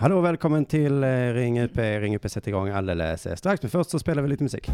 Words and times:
Hallå 0.00 0.16
och 0.16 0.24
välkommen 0.24 0.64
till 0.64 1.04
eh, 1.04 1.08
Ring 1.08 1.60
UP. 1.60 1.76
Ring 1.76 2.16
UP 2.16 2.30
sätter 2.30 2.48
igång 2.48 2.68
alldeles 2.68 3.26
eh, 3.26 3.34
strax, 3.34 3.62
men 3.62 3.70
först 3.70 3.90
så 3.90 3.98
spelar 3.98 4.22
vi 4.22 4.28
lite 4.28 4.42
musik. 4.42 4.70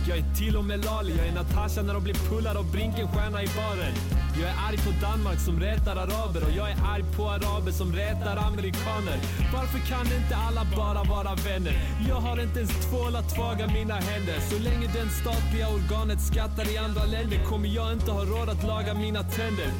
Timbuk, 0.00 0.08
jag 0.08 0.18
är 0.18 0.34
till 0.34 0.56
och 0.56 0.64
med 0.64 0.84
Lali. 0.84 1.16
Jag 1.18 1.26
är 1.26 1.32
Natasha 1.32 1.82
när 1.82 1.94
de 1.94 2.02
blir 2.02 2.14
pullade 2.14 2.58
av 2.58 2.72
Brinkenstjärna 2.72 3.42
i 3.42 3.46
baren. 3.46 3.94
Jag 4.40 4.50
är 4.50 4.56
arg 4.68 4.76
på 4.76 5.06
Danmark 5.06 5.40
som 5.40 5.60
rätar 5.60 5.96
araber 5.96 6.42
Och 6.44 6.52
jag 6.56 6.70
är 6.70 6.76
arg 6.92 7.04
på 7.16 7.30
araber 7.30 7.72
som 7.72 7.92
rätar 7.92 8.36
amerikaner. 8.36 9.18
Varför 9.52 9.78
kan 9.78 10.06
inte 10.06 10.36
alla 10.36 10.66
bara 10.76 11.02
vara 11.04 11.34
vänner? 11.34 11.74
Jag 12.08 12.20
har 12.20 12.42
inte 12.42 12.58
ens 12.58 12.86
tvål 12.86 13.16
att 13.16 13.34
tvaga 13.34 13.66
mina 13.66 13.94
händer. 13.94 14.40
Så 14.50 14.58
länge 14.58 14.86
den 14.94 15.10
statliga 15.10 15.68
organet 15.68 16.20
skattar 16.20 16.74
i 16.74 16.76
andra 16.78 17.04
länder 17.04 17.44
Kommer 17.44 17.68
jag 17.68 17.92
inte 17.92 18.10
ha 18.10 18.24
råd 18.24 18.48
att 18.48 18.62
laga 18.62 18.94
mina 18.94 19.22
tänder 19.22 19.70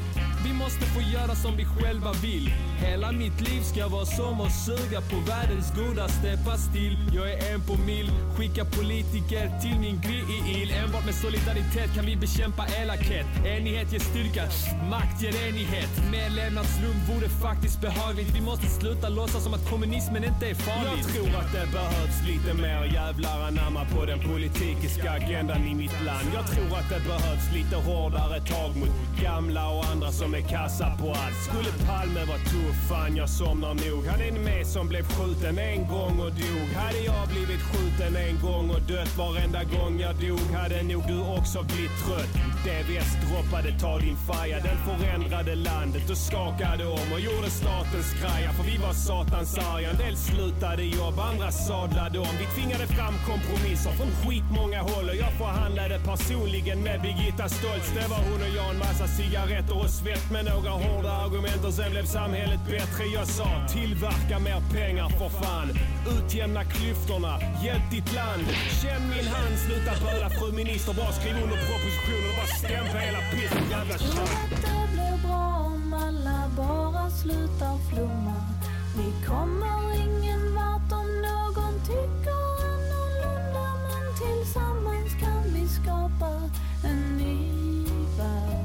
vi 0.45 0.53
måste 0.53 0.85
få 0.85 1.01
göra 1.01 1.35
som 1.35 1.57
vi 1.57 1.65
själva 1.65 2.11
vill. 2.13 2.53
Hela 2.77 3.11
mitt 3.11 3.41
liv 3.41 3.61
ska 3.61 3.87
vara 3.87 4.05
som 4.05 4.41
att 4.41 4.55
suga 4.65 5.01
på 5.01 5.17
världens 5.31 5.73
godaste 5.75 6.39
pastill 6.45 6.97
Jag 7.15 7.31
är 7.31 7.53
en 7.53 7.61
på 7.61 7.75
mil, 7.75 8.11
skicka 8.37 8.65
politiker 8.65 9.59
till 9.61 9.79
min 9.79 10.01
grill 10.01 10.71
Enbart 10.83 11.05
med 11.05 11.15
solidaritet 11.15 11.95
kan 11.95 12.05
vi 12.05 12.15
bekämpa 12.15 12.63
elakhet. 12.81 13.25
Enighet 13.45 13.93
ger 13.93 13.99
styrka, 13.99 14.43
makt 14.89 15.21
ger 15.21 15.35
enighet. 15.47 15.91
Mer 16.11 16.29
levnadsrum 16.29 16.97
vore 17.09 17.29
faktiskt 17.29 17.81
behagligt. 17.81 18.35
Vi 18.35 18.41
måste 18.41 18.67
sluta 18.67 19.09
låtsas 19.09 19.43
som 19.43 19.53
att 19.53 19.69
kommunismen 19.69 20.23
inte 20.23 20.45
är 20.49 20.55
farlig. 20.55 21.03
Jag 21.03 21.13
tror 21.13 21.35
att 21.41 21.51
det 21.51 21.67
behövs 21.71 22.17
lite 22.27 22.53
mer 22.53 22.83
jävlar 22.93 23.47
anamma 23.47 23.85
på 23.85 24.05
den 24.05 24.19
politiska 24.19 25.11
agendan 25.11 25.67
i 25.67 25.75
mitt 25.75 26.03
land. 26.05 26.27
Jag 26.33 26.45
tror 26.51 26.71
att 26.79 26.89
det 26.89 27.01
behövs 27.07 27.45
lite 27.53 27.75
hårdare 27.75 28.39
tag 28.39 28.75
mot 28.75 29.21
gamla 29.21 29.69
och 29.69 29.85
andra 29.85 30.11
som 30.11 30.30
är 30.33 30.41
kassa 30.41 30.87
på 30.99 31.07
allt. 31.09 31.37
Skulle 31.47 31.71
Palme 31.87 32.25
vara 32.25 32.37
tuff, 32.37 32.89
fan 32.89 33.15
jag 33.15 33.29
somnar 33.29 33.73
nog. 33.73 34.05
Han 34.05 34.21
är 34.21 34.27
en 34.27 34.43
med 34.43 34.67
som 34.67 34.87
blev 34.87 35.03
skjuten 35.03 35.57
en 35.57 35.87
gång 35.87 36.19
och 36.19 36.31
dog. 36.31 36.67
Hade 36.75 36.99
jag 36.99 37.27
blivit 37.27 37.61
skjuten 37.61 38.15
en 38.15 38.39
gång 38.41 38.69
och 38.69 38.81
dött 38.81 39.17
varenda 39.17 39.63
gång 39.63 39.99
jag 39.99 40.15
dog 40.15 40.47
Hade 40.55 40.83
nog 40.83 41.03
du 41.07 41.19
också 41.37 41.63
blivit 41.63 41.95
trött. 42.05 42.33
Dvs 42.65 43.11
droppade 43.23 43.79
ta 43.79 43.99
din 43.99 44.17
faja 44.27 44.59
Den 44.59 44.77
förändrade 44.87 45.55
landet. 45.55 46.09
Och 46.09 46.17
skakade 46.17 46.85
om 46.85 47.07
och 47.13 47.19
gjorde 47.19 47.49
statens 47.49 48.09
kraja. 48.19 48.49
För 48.53 48.63
vi 48.63 48.77
var 48.77 48.93
satans 48.93 49.57
arga. 49.57 49.89
En 49.89 49.97
del 49.97 50.17
slutade 50.17 50.83
jobb, 50.83 51.19
andra 51.19 51.51
sadlade 51.51 52.19
om. 52.19 52.33
Vi 52.39 52.45
tvingade 52.55 52.87
fram 52.87 53.13
kompromisser 53.29 53.91
från 53.91 54.11
skitmånga 54.21 54.81
håll 54.81 55.09
och 55.09 55.15
jag 55.15 55.33
förhandlade 55.33 55.99
personligen 56.05 56.79
med 56.83 57.01
Birgitta 57.01 57.49
Stoltz. 57.49 57.91
Det 57.97 58.07
var 58.13 58.21
hon 58.29 58.41
och 58.45 58.53
jag, 58.57 58.69
en 58.73 58.79
massa 58.79 59.07
cigaretter 59.07 59.77
och 59.83 59.89
svett 59.89 60.20
med 60.29 60.45
några 60.45 60.69
hårda 60.69 61.11
argument 61.11 61.65
och 61.65 61.73
sen 61.73 61.91
blev 61.91 62.05
samhället 62.05 62.59
bättre. 62.69 63.03
Jag 63.13 63.27
sa 63.27 63.49
tillverka 63.69 64.39
mer 64.39 64.61
pengar 64.73 65.09
för 65.09 65.29
fan. 65.29 65.69
Utjämna 66.17 66.63
klyftorna, 66.63 67.39
hjälp 67.63 67.85
ditt 67.91 68.13
land. 68.13 68.45
Känn 68.81 69.09
min 69.09 69.27
hand, 69.27 69.55
sluta 69.65 69.91
böla 70.05 70.29
fru 70.29 70.51
minister. 70.51 70.93
Bara 70.93 71.11
skriv 71.11 71.35
under 71.43 71.59
propositionen 71.69 72.29
och 72.29 72.35
bara 72.37 72.51
stämpla 72.61 72.99
hela 72.99 73.21
pissen. 73.31 73.63
Jävla 73.71 73.97
tjat. 73.97 74.31
Det 74.49 74.83
blir 74.93 75.17
bra 75.27 75.47
om 75.65 75.93
alla 75.93 76.39
bara 76.57 77.09
slutar 77.09 77.77
flumma. 77.89 78.35
Vi 78.97 79.27
kommer 79.27 79.95
ingen 80.05 80.55
vart 80.55 80.91
om 80.91 81.09
någon 81.27 81.73
tycker 81.89 82.41
annorlunda. 82.71 83.65
Men 83.89 84.05
tillsammans 84.21 85.11
kan 85.19 85.43
vi 85.53 85.67
skapa 85.67 86.29
en 86.83 87.17
ny 87.17 87.85
värld. 88.17 88.60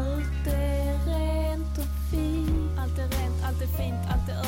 Allt 0.00 0.46
är 0.46 0.98
rent 1.06 1.78
och 1.78 2.10
fint. 2.10 2.78
Allt 2.78 2.98
är 2.98 3.08
rent, 3.18 3.39
allt 3.50 3.62
är 3.62 3.82
fint, 3.82 4.00
allt 4.12 4.28
är 4.28 4.40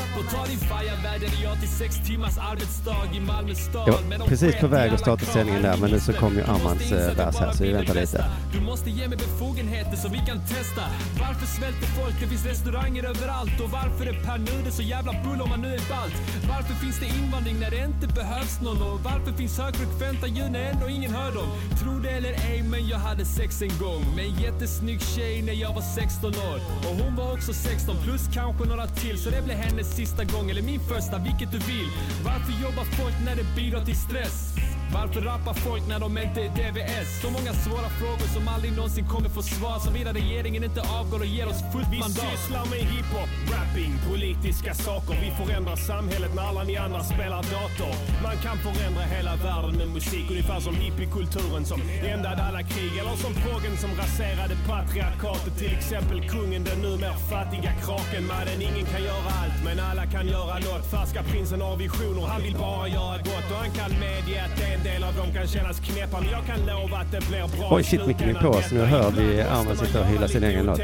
vädjade 1.13 1.43
jag 1.43 1.59
till 1.59 1.69
sex 1.69 1.95
timmars 2.07 2.37
arbetsdag 2.37 3.03
i 3.13 3.19
Malmö 3.19 3.55
stad. 3.55 3.87
Jag 3.87 3.93
var 3.93 4.01
Men 4.01 4.19
de 4.19 4.27
precis 4.29 4.55
på 4.55 4.67
väg 4.67 4.93
att 4.93 4.99
starta 4.99 5.25
sändningen 5.25 5.61
där, 5.61 5.77
men 5.77 5.91
nu 5.91 5.99
så 5.99 6.13
kom 6.13 6.33
ju 6.33 6.41
Armands, 6.41 6.83
inse 6.83 7.11
eh, 7.11 7.17
vers 7.17 7.35
här, 7.35 7.45
bara 7.45 7.53
så 7.53 7.63
vi 7.63 7.71
väntar 7.71 7.93
lite. 7.93 8.25
Du 8.53 8.61
måste 8.61 8.89
ge 8.89 9.07
mig 9.07 9.17
befogenheter 9.17 9.97
så 9.97 10.07
vi 10.09 10.17
kan 10.17 10.39
testa. 10.39 10.81
Varför 11.19 11.45
svälter 11.45 11.87
folk? 11.99 12.15
Det 12.21 12.27
finns 12.27 12.45
restauranger 12.45 13.03
överallt. 13.03 13.59
Och 13.63 13.69
varför 13.69 14.05
är 14.05 14.13
Pär 14.25 14.37
Nuder 14.37 14.71
så 14.71 14.81
jävla 14.81 15.11
bull 15.23 15.41
om 15.41 15.49
man 15.49 15.61
nu 15.61 15.67
är 15.67 15.83
balt? 15.89 16.15
Varför 16.49 16.73
finns 16.73 16.99
det 16.99 17.05
invandring 17.05 17.59
när 17.59 17.71
det 17.71 17.85
inte 17.91 18.07
behövs 18.07 18.61
någon? 18.61 18.81
Och 18.81 18.99
varför 18.99 19.31
finns 19.31 19.59
högfrekventa 19.59 20.27
ljud 20.27 20.51
när 20.51 20.63
ändå 20.71 20.89
ingen 20.89 21.11
hör 21.13 21.31
dem? 21.31 21.47
Tro 21.81 21.99
det 21.99 22.09
eller 22.09 22.33
ej, 22.51 22.63
men 22.71 22.87
jag 22.87 22.97
hade 22.97 23.25
sex 23.25 23.61
en 23.61 23.77
gång 23.79 24.03
med 24.15 24.25
en 24.25 24.35
jättesnygg 24.45 25.01
tjej 25.01 25.41
när 25.41 25.53
jag 25.53 25.73
var 25.73 25.81
16 25.81 26.29
år. 26.29 26.59
Och 26.87 26.95
hon 27.01 27.15
var 27.15 27.33
också 27.33 27.53
16 27.53 27.95
plus 28.03 28.23
kanske 28.33 28.63
några 28.65 28.87
till. 28.95 29.17
Så 29.17 29.29
det 29.29 29.41
blir 29.45 29.55
hennes 29.55 29.95
sista 29.95 30.23
gång, 30.23 30.49
eller 30.49 30.61
min 30.61 30.79
första, 30.79 31.17
vilket 31.17 31.51
du 31.51 31.57
vill. 31.57 31.89
Varför 32.25 32.53
jobbar 32.63 32.83
folk 32.83 33.15
när 33.25 33.35
det 33.35 33.45
bidrar 33.55 33.85
till 33.85 33.97
stress? 33.97 34.55
Varför 34.93 35.21
rappar 35.21 35.53
folk 35.53 35.83
när 35.87 35.99
de 35.99 36.17
inte 36.17 36.41
är 36.41 36.49
DVS? 36.49 37.21
Så 37.21 37.29
många 37.29 37.53
svåra 37.53 37.89
frågor 37.99 38.27
som 38.35 38.47
aldrig 38.47 38.71
någonsin 38.75 39.05
kommer 39.07 39.29
få 39.29 39.41
svar 39.41 39.79
Såvida 39.79 40.13
regeringen 40.13 40.63
inte 40.63 40.81
avgår 40.81 41.19
och 41.19 41.25
ger 41.25 41.47
oss 41.47 41.61
fullt 41.71 41.87
Vi 41.91 41.99
mandat 41.99 42.25
sysslar 42.31 42.65
med 42.73 42.79
hiphop, 42.91 43.31
rapping, 43.53 43.93
politiska 44.09 44.73
saker. 44.73 45.13
Vi 45.25 45.29
förändrar 45.45 45.75
samhället 45.75 46.31
när 46.35 46.43
alla 46.49 46.63
ni 46.63 46.77
andra 46.77 47.03
spelar 47.03 47.41
dator. 47.57 47.93
Man 48.23 48.37
kan 48.45 48.57
förändra 48.57 49.03
hela 49.15 49.35
världen 49.35 49.75
med 49.81 49.87
musik. 49.87 50.25
Ungefär 50.29 50.59
som 50.59 50.75
hippiekulturen 50.75 51.65
som 51.65 51.81
ändade 52.13 52.41
alla 52.47 52.63
krig. 52.63 52.93
Eller 52.99 53.15
som 53.23 53.33
proggen 53.43 53.75
som 53.83 53.91
raserade 54.01 54.55
patriarkatet. 54.69 55.53
Till 55.57 55.73
exempel 55.77 56.29
kungen, 56.29 56.63
den 56.63 56.79
numera 56.81 57.17
fattiga 57.31 57.71
kraken. 57.85 58.23
Mannen, 58.31 58.59
ingen 58.69 58.85
kan 58.93 59.03
göra 59.09 59.29
allt, 59.41 59.57
men 59.65 59.79
alla 59.89 60.05
kan 60.05 60.27
göra 60.27 60.53
något. 60.67 60.85
Färska 60.91 61.23
prinsen 61.23 61.61
har 61.61 61.75
visioner, 61.77 62.21
han 62.33 62.41
vill 62.41 62.57
bara 62.65 62.87
göra 62.87 63.17
gott. 63.17 63.47
Och 63.53 63.59
han 63.63 63.71
kan 63.79 63.91
medge 63.99 64.35
att 64.45 64.57
en 64.73 64.82
del 64.83 65.03
av 65.03 65.15
dem 65.15 65.33
kan 65.33 65.47
kännas 65.47 65.79
knäppa. 65.79 66.21
Men 66.21 66.29
jag 66.29 66.45
kan 66.45 66.65
lova 66.65 66.97
att 66.97 67.11
det 67.11 67.27
blir 67.29 67.57
bra 67.57 67.67
Oj, 67.71 67.83
shit, 67.83 68.07
micken 68.07 68.29
är 68.29 68.41
på, 68.41 68.53
så 68.53 68.75
nu 68.75 68.81
hör 68.81 69.11
vi 69.11 69.23
Ibland 69.23 69.49
Arman 69.49 69.65
måste 69.65 69.85
sitta 69.85 69.99
och 69.99 70.05
hylla 70.05 70.27
sin 70.27 70.43
egen 70.43 70.65
låt. 70.65 70.81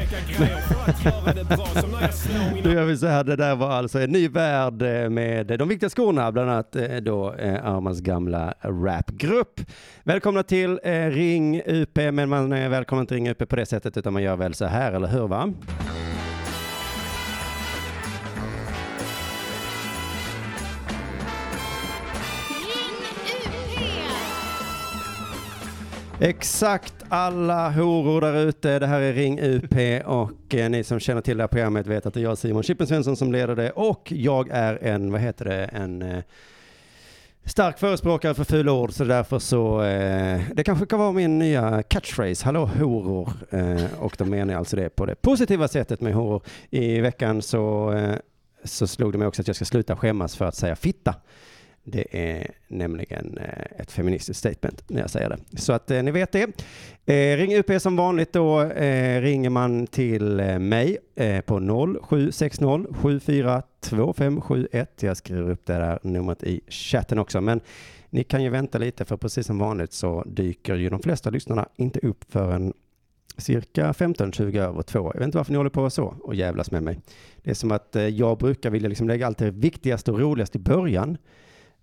Då 2.64 2.70
gör 2.72 2.84
vi 2.84 2.96
så 2.96 3.06
här, 3.06 3.24
det 3.24 3.36
där 3.36 3.56
var 3.56 3.70
alltså 3.70 4.00
en 4.00 4.10
ny 4.10 4.28
värld 4.28 4.82
eh, 4.82 5.10
med 5.10 5.46
de 5.46 5.68
viktiga 5.68 5.90
skorna, 5.90 6.32
bland 6.32 6.50
annat 6.50 6.76
eh, 6.76 6.96
då 6.96 7.34
eh, 7.34 7.66
Armans 7.66 8.00
gamla 8.00 8.54
rapgrupp. 8.60 9.60
Välkomna 10.04 10.42
till 10.42 10.78
Ring 11.10 11.62
UP, 11.66 11.96
men 11.96 12.28
man 12.28 12.52
är 12.52 12.68
välkommen 12.68 13.06
till 13.06 13.14
Ring 13.14 13.28
UP 13.28 13.48
på 13.48 13.56
det 13.56 13.66
sättet, 13.66 13.96
utan 13.96 14.12
man 14.12 14.22
gör 14.22 14.36
väl 14.36 14.54
så 14.54 14.64
här, 14.64 14.92
eller 14.92 15.08
hur 15.08 15.28
va? 15.28 15.52
Exakt 26.22 26.94
alla 27.08 27.70
horor 27.70 28.20
där 28.20 28.46
ute. 28.46 28.78
Det 28.78 28.86
här 28.86 29.00
är 29.00 29.12
Ring 29.12 29.40
UP 29.40 29.74
och 30.06 30.54
eh, 30.54 30.70
ni 30.70 30.84
som 30.84 31.00
känner 31.00 31.20
till 31.20 31.36
det 31.36 31.42
här 31.42 31.48
programmet 31.48 31.86
vet 31.86 32.06
att 32.06 32.14
det 32.14 32.20
är 32.20 32.22
jag 32.22 32.38
Simon 32.38 32.62
Chippen 32.62 32.86
Svensson 32.86 33.16
som 33.16 33.32
leder 33.32 33.56
det 33.56 33.70
och 33.70 34.12
jag 34.12 34.48
är 34.50 34.78
en, 34.82 35.12
vad 35.12 35.20
heter 35.20 35.44
det, 35.44 35.64
en 35.64 36.02
eh, 36.02 36.22
stark 37.44 37.78
förespråkare 37.78 38.34
för 38.34 38.44
fula 38.44 38.72
ord 38.72 38.92
så 38.92 39.04
därför 39.04 39.38
så, 39.38 39.82
eh, 39.82 40.40
det 40.54 40.64
kanske 40.64 40.86
kan 40.86 40.98
vara 40.98 41.12
min 41.12 41.38
nya 41.38 41.82
catchphrase, 41.82 42.44
hallå 42.44 42.66
horor. 42.66 43.32
Eh, 43.50 43.84
och 43.98 44.14
då 44.18 44.24
menar 44.24 44.52
jag 44.52 44.58
alltså 44.58 44.76
det 44.76 44.90
på 44.90 45.06
det 45.06 45.14
positiva 45.14 45.68
sättet 45.68 46.00
med 46.00 46.14
horor. 46.14 46.42
I 46.70 47.00
veckan 47.00 47.42
så, 47.42 47.92
eh, 47.92 48.14
så 48.64 48.86
slog 48.86 49.12
det 49.12 49.18
mig 49.18 49.28
också 49.28 49.42
att 49.42 49.46
jag 49.46 49.56
ska 49.56 49.64
sluta 49.64 49.96
skämmas 49.96 50.36
för 50.36 50.44
att 50.44 50.56
säga 50.56 50.76
fitta. 50.76 51.14
Det 51.84 52.06
är 52.10 52.50
nämligen 52.68 53.38
eh, 53.38 53.80
ett 53.80 53.92
feministiskt 53.92 54.38
statement 54.38 54.82
när 54.86 55.00
jag 55.00 55.10
säger 55.10 55.28
det. 55.28 55.38
Så 55.60 55.72
att 55.72 55.90
eh, 55.90 56.02
ni 56.02 56.10
vet 56.10 56.32
det. 56.32 56.42
Eh, 57.06 57.36
ring 57.36 57.56
UP 57.56 57.82
som 57.82 57.96
vanligt 57.96 58.32
då 58.32 58.62
eh, 58.62 59.20
ringer 59.20 59.50
man 59.50 59.86
till 59.86 60.40
eh, 60.40 60.58
mig 60.58 60.98
eh, 61.14 61.40
på 61.40 61.60
0760 62.08 62.94
742571. 62.94 65.02
Jag 65.02 65.16
skriver 65.16 65.50
upp 65.50 65.66
det 65.66 65.72
där 65.72 65.98
numret 66.02 66.42
i 66.42 66.60
chatten 66.68 67.18
också. 67.18 67.40
Men 67.40 67.60
ni 68.10 68.24
kan 68.24 68.42
ju 68.42 68.48
vänta 68.48 68.78
lite 68.78 69.04
för 69.04 69.16
precis 69.16 69.46
som 69.46 69.58
vanligt 69.58 69.92
så 69.92 70.24
dyker 70.26 70.74
ju 70.74 70.88
de 70.88 71.02
flesta 71.02 71.30
lyssnarna 71.30 71.68
inte 71.76 71.98
upp 71.98 72.24
förrän 72.28 72.72
cirka 73.36 73.92
15-20 73.92 74.60
över 74.60 74.82
två. 74.82 75.10
Jag 75.14 75.18
vet 75.18 75.24
inte 75.24 75.38
varför 75.38 75.52
ni 75.52 75.56
håller 75.56 75.70
på 75.70 75.90
så 75.90 76.14
och 76.20 76.34
jävlas 76.34 76.70
med 76.70 76.82
mig. 76.82 77.00
Det 77.42 77.50
är 77.50 77.54
som 77.54 77.72
att 77.72 77.96
eh, 77.96 78.08
jag 78.08 78.38
brukar 78.38 78.70
vilja 78.70 78.88
liksom 78.88 79.08
lägga 79.08 79.26
allt 79.26 79.38
det 79.38 79.50
viktigaste 79.50 80.12
och 80.12 80.20
roligaste 80.20 80.58
i 80.58 80.60
början. 80.60 81.18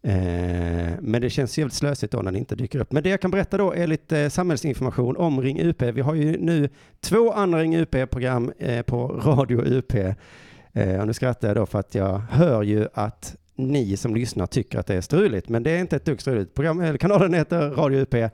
Eh, 0.01 0.93
men 0.99 1.21
det 1.21 1.29
känns 1.29 1.57
jävligt 1.57 1.73
slösigt 1.73 2.11
då 2.11 2.21
när 2.21 2.31
det 2.31 2.37
inte 2.37 2.55
dyker 2.55 2.79
upp. 2.79 2.91
Men 2.91 3.03
det 3.03 3.09
jag 3.09 3.21
kan 3.21 3.31
berätta 3.31 3.57
då 3.57 3.73
är 3.73 3.87
lite 3.87 4.19
eh, 4.19 4.29
samhällsinformation 4.29 5.17
om 5.17 5.41
Ring 5.41 5.61
UP. 5.61 5.81
Vi 5.81 6.01
har 6.01 6.13
ju 6.13 6.37
nu 6.37 6.69
två 6.99 7.31
andra 7.31 7.59
Ring 7.59 7.75
UP-program 7.75 8.51
eh, 8.59 8.81
på 8.81 9.07
Radio 9.07 9.61
UP. 9.65 9.93
Eh, 10.73 10.99
och 10.99 11.07
nu 11.07 11.13
skrattar 11.13 11.47
jag 11.47 11.57
då 11.57 11.65
för 11.65 11.79
att 11.79 11.95
jag 11.95 12.21
hör 12.29 12.63
ju 12.63 12.87
att 12.93 13.35
ni 13.55 13.97
som 13.97 14.15
lyssnar 14.15 14.45
tycker 14.45 14.79
att 14.79 14.87
det 14.87 14.95
är 14.95 15.01
struligt. 15.01 15.49
Men 15.49 15.63
det 15.63 15.71
är 15.71 15.79
inte 15.79 15.95
ett 15.95 16.05
dugg 16.05 16.21
struligt. 16.21 16.53
Program, 16.53 16.81
eller 16.81 16.97
kanalen 16.97 17.33
heter 17.33 17.69
Radio 17.69 17.99
UP. 17.99 18.31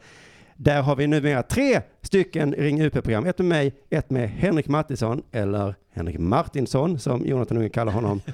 Där 0.56 0.82
har 0.82 0.96
vi 0.96 1.08
numera 1.08 1.44
tre 1.44 1.82
stycken 2.02 2.54
Ring 2.54 2.82
UP-program. 2.82 3.26
Ett 3.26 3.38
med 3.38 3.48
mig, 3.48 3.74
ett 3.90 4.10
med 4.10 4.30
Henrik 4.30 4.68
Mattisson, 4.68 5.24
eller 5.32 5.76
Henrik 5.94 6.20
Martinsson 6.20 7.00
som 7.00 7.26
Jonathan 7.26 7.58
Unge 7.58 7.70
kallar 7.70 7.92
honom. 7.92 8.22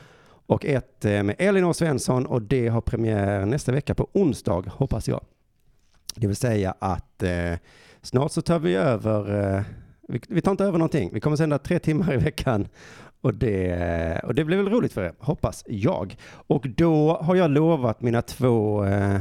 Och 0.49 0.65
ett 0.65 1.05
eh, 1.05 1.23
med 1.23 1.35
Elinor 1.39 1.73
Svensson 1.73 2.25
och 2.25 2.41
det 2.41 2.67
har 2.67 2.81
premiär 2.81 3.45
nästa 3.45 3.71
vecka 3.71 3.95
på 3.95 4.07
onsdag, 4.13 4.63
hoppas 4.67 5.07
jag. 5.07 5.21
Det 6.15 6.27
vill 6.27 6.35
säga 6.35 6.75
att 6.79 7.23
eh, 7.23 7.53
snart 8.01 8.31
så 8.31 8.41
tar 8.41 8.59
vi 8.59 8.75
över, 8.75 9.43
eh, 9.57 9.63
vi, 10.07 10.21
vi 10.29 10.41
tar 10.41 10.51
inte 10.51 10.63
över 10.63 10.77
någonting, 10.77 11.09
vi 11.13 11.19
kommer 11.19 11.37
sända 11.37 11.57
tre 11.57 11.79
timmar 11.79 12.13
i 12.13 12.17
veckan 12.17 12.67
och 13.21 13.33
det, 13.33 13.71
eh, 13.71 14.27
och 14.27 14.35
det 14.35 14.45
blir 14.45 14.57
väl 14.57 14.69
roligt 14.69 14.93
för 14.93 15.03
er, 15.03 15.13
hoppas 15.19 15.63
jag. 15.67 16.15
Och 16.31 16.67
då 16.69 17.17
har 17.21 17.35
jag 17.35 17.51
lovat 17.51 18.01
mina 18.01 18.21
två 18.21 18.85
eh, 18.85 19.19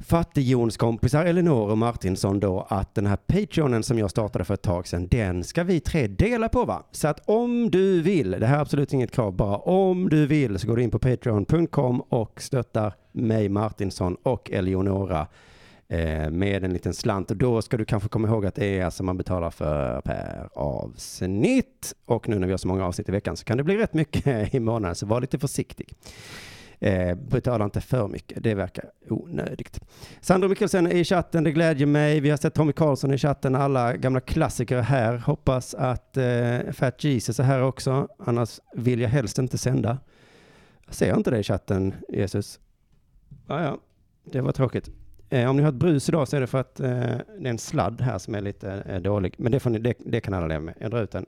fattighjonskompisar, 0.00 1.24
Elinor 1.24 1.70
och 1.70 1.78
Martinsson 1.78 2.40
då 2.40 2.66
att 2.68 2.94
den 2.94 3.06
här 3.06 3.16
Patreonen 3.16 3.82
som 3.82 3.98
jag 3.98 4.10
startade 4.10 4.44
för 4.44 4.54
ett 4.54 4.62
tag 4.62 4.86
sedan, 4.86 5.08
den 5.08 5.44
ska 5.44 5.64
vi 5.64 5.80
tre 5.80 6.06
dela 6.06 6.48
på 6.48 6.64
va? 6.64 6.82
Så 6.90 7.08
att 7.08 7.20
om 7.28 7.70
du 7.70 8.02
vill, 8.02 8.30
det 8.30 8.46
här 8.46 8.56
är 8.56 8.60
absolut 8.60 8.92
inget 8.92 9.10
krav, 9.10 9.36
bara 9.36 9.56
om 9.56 10.08
du 10.08 10.26
vill 10.26 10.58
så 10.58 10.66
går 10.66 10.76
du 10.76 10.82
in 10.82 10.90
på 10.90 10.98
patreon.com 10.98 12.00
och 12.00 12.42
stöttar 12.42 12.94
mig 13.12 13.48
Martinsson 13.48 14.16
och 14.22 14.50
Eleonora 14.50 15.26
eh, 15.88 16.30
med 16.30 16.64
en 16.64 16.72
liten 16.72 16.94
slant 16.94 17.30
och 17.30 17.36
då 17.36 17.62
ska 17.62 17.76
du 17.76 17.84
kanske 17.84 18.08
komma 18.08 18.28
ihåg 18.28 18.46
att 18.46 18.54
det 18.54 18.78
är 18.78 18.84
alltså 18.84 19.02
man 19.02 19.16
betalar 19.16 19.50
för 19.50 20.00
per 20.00 20.48
avsnitt 20.54 21.94
och 22.06 22.28
nu 22.28 22.38
när 22.38 22.46
vi 22.46 22.52
har 22.52 22.58
så 22.58 22.68
många 22.68 22.86
avsnitt 22.86 23.08
i 23.08 23.12
veckan 23.12 23.36
så 23.36 23.44
kan 23.44 23.56
det 23.56 23.64
bli 23.64 23.76
rätt 23.76 23.94
mycket 23.94 24.54
i 24.54 24.60
månaden 24.60 24.94
så 24.94 25.06
var 25.06 25.20
lite 25.20 25.38
försiktig. 25.38 25.94
Eh, 26.80 27.14
betala 27.14 27.64
inte 27.64 27.80
för 27.80 28.08
mycket, 28.08 28.42
det 28.42 28.54
verkar 28.54 28.84
onödigt. 29.08 29.80
Sandro 30.20 30.48
Mikkelsen 30.48 30.86
är 30.86 30.94
i 30.94 31.04
chatten, 31.04 31.44
det 31.44 31.52
glädjer 31.52 31.86
mig. 31.86 32.20
Vi 32.20 32.30
har 32.30 32.36
sett 32.36 32.54
Tommy 32.54 32.72
Karlsson 32.72 33.14
i 33.14 33.18
chatten, 33.18 33.54
alla 33.54 33.96
gamla 33.96 34.20
klassiker 34.20 34.80
här. 34.80 35.16
Hoppas 35.16 35.74
att 35.74 36.16
eh, 36.16 36.72
Fat 36.72 37.04
Jesus 37.04 37.40
är 37.40 37.44
här 37.44 37.62
också, 37.62 38.08
annars 38.18 38.60
vill 38.74 39.00
jag 39.00 39.08
helst 39.08 39.38
inte 39.38 39.58
sända. 39.58 39.98
Jag 40.86 40.94
ser 40.94 41.16
inte 41.16 41.30
det 41.30 41.38
i 41.38 41.42
chatten, 41.42 41.94
Jesus. 42.08 42.60
Ja, 43.46 43.62
ja, 43.62 43.78
det 44.24 44.40
var 44.40 44.52
tråkigt. 44.52 44.90
Eh, 45.30 45.50
om 45.50 45.56
ni 45.56 45.62
har 45.62 45.68
ett 45.68 45.74
brus 45.74 46.08
idag 46.08 46.28
så 46.28 46.36
är 46.36 46.40
det 46.40 46.46
för 46.46 46.58
att 46.58 46.80
eh, 46.80 46.88
det 47.38 47.46
är 47.46 47.50
en 47.50 47.58
sladd 47.58 48.00
här 48.00 48.18
som 48.18 48.34
är 48.34 48.40
lite 48.40 48.72
eh, 48.72 49.00
dålig. 49.00 49.34
Men 49.38 49.52
det, 49.52 49.60
får 49.60 49.70
ni, 49.70 49.78
det, 49.78 49.94
det 49.98 50.20
kan 50.20 50.34
alla 50.34 50.46
leva 50.46 50.60
med. 50.60 50.74
Jag 50.80 50.90
drar 50.90 51.02
ut 51.02 51.10
den. 51.10 51.26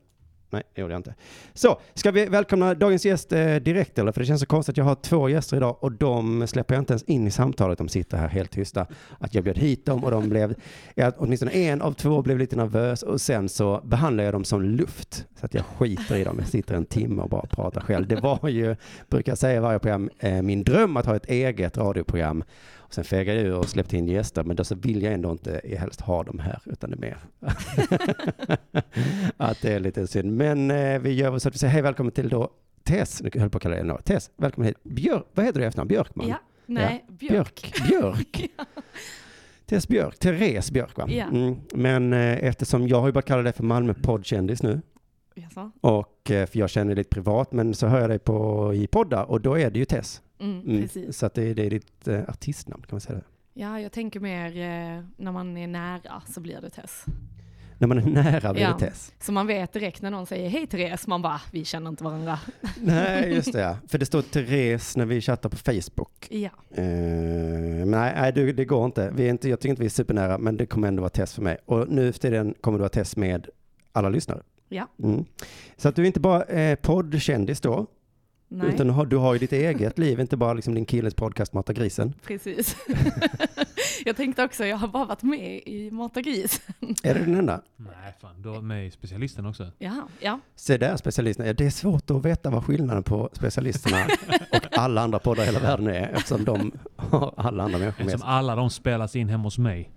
Nej, 0.51 0.63
det 0.75 0.81
gjorde 0.81 0.95
jag 0.95 0.99
inte. 0.99 1.15
Så, 1.55 1.81
ska 1.95 2.11
vi 2.11 2.27
välkomna 2.27 2.75
dagens 2.75 3.07
gäst 3.07 3.33
eh, 3.33 3.57
direkt 3.57 3.99
eller? 3.99 4.13
För 4.13 4.21
det 4.21 4.27
känns 4.27 4.41
så 4.41 4.47
konstigt 4.47 4.73
att 4.73 4.77
jag 4.77 4.85
har 4.85 4.95
två 4.95 5.29
gäster 5.29 5.57
idag 5.57 5.77
och 5.81 5.93
de 5.93 6.47
släpper 6.47 6.75
jag 6.75 6.83
inte 6.83 6.93
ens 6.93 7.03
in 7.03 7.27
i 7.27 7.31
samtalet. 7.31 7.79
De 7.79 7.89
sitter 7.89 8.17
här 8.17 8.29
helt 8.29 8.51
tysta. 8.51 8.87
Att 9.19 9.35
jag 9.35 9.45
bjöd 9.45 9.59
hit 9.59 9.87
dem 9.87 10.05
och 10.05 10.11
de 10.11 10.29
blev, 10.29 10.55
ja, 10.95 11.13
åtminstone 11.17 11.51
en 11.51 11.83
av 11.83 11.93
två 11.93 12.23
blev 12.23 12.39
lite 12.39 12.57
nervös 12.57 13.03
och 13.03 13.21
sen 13.21 13.49
så 13.49 13.81
behandlar 13.85 14.25
jag 14.25 14.35
dem 14.35 14.45
som 14.45 14.63
luft. 14.63 15.27
Så 15.41 15.47
att 15.47 15.55
jag 15.55 15.65
skiter 15.65 16.17
i 16.17 16.25
dem. 16.25 16.37
Jag 16.39 16.49
sitter 16.49 16.75
en 16.75 16.87
timme 16.87 17.23
och 17.23 17.29
bara 17.29 17.47
pratar 17.47 17.81
själv. 17.81 18.09
Det 18.09 18.21
var 18.21 18.49
ju, 18.49 18.77
brukar 19.09 19.33
jag 19.33 19.39
säga 19.39 19.57
i 19.57 19.61
varje 19.61 19.79
program, 19.79 20.11
eh, 20.19 20.43
min 20.43 20.65
dröm 20.65 20.97
att 20.97 21.07
ha 21.07 21.17
ett 21.17 21.27
eget 21.27 21.79
radioprogram. 21.79 22.45
Och 22.89 22.95
sen 22.95 23.05
fegade 23.05 23.39
jag 23.39 23.47
ur 23.47 23.55
och 23.55 23.69
släppte 23.69 23.97
in 23.97 24.09
gäster, 24.09 24.45
men 24.45 24.57
då 24.57 24.65
så 24.65 24.75
vill 24.75 25.03
jag 25.03 25.13
ändå 25.13 25.31
inte 25.31 25.61
helst 25.79 26.01
ha 26.01 26.23
dem 26.23 26.39
här, 26.39 26.61
utan 26.65 26.91
det 26.91 26.97
är 26.97 27.01
mer 27.01 27.19
att 29.37 29.63
det 29.63 29.73
är 29.73 29.81
lite 29.81 30.07
synd. 30.07 30.33
Men 30.33 30.71
eh, 30.71 30.99
vi 30.99 31.13
gör 31.13 31.39
så 31.39 31.49
att 31.49 31.55
vi 31.55 31.59
säger 31.59 31.73
hej 31.73 31.83
välkommen 31.83 32.13
till 32.13 32.29
då 32.29 32.51
Tess, 32.83 33.23
nu 33.23 33.31
höll 33.35 33.43
jag 33.43 33.53
på 33.53 33.57
att 33.57 33.63
kalla 33.63 33.75
dig 33.75 33.85
något. 33.85 34.05
Tess, 34.05 34.31
välkommen 34.37 34.67
hit. 34.67 34.85
Björk, 34.85 35.27
vad 35.35 35.47
heter 35.47 35.59
du 35.59 35.65
i 35.65 35.69
efternamn? 35.69 35.89
Björkman? 35.89 36.29
Ja, 36.29 36.37
nej, 36.67 37.05
Björk. 37.09 37.73
Björk. 37.89 37.89
Björk. 37.89 38.51
Tess 39.67 39.89
Björk, 39.89 40.19
Therese 40.19 40.71
Björk 40.71 40.99
va? 40.99 41.07
Ja. 41.09 41.25
Mm. 41.25 41.57
Men 41.75 42.13
eh, 42.13 42.45
eftersom 42.45 42.89
jag 42.89 43.01
har 43.01 43.07
ju 43.07 43.13
bara 43.13 43.23
kallat 43.23 43.45
dig 43.45 43.53
för 43.53 43.65
Malmö 43.65 43.95
poddkändis 43.95 44.63
nu, 44.63 44.81
Jaså? 45.35 45.71
och 45.81 46.31
eh, 46.31 46.47
för 46.47 46.59
jag 46.59 46.71
känner 46.71 46.87
dig 46.87 46.97
lite 46.97 47.11
privat, 47.11 47.53
men 47.53 47.75
så 47.75 47.87
hör 47.87 48.01
jag 48.01 48.11
dig 48.11 48.19
på, 48.19 48.71
i 48.75 48.87
poddar 48.87 49.25
och 49.25 49.41
då 49.41 49.59
är 49.59 49.71
det 49.71 49.79
ju 49.79 49.85
Tess. 49.85 50.23
Mm, 50.41 50.61
Mm. 50.61 50.83
Precis. 50.83 51.17
Så 51.19 51.27
att 51.27 51.35
det, 51.35 51.43
är- 51.43 51.55
det 51.55 51.67
är 51.67 51.71
ditt 51.71 52.09
eh, 52.09 52.21
artistnamn 52.29 52.83
kan 52.83 52.89
man 52.97 53.01
säga 53.01 53.19
det. 53.19 53.25
Ja, 53.61 53.81
jag 53.81 53.93
tänker 53.93 54.21
mer 54.21 54.47
eh, 54.47 55.05
när 55.17 55.33
man 55.33 55.57
är 55.57 55.67
nära 55.67 56.23
så 56.29 56.41
blir 56.41 56.61
det 56.61 56.71
Tess. 56.71 57.05
När 57.79 57.89
man 57.89 57.99
är 57.99 58.03
nära 58.07 58.53
blir 58.53 58.63
Ja. 58.63 58.77
det 58.79 58.87
Tess. 58.87 59.13
Så 59.21 59.33
man 59.33 59.47
vet 59.47 59.73
direkt 59.73 60.03
när 60.03 60.11
någon 60.11 60.27
säger 60.27 60.49
hej 60.49 60.67
Therese, 60.67 61.07
man 61.07 61.23
bara, 61.23 61.41
vi 61.53 61.65
känner 61.65 61.91
inte 61.91 62.05
varandra. 62.05 62.39
Nej, 62.83 63.35
just 63.35 63.53
det 63.53 63.61
ja. 63.61 63.77
För 63.89 63.99
det 63.99 64.07
står 64.07 64.23
Therese 64.23 64.97
när 64.97 65.07
vi 65.07 65.21
chattar 65.21 65.49
på 65.49 65.57
Facebook. 65.57 66.27
Ja, 66.31 66.51
Eh, 66.71 66.85
men 66.85 67.91
nej, 67.91 68.13
nej 68.17 68.33
det, 68.33 68.53
det 68.53 68.65
går 68.65 68.85
inte. 68.87 69.13
Vi 69.17 69.27
är 69.27 69.31
inte. 69.31 69.49
Jag 69.49 69.61
tycker 69.61 69.71
inte 69.71 69.83
vi 69.83 69.87
är 69.87 69.91
supernära, 69.91 70.39
men 70.39 70.57
det 70.57 70.67
kommer 70.67 70.89
ändå 70.89 71.01
vara 71.01 71.11
test 71.11 71.35
för 71.35 71.43
mig. 71.43 71.57
Och 71.65 71.89
nu 71.89 72.09
efter 72.09 72.31
den 72.31 72.55
kommer 72.61 72.79
det 72.79 72.83
vara 72.83 72.89
test 72.89 73.17
med 73.17 73.49
alla 73.93 74.09
lyssnare. 74.09 74.43
ja, 74.69 74.87
Mm. 75.03 75.25
Så 75.77 75.89
att 75.89 75.97
du 75.97 76.03
är 76.03 76.07
inte 76.07 76.21
bara 76.21 76.43
eh, 76.45 76.75
poddkändis 76.77 77.61
då, 77.61 77.87
nej, 78.49 78.69
utan 78.75 78.87
du 78.87 78.93
har, 78.93 79.07
du 79.07 79.17
har 79.17 79.33
ju 79.33 79.39
ditt 79.39 79.53
eget 79.53 79.99
liv, 79.99 80.21
inte 80.21 80.37
bara 80.37 80.53
liksom 80.55 80.75
din 80.75 80.87
killes 80.87 81.15
podcast 81.15 81.53
Mata 81.53 81.73
grisen. 81.73 82.15
precis. 82.27 82.77
jag 84.05 84.17
tänkte 84.17 84.45
också, 84.45 84.67
jag 84.67 84.77
har 84.77 84.89
bara 84.89 85.05
varit 85.05 85.23
med 85.23 85.63
i 85.67 85.91
Mata 85.91 86.21
gris. 86.21 86.61
Är 87.03 87.15
det 87.15 87.21
den 87.21 87.35
enda? 87.35 87.61
Nej, 87.77 88.15
fan. 88.21 88.43
Du 88.43 88.49
har 88.49 88.61
med 88.61 88.87
i 88.87 88.91
specialisten 88.91 89.47
också. 89.47 89.71
Jaha, 89.79 90.03
ja, 90.21 90.41
Se 90.57 90.77
där 90.77 90.97
specialisterna. 90.97 91.47
Ja, 91.47 91.53
det 91.53 91.67
är 91.67 91.71
svårt 91.71 92.11
att 92.11 92.25
veta 92.25 92.51
vad 92.51 92.65
skillnaden 92.65 93.03
på 93.03 93.29
specialisterna 93.33 94.07
och 94.53 94.79
alla 94.79 95.01
andra 95.01 95.19
poddar 95.19 95.43
i 95.43 95.47
hela 95.47 95.61
världen 95.61 95.87
är, 95.87 96.09
eftersom 96.09 96.45
de 96.45 96.73
har 96.97 97.35
alla 97.37 97.63
andra 97.65 97.79
människor 97.79 98.05
med 98.05 98.07
Eftersom 98.15 98.21
sig. 98.21 98.29
alla 98.29 98.57
de 98.57 98.71
spelas 98.71 99.17
in 99.17 99.29
hemma 99.29 99.45
hos 99.45 99.59
mig. 99.59 99.91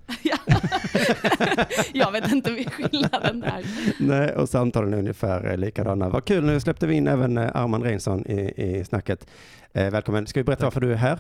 jag 1.94 2.12
vet 2.12 2.32
inte 2.32 2.52
vad 2.52 2.74
skillnaden 2.74 3.40
där. 3.40 3.66
Nej, 4.00 4.36
och 4.36 4.50
samtalen 4.50 4.94
är 4.94 4.98
ungefär 4.98 5.52
eh, 5.52 5.58
likadana. 5.58 6.10
Vad 6.10 6.26
kul, 6.26 6.44
nu 6.44 6.60
släppte 6.60 6.88
vi 6.88 6.96
in 6.96 7.08
även 7.08 7.38
eh, 7.38 7.56
Arman 7.56 7.84
Reinsson 7.84 8.28
i, 8.28 8.54
i 8.58 8.86
snacket. 8.86 9.28
Eh, 9.74 9.90
välkommen. 9.90 10.28
Ska 10.28 10.40
vi 10.40 10.44
berätta 10.44 10.64
varför 10.64 10.82
du 10.82 10.92
är 10.92 10.96
här? 10.96 11.20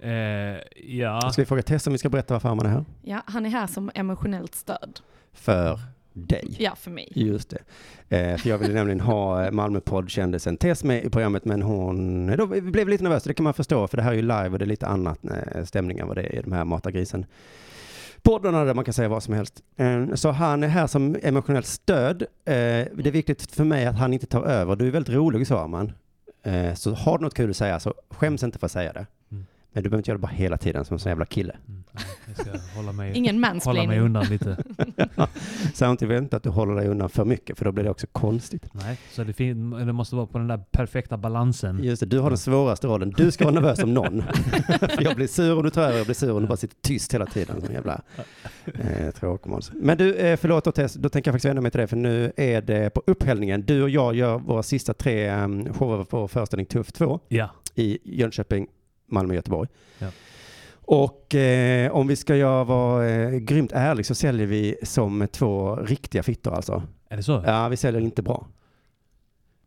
Eh, 0.00 0.60
ja, 0.86 1.30
Ska 1.32 1.42
vi 1.42 1.46
fråga 1.46 1.62
Tess 1.62 1.86
om 1.86 1.92
vi 1.92 1.98
ska 1.98 2.08
berätta 2.08 2.34
varför 2.34 2.48
Arman 2.48 2.66
är 2.66 2.70
här? 2.70 2.84
Ja, 3.02 3.22
han 3.26 3.46
är 3.46 3.50
här 3.50 3.66
som 3.66 3.90
emotionellt 3.94 4.54
stöd. 4.54 5.00
För 5.32 5.80
dig. 6.12 6.56
Ja, 6.58 6.74
för 6.76 6.90
mig. 6.90 7.12
Just 7.14 7.50
det. 7.50 7.58
Eh, 8.16 8.36
för 8.36 8.48
jag 8.48 8.58
ville 8.58 8.74
nämligen 8.74 9.00
ha 9.00 9.44
eh, 9.44 9.50
Malmö 9.50 9.80
podd-kändisen 9.80 10.56
Tess 10.56 10.84
med 10.84 11.04
i 11.04 11.10
programmet, 11.10 11.44
men 11.44 11.62
hon 11.62 12.26
då 12.36 12.46
blev 12.46 12.88
lite 12.88 13.04
nervös. 13.04 13.24
Det 13.24 13.34
kan 13.34 13.44
man 13.44 13.54
förstå, 13.54 13.88
för 13.88 13.96
det 13.96 14.02
här 14.02 14.10
är 14.10 14.16
ju 14.16 14.22
live 14.22 14.48
och 14.48 14.58
det 14.58 14.64
är 14.64 14.66
lite 14.66 14.86
annat 14.86 15.18
stämning 15.64 15.98
än 15.98 16.06
vad 16.06 16.16
det 16.16 16.22
är 16.22 16.34
i 16.38 16.42
de 16.42 16.52
här 16.52 16.64
Mata 16.64 16.90
grisen 16.90 17.26
poddarna 18.26 18.64
där 18.64 18.74
man 18.74 18.84
kan 18.84 18.94
säga 18.94 19.08
vad 19.08 19.22
som 19.22 19.34
helst. 19.34 19.62
Ehm, 19.76 20.16
så 20.16 20.30
han 20.30 20.62
är 20.62 20.68
här 20.68 20.86
som 20.86 21.16
emotionellt 21.22 21.66
stöd. 21.66 22.22
Eh, 22.22 22.26
det 22.44 23.06
är 23.06 23.10
viktigt 23.10 23.54
för 23.54 23.64
mig 23.64 23.86
att 23.86 23.98
han 23.98 24.12
inte 24.12 24.26
tar 24.26 24.42
över. 24.42 24.76
Du 24.76 24.86
är 24.86 24.90
väldigt 24.90 25.14
rolig, 25.14 25.46
sa 25.46 25.66
man. 25.66 25.92
Eh, 26.42 26.74
så 26.74 26.94
har 26.94 27.18
du 27.18 27.24
något 27.24 27.34
kul 27.34 27.50
att 27.50 27.56
säga 27.56 27.80
så 27.80 27.94
skäms 28.10 28.42
inte 28.42 28.58
för 28.58 28.66
att 28.66 28.72
säga 28.72 28.92
det. 28.92 29.06
Men 29.76 29.82
du 29.82 29.88
behöver 29.90 30.00
inte 30.00 30.10
göra 30.10 30.18
det 30.18 30.22
bara 30.22 30.32
hela 30.32 30.56
tiden 30.58 30.84
som 30.84 30.94
en 30.94 30.98
sån 30.98 31.10
jävla 31.10 31.24
kille. 31.26 31.56
Mm, 31.68 31.84
nej, 31.92 32.04
jag 32.26 32.36
ska 32.60 32.76
hålla 32.76 32.92
mig, 32.92 33.16
Ingen 33.16 33.34
hålla 33.34 33.40
mig 33.40 33.50
mansplaining. 33.50 34.00
undan 34.00 34.26
lite. 34.26 34.56
Samtidigt 35.74 36.10
vet 36.10 36.14
jag 36.16 36.24
inte 36.24 36.36
att 36.36 36.42
du 36.42 36.48
håller 36.48 36.74
dig 36.74 36.88
undan 36.88 37.08
för 37.10 37.24
mycket, 37.24 37.58
för 37.58 37.64
då 37.64 37.72
blir 37.72 37.84
det 37.84 37.90
också 37.90 38.06
konstigt. 38.12 38.62
Nej, 38.72 38.98
så 39.10 39.24
det, 39.24 39.32
det 39.84 39.92
måste 39.92 40.16
vara 40.16 40.26
på 40.26 40.38
den 40.38 40.46
där 40.48 40.58
perfekta 40.70 41.16
balansen. 41.16 41.84
Just 41.84 42.00
det, 42.00 42.06
du 42.06 42.18
har 42.18 42.30
den 42.30 42.38
svåraste 42.38 42.86
rollen. 42.86 43.10
Du 43.16 43.30
ska 43.30 43.44
vara 43.44 43.54
nervös 43.54 43.80
som 43.80 43.94
någon. 43.94 44.22
för 44.80 45.02
jag 45.02 45.16
blir 45.16 45.26
sur 45.26 45.56
och 45.56 45.62
du 45.62 45.70
tar 45.70 45.82
över, 45.82 45.96
jag 45.96 46.06
blir 46.06 46.14
sur 46.14 46.32
och 46.32 46.40
du 46.40 46.46
bara 46.46 46.56
sitter 46.56 46.76
tyst 46.82 47.14
hela 47.14 47.26
tiden. 47.26 47.60
Som 47.60 47.74
jävla 47.74 48.00
eh, 48.74 49.10
tråkmåns. 49.10 49.70
Men 49.74 49.98
du, 49.98 50.14
eh, 50.14 50.36
förlåt 50.36 50.64
då 50.64 50.72
Tess, 50.72 50.94
då 50.94 51.08
tänker 51.08 51.28
jag 51.28 51.34
faktiskt 51.34 51.48
vända 51.48 51.62
mig 51.62 51.70
till 51.70 51.78
dig, 51.78 51.86
för 51.86 51.96
nu 51.96 52.32
är 52.36 52.62
det 52.62 52.90
på 52.94 53.02
upphällningen. 53.06 53.62
Du 53.66 53.82
och 53.82 53.90
jag 53.90 54.14
gör 54.14 54.38
våra 54.38 54.62
sista 54.62 54.94
tre 54.94 55.30
um, 55.44 55.74
shower 55.74 56.04
på 56.04 56.28
föreställning 56.28 56.66
Tuff 56.66 56.92
2 56.92 57.20
Ja. 57.28 57.50
i 57.74 57.98
Jönköping, 58.04 58.66
Malmö 59.06 59.30
och 59.32 59.36
Göteborg. 59.36 59.68
Ja. 59.98 60.06
Och 60.88 61.34
eh, 61.34 61.92
om 61.92 62.06
vi 62.06 62.16
ska 62.16 62.36
jag 62.36 62.64
vara 62.64 63.08
eh, 63.08 63.30
grymt 63.30 63.72
ärlig 63.72 64.06
så 64.06 64.14
säljer 64.14 64.46
vi 64.46 64.76
som 64.82 65.28
två 65.32 65.76
riktiga 65.76 66.22
fittor 66.22 66.54
alltså. 66.54 66.82
Är 67.08 67.16
det 67.16 67.22
så? 67.22 67.42
Ja, 67.46 67.68
vi 67.68 67.76
säljer 67.76 68.00
inte 68.00 68.22
bra. 68.22 68.46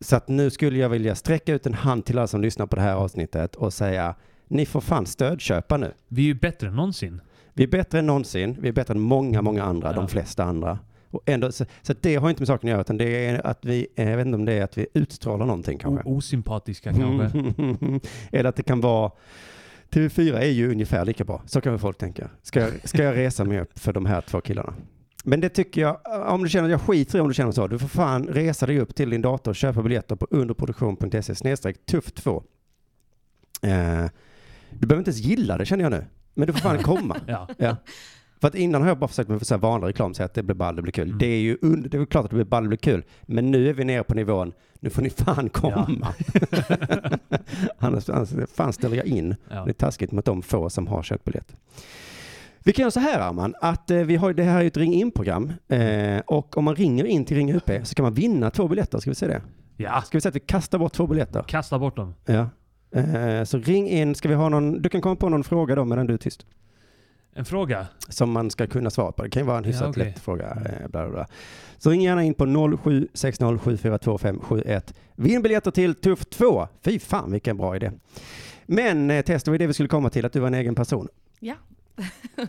Så 0.01 0.15
att 0.15 0.27
nu 0.27 0.49
skulle 0.49 0.79
jag 0.79 0.89
vilja 0.89 1.15
sträcka 1.15 1.53
ut 1.53 1.65
en 1.65 1.73
hand 1.73 2.05
till 2.05 2.17
alla 2.17 2.27
som 2.27 2.41
lyssnar 2.41 2.65
på 2.65 2.75
det 2.75 2.81
här 2.81 2.95
avsnittet 2.95 3.55
och 3.55 3.73
säga 3.73 4.15
ni 4.47 4.65
får 4.65 4.81
fan 4.81 5.05
stödköpa 5.05 5.77
nu. 5.77 5.93
Vi 6.07 6.21
är 6.21 6.25
ju 6.25 6.33
bättre 6.33 6.67
än 6.67 6.75
någonsin. 6.75 7.21
Vi 7.53 7.63
är 7.63 7.67
bättre 7.67 7.99
än 7.99 8.05
någonsin. 8.05 8.57
Vi 8.59 8.67
är 8.67 8.73
bättre 8.73 8.93
än 8.93 8.99
många, 8.99 9.41
många 9.41 9.63
andra, 9.63 9.87
Ja. 9.89 9.93
de 9.93 10.07
flesta 10.07 10.43
andra. 10.43 10.79
Och 11.11 11.21
ändå, 11.25 11.51
så, 11.51 11.65
så 11.81 11.93
det 12.01 12.15
har 12.15 12.29
inte 12.29 12.41
med 12.41 12.47
saken 12.47 12.69
att 12.69 12.71
göra, 12.71 12.81
utan 12.81 12.97
det 12.97 13.25
är 13.27 13.47
att 13.47 13.65
vi, 13.65 13.87
eh, 13.95 14.09
jag 14.09 14.17
vet 14.17 14.25
inte 14.25 14.35
om 14.35 14.45
det 14.45 14.53
är 14.53 14.63
att 14.63 14.77
vi 14.77 14.87
utstrålar 14.93 15.45
någonting 15.45 15.77
kanske. 15.77 16.09
O- 16.09 16.17
osympatiska 16.17 16.93
kanske. 16.93 17.43
Eller 18.31 18.49
att 18.49 18.55
det 18.55 18.63
kan 18.63 18.81
vara 18.81 19.11
TV4 19.89 20.37
är 20.37 20.45
ju 20.45 20.71
ungefär 20.71 21.05
lika 21.05 21.23
bra. 21.23 21.41
Så 21.45 21.61
kan 21.61 21.71
väl 21.73 21.79
folk 21.79 21.97
tänka. 21.97 22.29
Ska 22.41 22.59
jag, 22.59 22.71
ska 22.89 23.03
jag 23.03 23.17
resa 23.17 23.43
mig 23.45 23.59
upp 23.59 23.79
för 23.79 23.93
de 23.93 24.05
här 24.05 24.21
två 24.21 24.41
killarna? 24.41 24.73
Men 25.23 25.41
det 25.41 25.49
tycker 25.49 25.81
jag, 25.81 25.97
om 26.33 26.43
du 26.43 26.49
känner, 26.49 26.69
jag 26.69 26.81
skiter 26.81 27.17
i 27.17 27.21
om 27.21 27.27
du 27.27 27.33
känner 27.33 27.51
så, 27.51 27.67
du 27.67 27.79
får 27.79 27.87
fan 27.87 28.27
resa 28.27 28.65
dig 28.65 28.79
upp 28.79 28.95
till 28.95 29.09
din 29.09 29.21
dator 29.21 29.51
och 29.51 29.55
köpa 29.55 29.81
biljetter 29.83 30.15
på 30.15 30.27
underproduktion.se 30.29 31.35
snedstreck 31.35 31.85
tuff 31.85 32.11
2. 32.11 32.43
Eh, 33.61 34.05
du 34.71 34.87
behöver 34.87 34.97
inte 34.97 35.09
ens 35.11 35.19
gilla 35.21 35.57
det 35.57 35.65
känner 35.65 35.83
jag 35.83 35.91
nu. 35.91 36.05
Men 36.33 36.47
du 36.47 36.53
får 36.53 36.59
fan 36.59 36.83
komma. 36.83 37.17
Ja. 37.27 37.47
Ja. 37.57 37.75
För 38.41 38.47
att 38.47 38.55
innan 38.55 38.81
har 38.81 38.87
jag 38.87 38.99
bara 38.99 39.07
försökt 39.07 39.29
med 39.29 39.47
så 39.47 39.53
här 39.53 39.61
vanlig 39.61 39.87
reklam, 39.87 40.13
säga 40.13 40.25
att 40.25 40.33
det 40.33 40.43
blir 40.43 40.55
ball, 40.55 40.75
det 40.75 40.81
blir 40.81 40.91
kul. 40.91 41.07
Mm. 41.07 41.17
Det 41.17 41.25
är 41.25 41.39
ju 41.39 41.57
und- 41.61 41.89
det 41.89 41.97
är 41.97 42.05
klart 42.05 42.23
att 42.25 42.29
det 42.31 42.35
blir 42.35 42.45
ball, 42.45 42.63
det 42.63 42.67
blir 42.69 42.77
kul. 42.77 43.03
Men 43.21 43.51
nu 43.51 43.69
är 43.69 43.73
vi 43.73 43.83
nere 43.83 44.03
på 44.03 44.13
nivån, 44.15 44.53
nu 44.79 44.89
får 44.89 45.01
ni 45.01 45.09
fan 45.09 45.49
komma. 45.49 45.87
annars, 47.77 48.09
annars 48.09 48.29
fan 48.55 48.73
ställer 48.73 48.97
jag 48.97 49.05
in. 49.05 49.35
Ja. 49.49 49.63
Det 49.65 49.71
är 49.71 49.73
taskigt 49.73 50.11
mot 50.11 50.25
de 50.25 50.41
få 50.41 50.69
som 50.69 50.87
har 50.87 51.03
köpt 51.03 51.23
biljett. 51.23 51.55
Vi 52.63 52.73
kan 52.73 52.83
göra 52.83 52.91
så 52.91 52.99
här 52.99 53.19
Arman, 53.19 53.55
att 53.61 53.91
eh, 53.91 53.97
vi 53.97 54.15
har, 54.15 54.33
det 54.33 54.43
här 54.43 54.61
är 54.61 54.65
ett 54.67 54.77
ring 54.77 54.93
in-program 54.93 55.53
eh, 55.67 56.19
och 56.27 56.57
om 56.57 56.63
man 56.65 56.75
ringer 56.75 57.05
in 57.05 57.25
till 57.25 57.37
Ring 57.37 57.53
UP 57.53 57.71
så 57.83 57.95
kan 57.95 58.03
man 58.03 58.13
vinna 58.13 58.49
två 58.49 58.67
biljetter, 58.67 58.99
ska 58.99 59.11
vi 59.11 59.15
se 59.15 59.27
det? 59.27 59.41
ja. 59.77 60.01
Ska 60.01 60.17
vi 60.17 60.21
säga 60.21 60.29
att 60.29 60.35
vi 60.35 60.39
kastar 60.39 60.79
bort 60.79 60.93
två 60.93 61.07
biljetter? 61.07 61.43
Kasta 61.47 61.79
bort 61.79 61.95
dem. 61.95 62.15
Ja. 62.25 62.49
Eh, 62.99 63.43
så 63.43 63.57
ring 63.57 63.89
in, 63.89 64.15
ska 64.15 64.29
vi 64.29 64.35
ha 64.35 64.49
någon, 64.49 64.81
du 64.81 64.89
kan 64.89 65.01
komma 65.01 65.15
på 65.15 65.29
någon 65.29 65.43
fråga 65.43 65.75
då 65.75 65.85
medan 65.85 66.07
du 66.07 66.13
är 66.13 66.17
tyst. 66.17 66.45
En 67.33 67.45
fråga. 67.45 67.87
Som 68.09 68.31
man 68.31 68.49
ska 68.51 68.67
kunna 68.67 68.89
svara 68.89 69.11
på. 69.11 69.23
Det 69.23 69.29
kan 69.29 69.41
ju 69.41 69.47
vara 69.47 69.57
en 69.57 69.63
hyfsat 69.63 69.81
Ja, 69.83 69.89
okej. 69.89 70.03
lätt 70.05 70.19
fråga. 70.19 70.45
Eh, 70.49 70.87
bla, 70.89 71.05
bla, 71.05 71.09
bla. 71.09 71.27
Så 71.77 71.89
ring 71.89 72.01
gärna 72.01 72.23
in 72.23 72.33
på 72.33 72.45
0760742571. 72.45 74.93
Vinn 75.15 75.41
biljetter 75.41 75.71
till 75.71 75.95
Tuff 75.95 76.25
2. 76.25 76.67
Fy 76.81 76.99
fan 76.99 77.31
vilken 77.31 77.57
bra 77.57 77.75
idé. 77.75 77.91
Men 78.65 79.11
eh, 79.11 79.21
test 79.21 79.47
var 79.47 79.53
ju 79.53 79.57
det 79.57 79.67
vi 79.67 79.73
skulle 79.73 79.89
komma 79.89 80.09
till, 80.09 80.25
att 80.25 80.33
du 80.33 80.39
var 80.39 80.47
en 80.47 80.53
egen 80.53 80.75
person. 80.75 81.07
Ja. 81.39 81.55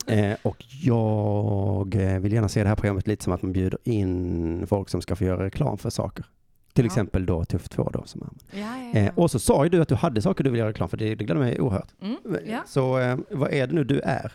Eh, 0.07 0.33
och 0.41 0.63
jag 0.83 1.95
vill 2.19 2.33
gärna 2.33 2.49
se 2.49 2.63
det 2.63 2.69
här 2.69 2.75
programmet 2.75 3.07
lite 3.07 3.23
som 3.23 3.33
att 3.33 3.41
man 3.41 3.53
bjuder 3.53 3.79
in 3.83 4.67
folk 4.67 4.89
som 4.89 5.01
ska 5.01 5.15
få 5.15 5.23
göra 5.23 5.43
reklam 5.45 5.77
för 5.77 5.89
saker. 5.89 6.25
Till 6.73 6.85
Ja. 6.85 6.87
exempel 6.87 7.25
då 7.25 7.45
Tuff 7.45 7.69
2 7.69 7.89
då. 7.93 8.03
Som. 8.05 8.29
Ja, 8.51 8.59
ja, 8.59 8.65
ja. 8.93 8.99
Eh, 8.99 9.11
och 9.15 9.31
så 9.31 9.39
sa 9.39 9.63
ju 9.63 9.69
du 9.69 9.81
att 9.81 9.87
du 9.87 9.95
hade 9.95 10.21
saker 10.21 10.43
du 10.43 10.49
vill 10.49 10.59
göra 10.59 10.69
reklam 10.69 10.89
för, 10.89 10.97
det, 10.97 11.15
det 11.15 11.23
gläder 11.25 11.41
mig 11.41 11.61
oerhört. 11.61 11.87
Mm, 12.01 12.17
ja. 12.47 12.63
Så 12.67 12.99
eh, 12.99 13.17
vad 13.31 13.51
är 13.53 13.67
det 13.67 13.73
nu 13.73 13.83
du 13.83 13.99
är? 13.99 14.31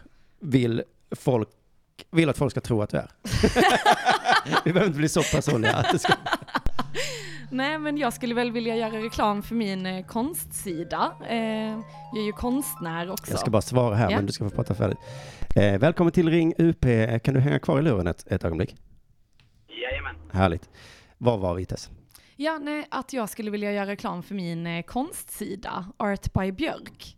Vill 0.46 0.82
folk 1.16 1.48
vill 2.10 2.28
att 2.28 2.38
folk 2.38 2.50
ska 2.50 2.60
tro 2.60 2.82
att 2.82 2.90
du 2.90 2.96
är? 2.96 3.10
Vi 4.64 4.72
behöver 4.72 4.86
inte 4.86 4.98
bli 4.98 5.08
så 5.08 5.22
personliga. 5.22 5.72
Att 5.76 5.92
det 5.92 5.98
ska... 5.98 6.12
Nej, 7.50 7.78
men 7.78 7.98
jag 7.98 8.12
skulle 8.12 8.34
väl 8.34 8.52
vilja 8.52 8.76
göra 8.76 9.02
reklam 9.02 9.42
för 9.42 9.54
min 9.54 9.86
eh, 9.86 10.06
konstsida. 10.06 11.12
Eh, 11.28 11.36
jag 11.36 12.18
är 12.18 12.26
ju 12.26 12.32
konstnär 12.32 13.10
också. 13.10 13.30
Jag 13.32 13.40
ska 13.40 13.50
bara 13.50 13.62
svara 13.62 13.94
här, 13.94 14.10
Ja. 14.10 14.16
men 14.16 14.26
du 14.26 14.32
ska 14.32 14.44
få 14.48 14.56
prata 14.56 14.74
färdigt. 14.74 14.98
Eh, 15.56 15.78
välkommen 15.78 16.12
till 16.12 16.28
Ring 16.30 16.54
UP. 16.58 16.86
Kan 17.22 17.34
du 17.34 17.40
hänga 17.40 17.58
kvar 17.58 17.78
i 17.78 17.82
luren 17.82 18.06
ett, 18.06 18.26
ett 18.32 18.44
ögonblick? 18.44 18.76
Jajamän. 19.68 20.16
Härligt. 20.32 20.70
Vad 21.18 21.40
var 21.40 21.54
Vites? 21.54 21.90
Ja, 22.36 22.58
nej, 22.62 22.86
att 22.90 23.12
jag 23.12 23.28
skulle 23.28 23.50
vilja 23.50 23.72
göra 23.72 23.86
reklam 23.86 24.22
för 24.22 24.34
min 24.34 24.66
eh, 24.66 24.82
konstsida, 24.82 25.86
Art 25.96 26.32
by 26.32 26.52
Björk. 26.52 27.16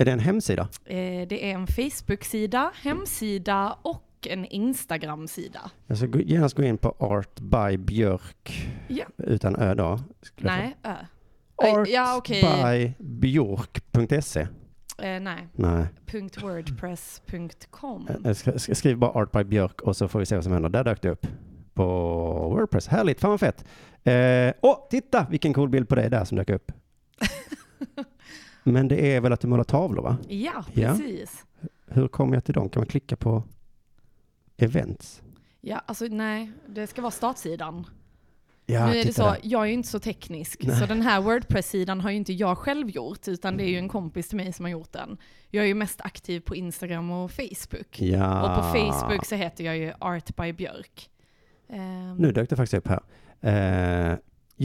Är 0.00 0.04
det 0.04 0.12
en 0.12 0.18
hemsida? 0.20 0.62
Eh, 0.84 0.96
det 1.28 1.50
är 1.50 1.54
en 1.54 1.66
Facebook-sida, 1.66 2.70
hemsida 2.82 3.76
och 3.82 4.28
en 4.30 4.44
Instagram-sida. 4.44 5.70
Jag 5.86 5.98
ska 5.98 6.06
genast 6.20 6.56
gå 6.56 6.62
in 6.62 6.78
på 6.78 6.94
Art 6.98 7.40
by 7.40 7.76
Björk 7.78 8.70
Ja. 8.88 9.04
utan 9.16 9.56
ö 9.56 9.74
då. 9.74 10.00
Nej, 10.36 10.76
ö. 10.82 10.94
få. 11.62 11.66
Art 11.80 11.88
Ja, 11.88 12.16
okej. 12.18 12.94
by 12.98 13.04
Björk.se. 13.04 14.40
Eh, 14.40 15.20
nej, 15.20 15.48
Nej, 15.52 15.86
.wordpress.com. 16.42 18.08
ska, 18.34 18.58
ska 18.58 18.74
skriv 18.74 18.98
bara 18.98 19.10
Art 19.10 19.32
by 19.32 19.44
Björk 19.44 19.80
och 19.80 19.96
så 19.96 20.08
får 20.08 20.18
vi 20.18 20.26
se 20.26 20.34
vad 20.34 20.44
som 20.44 20.52
händer. 20.52 20.68
Där 20.68 20.84
dök 20.84 21.02
det 21.02 21.10
upp 21.10 21.26
på 21.74 21.84
Wordpress. 22.50 22.88
Härligt, 22.88 23.20
fan 23.20 23.30
vad 23.30 23.40
fett. 23.40 23.64
Eh, 24.04 24.52
åh, 24.62 24.86
titta 24.90 25.26
vilken 25.30 25.52
cool 25.54 25.68
bild 25.68 25.88
på 25.88 25.94
dig 25.94 26.10
där 26.10 26.24
som 26.24 26.36
dök 26.36 26.50
upp. 26.50 26.72
Men 28.72 28.88
det 28.88 29.14
är 29.16 29.20
väl 29.20 29.32
att 29.32 29.40
du 29.40 29.48
målar 29.48 29.64
tavlor 29.64 30.02
va? 30.02 30.16
Ja, 30.28 30.64
Ja. 30.72 30.88
precis. 30.88 31.44
Hur 31.86 32.08
kommer 32.08 32.34
jag 32.36 32.44
till 32.44 32.54
dem? 32.54 32.68
Kan 32.68 32.80
man 32.80 32.86
klicka 32.86 33.16
på 33.16 33.42
events? 34.56 35.22
Ja, 35.60 35.82
alltså 35.86 36.04
nej, 36.04 36.52
det 36.68 36.86
ska 36.86 37.02
vara 37.02 37.10
startsidan. 37.10 37.86
Ja, 38.66 38.86
nu 38.86 38.96
är 38.98 39.04
det 39.04 39.12
så, 39.12 39.22
där. 39.22 39.38
jag 39.42 39.62
är 39.62 39.66
ju 39.66 39.72
inte 39.72 39.88
så 39.88 39.98
teknisk, 39.98 40.64
Nej. 40.64 40.76
så 40.76 40.86
den 40.86 41.02
här 41.02 41.20
Wordpress-sidan 41.20 42.00
har 42.00 42.10
ju 42.10 42.16
inte 42.16 42.32
jag 42.32 42.58
själv 42.58 42.90
gjort, 42.90 43.28
utan 43.28 43.56
det 43.56 43.64
är 43.64 43.68
ju 43.68 43.78
en 43.78 43.88
kompis 43.88 44.28
till 44.28 44.36
mig 44.36 44.52
som 44.52 44.64
har 44.64 44.70
gjort 44.72 44.92
den. 44.92 45.16
Jag 45.50 45.64
är 45.64 45.68
ju 45.68 45.74
mest 45.74 46.00
aktiv 46.00 46.40
på 46.40 46.56
Instagram 46.56 47.10
och 47.10 47.30
Facebook. 47.30 48.00
Ja. 48.00 48.42
Och 48.42 48.56
på 48.62 48.78
Facebook 48.78 49.26
så 49.26 49.34
heter 49.34 49.64
jag 49.64 49.76
ju 49.78 49.92
Art 49.98 50.36
by 50.36 50.52
Björk. 50.52 51.10
Ehm, 51.68 52.16
Nu 52.16 52.32
dök 52.32 52.50
det 52.50 52.56
faktiskt 52.56 52.74
upp 52.86 52.88
här. 52.88 53.00
Eh, 54.12 54.18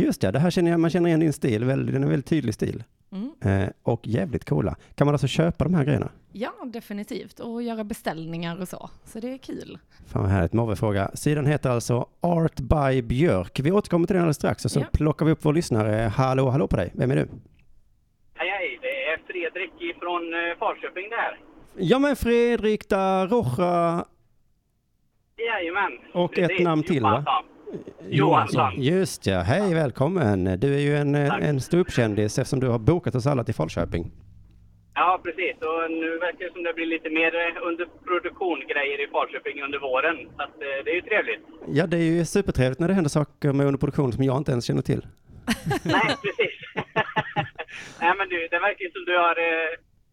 just 0.03 0.21
det, 0.21 0.31
det 0.31 0.39
här 0.39 0.49
känner 0.49 0.71
jag, 0.71 0.79
man 0.79 0.89
känner 0.89 1.07
igen 1.07 1.19
din 1.19 1.33
stil. 1.33 1.61
Den 1.67 1.69
är 1.89 1.93
en 1.95 2.09
väldigt 2.09 2.25
tydlig 2.25 2.53
stil. 2.53 2.83
mm, 3.11 3.31
Eh, 3.63 3.69
och 3.83 4.07
jävligt 4.07 4.45
coola. 4.45 4.75
Kan 4.95 5.07
man 5.07 5.13
alltså 5.15 5.27
köpa 5.27 5.63
de 5.63 5.73
här 5.73 5.83
grejerna? 5.83 6.09
ja, 6.31 6.51
definitivt. 6.65 7.39
Och 7.39 7.63
göra 7.63 7.83
beställningar 7.83 8.61
och 8.61 8.67
så. 8.67 8.89
Så 9.05 9.19
det 9.19 9.33
är 9.33 9.37
kul. 9.37 9.77
Fan 10.07 10.21
vad 10.21 10.31
härligt. 10.31 10.53
Morve-fråga. 10.53 11.11
Sidan 11.13 11.45
heter 11.45 11.69
alltså 11.69 12.07
Art 12.21 12.55
by 12.59 13.01
Björk. 13.01 13.59
Vi 13.59 13.71
återkommer 13.71 14.07
till 14.07 14.13
den 14.13 14.21
alldeles 14.23 14.37
strax 14.37 14.65
och 14.65 14.71
så 14.71 14.79
Ja. 14.79 14.85
plockar 14.93 15.25
vi 15.25 15.31
upp 15.31 15.39
vår 15.45 15.53
lyssnare. 15.53 16.11
Hallå, 16.15 16.49
hallå 16.49 16.67
på 16.67 16.75
dig. 16.75 16.91
Vem 16.93 17.11
är 17.11 17.15
du? 17.15 17.27
Hej, 18.33 18.49
hej. 18.49 18.79
Det 18.81 18.87
är 18.87 19.17
Fredrik 19.27 19.71
ifrån 19.95 20.33
eh, 20.33 20.57
Falköping 20.59 21.09
det 21.09 21.15
här. 21.15 21.39
Ja 21.77 21.99
men 21.99 22.15
Fredrik 22.15 22.89
da 22.89 23.25
Rocha 23.27 24.05
Jajamän. 25.37 25.91
och 26.13 26.37
ett 26.39 26.59
namn 26.63 26.83
till 26.83 27.03
va? 27.03 27.43
Johansson. 28.09 28.71
Just 28.77 29.25
ja, 29.25 29.39
hej 29.39 29.73
välkommen. 29.73 30.59
Du 30.59 30.75
är 30.75 30.79
ju 30.79 30.95
en, 30.97 31.15
eh, 31.15 31.29
Tack. 31.29 31.43
en 31.43 31.61
ståuppkändis 31.61 32.39
eftersom 32.39 32.59
du 32.59 32.67
har 32.67 32.79
bokat 32.79 33.15
oss 33.15 33.27
alla 33.27 33.43
till 33.43 33.55
Falköping. 33.55 34.11
Ja, 34.93 35.19
precis. 35.23 35.55
Och 35.69 35.91
nu 35.91 36.17
verkar 36.17 36.45
det 36.45 36.53
som 36.53 36.63
det 36.63 36.73
blir 36.73 36.85
lite 36.85 37.09
mer 37.09 37.35
eh, 37.35 37.67
under 37.69 37.85
produktion-grejer 38.07 39.03
i 39.03 39.07
Falköping 39.07 39.63
under 39.63 39.79
våren. 39.79 40.17
Så 40.35 40.43
att, 40.43 40.55
eh, 40.67 40.77
det 40.85 40.91
är 40.91 40.95
ju 40.95 41.01
trevligt. 41.01 41.43
Ja, 41.67 41.87
det 41.87 41.97
är 41.97 42.01
ju 42.01 42.25
supertrevligt 42.25 42.79
när 42.79 42.87
det 42.87 42.93
händer 42.93 43.09
saker 43.09 43.53
med 43.53 43.65
underproduktion 43.67 44.11
som 44.13 44.23
jag 44.23 44.37
inte 44.37 44.51
ens 44.51 44.65
känner 44.65 44.81
till. 44.81 45.01
Nej, 45.83 46.15
precis. 46.25 46.55
Nej, 48.01 48.13
men 48.17 48.29
du, 48.29 48.47
det 48.51 48.59
verkar 48.59 48.83
ju 48.85 48.91
som 48.91 49.05
du 49.05 49.17
har... 49.17 49.35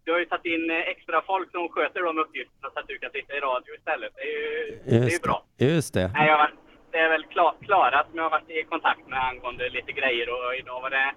Du 0.04 0.12
har 0.12 0.18
ju 0.18 0.24
tagit 0.24 0.44
in 0.54 0.70
extra 0.94 1.22
folk 1.26 1.50
som 1.50 1.68
sköter 1.68 2.00
de 2.08 2.18
uppgifterna 2.18 2.68
så 2.74 2.78
att 2.80 2.88
du 2.88 2.98
kan 2.98 3.10
sitta 3.10 3.32
i 3.38 3.40
radio 3.40 3.70
istället. 3.78 4.12
Det 4.16 4.22
är 4.32 4.36
ju, 4.40 4.78
det 4.86 5.06
är 5.06 5.10
ju 5.10 5.18
bra. 5.18 5.44
Just 5.58 5.94
det. 5.94 6.10
Nej, 6.14 6.28
jag 6.28 6.48
det 6.92 6.98
är 6.98 7.08
väl 7.08 7.24
Kla- 7.34 7.58
Klara 7.66 8.04
som 8.04 8.16
jag 8.18 8.22
har 8.24 8.30
varit 8.30 8.50
i 8.50 8.62
kontakt 8.62 9.08
med 9.08 9.24
angående 9.30 9.68
lite 9.68 9.92
grejer 9.92 10.26
och 10.34 10.54
idag 10.60 10.80
var 10.82 10.90
det 10.90 11.08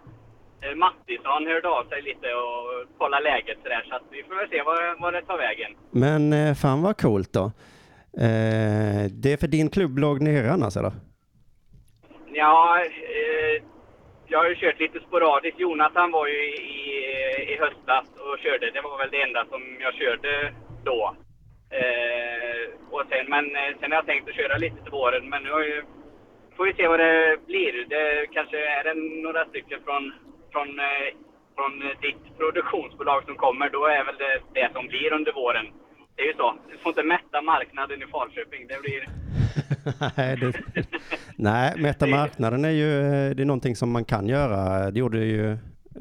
eh, 0.68 0.76
Mattisson 0.76 1.48
hörde 1.48 1.70
av 1.70 1.84
sig 1.92 2.02
lite 2.02 2.28
och 2.34 2.66
kolla 2.98 3.20
läget 3.20 3.58
sådär 3.64 3.86
så 3.90 3.96
att 3.96 4.04
vi 4.12 4.24
får 4.24 4.36
väl 4.36 4.50
se 4.50 4.62
vad, 4.64 5.00
vad 5.02 5.14
det 5.14 5.22
tar 5.22 5.38
vägen. 5.38 5.72
Men 5.92 6.34
eh, 6.34 6.54
fan 6.56 6.82
vad 6.82 6.98
coolt 7.02 7.34
då. 7.34 7.46
Eh, 8.26 9.04
det 9.22 9.34
är 9.34 9.38
för 9.38 9.48
din 9.48 9.70
klubb 9.70 9.98
låg 9.98 10.22
nere 10.22 10.52
annars 10.52 10.78
eller? 10.78 10.92
Ja, 12.34 12.80
eh, 12.86 13.64
jag 14.28 14.40
har 14.40 14.50
ju 14.50 14.56
kört 14.56 14.80
lite 14.80 15.00
sporadiskt. 15.00 15.60
Jonathan 15.60 16.12
var 16.12 16.28
ju 16.28 16.34
i, 16.34 16.56
i, 16.58 17.54
i 17.54 17.58
höstas 17.60 18.06
och 18.20 18.40
körde. 18.40 18.72
Det 18.72 18.82
var 18.82 18.98
väl 18.98 19.10
det 19.12 19.22
enda 19.22 19.46
som 19.46 19.62
jag 19.80 19.94
körde 19.94 20.54
då. 20.84 21.16
Eh, 21.70 22.64
och 22.96 23.04
sen, 23.10 23.26
men 23.30 23.46
eh, 23.56 23.72
sen 23.80 23.92
har 23.92 23.98
jag 23.98 24.06
tänkt 24.06 24.30
att 24.30 24.36
köra 24.36 24.58
lite 24.58 24.82
till 24.82 24.92
våren, 24.92 25.30
men 25.30 25.44
nu 25.44 25.52
har 25.52 25.64
ju, 25.64 25.84
får 26.56 26.66
vi 26.66 26.74
se 26.74 26.88
vad 26.88 27.00
det 27.00 27.38
blir. 27.48 27.86
Det 27.90 28.28
kanske 28.32 28.58
är 28.78 28.84
det 28.84 28.94
några 29.26 29.46
stycken 29.46 29.80
från, 29.86 30.14
från, 30.52 30.80
eh, 30.80 31.10
från 31.56 31.74
ditt 32.06 32.38
produktionsbolag 32.38 33.24
som 33.26 33.36
kommer. 33.36 33.70
Då 33.70 33.86
är 33.86 34.04
väl 34.06 34.18
det 34.18 34.40
det 34.60 34.70
som 34.74 34.88
blir 34.88 35.14
under 35.14 35.34
våren. 35.34 35.66
Det 36.16 36.22
är 36.22 36.28
ju 36.28 36.34
så. 36.34 36.56
Du 36.72 36.78
får 36.78 36.90
inte 36.90 37.04
mätta 37.04 37.42
marknaden 37.42 38.04
i 38.04 38.08
Falköping. 38.08 38.68
Det 38.68 38.82
blir... 38.82 39.02
nej, 40.18 40.38
det, 40.38 40.54
nej, 41.36 41.74
mätta 41.78 42.08
marknaden 42.08 42.66
är 42.66 42.70
ju 42.70 43.00
eh, 43.00 43.36
det 43.36 43.44
är 43.44 43.46
någonting 43.46 43.76
som 43.76 43.92
man 43.92 44.06
kan 44.06 44.28
göra. 44.28 44.92
Det 44.92 45.00
gjorde 45.00 45.18
ju 45.18 45.52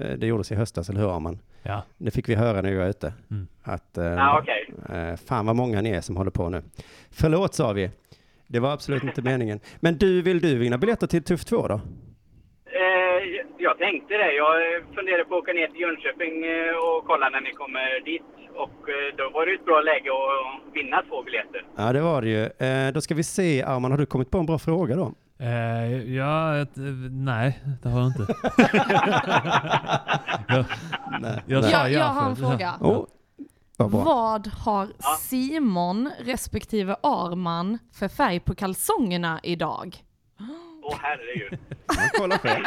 eh, 0.00 0.14
det 0.18 0.26
gjordes 0.26 0.52
i 0.52 0.54
höstas, 0.54 0.88
eller 0.88 1.00
hur 1.00 1.16
Arman? 1.16 1.38
Ja. 1.66 1.82
Det 1.98 2.10
fick 2.10 2.28
vi 2.28 2.34
höra 2.34 2.62
när 2.62 2.70
vi 2.70 2.76
var 2.76 2.86
ute. 2.88 3.12
Mm. 3.30 3.46
Att, 3.62 3.98
eh, 3.98 4.04
Ja, 4.04 4.40
okej. 4.42 4.70
eh, 4.88 5.16
fan 5.28 5.46
vad 5.46 5.56
många 5.56 5.80
ni 5.80 5.90
är 5.90 6.00
som 6.00 6.16
håller 6.16 6.30
på 6.30 6.48
nu. 6.48 6.62
Förlåt 7.10 7.54
sa 7.54 7.72
vi. 7.72 7.90
Det 8.46 8.60
var 8.60 8.72
absolut 8.72 9.02
inte 9.04 9.22
meningen. 9.32 9.60
Men 9.80 9.98
du, 9.98 10.22
vill 10.22 10.40
du 10.40 10.58
vinna 10.58 10.78
biljetter 10.78 11.06
till 11.06 11.22
Tuff 11.24 11.44
2 11.44 11.68
då? 11.68 11.74
Eh, 11.74 13.40
jag 13.58 13.78
tänkte 13.78 14.14
det. 14.14 14.32
Jag 14.32 14.82
funderade 14.94 15.24
på 15.24 15.34
att 15.36 15.42
åka 15.42 15.52
ner 15.52 15.66
till 15.68 15.80
Jönköping 15.80 16.44
eh, 16.46 16.76
och 16.86 17.04
kolla 17.06 17.28
när 17.28 17.40
ni 17.40 17.52
kommer 17.52 18.04
dit. 18.04 18.22
Och 18.54 18.88
eh, 18.88 19.16
då 19.18 19.30
var 19.34 19.46
det 19.46 19.52
ett 19.54 19.64
bra 19.64 19.80
läge 19.80 20.10
att 20.10 20.74
vinna 20.76 21.02
två 21.08 21.22
biljetter. 21.22 21.64
Ja, 21.76 21.92
det 21.92 22.00
var 22.00 22.22
det 22.22 22.28
ju. 22.28 22.66
Eh, 22.68 22.92
då 22.92 23.00
ska 23.00 23.14
vi 23.14 23.22
se, 23.22 23.62
Arman, 23.62 23.90
har 23.90 23.98
du 23.98 24.06
kommit 24.06 24.30
på 24.30 24.38
en 24.38 24.46
bra 24.46 24.58
fråga 24.58 24.96
då? 24.96 25.12
Eh, 25.38 26.14
ja, 26.14 26.56
ett, 26.56 26.76
eh, 26.78 26.82
nej, 27.10 27.60
det 27.82 27.88
har 27.88 28.00
jag 28.00 28.08
inte. 28.08 28.26
jag, 30.48 30.64
Nej. 31.20 31.42
jag 31.46 31.62
Jag- 31.64 31.70
ja 31.70 31.88
jag 31.88 32.04
har 32.04 32.30
en 32.30 32.36
fråga. 32.36 32.74
Oh, 32.80 33.06
vad. 33.76 33.90
Vad 33.90 34.46
har. 34.46 34.88
Simon 35.18 36.10
respektive 36.20 36.96
Arman 37.02 37.78
för 37.94 38.08
färg 38.08 38.40
på 38.40 38.54
kalsongerna 38.54 39.40
idag? 39.42 39.96
Åh 40.82 40.96
herregud. 41.02 41.58
Kolla 42.18 42.38
själv. 42.38 42.64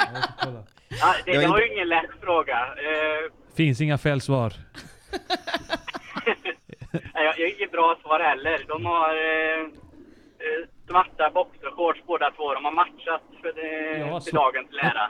Ja, 0.89 1.15
det, 1.25 1.31
det 1.31 1.37
var 1.37 1.43
inte- 1.43 1.59
ju 1.67 1.73
ingen 1.73 1.89
lätt 1.89 2.09
fråga. 2.21 2.57
Eh, 2.59 3.31
Finns 3.55 3.81
inga 3.81 3.97
fel 3.97 4.21
svar. 4.21 4.53
Nej, 6.91 7.01
jag 7.13 7.23
jag 7.25 7.45
har 7.47 7.55
inget 7.57 7.71
bra 7.71 7.97
svar 8.01 8.19
heller. 8.19 8.65
De 8.67 8.85
har 8.85 9.09
eh, 9.09 9.67
svarta 10.87 11.29
boxershorts 11.33 12.01
båda 12.07 12.31
två. 12.31 12.53
De 12.53 12.65
har 12.65 12.71
matchat 12.71 13.21
för 13.41 13.53
det, 13.53 13.97
Ja, 13.99 14.19
till 14.19 14.29
så- 14.31 14.35
dagens 14.37 14.71
lära. 14.71 15.09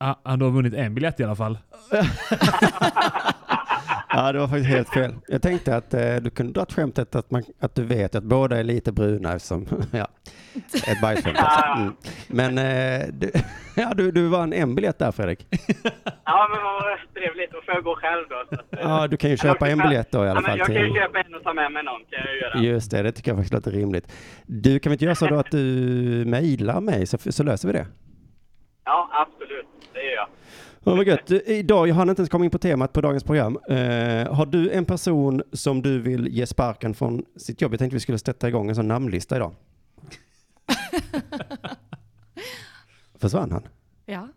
Ah, 0.00 0.36
du 0.36 0.44
har 0.44 0.52
vunnit 0.52 0.74
en 0.74 0.94
biljett 0.94 1.20
i 1.20 1.24
alla 1.24 1.36
fall. 1.36 1.58
Ja, 4.10 4.32
det 4.32 4.38
var 4.38 4.48
faktiskt 4.48 4.68
helt 4.68 4.88
fel. 4.88 5.14
Jag 5.28 5.42
tänkte 5.42 5.76
att 5.76 5.94
eh, 5.94 6.16
du 6.16 6.30
kunde 6.30 6.52
dra 6.52 6.66
skämtet 6.66 7.14
att, 7.14 7.30
man, 7.30 7.42
att 7.60 7.74
du 7.74 7.84
vet 7.84 8.14
att 8.14 8.24
båda 8.24 8.58
är 8.58 8.64
lite 8.64 8.92
bruna 8.92 9.34
eftersom, 9.34 9.66
ja, 9.92 10.08
ett 10.86 11.00
bajsskämt 11.02 11.38
alltså. 11.38 11.66
mm. 11.76 11.94
Men 12.28 12.58
eh, 12.58 13.06
du, 13.12 13.30
ja, 13.76 13.94
du, 13.94 14.10
du 14.10 14.28
vann 14.28 14.52
en 14.52 14.74
biljett 14.74 14.98
där 14.98 15.12
Fredrik. 15.12 15.46
Ja, 16.24 16.48
men 16.50 16.62
vad 16.62 16.98
trevligt. 17.14 17.52
Då 17.52 17.60
får 17.64 17.74
jag 17.74 17.84
gå 17.84 17.94
själv 17.96 18.24
då. 18.28 18.56
Så 18.56 18.76
eh, 18.76 18.90
Ja, 18.90 19.06
du 19.06 19.16
kan 19.16 19.30
ju 19.30 19.36
köpa 19.36 19.68
en 19.68 19.78
biljett 19.78 20.10
då 20.10 20.18
i 20.18 20.28
alla 20.28 20.28
ja, 20.28 20.34
men 20.34 20.44
fall 20.44 20.58
Jag 20.58 20.66
kan 20.66 20.76
ju 20.76 20.94
köpa 20.94 21.20
en 21.20 21.34
och 21.34 21.42
ta 21.42 21.54
med 21.54 21.72
mig 21.72 21.82
någon. 21.82 22.00
Kan 22.10 22.20
jag 22.26 22.36
göra. 22.36 22.72
Just 22.72 22.90
det, 22.90 23.02
det 23.02 23.12
tycker 23.12 23.30
jag 23.30 23.38
faktiskt 23.38 23.54
låter 23.54 23.70
rimligt. 23.70 24.12
Du, 24.46 24.78
kan 24.78 24.90
vi 24.90 24.94
inte 24.94 25.04
göra 25.04 25.14
så 25.14 25.26
då 25.26 25.38
att 25.38 25.50
du 25.50 25.64
mejlar 26.26 26.80
mig 26.80 27.06
så, 27.06 27.18
så 27.32 27.42
löser 27.42 27.68
vi 27.68 27.72
det? 27.72 27.86
Ja, 28.84 29.10
absolut. 29.12 29.66
Ja, 30.88 30.94
vad 30.94 31.06
gött. 31.06 31.30
Idag, 31.30 31.88
jag 31.88 31.94
hann 31.94 32.08
inte 32.08 32.20
ens 32.20 32.30
komma 32.30 32.44
in 32.44 32.50
på 32.50 32.58
temat 32.58 32.92
på 32.92 33.00
dagens 33.00 33.24
program. 33.24 33.58
Eh, 33.68 34.34
har 34.34 34.46
du 34.46 34.70
en 34.70 34.84
person 34.84 35.42
som 35.52 35.82
du 35.82 36.00
vill 36.00 36.28
ge 36.28 36.46
sparken 36.46 36.94
från 36.94 37.24
sitt 37.36 37.60
jobb? 37.60 37.72
Jag 37.72 37.78
tänkte 37.78 37.96
vi 37.96 38.00
skulle 38.00 38.18
sätta 38.18 38.48
igång 38.48 38.68
en 38.68 38.74
sån 38.74 38.88
namnlista 38.88 39.36
idag. 39.36 39.54
Försvann 43.20 43.52
han? 43.52 43.68
Ja. 44.06 44.28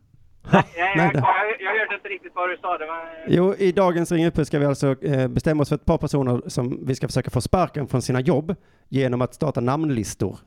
Nej, 0.52 0.64
jag, 0.76 0.98
jag, 0.98 1.14
jag 1.60 1.80
hörde 1.80 1.96
inte 1.96 2.10
riktigt 2.10 2.32
vad 2.36 2.50
du 2.50 2.58
sa. 2.58 2.78
Det 2.78 2.86
var... 2.86 3.26
Jo, 3.28 3.56
i 3.56 3.72
dagens 3.72 4.12
Ring 4.12 4.26
upp 4.26 4.46
ska 4.46 4.60
vi 4.60 4.66
alltså 4.66 5.04
eh, 5.04 5.28
bestämma 5.28 5.62
oss 5.62 5.70
för 5.70 5.76
ett 5.76 5.86
par 5.86 5.98
personer 5.98 6.42
som 6.48 6.86
vi 6.86 6.96
ska 6.96 7.08
försöka 7.08 7.30
få 7.30 7.42
sparken 7.42 7.88
från 7.88 8.02
sina 8.02 8.22
jobb 8.22 8.56
genom 8.90 9.22
att 9.22 9.34
starta 9.34 9.62
namnlistor. 9.62 10.38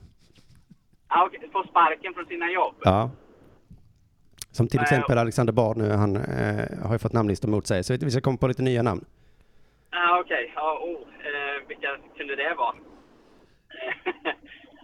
Ja, 1.09 1.27
okej. 1.27 1.51
Få 1.53 1.65
sparken 1.71 2.15
från 2.15 2.27
sina 2.27 2.51
jobb. 2.51 2.75
Ja. 2.83 3.11
Som 4.57 4.69
till 4.69 4.79
Nej, 4.81 4.85
exempel 4.85 5.19
Alexander 5.19 5.53
Bard 5.53 5.77
nu, 5.77 5.91
han 5.91 6.17
eh, 6.17 6.65
har 6.87 6.93
ju 6.95 6.99
fått 6.99 7.13
namnlistor 7.13 7.49
mot 7.49 7.67
sig. 7.67 7.85
Så 7.85 7.97
vi 8.01 8.11
ska 8.11 8.21
komma 8.21 8.37
på 8.39 8.49
lite 8.49 8.63
nya 8.63 8.83
namn. 8.83 9.05
Ja, 9.91 10.21
okej. 10.21 10.53
Ja, 10.57 10.79
oh. 10.83 11.01
eh, 11.29 11.69
vilka 11.69 11.89
kunde 12.17 12.37
det 12.37 12.55
vara? 12.55 12.75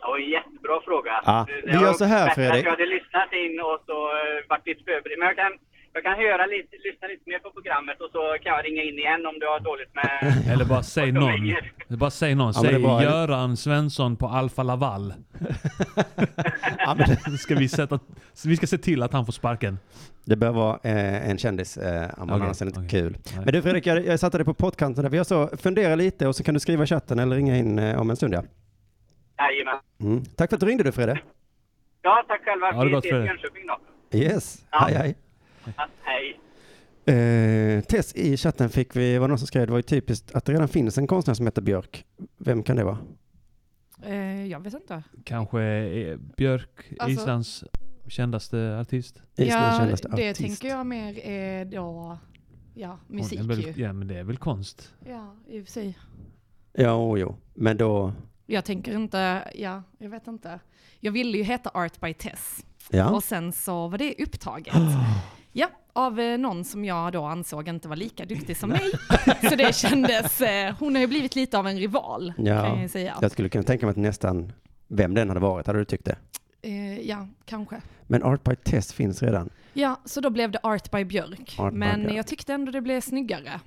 Ja, 0.02 0.18
en 0.18 0.28
jättebra 0.30 0.80
fråga. 0.84 1.12
Det- 1.46 1.62
vi 1.66 1.72
gör 1.84 1.92
så 1.92 2.04
här, 2.04 2.28
Fredrik. 2.34 2.66
Jag 2.66 2.70
hade 2.70 2.86
lyssnat 2.86 3.32
in 3.32 3.60
och 3.60 3.78
så 3.86 3.98
eh, 4.08 4.48
varit 4.48 4.66
lite 4.66 4.84
förberedd. 4.84 5.18
Men 5.18 5.28
jag 5.28 5.36
kan, 5.36 5.52
jag 5.92 6.02
kan 6.02 6.12
höra 6.12 6.46
lite, 6.46 6.76
lyssna 6.88 7.08
lite 7.08 7.30
mer 7.30 7.38
på 7.38 7.50
programmet 7.50 8.00
och 8.00 8.10
så 8.12 8.36
kan 8.42 8.52
jag 8.52 8.64
ringa 8.64 8.82
in 8.82 8.98
igen 8.98 9.26
om 9.26 9.38
du 9.38 9.46
har 9.46 9.60
dåligt 9.60 9.94
med... 9.94 10.12
Eller 10.52 10.64
bara 10.64 10.82
säg 10.82 11.12
någon. 11.12 11.54
Bara 11.88 12.10
säg 12.10 12.34
någon. 12.34 12.52
Ja, 12.56 12.62
Säg 12.62 12.78
var- 12.82 13.02
Göran 13.02 13.56
Svensson 13.56 14.16
på 14.16 14.26
Alfa 14.28 14.62
Laval. 14.62 15.14
Ja, 16.78 16.96
men 16.98 17.38
ska 17.38 17.54
vi, 17.54 17.68
sätta, 17.68 17.98
vi 18.46 18.56
ska 18.56 18.66
se 18.66 18.78
till 18.78 19.02
att 19.02 19.12
han 19.12 19.26
får 19.26 19.32
sparken. 19.32 19.78
det 20.24 20.36
bör 20.36 20.50
vara 20.50 20.78
eh, 20.82 21.30
en 21.30 21.38
kändis, 21.38 21.76
eh, 21.76 22.10
annars 22.18 22.60
är 22.62 22.64
det 22.64 22.68
inte 22.68 22.80
okej. 22.80 22.88
kul. 23.00 23.16
Nej. 23.36 23.44
Men 23.44 23.54
du 23.54 23.62
Fredrik, 23.62 23.86
jag, 23.86 24.06
jag 24.06 24.20
satte 24.20 24.38
dig 24.38 24.44
på 24.44 24.54
poddkanten 24.54 25.02
där. 25.04 25.10
Vi 25.10 25.16
gör 25.16 25.24
så, 25.24 25.48
fundera 25.56 25.94
lite 25.94 26.26
och 26.28 26.36
så 26.36 26.44
kan 26.44 26.54
du 26.54 26.60
skriva 26.60 26.84
i 26.84 26.86
chatten 26.86 27.18
eller 27.18 27.36
ringa 27.36 27.56
in 27.56 27.78
eh, 27.78 28.00
om 28.00 28.10
en 28.10 28.16
stund 28.16 28.34
ja. 28.34 28.42
Jajamän. 29.38 29.78
Mm. 30.00 30.24
Tack 30.36 30.50
för 30.50 30.56
att 30.56 30.60
du 30.60 30.66
ringde 30.66 30.84
du 30.84 30.92
Fredrik. 30.92 31.18
Ja, 32.02 32.24
tack 32.28 32.44
själva. 32.44 32.66
Ja, 32.72 32.84
det 33.00 33.08
i 33.08 33.10
Fredrik. 33.10 33.30
Yes, 34.14 34.66
Ja. 34.70 34.78
hej 34.88 34.94
hej. 34.94 35.14
Hej. 36.02 36.40
Eh, 37.16 37.80
Tess, 37.84 38.14
i 38.14 38.36
chatten 38.36 38.68
fick 38.70 38.96
vi, 38.96 39.18
var 39.18 39.28
någon 39.28 39.38
som 39.38 39.46
skrev, 39.46 39.66
det 39.66 39.72
var 39.72 39.78
ju 39.78 39.82
typiskt 39.82 40.32
att 40.32 40.44
det 40.44 40.52
redan 40.52 40.68
finns 40.68 40.98
en 40.98 41.06
konstnär 41.06 41.34
som 41.34 41.46
heter 41.46 41.62
Björk. 41.62 42.04
Vem 42.38 42.62
kan 42.62 42.76
det 42.76 42.84
vara? 42.84 42.98
Eh, 44.02 44.46
jag 44.46 44.60
vet 44.60 44.74
inte. 44.74 45.02
Kanske 45.24 45.62
eh, 45.62 46.16
Björk, 46.36 46.92
Alltså- 46.98 47.20
Islands 47.22 47.64
kändaste 48.08 48.78
artist. 48.80 49.22
Islands 49.36 49.74
ja, 49.74 49.78
kändaste 49.80 50.08
det 50.08 50.30
artist. 50.30 50.40
tänker 50.40 50.68
jag 50.68 50.86
mer 50.86 51.18
är 51.18 51.64
då, 51.64 52.18
ja, 52.74 52.98
musik 53.08 53.40
väl, 53.40 53.60
ju. 53.60 53.82
Ja 53.82 53.92
men 53.92 54.08
det 54.08 54.18
är 54.18 54.24
väl 54.24 54.36
konst. 54.36 54.94
Ja, 55.06 55.36
i 55.48 55.60
och 55.60 55.64
för 55.64 55.72
sig. 55.72 55.98
Ja, 56.72 57.16
jo, 57.16 57.36
men 57.54 57.76
då, 57.76 58.12
Jag 58.46 58.64
tänker 58.64 58.94
inte, 58.94 59.50
ja, 59.54 59.82
jag 59.98 60.10
vet 60.10 60.26
inte. 60.26 60.60
Jag 61.00 61.12
ville 61.12 61.38
ju 61.38 61.44
heta 61.44 61.70
Art 61.74 62.00
by 62.00 62.14
Tess. 62.14 62.64
ja. 62.90 63.10
Och 63.10 63.24
sen 63.24 63.52
så 63.52 63.88
var 63.88 63.98
det 63.98 64.14
upptaget. 64.18 64.74
Ja, 65.52 65.70
av 65.92 66.20
eh, 66.20 66.38
någon 66.38 66.64
som 66.64 66.84
jag 66.84 67.12
då 67.12 67.24
ansåg 67.24 67.68
inte 67.68 67.88
var 67.88 67.96
lika 67.96 68.24
duktig 68.24 68.56
som 68.56 68.68
mig. 68.70 68.90
Så 69.48 69.56
det 69.56 69.74
kändes, 69.74 70.40
eh, 70.40 70.74
hon 70.78 70.94
har 70.94 71.00
ju 71.00 71.06
blivit 71.06 71.34
lite 71.36 71.58
av 71.58 71.66
en 71.66 71.78
rival, 71.78 72.32
kan 72.36 72.46
jag 72.46 72.82
ju 72.82 72.88
säga. 72.88 73.16
Jag 73.20 73.30
skulle 73.30 73.48
kunna 73.48 73.64
tänka 73.64 73.86
mig 73.86 73.90
att 73.90 73.96
nästan 73.96 74.52
vem 74.88 75.14
den 75.14 75.28
hade 75.28 75.40
varit, 75.40 75.66
hade 75.66 75.78
du 75.78 75.84
tyckt 75.84 76.04
det? 76.04 76.16
Eh, 76.62 77.00
ja, 77.00 77.28
kanske. 77.44 77.76
Men 78.06 78.22
Art 78.22 78.44
by 78.44 78.56
Test 78.56 78.92
finns 78.92 79.22
redan. 79.22 79.50
Ja, 79.72 80.00
så 80.04 80.20
då 80.20 80.30
blev 80.30 80.50
det 80.50 80.58
Art 80.62 80.90
by 80.90 81.04
Björk. 81.04 81.56
Art 81.58 81.72
by 81.72 81.78
Men 81.78 82.00
Björk. 82.00 82.16
jag 82.18 82.26
tyckte 82.26 82.54
ändå 82.54 82.72
det 82.72 82.80
blev 82.80 83.00
snyggare. 83.00 83.60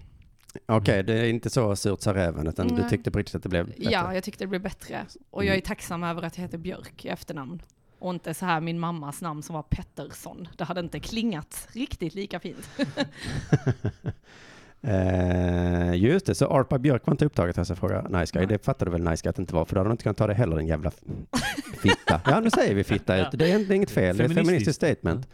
Okej, 0.66 1.04
det 1.04 1.14
är 1.14 1.30
inte 1.30 1.50
så 1.50 1.76
surt 1.76 2.02
sa 2.02 2.14
räven, 2.14 2.48
utan 2.48 2.68
du 2.68 2.76
Nej. 2.76 2.90
tyckte 2.90 3.12
på 3.12 3.20
riktigt 3.20 3.36
att 3.36 3.44
det 3.44 3.50
blev 3.50 3.66
bättre. 3.66 3.84
Ja, 3.92 4.14
jag 4.14 4.24
tyckte 4.24 4.44
det 4.44 4.48
blev 4.48 4.62
bättre. 4.62 5.06
Och 5.32 5.44
jag 5.44 5.50
är 5.50 5.54
Mm. 5.54 5.62
tacksam 5.66 6.04
över 6.04 6.22
att 6.24 6.38
jag 6.38 6.42
heter 6.42 6.58
Björk 6.58 7.06
i 7.06 7.10
efternamn. 7.10 7.62
Och 8.04 8.14
inte 8.14 8.34
så 8.34 8.46
här 8.46 8.62
min 8.62 8.80
mammas 8.80 9.22
namn 9.22 9.44
som 9.44 9.56
var 9.56 9.64
Pettersson. 9.64 10.48
Det 10.58 10.64
hade 10.64 10.80
inte 10.80 11.00
klingat 11.00 11.68
riktigt 11.72 12.16
lika 12.16 12.40
fint. 12.40 12.70
Eh, 14.88 15.96
just 15.96 16.26
det, 16.26 16.36
så 16.36 16.66
by 16.70 16.78
Björk 16.78 17.08
var 17.08 17.14
inte 17.14 17.26
upptaget 17.26 17.58
här, 17.58 17.64
så 17.64 17.72
jag 17.72 17.78
frågar 17.78 18.20
Nice 18.20 18.34
Guy. 18.34 18.46
Nej. 18.46 18.48
Det 18.48 18.66
fattade 18.66 18.92
väl 18.92 19.04
Nice 19.04 19.24
Guy 19.24 19.30
att 19.30 19.36
det 19.36 19.42
inte 19.42 19.56
var, 19.56 19.66
för 19.66 19.76
då 19.76 19.80
hade 19.80 19.90
de 19.90 19.92
inte 19.92 20.04
kunnat 20.04 20.18
ta 20.18 20.28
det 20.28 20.34
heller, 20.34 20.56
den 20.56 20.68
jävla 20.68 20.92
fitta. 21.82 22.22
Ja, 22.26 22.40
nu 22.40 22.50
säger 22.50 22.76
vi 22.76 22.84
fitta 22.84 23.18
ut. 23.18 23.28
Det 23.32 23.52
är, 23.52 23.60
det 23.60 23.74
är 23.74 23.76
inget 23.76 23.92
fel, 23.92 24.18
det 24.18 24.24
är 24.24 24.30
ett 24.30 24.36
feministiskt 24.36 24.76
statement. 24.76 25.28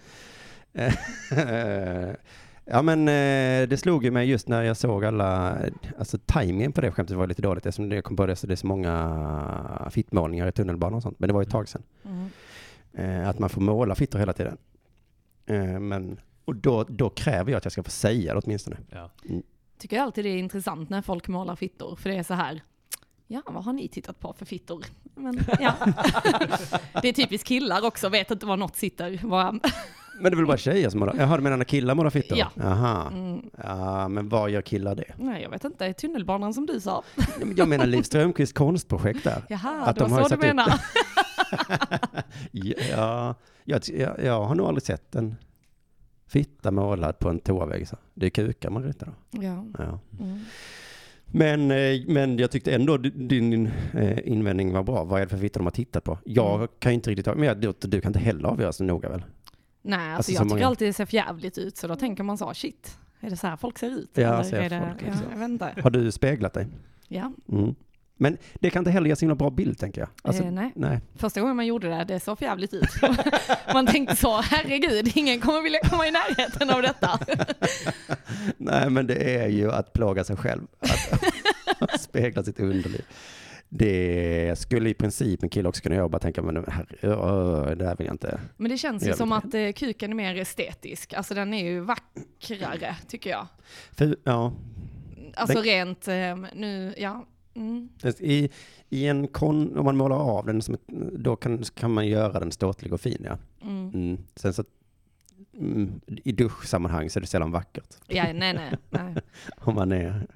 Eh, 0.73 0.93
ja, 2.65 2.82
men 2.82 3.08
eh, 3.08 3.67
det 3.67 3.79
slog 3.79 4.03
ju 4.05 4.12
mig 4.12 4.29
just 4.29 4.47
när 4.47 4.63
jag 4.63 4.77
såg 4.77 5.05
alla, 5.05 5.58
alltså 5.99 6.17
tajmingen 6.25 6.71
på 6.71 6.82
det 6.82 6.91
skämtet 6.91 7.17
var 7.17 7.27
lite 7.27 7.41
dåligt, 7.41 7.65
eftersom 7.65 7.91
jag 7.91 8.03
kom 8.03 8.15
på 8.15 8.25
det, 8.25 8.36
så 8.36 8.47
det 8.47 8.53
är 8.53 8.55
så 8.55 8.67
många 8.67 9.89
fittmålningar 9.91 10.47
i 10.47 10.51
tunnelbanan 10.51 10.95
och 10.95 11.03
sånt, 11.03 11.19
men 11.19 11.27
det 11.27 11.34
var 11.34 11.41
ju 11.41 11.45
ett 11.45 11.51
tag 11.51 11.69
sedan. 11.69 11.84
Mm. 12.05 12.29
Eh, 12.93 13.30
att 13.30 13.39
man 13.39 13.49
får 13.49 13.62
måla 13.62 13.95
fittor 13.95 14.19
hela 14.19 14.34
tiden. 14.34 14.58
Eh, 15.45 15.80
men, 15.80 16.19
och 16.45 16.56
då, 16.56 16.84
då 16.84 17.10
kräver 17.10 17.52
jag 17.52 17.58
att 17.58 17.65
jag 17.65 17.71
ska 17.71 17.84
få 17.84 17.89
säga 17.91 18.34
det 18.34 18.39
åtminstone. 18.45 18.78
Ja. 18.89 19.10
Tycker 19.78 19.99
alltid 19.99 20.25
det 20.25 20.30
är 20.30 20.38
intressant 20.38 20.89
när 20.89 21.02
folk 21.02 21.28
målar 21.28 21.56
fittor, 21.56 21.95
för 21.95 22.10
det 22.10 22.15
är 22.15 22.23
så 22.23 22.34
här, 22.34 22.62
ja 23.28 23.41
vad 23.45 23.63
har 23.63 23.73
ni 23.73 23.88
tittat 23.88 24.19
på 24.19 24.34
för 24.34 24.45
fittor? 24.45 24.86
Men, 25.15 25.39
ja. 25.60 25.73
det 27.02 27.08
är 27.10 27.13
typiskt 27.13 27.47
killar 27.47 27.86
också, 27.86 28.10
vet 28.10 28.32
inte 28.32 28.45
var 28.45 28.58
något 28.58 28.75
sitter. 28.75 29.19
Men 30.21 30.32
det 30.32 30.36
är 30.36 30.36
väl 30.36 30.45
bara 30.45 30.58
tjejer 30.58 30.89
som 30.89 30.99
målar? 30.99 31.15
Jaha, 31.17 31.38
du 31.38 31.43
menar 31.43 31.58
när 31.58 31.65
killar 31.65 31.95
målar 31.95 32.10
fittor? 32.10 32.38
Ja. 32.38 32.52
Jaha. 32.56 33.08
Mm, 33.12 33.49
Ja, 33.63 34.08
men 34.08 34.30
vad 34.30 34.49
gör 34.49 34.62
killar 34.62 34.95
det? 34.95 35.13
nej, 35.17 35.41
jag 35.43 35.49
vet 35.49 35.63
inte, 35.63 35.93
tunnelbanan 35.93 36.54
som 36.54 36.65
du 36.65 36.80
sa. 36.80 37.04
Jag 37.56 37.67
menar 37.67 37.86
Liv 37.86 38.04
Strömquists 38.04 38.54
konstprojekt 38.58 39.23
där. 39.23 39.43
Jaha, 39.49 39.84
Att 39.86 39.95
det 39.95 40.04
de 40.04 40.12
var 40.12 40.17
har 40.21 40.30
så 40.30 40.36
du 40.36 40.36
upp- 40.36 40.41
menar. 40.56 40.73
Ja, 42.51 43.35
jag, 43.63 43.81
jag, 43.93 44.23
jag 44.23 44.43
har 44.45 44.55
nog 44.55 44.67
aldrig 44.67 44.83
sett 44.83 45.15
en 45.15 45.35
fitta 46.27 46.71
målad 46.71 47.19
på 47.19 47.29
en 47.29 47.39
toavägg. 47.39 47.88
Så. 47.88 47.97
Det 48.13 48.25
är 48.25 48.29
kukar 48.29 48.69
man 48.69 48.83
ritar 48.83 49.07
då. 49.31 49.43
ja. 49.43 49.65
Ja. 49.77 49.99
Mm. 50.19 50.39
Men, 51.31 51.71
eh, 51.71 52.01
men 52.07 52.38
jag 52.38 52.51
tyckte 52.51 52.75
ändå 52.75 52.97
di- 52.97 53.09
din, 53.09 53.67
eh, 53.93 54.27
invändning 54.27 54.73
var 54.73 54.83
bra. 54.83 55.03
Vad 55.03 55.21
är 55.21 55.25
det 55.25 55.29
för 55.29 55.38
fittor 55.38 55.59
de 55.59 55.65
har 55.65 55.71
tittat 55.71 56.03
på? 56.03 56.17
Jag 56.25 56.55
Mm. 56.55 56.67
kan 56.79 56.91
ju 56.91 56.93
inte 56.95 57.09
riktigt, 57.12 57.25
men 57.35 57.43
jag, 57.43 57.57
du, 57.79 58.01
kan 58.01 58.09
inte 58.09 58.19
heller 58.19 58.49
avgöra 58.49 58.71
så 58.73 58.83
noga 58.83 59.09
väl? 59.09 59.23
Nej, 59.81 59.99
alltså, 59.99 60.15
Alltså, 60.15 60.31
så 60.31 60.35
jag 60.35 60.43
tycker 60.43 60.55
många- 60.55 60.67
alltid 60.67 60.88
det 60.88 60.93
ser 60.93 61.15
jävligt 61.15 61.57
ut, 61.57 61.77
så 61.77 61.88
då 61.88 61.95
tänker 61.95 62.23
man 62.23 62.38
så, 62.38 62.53
shit, 62.53 62.97
är 63.19 63.29
det 63.29 63.38
så 63.38 63.47
här 63.47 63.57
folk 63.57 63.77
ser 63.79 63.89
ut? 63.89 64.09
Ja, 64.13 64.33
Eller 64.33 64.43
ser 64.43 64.57
är 64.62 64.69
det, 64.69 64.95
folk 64.99 65.13
ja, 65.39 65.45
inte. 65.45 65.73
Har 65.83 65.89
du 65.89 66.12
speglat 66.12 66.53
dig? 66.53 66.67
Ja, 67.07 67.33
Mm. 67.51 67.75
Men 68.21 68.38
det 68.53 68.69
kan 68.69 68.79
inte 68.79 68.91
heller 68.91 69.10
ge 69.10 69.15
så 69.15 69.19
himla 69.19 69.36
bra 69.36 69.49
bild 69.49 69.77
tänker 69.77 70.01
jag. 70.01 70.10
Alltså, 70.21 70.43
eh, 70.43 70.51
nej. 70.51 70.71
nej. 70.75 70.99
Första 71.15 71.41
gången 71.41 71.55
man 71.55 71.65
gjorde 71.65 71.89
det, 71.89 72.03
det 72.03 72.19
såg 72.19 72.38
för 72.38 72.45
jävligt 72.45 72.73
ut. 72.73 72.89
man 73.73 73.88
tänkte 73.88 74.15
så, 74.15 74.41
herregud, 74.41 75.12
ingen 75.17 75.39
kommer 75.39 75.62
vilja 75.62 75.79
komma 75.84 76.08
i 76.08 76.12
närheten 76.12 76.69
av 76.69 76.82
detta. 76.82 77.19
nej, 78.58 78.89
men 78.89 79.08
det 79.08 79.36
är 79.38 79.47
ju 79.47 79.71
att 79.71 79.93
plåga 79.93 80.23
sig 80.23 80.36
själv. 80.36 80.62
Att, 81.79 82.01
spegla 82.01 82.43
sitt 82.43 82.60
underliv. 82.60 83.05
Det 83.69 84.60
skulle 84.60 84.89
i 84.89 84.93
princip 84.93 85.43
en 85.43 85.49
kille 85.49 85.69
också 85.69 85.82
kunna 85.82 85.95
göra 85.95 86.05
och 86.05 86.12
bara 86.12 86.19
tänka, 86.19 86.41
men 86.41 86.55
herre, 86.55 87.75
det 87.75 87.86
här 87.86 87.95
vill 87.95 88.08
jag 88.08 88.13
inte. 88.13 88.39
Men 88.58 88.71
det 88.71 88.77
känns 88.77 89.08
ju 89.08 89.13
som 89.13 89.32
att 89.32 89.53
eh, 89.53 89.71
kuken 89.71 90.12
är 90.12 90.15
mer 90.15 90.36
estetisk. 90.36 91.13
Alltså 91.13 91.34
den 91.34 91.53
är 91.53 91.63
ju 91.63 91.79
vackrare, 91.79 92.95
tycker 93.08 93.29
jag. 93.29 93.47
För, 93.91 94.17
ja, 94.23 94.53
Alltså 95.36 95.55
Den- 95.55 95.63
rent, 95.63 96.08
eh, 96.08 96.38
nu, 96.55 96.93
ja. 96.97 97.25
Mm. 97.53 97.89
I, 98.19 98.49
i 98.89 99.07
en 99.07 99.27
kon, 99.27 99.77
om 99.77 99.85
man 99.85 99.97
målar 99.97 100.15
av 100.15 100.45
den, 100.45 100.62
som 100.62 100.77
då 101.13 101.35
kan, 101.35 101.63
kan 101.63 101.91
man 101.93 102.07
göra 102.07 102.39
den 102.39 102.51
ståtlig 102.51 102.93
och 102.93 103.01
fin. 103.01 103.21
Ja. 103.25 103.38
Mm. 103.62 103.89
Mm. 103.93 104.17
Sen 104.35 104.53
så 104.53 104.63
mm, 105.57 106.01
i 106.07 106.31
duschsammanhang 106.31 107.09
så 107.09 107.19
är 107.19 107.21
det 107.21 107.27
sällan 107.27 107.51
vackert. 107.51 107.95
Ja, 108.07 108.23
nej, 108.23 108.53
nej. 108.53 108.71
nej. 108.89 109.15
Om 109.57 109.75
man 109.75 109.91
är 109.91 110.27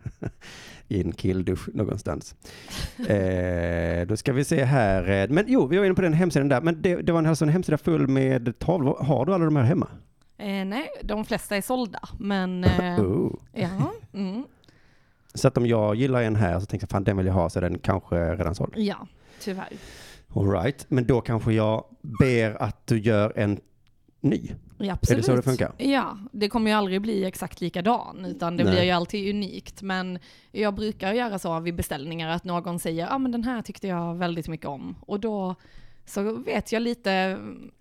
i 0.87 1.01
en 1.01 1.11
killdusch 1.11 1.69
någonstans. 1.73 2.35
Eh, 3.07 4.07
då 4.07 4.17
ska 4.17 4.33
vi 4.33 4.43
se 4.43 4.63
här. 4.63 5.09
eh, 5.23 5.29
Men 5.29 5.45
jo, 5.47 5.65
vi 5.67 5.77
var 5.77 5.85
inne 5.85 5.95
på 5.95 6.01
den 6.01 6.13
hemsidan 6.13 6.49
där. 6.49 6.61
Men 6.61 6.81
det, 6.81 6.95
det 6.95 7.11
var 7.11 7.19
en, 7.19 7.25
alltså 7.25 7.45
en 7.45 7.49
hemsida 7.49 7.77
full 7.77 8.07
med 8.07 8.59
tavlor. 8.59 9.03
Har 9.03 9.25
du 9.25 9.33
alla 9.33 9.45
de 9.45 9.55
här 9.55 9.63
hemma? 9.63 9.87
Eh, 10.37 10.65
nej, 10.65 10.87
de 11.03 11.25
flesta 11.25 11.55
är 11.57 11.61
sålda, 11.61 11.99
men 12.19 12.63
eh, 12.63 12.99
Oh. 12.99 13.35
ja, 13.53 13.91
mm, 14.13 14.43
Så 15.33 15.47
att 15.47 15.57
om 15.57 15.65
jag 15.65 15.95
gillar 15.95 16.21
en 16.21 16.35
här 16.35 16.59
så 16.59 16.65
tänker 16.65 16.83
jag 16.83 16.89
fan 16.89 17.03
den 17.03 17.17
vill 17.17 17.25
jag 17.25 17.33
ha 17.33 17.49
så 17.49 17.59
är 17.59 17.61
den 17.61 17.79
kanske 17.79 18.35
redan 18.35 18.55
såld. 18.55 18.73
ja, 18.77 19.07
tyvärr. 19.39 19.73
All 20.35 20.51
right. 20.51 20.85
Men 20.89 21.07
då 21.07 21.21
kanske 21.21 21.53
jag 21.53 21.85
ber 22.01 22.61
att 22.63 22.87
du 22.87 22.99
gör 22.99 23.33
en 23.35 23.59
ny. 24.21 24.51
Ja, 24.77 24.93
absolut. 24.93 25.25
så 25.25 25.35
det 25.35 25.41
funkar? 25.41 25.71
Ja, 25.77 26.17
det 26.31 26.49
kommer 26.49 26.71
ju 26.71 26.77
aldrig 26.77 27.01
bli 27.01 27.25
exakt 27.25 27.61
likadan, 27.61 28.25
utan 28.25 28.57
det 28.57 28.63
Nej. 28.63 28.73
blir 28.73 28.83
ju 28.83 28.91
alltid 28.91 29.35
unikt. 29.35 29.81
Men 29.81 30.19
jag 30.51 30.73
brukar 30.73 31.13
göra 31.13 31.39
så 31.39 31.59
vid 31.59 31.75
beställningar 31.75 32.29
att 32.29 32.43
någon 32.43 32.79
säger, 32.79 33.03
ja 33.03 33.09
ah, 33.11 33.17
men 33.17 33.31
den 33.31 33.43
här 33.43 33.61
tyckte 33.61 33.87
jag 33.87 34.15
väldigt 34.15 34.47
mycket 34.47 34.67
om. 34.67 34.95
Och 35.01 35.19
då 35.19 35.55
så 36.05 36.33
vet 36.35 36.71
jag 36.71 36.81
lite, 36.81 37.37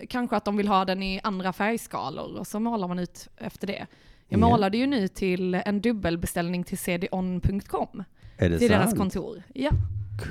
kanske 0.08 0.36
att 0.36 0.44
de 0.44 0.56
vill 0.56 0.68
ha 0.68 0.84
den 0.84 1.02
i 1.02 1.20
andra 1.22 1.52
färgskalor 1.52 2.38
och 2.38 2.46
så 2.46 2.60
målar 2.60 2.88
man 2.88 2.98
ut 2.98 3.28
efter 3.36 3.66
det. 3.66 3.86
Jag 4.32 4.40
Ja. 4.40 4.48
målade 4.48 4.76
ju 4.78 4.86
nu 4.86 5.08
till 5.08 5.54
en 5.54 5.80
dubbelbeställning 5.80 6.64
till 6.64 6.78
cdon.com, 6.78 8.04
Är 8.36 8.50
det 8.50 8.58
till 8.58 8.68
deras 8.70 8.84
sant? 8.84 8.98
kontor. 8.98 9.42
Ja, 9.54 9.70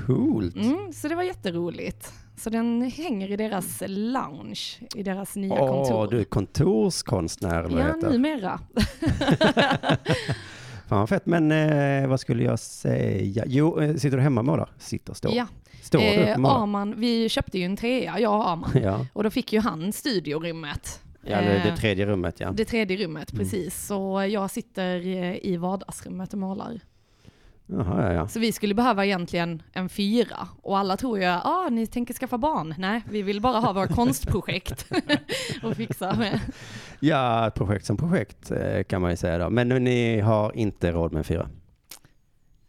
Coolt. 0.06 0.56
mm, 0.56 0.92
så 0.92 1.08
det 1.08 1.14
var 1.14 1.22
jätteroligt. 1.22 2.12
Så 2.36 2.50
den 2.50 2.82
hänger 2.96 3.30
i 3.30 3.36
deras 3.36 3.82
lounge, 3.86 4.60
i 4.94 5.02
deras 5.02 5.36
nya 5.36 5.52
Åh, 5.62 5.68
kontor. 5.68 6.08
du 6.10 6.20
är 6.20 6.24
kontorskonstnär 6.24 7.64
eller 7.64 7.78
ja, 7.80 7.86
heter. 7.86 8.10
numera. 8.10 8.60
Fan 10.88 10.98
vad 10.98 11.08
fett. 11.08 11.26
Men 11.26 11.52
eh, 11.52 12.08
vad 12.08 12.20
skulle 12.20 12.42
jag 12.44 12.58
säga? 12.58 13.44
Jo, 13.46 13.80
eh, 13.80 13.94
sitter 13.96 14.16
du 14.16 14.22
hemma 14.22 14.40
och 14.40 14.44
målar? 14.44 14.70
Sitter, 14.78 15.14
står. 15.14 15.34
Ja. 15.34 15.46
Står 15.82 15.98
du 15.98 16.04
Eh, 16.04 16.38
målar? 16.38 16.62
Arman, 16.62 16.94
vi 17.00 17.28
köpte 17.28 17.58
ju 17.58 17.64
en 17.64 17.76
trea, 17.76 18.20
jag 18.20 18.34
och 18.34 18.48
Arman. 18.50 18.70
Ja, 18.82 19.06
Och 19.12 19.22
då 19.24 19.30
fick 19.30 19.52
ju 19.52 19.60
han 19.60 19.92
studiorummet. 19.92 21.00
Ja 21.24 21.40
det, 21.40 21.46
det 21.62 21.68
Eh, 21.68 21.74
tredje 21.76 22.06
rummet 22.06 22.40
ja. 22.40 22.50
Det 22.52 22.64
tredje 22.64 22.96
rummet, 22.96 23.32
Mm. 23.32 23.44
precis. 23.44 23.86
Så 23.86 24.26
jag 24.30 24.50
sitter 24.50 25.06
eh, 25.06 25.36
i 25.46 25.56
vardagsrummet 25.56 26.32
och 26.32 26.38
målar. 26.38 26.80
Jaha, 27.66 28.02
ja, 28.08 28.12
ja. 28.12 28.28
Så 28.28 28.38
vi 28.40 28.52
skulle 28.52 28.74
behöva 28.74 29.06
egentligen 29.06 29.62
en 29.72 29.88
fyra. 29.88 30.48
Och 30.62 30.78
alla 30.78 30.96
tror 30.96 31.18
ju, 31.18 31.24
ah, 31.24 31.68
ni 31.70 31.86
tänker 31.86 32.14
skaffa 32.14 32.38
barn. 32.38 32.74
Nej, 32.78 33.02
vi 33.10 33.22
vill 33.22 33.40
bara 33.40 33.58
ha 33.58 33.72
våra 33.72 33.86
konstprojekt 33.86 34.86
och 35.62 35.76
fixa 35.76 36.14
med. 36.14 36.40
Ja, 37.00 37.50
projekt 37.54 37.86
som 37.86 37.96
projekt 37.96 38.50
eh, 38.50 38.82
kan 38.82 39.00
man 39.02 39.10
ju 39.10 39.16
säga 39.16 39.38
då. 39.38 39.50
Men 39.50 39.68
ni 39.68 40.20
har 40.20 40.56
inte 40.56 40.92
råd 40.92 41.12
med 41.12 41.18
en 41.18 41.24
fyra? 41.24 41.48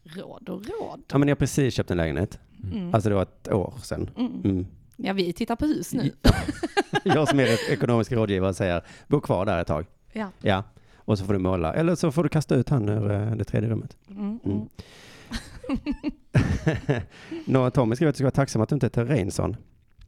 Råd 0.03 0.49
och 0.49 0.61
råd. 0.65 1.03
Ja, 1.11 1.17
men 1.17 1.25
ni 1.25 1.31
har 1.31 1.35
precis 1.35 1.73
köpt 1.73 1.91
en 1.91 1.97
lägenhet. 1.97 2.39
Mm. 2.73 2.93
Alltså 2.93 3.09
det 3.09 3.15
var 3.15 3.23
ett 3.23 3.51
år 3.51 3.73
sedan. 3.83 4.09
Mm. 4.17 4.67
Ja, 5.05 5.13
vi 5.13 5.33
tittar 5.33 5.55
på 5.55 5.65
hus 5.65 5.93
nu. 5.93 6.11
Jag 7.03 7.27
som 7.27 7.39
är 7.39 7.71
ekonomisk 7.71 8.11
rådgivare 8.11 8.53
säger, 8.53 8.81
bo 9.07 9.21
kvar 9.21 9.45
där 9.45 9.59
ett 9.61 9.67
tag. 9.67 9.85
Ja. 10.13 10.29
Ja, 10.41 10.63
och 10.97 11.17
så 11.17 11.25
får 11.25 11.33
du 11.33 11.39
måla. 11.39 11.73
Eller 11.73 11.95
så 11.95 12.11
får 12.11 12.23
du 12.23 12.29
kasta 12.29 12.55
ut 12.55 12.69
han 12.69 12.89
ur 12.89 13.11
eh, 13.11 13.31
det 13.35 13.43
tredje 13.43 13.69
rummet. 13.69 13.97
Mm. 14.09 14.39
Mm. 14.45 14.57
Mm. 14.59 14.67
Nå, 17.45 17.69
Tommy 17.69 17.95
skriver 17.95 18.09
att 18.09 18.15
du 18.15 18.17
ska 18.17 18.23
vara 18.25 18.31
tacksam 18.31 18.61
att 18.61 18.69
du 18.69 18.75
inte 18.75 18.85
heter 18.85 19.05
Reinsson. 19.05 19.55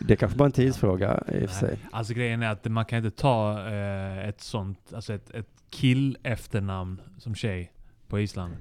det 0.00 0.12
är 0.12 0.16
kanske 0.16 0.38
bara 0.38 0.46
en 0.46 0.52
tidsfråga 0.52 1.22
i 1.28 1.44
och 1.46 1.50
för 1.50 1.56
sig. 1.56 1.78
Alltså 1.90 2.14
grejen 2.14 2.42
är 2.42 2.50
att 2.50 2.64
man 2.64 2.84
kan 2.84 2.98
inte 3.04 3.10
ta 3.16 3.66
eh, 3.68 4.28
ett 4.28 4.40
sånt, 4.40 4.92
alltså 4.94 5.14
ett, 5.14 5.30
ett 5.30 5.48
kill 5.70 6.18
efternamn 6.22 7.00
som 7.18 7.34
tjej 7.34 7.72
på 8.08 8.20
Island. 8.20 8.56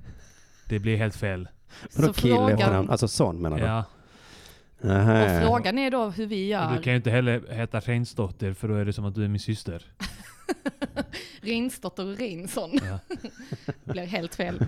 Det 0.70 0.80
blir 0.80 0.98
helt 0.98 1.16
fel. 1.16 1.48
Vadå 1.96 2.08
Så 2.08 2.14
kill 2.22 2.32
frågan- 2.36 2.52
efternamn? 2.52 2.90
Alltså 2.90 3.08
sån 3.08 3.42
menar 3.42 3.58
du? 3.58 3.64
Ja. 3.64 3.84
Nähä. 4.82 5.36
Och 5.42 5.48
frågan 5.48 5.78
är 5.78 5.92
då 5.92 6.10
hur 6.10 6.26
vi 6.28 6.46
Och 6.46 6.50
gör. 6.50 6.76
du 6.76 6.82
kan 6.82 6.94
ju 6.94 6.98
inte 6.98 7.10
heller 7.12 7.44
heta 7.54 7.80
Reinsdotter 7.80 8.54
för 8.54 8.68
då 8.68 8.74
är 8.76 8.86
det 8.86 8.94
som 8.94 9.06
att 9.06 9.16
du 9.16 9.24
är 9.24 9.28
min 9.28 9.40
syster. 9.40 9.84
Reinsdotter 11.42 12.12
och 12.12 12.18
Reinsson. 12.18 12.70
Ja. 12.74 13.00
blir 13.84 14.06
helt 14.06 14.36
fel. 14.36 14.66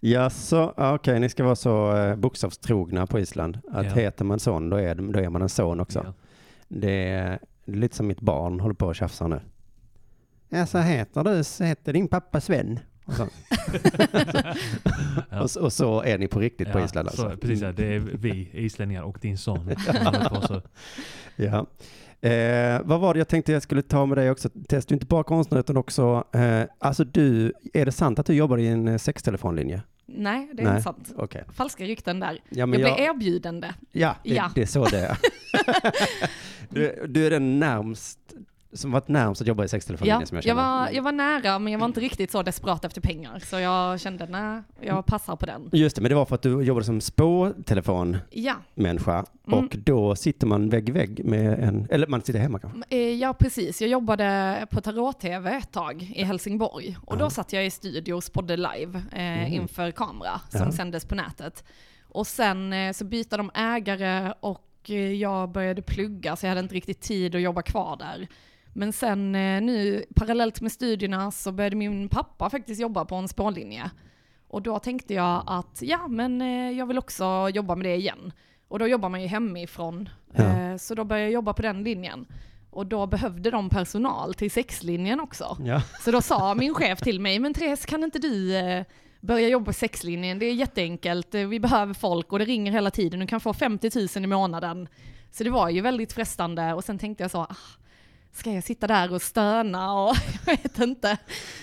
Ja, 0.00 0.30
så 0.30 0.72
okej, 0.76 1.20
ni 1.20 1.28
ska 1.28 1.44
vara 1.44 1.56
så 1.56 1.96
eh, 1.96 2.16
bokstavstrogna 2.16 3.06
på 3.06 3.18
Island. 3.20 3.58
Att 3.72 3.86
Ja. 3.86 3.92
heter 3.92 4.24
man 4.24 4.38
son, 4.38 4.70
då 4.70 4.76
är, 4.76 4.94
det- 4.94 5.12
då 5.12 5.18
är 5.20 5.28
man 5.28 5.42
en 5.42 5.48
son 5.48 5.80
också. 5.80 6.02
Ja. 6.06 6.12
Det, 6.68 7.08
är, 7.08 7.38
det 7.64 7.72
är 7.72 7.76
lite 7.76 7.96
som 7.96 8.06
mitt 8.06 8.20
barn 8.20 8.60
håller 8.60 8.74
på 8.74 8.90
att 8.90 8.96
tjafsa 8.96 9.26
nu. 9.26 9.40
Ja, 10.48 10.66
så 10.66 10.78
heter 10.78 11.24
du, 11.24 11.44
så 11.44 11.64
heter 11.64 11.92
din 11.92 12.08
pappa 12.08 12.40
Sven. 12.40 12.80
Och 13.08 13.14
så, 13.14 13.28
Ja. 15.30 15.40
och, 15.42 15.50
så- 15.50 15.60
och 15.60 15.72
så 15.72 16.02
är 16.02 16.18
ni 16.18 16.28
på 16.28 16.40
riktigt 16.40 16.72
på 16.72 16.80
Island 16.80 17.08
alltså. 17.08 17.30
så, 17.30 17.36
precis, 17.36 17.60
ja, 17.60 17.72
det 17.72 17.94
är 17.94 17.98
vi 17.98 18.50
islänningar 18.52 19.02
och 19.02 19.18
din 19.20 19.38
son. 19.38 19.70
Ja. 21.36 21.66
Eh, 22.28 22.80
vad 22.84 23.00
var 23.00 23.14
det 23.14 23.18
jag 23.18 23.28
tänkte 23.28 23.52
jag 23.52 23.62
skulle 23.62 23.82
ta 23.82 24.06
med 24.06 24.18
dig 24.18 24.30
också? 24.30 24.48
Test, 24.68 24.88
du 24.88 24.92
är 24.92 24.96
inte 24.96 25.06
bara 25.06 25.22
konstnär 25.24 25.58
utan 25.58 25.76
också, 25.76 26.24
eh, 26.32 26.62
alltså 26.78 27.04
du, 27.04 27.52
är 27.74 27.84
det 27.86 27.92
sant 27.92 28.18
att 28.18 28.26
du 28.26 28.34
jobbar 28.34 28.58
i 28.58 28.66
en 28.68 28.88
eh, 28.88 28.98
sextelefonlinje? 28.98 29.82
Nej, 30.06 30.50
det 30.54 30.62
är 30.62 30.64
Nej. 30.64 30.72
inte 30.72 30.82
sant. 30.82 31.12
Okej. 31.16 31.44
Falska 31.52 31.84
rykten 31.84 32.20
där. 32.20 32.40
Ja, 32.48 32.66
men 32.66 32.80
jag 32.80 32.90
jag, 32.90 32.96
blev 32.96 33.08
erbjuden 33.08 33.60
det. 33.60 33.74
ja, 33.92 34.16
det, 34.24 34.34
Ja. 34.34 34.50
det 34.54 34.62
är 34.62 34.66
så 34.66 34.84
det 34.84 34.98
är. 34.98 35.18
du, 36.68 37.06
du 37.08 37.26
är 37.26 37.30
den 37.30 37.60
närmst, 37.60 38.18
som 38.72 38.90
varit 38.92 39.08
närmst 39.08 39.40
att 39.40 39.46
jobba 39.46 39.64
i 39.64 39.68
sextelefonlinjen 39.68 40.20
Ja, 40.20 40.26
som 40.26 40.36
jag 40.36 40.44
jag, 40.44 40.56
känner. 40.56 40.80
var, 40.80 40.90
jag 40.90 41.02
var 41.02 41.12
nära, 41.12 41.58
men 41.58 41.72
jag 41.72 41.80
var 41.80 41.86
inte 41.86 42.00
riktigt 42.00 42.30
så 42.32 42.42
desperat 42.42 42.84
efter 42.84 43.00
pengar. 43.00 43.38
Så 43.38 43.58
jag 43.60 44.00
kände, 44.00 44.26
nej, 44.26 44.62
jag 44.80 45.06
passar 45.06 45.36
på 45.36 45.46
den. 45.46 45.68
Just 45.72 45.96
det, 45.96 46.02
men 46.02 46.08
det 46.08 46.14
var 46.14 46.24
för 46.26 46.34
att 46.34 46.42
du 46.42 46.62
jobbade 46.62 46.86
som 46.86 47.00
spårtelefonmänniska 47.00 48.24
Ja, 49.10 49.24
Mm. 49.52 49.64
och 49.64 49.76
då 49.78 50.16
sitter 50.16 50.46
man 50.46 50.68
vägg 50.68 50.88
i 50.88 50.92
vägg 50.92 51.24
med 51.24 51.58
en, 51.60 51.86
eller 51.90 52.06
man 52.06 52.22
sitter 52.22 52.38
hemma 52.40 52.58
kanske. 52.58 52.80
Eh, 52.88 52.98
ja 53.14 53.34
precis. 53.34 53.80
Jag 53.80 53.90
jobbade 53.90 54.66
på 54.70 54.80
Tarot-TV 54.80 55.50
ett 55.56 55.72
tag 55.72 56.02
i 56.14 56.24
Helsingborg. 56.24 56.96
Och 57.06 57.16
då 57.18 57.24
Ja. 57.24 57.30
satt 57.30 57.52
jag 57.52 57.66
i 57.66 57.70
studio 57.70 58.12
och 58.14 58.24
spådde 58.24 58.56
live 58.56 59.02
eh, 59.12 59.22
Mhm. 59.22 59.52
inför 59.52 59.90
kamera 59.90 60.40
som 60.48 60.60
Ja. 60.60 60.72
sändes 60.72 61.04
på 61.04 61.14
nätet. 61.14 61.64
Och 62.08 62.26
sen 62.26 62.72
eh, 62.72 62.92
så 62.92 63.04
bytte 63.04 63.36
de 63.36 63.50
ägare 63.54 64.32
och 64.40 64.64
eh, 64.90 65.12
jag 65.12 65.48
började 65.52 65.82
plugga 65.82 66.36
så 66.36 66.46
jag 66.46 66.50
hade 66.50 66.60
inte 66.60 66.74
riktigt 66.74 67.00
tid 67.00 67.34
att 67.34 67.40
jobba 67.42 67.62
kvar 67.62 67.96
där. 67.96 68.28
Men 68.72 68.92
sen 68.92 69.34
eh, 69.34 69.62
nu 69.62 70.04
parallellt 70.14 70.60
med 70.60 70.72
studierna 70.72 71.30
så 71.30 71.52
började 71.52 71.76
min 71.76 72.08
pappa 72.08 72.50
faktiskt 72.50 72.80
jobba 72.80 73.04
på 73.04 73.14
en 73.14 73.28
spårlinje. 73.28 73.90
Och 74.48 74.62
då 74.62 74.78
tänkte 74.78 75.14
jag 75.14 75.42
att 75.46 75.78
ja, 75.82 76.08
men 76.08 76.42
eh, 76.42 76.70
jag 76.78 76.86
vill 76.86 76.98
också 76.98 77.48
jobba 77.54 77.74
med 77.74 77.86
det 77.86 77.96
igen. 77.96 78.32
Och 78.68 78.78
då 78.78 78.86
jobbar 78.86 79.08
man 79.08 79.22
ju 79.22 79.26
hemifrån. 79.26 80.08
Ja. 80.34 80.44
Eh, 80.44 80.76
så 80.76 80.94
då 80.94 81.04
började 81.04 81.24
jag 81.24 81.32
jobba 81.32 81.52
på 81.52 81.62
den 81.62 81.84
linjen. 81.84 82.26
Och 82.70 82.86
då 82.86 83.06
behövde 83.06 83.50
de 83.50 83.70
personal 83.70 84.34
till 84.34 84.50
sexlinjen 84.50 85.20
också. 85.20 85.56
Ja. 85.64 85.82
Så 86.00 86.10
då 86.10 86.22
sa 86.22 86.54
min 86.54 86.74
chef 86.74 87.00
till 87.00 87.20
mig, 87.20 87.38
men 87.38 87.54
Therese 87.54 87.86
kan 87.86 88.04
inte 88.04 88.18
du 88.18 88.54
börja 89.20 89.48
jobba 89.48 89.64
på 89.64 89.72
sexlinjen? 89.72 90.38
Det 90.38 90.46
är 90.46 90.54
jätteenkelt, 90.54 91.34
vi 91.34 91.60
behöver 91.60 91.94
folk 91.94 92.32
och 92.32 92.38
det 92.38 92.44
ringer 92.44 92.72
hela 92.72 92.90
tiden, 92.90 93.20
du 93.20 93.26
kan 93.26 93.40
få 93.40 93.52
50 93.52 93.90
000 94.16 94.24
i 94.24 94.26
månaden. 94.26 94.88
Så 95.30 95.44
det 95.44 95.50
var 95.50 95.68
ju 95.68 95.80
väldigt 95.80 96.12
frestande 96.12 96.74
och 96.74 96.84
sen 96.84 96.98
tänkte 96.98 97.24
jag 97.24 97.30
så, 97.30 97.38
ah, 97.38 97.56
ska 98.32 98.52
jag 98.52 98.64
sitta 98.64 98.86
där 98.86 99.12
och 99.12 99.22
stöna 99.22 99.92
och 99.92 100.16
jag 100.46 100.56
vet 100.56 100.78
inte. 100.78 101.16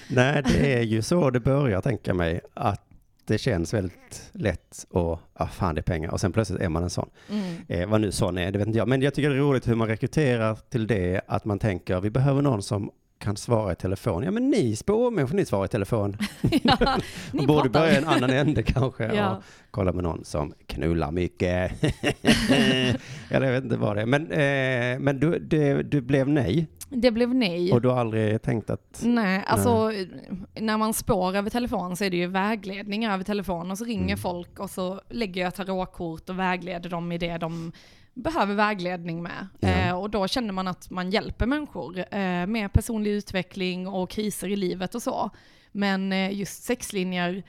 Nej, 0.09 0.43
det 0.43 0.73
är 0.73 0.81
ju 0.81 1.01
så 1.01 1.29
det 1.29 1.39
börjar 1.39 1.81
tänka 1.81 2.13
mig, 2.13 2.41
att 2.53 2.81
det 3.25 3.37
känns 3.37 3.73
väldigt 3.73 4.29
lätt 4.31 4.85
och, 4.89 5.19
ja 5.39 5.47
fan 5.47 5.75
det 5.75 5.81
är 5.81 5.83
pengar, 5.83 6.11
och 6.11 6.21
sen 6.21 6.31
plötsligt 6.31 6.61
är 6.61 6.69
man 6.69 6.83
en 6.83 6.89
sån. 6.89 7.09
Mm. 7.29 7.55
Eh, 7.67 7.89
vad 7.89 8.01
nu 8.01 8.11
sån 8.11 8.37
är, 8.37 8.51
det 8.51 8.57
vet 8.57 8.67
inte 8.67 8.77
jag. 8.77 8.87
Men 8.87 9.01
jag 9.01 9.13
tycker 9.13 9.29
det 9.29 9.35
är 9.35 9.39
roligt 9.39 9.67
hur 9.67 9.75
man 9.75 9.87
rekryterar 9.87 10.57
till 10.69 10.87
det, 10.87 11.21
att 11.27 11.45
man 11.45 11.59
tänker 11.59 12.01
vi 12.01 12.09
behöver 12.09 12.41
någon 12.41 12.63
som 12.63 12.91
kan 13.25 13.37
svara 13.37 13.71
i 13.71 13.75
telefon. 13.75 14.23
Ja 14.23 14.31
men 14.31 14.49
ni 14.49 14.75
spårmänniskor, 14.75 15.35
ni 15.35 15.45
svarar 15.45 15.65
i 15.65 15.67
telefon. 15.67 16.17
Ja, 16.63 16.97
ni 17.31 17.45
borde 17.47 17.69
börja 17.69 17.91
i 17.93 17.97
en 17.97 18.05
annan 18.07 18.29
ände 18.29 18.63
kanske. 18.63 19.03
Ja. 19.15 19.35
Och 19.37 19.43
kolla 19.71 19.91
med 19.93 20.03
någon 20.03 20.25
som 20.25 20.53
knullar 20.67 21.11
mycket. 21.11 21.71
Eller 23.29 23.45
jag 23.47 23.51
vet 23.53 23.63
inte 23.63 23.77
vad 23.77 23.95
det 23.95 24.01
är. 24.01 24.05
Men, 24.05 24.31
eh, 24.31 24.99
men 24.99 25.19
du, 25.19 25.39
det, 25.39 25.83
du 25.83 26.01
blev 26.01 26.29
nej 26.29 26.67
Det 26.89 27.11
blev 27.11 27.35
nej. 27.35 27.71
och 27.71 27.81
du 27.81 27.89
har 27.89 27.99
aldrig 27.99 28.41
tänkt 28.41 28.69
att... 28.69 29.01
Nej, 29.05 29.43
alltså 29.47 29.91
när 30.59 30.77
man 30.77 30.93
spår 30.93 31.35
över 31.35 31.49
telefon 31.49 31.95
så 31.97 32.03
är 32.03 32.09
det 32.09 32.17
ju 32.17 32.27
vägledning 32.27 33.05
över 33.05 33.23
telefon 33.23 33.71
och 33.71 33.77
så 33.77 33.85
ringer 33.85 34.05
Mm. 34.05 34.17
folk 34.17 34.59
och 34.59 34.69
så 34.69 35.01
lägger 35.09 35.41
jag 35.41 35.55
tarotkort 35.55 36.29
och 36.29 36.39
vägleder 36.39 36.89
dem 36.89 37.11
i 37.11 37.17
det 37.17 37.37
de 37.37 37.71
behöver 38.15 38.55
vägledning 38.55 39.23
med. 39.23 39.47
Eh, 39.61 39.99
och 39.99 40.09
då 40.09 40.27
känner 40.27 40.53
man 40.53 40.67
att 40.67 40.89
man 40.89 41.09
hjälper 41.09 41.45
människor 41.45 41.97
eh, 41.97 42.47
med 42.47 42.73
personlig 42.73 43.11
utveckling 43.11 43.87
och 43.87 44.09
kriser 44.09 44.47
i 44.47 44.55
livet 44.55 44.95
och 44.95 45.01
så. 45.01 45.29
Men 45.71 46.11
eh, 46.11 46.33
just 46.33 46.63
sexlinjer, 46.63 47.43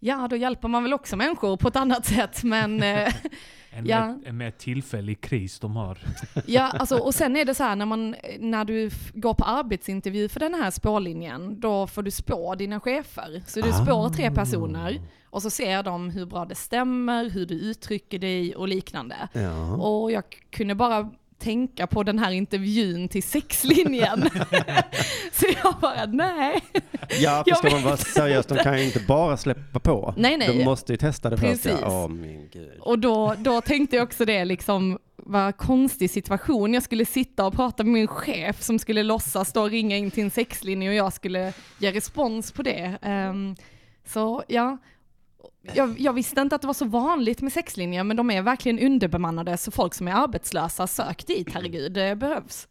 ja 0.00 0.26
då 0.30 0.36
hjälper 0.36 0.68
man 0.68 0.82
väl 0.82 0.94
också 0.94 1.16
människor 1.16 1.56
på 1.56 1.68
ett 1.68 1.76
annat 1.76 2.06
sätt 2.14 2.42
men 2.42 2.82
eh, 2.82 3.14
En, 3.70 3.86
Ja. 3.86 4.06
mer, 4.06 4.28
en 4.28 4.36
mer 4.36 4.50
tillfällig 4.50 5.20
kris 5.20 5.58
de 5.60 5.76
har. 5.76 5.98
Ja, 6.46 6.62
alltså, 6.62 6.98
och 6.98 7.14
sen 7.14 7.36
är 7.36 7.44
det 7.44 7.54
så 7.54 7.62
här 7.62 7.76
när, 7.76 7.86
man, 7.86 8.14
när 8.38 8.64
du 8.64 8.90
går 9.14 9.34
på 9.34 9.44
arbetsintervju 9.44 10.28
för 10.28 10.40
den 10.40 10.54
här 10.54 10.70
spårlinjen, 10.70 11.60
då 11.60 11.86
får 11.86 12.02
du 12.02 12.10
spå 12.10 12.54
dina 12.54 12.80
chefer. 12.80 13.42
Så 13.46 13.60
du 13.60 13.72
spår 13.72 14.08
tre 14.08 14.30
personer 14.30 15.00
och 15.30 15.42
så 15.42 15.50
ser 15.50 15.82
de 15.82 16.10
hur 16.10 16.26
bra 16.26 16.44
det 16.44 16.54
stämmer, 16.54 17.30
hur 17.30 17.46
du 17.46 17.54
uttrycker 17.54 18.18
dig 18.18 18.56
och 18.56 18.68
liknande. 18.68 19.28
Ja. 19.32 19.76
Och 19.76 20.12
jag 20.12 20.24
kunde 20.50 20.74
bara 20.74 21.10
tänka 21.38 21.86
på 21.86 22.02
den 22.02 22.18
här 22.18 22.30
intervjun 22.30 23.08
till 23.08 23.22
sexlinjen. 23.22 24.30
så 25.32 25.46
jag 25.62 25.74
bara, 25.80 26.06
nej. 26.06 26.60
Ja, 27.20 27.44
för 27.48 27.54
ska 27.54 27.70
man 27.70 27.82
vara 27.82 27.96
seriös, 27.96 28.46
de 28.46 28.58
kan 28.58 28.78
ju 28.78 28.84
inte 28.84 29.00
bara 29.00 29.36
släppa 29.36 29.80
på. 29.80 30.14
Nej, 30.16 30.36
nej. 30.36 30.58
De 30.58 30.64
måste 30.64 30.92
ju 30.92 30.96
testa 30.96 31.30
det 31.30 31.36
först. 31.36 31.62
Precis. 31.62 31.78
Ja. 31.82 32.04
Åh 32.04 32.08
min 32.08 32.48
gud. 32.52 32.78
Och 32.80 32.98
då, 32.98 33.34
då 33.38 33.60
tänkte 33.60 33.96
jag 33.96 34.04
också 34.04 34.24
det, 34.24 34.44
liksom, 34.44 34.98
vad 35.16 35.56
konstig 35.56 36.10
situation. 36.10 36.74
Jag 36.74 36.82
skulle 36.82 37.04
sitta 37.04 37.46
och 37.46 37.52
prata 37.54 37.84
med 37.84 37.92
min 37.92 38.06
chef 38.06 38.62
som 38.62 38.78
skulle 38.78 39.02
låtsas 39.02 39.52
då 39.52 39.64
ringa 39.68 39.96
in 39.96 40.10
till 40.10 40.24
en 40.24 40.30
sexlinje 40.30 40.88
och 40.88 40.94
jag 40.94 41.12
skulle 41.12 41.52
ge 41.78 41.92
respons 41.92 42.52
på 42.52 42.62
det. 42.62 42.98
Ehm, 43.02 43.56
så 44.06 44.42
ja, 44.48 44.78
jag, 45.74 46.00
jag 46.00 46.12
visste 46.12 46.40
inte 46.40 46.54
att 46.54 46.60
det 46.60 46.66
var 46.66 46.74
så 46.74 46.84
vanligt 46.84 47.42
med 47.42 47.52
sexlinjer, 47.52 48.04
men 48.04 48.16
de 48.16 48.30
är 48.30 48.42
verkligen 48.42 48.78
underbemannade, 48.78 49.56
så 49.56 49.70
folk 49.70 49.94
som 49.94 50.08
är 50.08 50.12
arbetslösa, 50.12 50.86
sök 50.86 51.26
dit, 51.26 51.48
herregud, 51.52 51.92
det 51.92 52.16
behövs. 52.16 52.68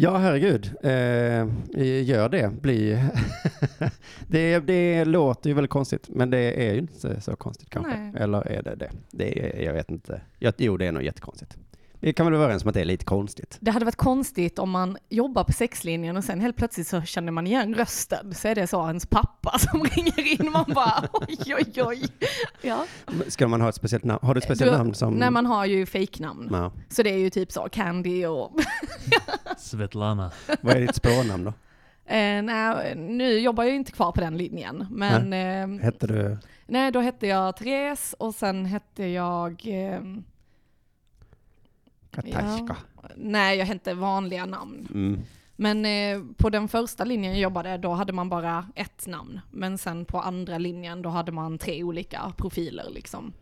Ja, 0.00 0.16
herregud. 0.16 0.70
Eh, 0.82 2.02
gör 2.02 2.28
det. 2.28 2.48
Bli... 2.60 2.98
det, 4.26 4.58
det 4.58 5.04
låter 5.04 5.50
ju 5.50 5.54
väldigt 5.54 5.70
konstigt, 5.70 6.08
men 6.08 6.30
det 6.30 6.68
är 6.68 6.72
ju 6.72 6.78
inte 6.78 7.20
så 7.20 7.36
konstigt 7.36 7.70
kanske. 7.70 7.96
Nej. 7.96 8.12
Eller 8.22 8.48
är 8.48 8.62
det 8.62 8.74
det? 8.74 8.90
det 9.10 9.40
är, 9.40 9.62
jag 9.62 9.72
vet 9.72 9.90
inte. 9.90 10.20
Jo, 10.56 10.76
det 10.76 10.86
är 10.86 10.92
nog 10.92 11.02
jättekonstigt. 11.02 11.56
Vi 12.00 12.12
kan 12.12 12.26
väl 12.26 12.32
vara 12.34 12.44
överens 12.44 12.62
om 12.62 12.68
att 12.68 12.74
det 12.74 12.80
är 12.80 12.84
lite 12.84 13.04
konstigt. 13.04 13.56
Det 13.60 13.70
hade 13.70 13.84
varit 13.84 13.96
konstigt 13.96 14.58
om 14.58 14.70
man 14.70 14.96
jobbar 15.08 15.44
på 15.44 15.52
sexlinjen 15.52 16.16
och 16.16 16.24
sen 16.24 16.40
helt 16.40 16.56
plötsligt 16.56 16.86
så 16.88 17.00
känner 17.02 17.32
man 17.32 17.46
igen 17.46 17.74
rösten, 17.74 18.34
så 18.34 18.48
är 18.48 18.54
det 18.54 18.66
så 18.66 18.86
ens 18.86 19.06
pappa 19.06 19.58
som 19.58 19.84
ringer 19.84 20.40
in, 20.40 20.50
man 20.52 20.64
bara 20.74 21.08
oj 21.12 21.54
oj 21.54 21.82
oj. 21.82 22.02
Ja. 22.62 22.84
Ska 23.28 23.48
man 23.48 23.60
ha 23.60 23.68
ett 23.68 23.74
speciellt 23.74 24.04
namn? 24.04 24.18
Har 24.22 24.34
du 24.34 24.38
ett 24.38 24.44
speciellt 24.44 24.72
Du- 24.72 24.78
namn 24.78 24.94
som... 24.94 25.14
Nej, 25.14 25.30
man 25.30 25.46
har 25.46 25.64
ju 25.64 25.86
fejknamn. 25.86 26.48
Ja. 26.52 26.72
Så 26.88 27.02
det 27.02 27.10
är 27.10 27.18
ju 27.18 27.30
typ 27.30 27.52
så, 27.52 27.68
Candy 27.68 28.26
och... 28.26 28.52
Svetlana. 29.58 30.30
Vad 30.60 30.76
är 30.76 30.80
ditt 30.80 30.94
spårnamn 30.94 31.44
då? 31.44 31.50
eh, 32.14 32.42
nej, 32.42 32.94
nu 32.96 33.38
jobbar 33.38 33.64
jag 33.64 33.70
ju 33.70 33.76
inte 33.76 33.92
kvar 33.92 34.12
på 34.12 34.20
den 34.20 34.36
linjen, 34.36 34.86
men... 34.90 35.32
Eh, 35.32 35.84
Hette 35.84 36.06
du... 36.06 36.38
nej, 36.66 36.92
då 36.92 37.00
hette 37.00 37.26
jag 37.26 37.56
Therese 37.56 38.14
och 38.18 38.34
sen 38.34 38.66
hette 38.66 39.04
jag... 39.06 39.62
Eh, 39.66 40.00
Katashka? 42.22 42.76
nej, 43.16 43.58
jag 43.58 43.66
hette 43.66 43.94
vanliga 43.94 44.46
namn. 44.46 44.88
Mm. 44.94 45.20
Men 45.56 45.84
eh, 45.86 46.22
på 46.36 46.50
den 46.50 46.68
första 46.68 47.04
linjen 47.04 47.32
jag 47.32 47.40
jobbade, 47.42 47.76
då 47.78 47.90
hade 47.92 48.12
man 48.12 48.28
bara 48.28 48.66
ett 48.74 49.06
namn. 49.06 49.40
Men 49.50 49.78
sen 49.78 50.04
på 50.04 50.20
andra 50.20 50.58
linjen, 50.58 51.02
då 51.02 51.08
hade 51.08 51.32
man 51.32 51.58
tre 51.58 51.82
olika 51.82 52.32
profiler 52.36 52.86
liksom. 52.90 53.32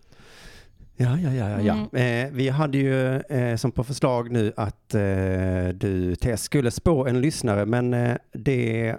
Ja, 0.97 1.19
ja, 1.19 1.33
ja, 1.35 1.51
ja. 1.51 1.61
ja. 1.61 1.73
Mm. 1.93 2.27
Eh, 2.27 2.33
vi 2.33 2.49
hade 2.49 2.79
ju 2.79 3.17
eh, 3.17 3.57
som 3.57 3.73
på 3.73 3.85
förslag 3.85 4.31
nu 4.31 4.53
att 4.57 4.95
eh, 4.95 5.69
du, 5.75 6.17
Tess, 6.21 6.43
skulle 6.43 6.71
spå 6.71 7.07
en 7.07 7.21
lyssnare, 7.21 7.67
men 7.67 7.95
eh, 7.95 8.17
det 8.33 8.97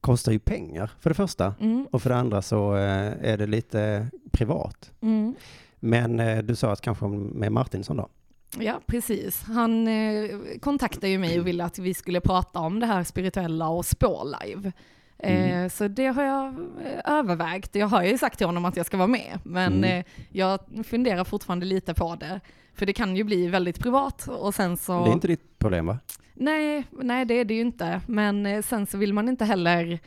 kostar 0.00 0.32
ju 0.32 0.38
pengar 0.38 0.90
för 1.00 1.10
det 1.10 1.14
första. 1.14 1.54
Mm, 1.60 1.86
Och 1.92 2.02
för 2.02 2.10
det 2.10 2.16
andra 2.16 2.42
så 2.42 2.72
är 2.72 3.36
det 3.36 3.46
lite 3.46 4.06
privat. 4.30 4.92
mm. 5.02 5.34
Men 5.80 6.46
du 6.46 6.56
sa 6.56 6.72
att 6.72 6.80
kanske 6.80 7.06
med 7.08 7.52
Martinsson 7.52 7.96
då? 7.96 8.08
Ja, 8.58 8.80
precis. 8.86 9.42
Han 9.42 9.88
eh, 9.88 10.30
kontaktade 10.60 11.08
ju 11.08 11.18
mig 11.18 11.40
och 11.40 11.46
ville 11.46 11.64
att 11.64 11.78
vi 11.78 11.94
skulle 11.94 12.20
prata 12.20 12.58
om 12.60 12.80
det 12.80 12.86
här 12.86 13.04
spirituella 13.04 13.68
och 13.68 13.86
spå 13.86 14.24
live. 14.44 14.72
Eh, 15.18 15.52
Mm. 15.56 15.70
Så 15.70 15.88
det 15.88 16.06
har 16.06 16.22
jag 16.22 16.46
eh, 16.84 17.12
övervägt. 17.18 17.74
Jag 17.74 17.86
har 17.86 18.02
ju 18.02 18.18
sagt 18.18 18.38
till 18.38 18.46
honom 18.46 18.64
att 18.64 18.76
jag 18.76 18.86
ska 18.86 18.96
vara 18.96 19.06
med, 19.08 19.38
men 19.42 19.72
Mm. 19.72 19.98
eh, 19.98 20.04
jag 20.30 20.60
funderar 20.86 21.24
fortfarande 21.24 21.66
lite 21.66 21.94
på 21.94 22.14
det. 22.14 22.40
För 22.74 22.86
det 22.86 22.92
kan 22.92 23.16
ju 23.16 23.24
bli 23.24 23.46
väldigt 23.46 23.78
privat 23.80 24.28
och 24.28 24.54
sen 24.54 24.76
så... 24.76 25.04
Det 25.04 25.10
är 25.10 25.12
inte 25.12 25.28
ditt 25.28 25.58
problem 25.58 25.86
va? 25.86 25.98
Nej, 26.34 26.84
nej 26.90 27.24
det 27.24 27.34
är 27.34 27.44
det 27.44 27.54
ju 27.54 27.60
inte. 27.60 28.00
Men 28.06 28.46
eh, 28.46 28.62
sen 28.62 28.86
så 28.86 28.98
vill 28.98 29.12
man 29.12 29.28
inte 29.28 29.44
heller, 29.44 29.98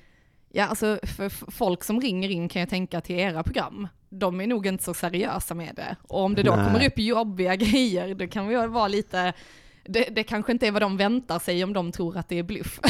ja 0.51 0.65
alltså 0.65 0.99
för 1.03 1.29
folk 1.51 1.83
som 1.83 2.01
ringer 2.01 2.29
in 2.29 2.49
kan 2.49 2.59
jag 2.59 2.69
tänka 2.69 3.01
till 3.01 3.15
era 3.19 3.43
program, 3.43 3.87
de 4.09 4.41
är 4.41 4.47
nog 4.47 4.67
inte 4.67 4.83
så 4.83 4.93
seriösa 4.93 5.53
med 5.53 5.75
det. 5.75 5.95
Och 6.01 6.23
om 6.23 6.35
det 6.35 6.43
då 6.43 6.55
Nej. 6.55 6.65
kommer 6.65 6.87
upp 6.87 6.99
jobbiga 6.99 7.55
grejer, 7.55 8.15
då 8.15 8.27
kan 8.27 8.47
vi 8.47 8.55
vara 8.55 8.87
lite, 8.87 9.33
det, 9.85 10.03
det 10.11 10.23
kanske 10.23 10.51
inte 10.51 10.67
är 10.67 10.71
vad 10.71 10.81
de 10.81 10.97
väntar 10.97 11.39
sig 11.39 11.63
om 11.63 11.73
de 11.73 11.91
tror 11.91 12.17
att 12.17 12.29
det 12.29 12.39
är 12.39 12.43
bluff. 12.43 12.79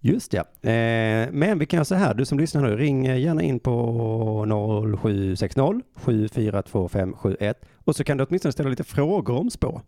Just 0.00 0.32
ja. 0.32 0.40
Eh, 0.70 1.28
men 1.30 1.58
vi 1.58 1.66
kan 1.66 1.76
göra 1.76 1.84
så 1.84 1.94
här, 1.94 2.14
du 2.14 2.24
som 2.24 2.38
lyssnar 2.38 2.62
nu, 2.62 2.76
ring 2.76 3.04
gärna 3.04 3.42
in 3.42 3.60
på 3.60 4.46
0760 5.00 5.82
742571 5.94 7.64
och 7.74 7.96
så 7.96 8.04
kan 8.04 8.16
du 8.16 8.24
åtminstone 8.24 8.52
ställa 8.52 8.68
lite 8.68 8.84
frågor 8.84 9.36
om 9.36 9.50
spå. 9.50 9.82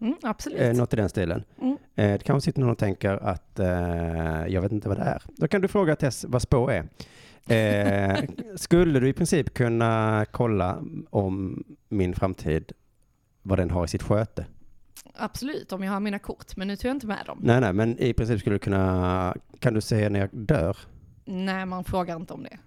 Mm, 0.00 0.14
absolut. 0.22 0.60
Eh, 0.60 0.72
något 0.72 0.92
i 0.92 0.96
den 0.96 1.08
stilen. 1.08 1.44
Mm. 1.62 1.76
Eh, 1.94 2.12
det 2.12 2.24
kanske 2.24 2.44
sitter 2.44 2.60
någon 2.60 2.70
och 2.70 2.78
tänker 2.78 3.16
att 3.16 3.58
eh, 3.58 4.46
jag 4.48 4.62
vet 4.62 4.72
inte 4.72 4.88
vad 4.88 4.98
det 4.98 5.04
är. 5.04 5.22
Då 5.36 5.48
kan 5.48 5.60
du 5.60 5.68
fråga 5.68 5.96
Tess 5.96 6.24
vad 6.28 6.42
spå 6.42 6.68
är. 6.68 6.88
Eh, 7.48 8.20
skulle 8.56 9.00
du 9.00 9.08
i 9.08 9.12
princip 9.12 9.54
kunna 9.54 10.24
kolla 10.30 10.82
om 11.10 11.64
min 11.88 12.14
framtid, 12.14 12.72
vad 13.42 13.58
den 13.58 13.70
har 13.70 13.84
i 13.84 13.88
sitt 13.88 14.02
sköte? 14.02 14.46
Absolut, 15.14 15.72
om 15.72 15.82
jag 15.82 15.92
har 15.92 16.00
mina 16.00 16.18
kort, 16.18 16.56
men 16.56 16.68
nu 16.68 16.76
tog 16.76 16.88
jag 16.88 16.96
inte 16.96 17.06
med 17.06 17.26
dem. 17.26 17.38
Nej, 17.42 17.60
nej, 17.60 17.72
men 17.72 17.98
i 17.98 18.12
princip 18.12 18.40
skulle 18.40 18.54
du 18.54 18.58
kunna, 18.58 19.36
kan 19.58 19.74
du 19.74 19.80
se 19.80 20.08
när 20.08 20.20
jag 20.20 20.28
dör? 20.32 20.76
Nej, 21.24 21.66
man 21.66 21.84
frågar 21.84 22.16
inte 22.16 22.32
om 22.34 22.42
det. 22.42 22.58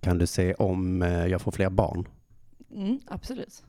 Kan 0.00 0.18
du 0.18 0.26
se 0.26 0.54
om 0.54 1.02
eh, 1.02 1.26
jag 1.26 1.40
får 1.42 1.52
fler 1.52 1.70
barn? 1.70 2.08
Mm, 2.74 3.00
absolut. 3.06 3.62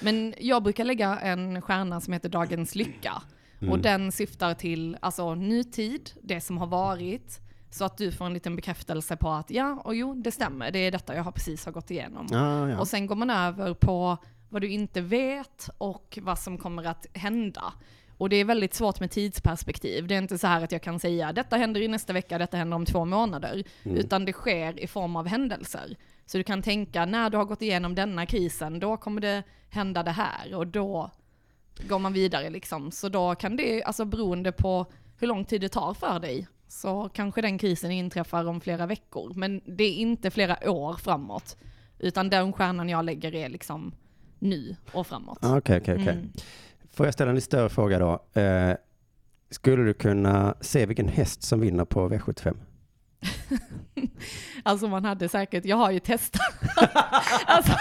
Men 0.00 0.34
jag 0.38 0.62
brukar 0.62 0.84
lägga 0.84 1.18
en 1.18 1.62
stjärna 1.62 2.00
som 2.00 2.12
heter 2.12 2.28
Dagens 2.28 2.74
Lycka. 2.74 3.22
Och 3.58 3.62
Mm. 3.66 3.82
den 3.82 4.12
syftar 4.12 4.54
till 4.54 4.96
alltså, 5.00 5.34
nutid, 5.34 6.10
det 6.22 6.40
som 6.40 6.58
har 6.58 6.66
varit. 6.66 7.40
Så 7.70 7.84
att 7.84 7.96
du 7.96 8.12
får 8.12 8.26
en 8.26 8.34
liten 8.34 8.56
bekräftelse 8.56 9.16
på 9.16 9.30
att 9.30 9.50
ja, 9.50 9.82
och 9.84 9.94
jo, 9.94 10.14
det 10.14 10.30
stämmer, 10.30 10.70
det 10.70 10.78
är 10.78 10.90
detta 10.90 11.14
jag 11.14 11.24
har 11.24 11.32
precis 11.32 11.64
har 11.64 11.72
gått 11.72 11.90
igenom. 11.90 12.26
Ah, 12.32 12.68
ja. 12.68 12.78
Och 12.78 12.88
sen 12.88 13.06
går 13.06 13.16
man 13.16 13.30
över 13.30 13.74
på 13.74 14.16
vad 14.48 14.62
du 14.62 14.68
inte 14.68 15.00
vet 15.00 15.70
och 15.78 16.18
vad 16.22 16.38
som 16.38 16.58
kommer 16.58 16.84
att 16.84 17.06
hända. 17.12 17.72
Och 18.16 18.28
det 18.28 18.36
är 18.36 18.44
väldigt 18.44 18.74
svårt 18.74 19.00
med 19.00 19.10
tidsperspektiv. 19.10 20.06
Det 20.06 20.14
är 20.14 20.18
inte 20.18 20.38
så 20.38 20.46
här 20.46 20.64
att 20.64 20.72
jag 20.72 20.82
kan 20.82 21.00
säga 21.00 21.32
detta 21.32 21.56
händer 21.56 21.80
i 21.80 21.88
nästa 21.88 22.12
vecka, 22.12 22.38
detta 22.38 22.56
händer 22.56 22.74
om 22.74 22.86
två 22.86 23.04
månader. 23.04 23.64
Mm. 23.82 23.96
Utan 23.96 24.24
det 24.24 24.32
sker 24.32 24.80
i 24.80 24.86
form 24.86 25.16
av 25.16 25.26
händelser. 25.26 25.96
Så 26.26 26.38
du 26.38 26.44
kan 26.44 26.62
tänka, 26.62 27.06
när 27.06 27.30
du 27.30 27.36
har 27.36 27.44
gått 27.44 27.62
igenom 27.62 27.94
denna 27.94 28.26
krisen, 28.26 28.80
då 28.80 28.96
kommer 28.96 29.20
det 29.20 29.42
hända 29.70 30.02
det 30.02 30.10
här 30.10 30.54
och 30.54 30.66
då 30.66 31.10
går 31.88 31.98
man 31.98 32.12
vidare 32.12 32.50
liksom. 32.50 32.90
Så 32.90 33.08
då 33.08 33.34
kan 33.34 33.56
det, 33.56 33.82
alltså 33.82 34.04
beroende 34.04 34.52
på 34.52 34.86
hur 35.18 35.26
lång 35.26 35.44
tid 35.44 35.60
det 35.60 35.68
tar 35.68 35.94
för 35.94 36.18
dig, 36.18 36.46
så 36.70 37.08
kanske 37.14 37.42
den 37.42 37.58
krisen 37.58 37.90
inträffar 37.90 38.44
om 38.44 38.60
flera 38.60 38.86
veckor. 38.86 39.32
Men 39.34 39.60
det 39.64 39.84
är 39.84 39.94
inte 39.94 40.30
flera 40.30 40.70
år 40.70 40.94
framåt. 40.94 41.56
Utan 41.98 42.30
den 42.30 42.52
stjärnan 42.52 42.88
jag 42.88 43.04
lägger 43.04 43.34
är 43.34 43.48
liksom 43.48 43.94
nu 44.38 44.76
och 44.92 45.06
framåt. 45.06 45.38
Ah, 45.42 45.56
Okej, 45.56 45.78
okej, 45.80 45.94
okej. 45.94 46.08
Mm. 46.08 46.30
Får 46.92 47.06
jag 47.06 47.14
ställa 47.14 47.28
en 47.30 47.34
lite 47.34 47.44
större 47.44 47.68
fråga 47.68 47.98
då? 47.98 48.40
Eh, 48.40 48.74
skulle 49.50 49.82
du 49.84 49.94
kunna 49.94 50.54
se 50.60 50.86
vilken 50.86 51.08
häst 51.08 51.42
som 51.42 51.60
vinner 51.60 51.84
på 51.84 52.08
V75? 52.08 52.56
Alltså 54.62 54.88
man 54.88 55.04
hade 55.04 55.28
säkert, 55.28 55.64
jag 55.64 55.76
har 55.76 55.90
ju 55.90 56.00
testat. 56.00 56.40
alltså, 57.46 57.72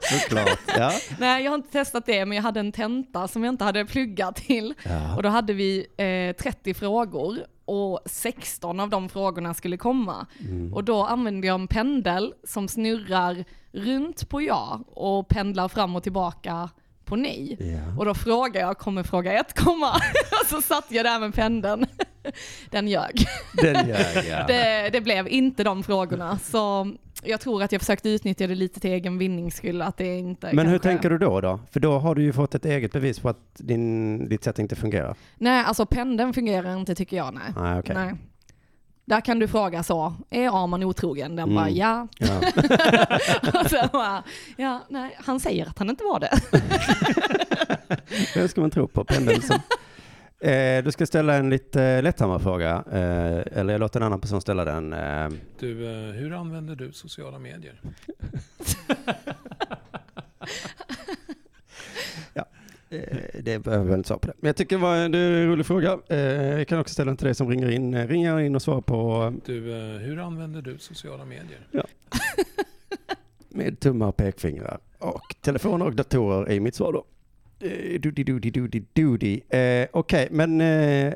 Såklart. 0.00 0.58
Ja. 0.66 0.92
nej 1.18 1.44
jag 1.44 1.50
har 1.50 1.56
inte 1.56 1.72
testat 1.72 2.06
det, 2.06 2.26
men 2.26 2.36
jag 2.36 2.42
hade 2.42 2.60
en 2.60 2.72
tenta 2.72 3.28
som 3.28 3.44
jag 3.44 3.52
inte 3.52 3.64
hade 3.64 3.84
pluggat 3.84 4.36
till. 4.36 4.74
ja. 4.84 5.16
Och 5.16 5.22
då 5.22 5.28
hade 5.28 5.52
vi 5.52 5.86
eh, 5.96 6.42
30 6.42 6.74
frågor 6.74 7.38
och 7.72 8.00
16 8.06 8.80
av 8.80 8.90
de 8.90 9.08
frågorna 9.08 9.54
skulle 9.54 9.76
komma. 9.76 10.26
Mm. 10.40 10.74
Och 10.74 10.84
då 10.84 11.04
använde 11.04 11.46
jag 11.46 11.54
en 11.54 11.68
pendel 11.68 12.34
som 12.44 12.68
snurrar 12.68 13.44
runt 13.72 14.28
på 14.28 14.42
ja 14.42 14.80
och 14.86 15.28
pendlar 15.28 15.68
fram 15.68 15.96
och 15.96 16.02
tillbaka 16.02 16.68
på 17.04 17.16
nej. 17.16 17.56
Ja. 17.60 17.98
Och 17.98 18.04
då 18.04 18.14
frågade 18.14 18.58
jag, 18.58 18.78
kommer 18.78 19.02
fråga 19.02 19.32
ett 19.32 19.58
komma? 19.58 19.90
och 20.42 20.46
så 20.46 20.62
satt 20.62 20.86
jag 20.88 21.04
där 21.04 21.18
med 21.18 21.34
pendeln. 21.34 21.86
Den 22.70 22.88
ljög. 22.88 23.26
Den 23.62 23.88
gör 23.88 24.28
jag. 24.30 24.46
Det, 24.46 24.90
det 24.92 25.00
blev 25.00 25.28
inte 25.28 25.64
de 25.64 25.82
frågorna. 25.82 26.38
Så 26.38 26.92
jag 27.24 27.40
tror 27.40 27.62
att 27.62 27.72
jag 27.72 27.80
försökte 27.80 28.08
utnyttja 28.08 28.46
det 28.46 28.54
lite 28.54 28.80
till 28.80 28.90
egen 28.90 29.18
vinnings 29.18 29.56
skull. 29.56 29.82
Att 29.82 29.96
det 29.96 30.18
inte 30.18 30.46
Men 30.52 30.66
hur 30.66 30.72
kanske- 30.78 30.88
tänker 30.88 31.10
du 31.10 31.18
då, 31.18 31.40
då? 31.40 31.60
För 31.70 31.80
då 31.80 31.98
har 31.98 32.14
du 32.14 32.22
ju 32.22 32.32
fått 32.32 32.54
ett 32.54 32.64
eget 32.64 32.92
bevis 32.92 33.18
på 33.18 33.28
att 33.28 33.38
din, 33.54 34.28
ditt 34.28 34.44
sätt 34.44 34.58
inte 34.58 34.76
fungerar. 34.76 35.16
Nej, 35.36 35.64
alltså 35.64 35.86
pendeln 35.86 36.32
fungerar 36.34 36.76
inte 36.76 36.94
tycker 36.94 37.16
jag. 37.16 37.34
Nej. 37.34 37.42
Nej, 37.56 37.78
okej. 37.78 37.94
nej. 37.94 38.14
Där 39.04 39.20
kan 39.20 39.38
du 39.38 39.48
fråga 39.48 39.82
så, 39.82 40.14
är 40.30 40.62
Arman 40.64 40.82
otrogen? 40.82 41.36
Den 41.36 41.54
bara 41.54 41.66
Mm. 41.66 41.76
ja. 41.78 42.08
Ja. 42.18 42.40
Och 43.60 43.70
sen 43.70 43.88
bara, 43.92 44.22
ja, 44.56 44.80
nej, 44.88 45.16
han 45.24 45.40
säger 45.40 45.66
att 45.66 45.78
han 45.78 45.90
inte 45.90 46.04
var 46.04 46.20
det. 46.20 46.38
Vem 48.34 48.48
ska 48.48 48.60
man 48.60 48.70
tro 48.70 48.88
på? 48.88 49.04
Pendeln 49.04 49.40
eh, 50.50 50.84
du 50.84 50.92
ska 50.92 51.06
ställa 51.06 51.34
en 51.34 51.50
lite 51.50 52.02
lättsammare 52.02 52.38
fråga. 52.38 52.84
Eh, 52.92 53.58
eller 53.58 53.72
jag 53.72 53.80
låter 53.80 54.00
en 54.00 54.06
annan 54.06 54.20
person 54.20 54.40
ställa 54.40 54.64
den. 54.64 54.92
Eh, 54.92 55.28
Du, 55.58 55.74
hur 56.14 56.32
använder 56.32 56.76
du 56.76 56.92
sociala 56.92 57.38
medier? 57.38 57.80
eh, 62.90 63.18
det 63.42 63.58
behöver 63.58 63.84
väl 63.84 63.94
inte 63.98 64.06
svara 64.08 64.18
på 64.18 64.26
det. 64.26 64.34
Men 64.40 64.46
jag 64.48 64.56
tycker 64.56 64.76
det 64.76 64.82
var 64.82 64.96
en, 64.96 65.14
en 65.14 65.46
rolig 65.48 65.66
fråga. 65.66 65.98
Jag 66.08 66.68
kan 66.68 66.78
också 66.78 66.92
ställa 66.92 67.10
den 67.10 67.16
till 67.16 67.24
dig 67.26 67.34
som 67.34 67.48
ringer 67.50 67.70
in. 67.70 68.08
Ring 68.08 68.22
gärna 68.22 68.42
in 68.44 68.54
och 68.54 68.62
svara 68.62 68.82
på 68.82 69.32
Du, 69.46 69.60
hur 70.00 70.18
använder 70.18 70.62
du 70.62 70.78
sociala 70.78 71.24
medier? 71.24 71.66
med 73.48 73.80
tummar 73.80 74.06
och 74.06 74.16
pekfingrar. 74.16 74.78
Och 74.98 75.34
telefoner 75.40 75.86
och 75.86 75.94
datorer 75.94 76.50
är 76.50 76.60
mitt 76.60 76.74
svar 76.74 76.92
då. 76.92 77.04
Okej, 79.92 80.28
men 80.30 80.60
eh, 80.60 81.14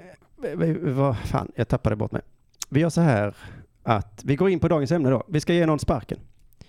vad 0.80 1.18
fan, 1.18 1.52
jag 1.54 1.68
tappade 1.68 1.96
bort 1.96 2.12
mig. 2.12 2.22
Vi 2.68 2.80
gör 2.80 2.90
så 2.90 3.00
här 3.00 3.34
att 3.82 4.22
vi 4.24 4.36
går 4.36 4.50
in 4.50 4.60
på 4.60 4.68
dagens 4.68 4.92
ämne 4.92 5.10
då. 5.10 5.24
Vi 5.28 5.40
ska 5.40 5.54
ge 5.54 5.66
någon 5.66 5.78
sparken. 5.78 6.18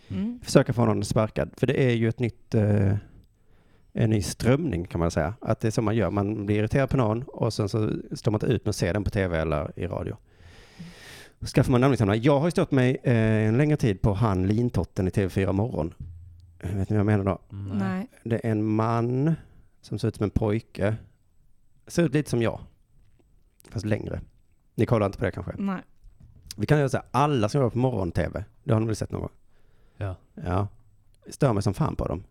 Mm. 0.07 0.39
Försöka 0.43 0.73
få 0.73 0.85
någon 0.85 1.03
sparkad. 1.03 1.49
För 1.57 1.67
det 1.67 1.83
är 1.83 1.91
ju 1.91 2.09
ett 2.09 2.19
nytt, 2.19 2.55
eh, 2.55 2.95
en 3.93 4.09
ny 4.09 4.21
strömning 4.21 4.85
kan 4.85 4.99
man 4.99 5.11
säga. 5.11 5.33
Att 5.41 5.59
det 5.59 5.67
är 5.67 5.71
så 5.71 5.81
man 5.81 5.95
gör. 5.95 6.09
Man 6.09 6.45
blir 6.45 6.59
irriterad 6.59 6.89
på 6.89 6.97
någon 6.97 7.23
och 7.23 7.53
sen 7.53 7.69
så 7.69 7.91
står 8.11 8.31
man 8.31 8.41
inte 8.41 8.53
ut 8.53 8.65
med 8.65 8.69
att 8.69 8.75
se 8.75 8.93
den 8.93 9.03
på 9.03 9.09
tv 9.09 9.39
eller 9.39 9.79
i 9.79 9.87
radio. 9.87 10.17
Skaffar 11.55 11.71
man 11.71 11.81
namninsamlare. 11.81 12.17
Jag 12.17 12.39
har 12.39 12.47
ju 12.47 12.51
stått 12.51 12.71
mig 12.71 12.97
eh, 13.03 13.47
en 13.47 13.57
längre 13.57 13.77
tid 13.77 14.01
på 14.01 14.13
han 14.13 14.47
lintotten 14.47 15.07
i 15.07 15.09
TV4 15.09 15.51
Morgon. 15.51 15.93
Vet 16.61 16.89
ni 16.89 16.97
vad 16.97 16.99
jag 16.99 17.05
menar 17.05 17.23
då? 17.23 17.39
Nej. 17.73 18.07
Det 18.23 18.35
är 18.35 18.51
en 18.51 18.65
man 18.65 19.35
som 19.88 20.00
ser 20.00 20.08
ut 20.08 20.15
som 20.15 20.23
en 20.23 20.30
pojke. 20.30 20.95
Ser 21.88 22.04
ut 22.04 22.13
lite 22.13 22.30
som 22.30 22.41
jag. 22.41 22.60
Fast 23.69 23.86
längre. 23.86 24.21
Ni 24.76 24.86
kollar 24.86 25.06
inte 25.06 25.17
på 25.17 25.26
det 25.26 25.32
kanske? 25.32 25.54
Nej. 25.58 25.82
Vi 26.58 26.65
kan 26.65 26.78
göra 26.78 26.89
så 26.89 26.97
här, 26.97 27.06
alla 27.12 27.50
som 27.50 27.62
jobbar 27.62 27.71
på 27.71 27.78
morgon-tv, 27.78 28.45
det 28.63 28.73
har 28.73 28.80
ni 28.80 28.86
väl 28.86 28.95
sett 28.95 29.12
någon 29.12 29.21
gång? 29.21 29.32
Ja. 29.97 30.15
Ja. 30.45 30.67
Stör 31.30 31.54
mig 31.54 31.63
som 31.63 31.73
fan 31.73 31.95
på 31.95 32.08
dem. 32.08 32.23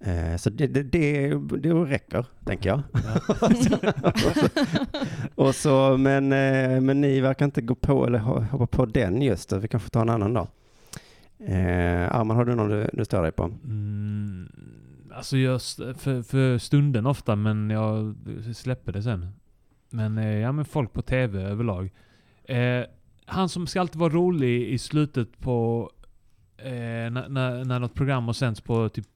Eh, 0.00 0.36
så 0.36 0.50
det, 0.50 0.66
det, 0.66 0.82
det, 0.82 1.28
det 1.58 1.72
räcker, 1.72 2.26
tänker 2.44 2.68
jag. 2.68 2.82
och 5.34 5.54
så, 5.54 5.96
men, 5.96 6.32
eh, 6.32 6.80
men 6.80 7.00
ni 7.00 7.20
verkar 7.20 7.44
inte 7.44 7.60
gå 7.60 7.74
på 7.74 8.06
eller 8.06 8.18
ho- 8.18 8.44
hoppa 8.50 8.66
på 8.66 8.86
den 8.86 9.22
just. 9.22 9.52
Vi 9.52 9.68
kanske 9.68 9.90
tar 9.90 10.00
en 10.02 10.08
annan 10.08 10.34
dag. 10.34 10.48
Eh, 11.38 12.16
Arman, 12.16 12.36
har 12.36 12.44
du 12.44 12.54
någon 12.54 12.68
du, 12.68 12.90
du 12.92 13.04
stör 13.04 13.22
dig 13.22 13.32
på? 13.32 13.44
Mm, 13.44 14.52
alltså 15.18 15.36
just 15.36 15.76
för, 15.76 16.22
för 16.22 16.58
stunden 16.58 17.06
ofta, 17.06 17.36
men 17.36 17.70
jag 17.70 18.14
släpper 18.54 18.92
det 18.92 19.02
sen. 19.02 19.26
Men 19.90 20.18
eh, 20.18 20.36
ja, 20.38 20.52
men 20.52 20.64
folk 20.64 20.92
på 20.92 21.02
TV 21.02 21.42
överlag. 21.42 21.90
Eh, 22.44 22.84
han 23.26 23.48
som 23.48 23.66
ska 23.66 23.80
alltid 23.80 24.00
vara 24.00 24.12
rolig 24.12 24.68
i 24.68 24.78
slutet 24.78 25.38
på 25.38 25.90
eh, 26.58 26.70
när, 26.70 27.28
när, 27.28 27.64
när 27.64 27.78
något 27.78 27.94
program 27.94 28.24
har 28.26 28.32
sänds 28.32 28.60
på 28.60 28.88
typ 28.88 29.06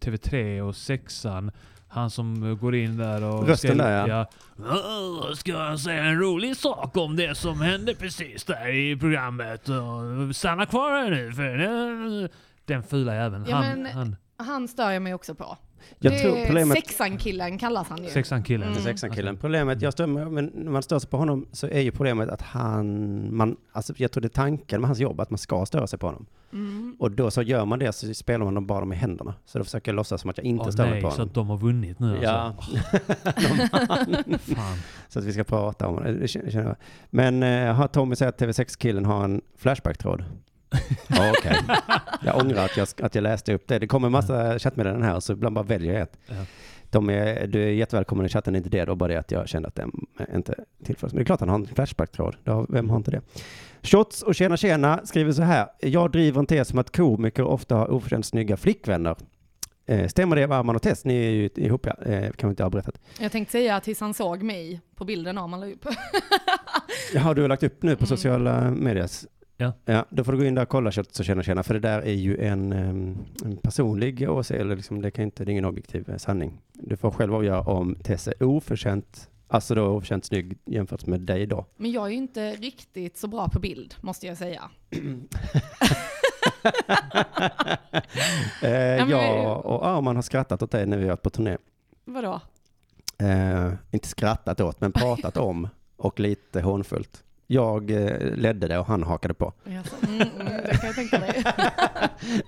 TV3 0.00 0.60
och 0.60 0.76
sexan. 0.76 1.50
Han 1.88 2.10
som 2.10 2.58
går 2.60 2.74
in 2.74 2.96
där 2.96 3.24
och... 3.24 3.48
Rösten 3.48 3.78
där, 3.78 4.08
ja. 4.08 4.26
"Åh, 4.58 5.32
Ska 5.34 5.50
jag 5.52 5.80
säga 5.80 6.04
en 6.04 6.18
rolig 6.20 6.56
sak 6.56 6.96
om 6.96 7.16
det 7.16 7.34
som 7.34 7.60
hände 7.60 7.94
precis 7.94 8.44
där 8.44 8.68
i 8.74 8.96
programmet? 8.96 9.68
Och 9.68 10.36
stanna 10.36 10.66
kvar 10.66 10.90
här 10.90 11.10
nu 11.10 11.32
för... 11.32 12.30
Den 12.64 12.82
fula 12.82 13.14
jäveln. 13.14 13.44
Ja, 13.48 13.56
han, 13.56 13.82
men- 13.82 13.92
han, 13.92 14.16
Han 14.42 14.68
stör 14.68 14.90
jag 14.90 15.02
mig 15.02 15.14
också 15.14 15.34
på. 15.34 15.56
Jag 15.98 16.12
det 16.12 16.18
tror 16.18 16.44
problemet... 16.46 16.78
Sexan-killen 16.78 17.58
kallas 17.58 17.88
han 17.88 18.04
ju. 18.04 18.10
Sexan 18.10 18.42
killen. 18.42 18.68
Mm. 18.68 18.82
Sexan 18.82 19.10
killen. 19.10 19.36
Problemet, 19.36 19.82
jag 19.82 19.92
stör 19.92 20.06
mig, 20.06 20.24
men 20.24 20.50
när 20.54 20.70
man 20.70 20.82
stör 20.82 20.98
sig 20.98 21.10
på 21.10 21.16
honom 21.16 21.46
så 21.52 21.66
är 21.66 21.80
ju 21.80 21.90
problemet 21.90 22.28
att 22.28 22.42
han, 22.42 23.36
man, 23.36 23.56
alltså 23.72 23.92
jag 23.96 24.12
tror 24.12 24.20
det 24.22 24.26
är 24.26 24.30
tanken 24.30 24.80
med 24.80 24.88
hans 24.88 24.98
jobb 24.98 25.20
att 25.20 25.30
man 25.30 25.38
ska 25.38 25.66
störa 25.66 25.86
sig 25.86 25.98
på 25.98 26.06
honom. 26.06 26.26
Mm. 26.52 26.96
Och 26.98 27.10
då 27.10 27.30
så 27.30 27.42
gör 27.42 27.64
man 27.64 27.78
det 27.78 27.92
så 27.92 28.14
spelar 28.14 28.44
man 28.44 28.54
dem 28.54 28.66
bara 28.66 28.84
med 28.84 28.98
händerna. 28.98 29.34
Så 29.44 29.58
då 29.58 29.64
försöker 29.64 29.92
jag 29.92 29.96
låtsas 29.96 30.20
som 30.20 30.30
att 30.30 30.38
jag 30.38 30.46
inte 30.46 30.64
Åh 30.64 30.70
stör 30.70 30.90
mig 30.90 31.02
på 31.02 31.10
så 31.10 31.16
honom. 31.16 31.28
att 31.28 31.34
de 31.34 31.48
har 31.48 31.56
vunnit 31.56 31.98
nu 31.98 32.18
Ja, 32.22 32.30
alltså. 32.30 32.76
Fan. 34.54 34.78
så 35.08 35.18
att 35.18 35.24
vi 35.24 35.32
ska 35.32 35.44
prata 35.44 35.86
om 35.86 35.96
det. 36.02 36.12
det. 36.52 36.76
Men 37.10 37.42
eh, 37.42 37.74
har 37.74 37.88
Tommy 37.88 38.16
säger 38.16 38.28
att 38.28 38.40
TV6-killen 38.40 39.04
har 39.04 39.24
en 39.24 39.40
Flashback-tråd? 39.56 40.24
Ja, 41.08 41.32
Okej. 41.38 41.56
Jag 42.24 42.36
ångrar 42.36 42.64
att 42.64 42.76
jag, 42.76 42.88
att 43.02 43.14
jag 43.14 43.22
läste 43.22 43.54
upp 43.54 43.68
det. 43.68 43.78
Det 43.78 43.86
kommer 43.86 44.06
en 44.08 44.12
massa 44.12 44.58
chattmeddelanden 44.58 45.08
här 45.10 45.20
så 45.20 45.32
ibland 45.32 45.54
bara 45.54 45.64
väljer 45.64 45.92
jag 45.92 46.02
ett. 46.02 46.18
Ja. 46.26 46.34
De 46.90 47.10
är, 47.10 47.46
du 47.46 47.62
är 47.62 47.68
jättevälkommen 47.70 48.26
i 48.26 48.28
chatten, 48.28 48.56
inte 48.56 48.68
det 48.70 48.84
då, 48.84 48.94
bara 48.94 49.08
det 49.08 49.16
att 49.16 49.30
jag 49.30 49.48
kände 49.48 49.68
att 49.68 49.74
den 49.74 49.90
inte 50.34 50.54
tillförs. 50.84 51.12
Men 51.12 51.16
det 51.16 51.22
är 51.22 51.24
klart 51.24 51.40
han 51.40 51.48
har 51.48 51.56
en 51.58 51.66
Flashback-tråd. 51.66 52.36
Vem 52.68 52.90
har 52.90 52.96
inte 52.96 53.10
det? 53.10 53.20
Shots 53.82 54.22
och 54.22 54.34
tjena 54.34 54.56
tjena 54.56 55.00
skriver 55.04 55.32
så 55.32 55.42
här. 55.42 55.66
Jag 55.80 56.10
driver 56.12 56.38
en 56.40 56.46
tes 56.46 56.72
om 56.72 56.78
att 56.78 56.96
komiker 56.96 57.42
ofta 57.44 57.76
har 57.76 57.90
oförtjänt 57.90 58.26
snygga 58.26 58.56
flickvänner. 58.56 59.16
Eh, 59.86 60.06
stämmer 60.08 60.36
det, 60.36 60.44
Arman 60.44 60.76
och 60.76 60.82
Tess? 60.82 61.04
Ni 61.04 61.14
är 61.26 61.30
ju 61.30 61.50
ihop 61.56 61.86
ja, 61.86 62.12
eh, 62.12 62.30
kan 62.32 62.48
vi 62.48 62.52
inte 62.52 62.62
ha 62.62 62.70
berättat. 62.70 62.98
Jag 63.20 63.32
tänkte 63.32 63.52
säga 63.52 63.80
tills 63.80 64.00
han 64.00 64.14
såg 64.14 64.42
mig 64.42 64.80
på 64.96 65.04
bilden 65.04 65.38
Arman 65.38 65.60
la 65.60 65.66
upp. 65.66 65.86
Jaha, 67.14 67.34
du 67.34 67.40
har 67.42 67.48
lagt 67.48 67.62
upp 67.62 67.82
nu 67.82 67.96
på 67.96 68.00
Mm. 68.04 68.06
sociala 68.06 68.70
medier? 68.70 69.08
Ja. 69.62 69.72
Ja, 69.84 70.04
då 70.10 70.24
får 70.24 70.32
du 70.32 70.38
gå 70.38 70.44
in 70.44 70.54
där 70.54 70.62
och 70.62 70.68
kolla 70.68 70.92
Shots 70.92 71.18
och 71.20 71.24
tjena 71.24 71.42
tjena, 71.42 71.62
för 71.62 71.74
det 71.74 71.80
där 71.80 72.02
är 72.02 72.12
ju 72.12 72.38
en, 72.38 72.72
en 72.72 73.56
personlig 73.62 74.30
åsikt, 74.30 74.60
eller 74.60 74.76
liksom, 74.76 75.02
det, 75.02 75.10
kan 75.10 75.24
inte, 75.24 75.44
det 75.44 75.50
är 75.50 75.52
ingen 75.52 75.64
objektiv 75.64 76.10
eh, 76.10 76.16
sanning. 76.16 76.60
Du 76.72 76.96
får 76.96 77.10
själv 77.10 77.34
avgöra 77.34 77.60
om 77.60 77.94
Tess 77.94 78.28
är 78.28 78.42
oförtjänt, 78.42 79.30
alltså 79.48 79.74
då 79.74 79.86
oförtjänt 79.86 80.24
snygg 80.24 80.58
jämfört 80.64 81.06
med 81.06 81.20
dig 81.20 81.46
då. 81.46 81.66
Men 81.76 81.92
jag 81.92 82.06
är 82.06 82.10
ju 82.10 82.16
inte 82.16 82.52
riktigt 82.52 83.16
så 83.16 83.28
bra 83.28 83.48
på 83.48 83.58
bild, 83.60 83.94
måste 84.00 84.26
jag 84.26 84.36
säga. 84.36 84.62
Eh, 88.62 89.10
jag 89.10 89.66
och 89.66 89.86
Arman 89.86 90.16
har 90.16 90.22
skrattat 90.22 90.62
åt 90.62 90.70
dig 90.70 90.86
när 90.86 90.98
vi 90.98 91.04
varit 91.08 91.22
på 91.22 91.30
turné. 91.30 91.56
Vadå? 92.04 92.40
Eh, 93.18 93.72
inte 93.90 94.08
skrattat 94.08 94.60
åt, 94.60 94.80
men 94.80 94.92
pratat 94.92 95.36
om 95.36 95.68
och 95.96 96.20
lite 96.20 96.60
hånfullt. 96.60 97.24
Jag 97.52 97.90
eh, 97.90 98.36
ledde 98.36 98.68
det 98.68 98.78
och 98.78 98.86
han 98.86 99.02
hakade 99.02 99.34
på. 99.34 99.52
Mm, 99.66 99.82
mm, 100.08 100.28
det 100.64 100.76
kan 100.76 100.86
jag 100.86 100.94
tänka 100.94 101.18
mig. 101.18 101.44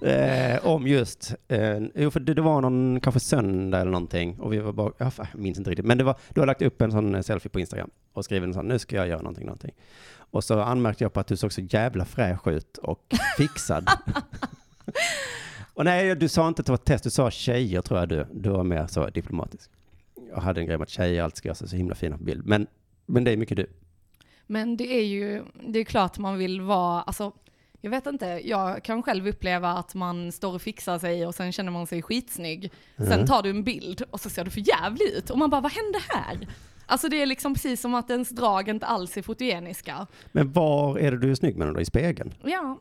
Eh, 0.10 0.66
om 0.66 0.86
just, 0.86 1.34
eh, 1.48 1.78
jo 1.94 2.10
för 2.10 2.20
det, 2.20 2.34
det 2.34 2.42
var 2.42 2.60
någon, 2.60 3.00
kanske 3.00 3.20
söndag 3.20 3.80
eller 3.80 3.90
någonting 3.90 4.40
och 4.40 4.52
vi 4.52 4.58
var 4.58 4.72
bara, 4.72 4.92
jag 4.98 5.12
minns 5.34 5.58
inte 5.58 5.70
riktigt, 5.70 5.86
men 5.86 5.98
det 5.98 6.04
var, 6.04 6.16
du 6.34 6.40
har 6.40 6.46
lagt 6.46 6.62
upp 6.62 6.82
en 6.82 6.92
sån 6.92 7.22
selfie 7.22 7.50
på 7.50 7.60
Instagram 7.60 7.90
och 8.12 8.24
skrivit 8.24 8.46
en 8.46 8.54
sån, 8.54 8.68
nu 8.68 8.78
ska 8.78 8.96
jag 8.96 9.08
göra 9.08 9.20
någonting, 9.20 9.44
någonting. 9.44 9.72
Och 10.16 10.44
så 10.44 10.60
anmärkte 10.60 11.04
jag 11.04 11.12
på 11.12 11.20
att 11.20 11.26
du 11.26 11.36
såg 11.36 11.52
så 11.52 11.60
jävla 11.60 12.04
fräsch 12.04 12.48
ut 12.48 12.78
och 12.78 13.14
fixad. 13.36 13.88
och 15.74 15.84
nej, 15.84 16.16
du 16.16 16.28
sa 16.28 16.48
inte 16.48 16.60
att 16.60 16.66
det 16.66 16.72
var 16.72 16.78
ett 16.78 16.84
test, 16.84 17.04
du 17.04 17.10
sa 17.10 17.30
tjejer 17.30 17.82
tror 17.82 18.00
jag 18.00 18.08
du, 18.08 18.26
du 18.32 18.50
var 18.50 18.64
mer 18.64 18.86
så 18.86 19.08
diplomatisk. 19.08 19.70
Jag 20.30 20.40
hade 20.40 20.60
en 20.60 20.66
grej 20.66 20.78
med 20.78 20.82
att 20.82 20.90
tjejer 20.90 21.22
alltid 21.22 21.36
ska 21.36 21.48
göra 21.48 21.54
sig 21.54 21.68
så 21.68 21.76
himla 21.76 21.94
fina 21.94 22.18
på 22.18 22.24
bild, 22.24 22.46
men, 22.46 22.66
men 23.06 23.24
det 23.24 23.32
är 23.32 23.36
mycket 23.36 23.56
du. 23.56 23.66
Men 24.46 24.76
det 24.76 24.92
är 24.94 25.04
ju, 25.04 25.44
det 25.68 25.78
är 25.78 25.84
klart 25.84 26.18
man 26.18 26.38
vill 26.38 26.60
vara, 26.60 27.02
alltså, 27.02 27.32
jag 27.80 27.90
vet 27.90 28.06
inte, 28.06 28.26
jag 28.44 28.82
kan 28.84 29.02
själv 29.02 29.28
uppleva 29.28 29.70
att 29.70 29.94
man 29.94 30.32
står 30.32 30.54
och 30.54 30.62
fixar 30.62 30.98
sig 30.98 31.26
och 31.26 31.34
sen 31.34 31.52
känner 31.52 31.70
man 31.72 31.86
sig 31.86 32.02
skitsnygg. 32.02 32.72
Sen 32.96 33.12
Mm. 33.12 33.26
tar 33.26 33.42
du 33.42 33.50
en 33.50 33.64
bild 33.64 34.02
och 34.10 34.20
så 34.20 34.30
ser 34.30 34.44
du 34.44 34.50
för 34.50 34.60
jävligt 34.68 35.12
ut 35.16 35.30
och 35.30 35.38
man 35.38 35.50
bara, 35.50 35.60
vad 35.60 35.72
hände 35.72 35.98
här? 36.08 36.48
Alltså 36.86 37.08
det 37.08 37.22
är 37.22 37.26
liksom 37.26 37.54
precis 37.54 37.80
som 37.80 37.94
att 37.94 38.10
ens 38.10 38.28
drag 38.28 38.68
inte 38.68 38.86
alls 38.86 39.16
är 39.16 39.22
fotogeniska. 39.22 40.06
Men 40.32 40.52
var 40.52 40.98
är 40.98 41.10
det 41.10 41.18
du 41.18 41.30
är 41.30 41.34
snygg 41.34 41.56
med 41.56 41.74
då? 41.74 41.80
I 41.80 41.84
spegeln? 41.84 42.34
Ja, 42.44 42.78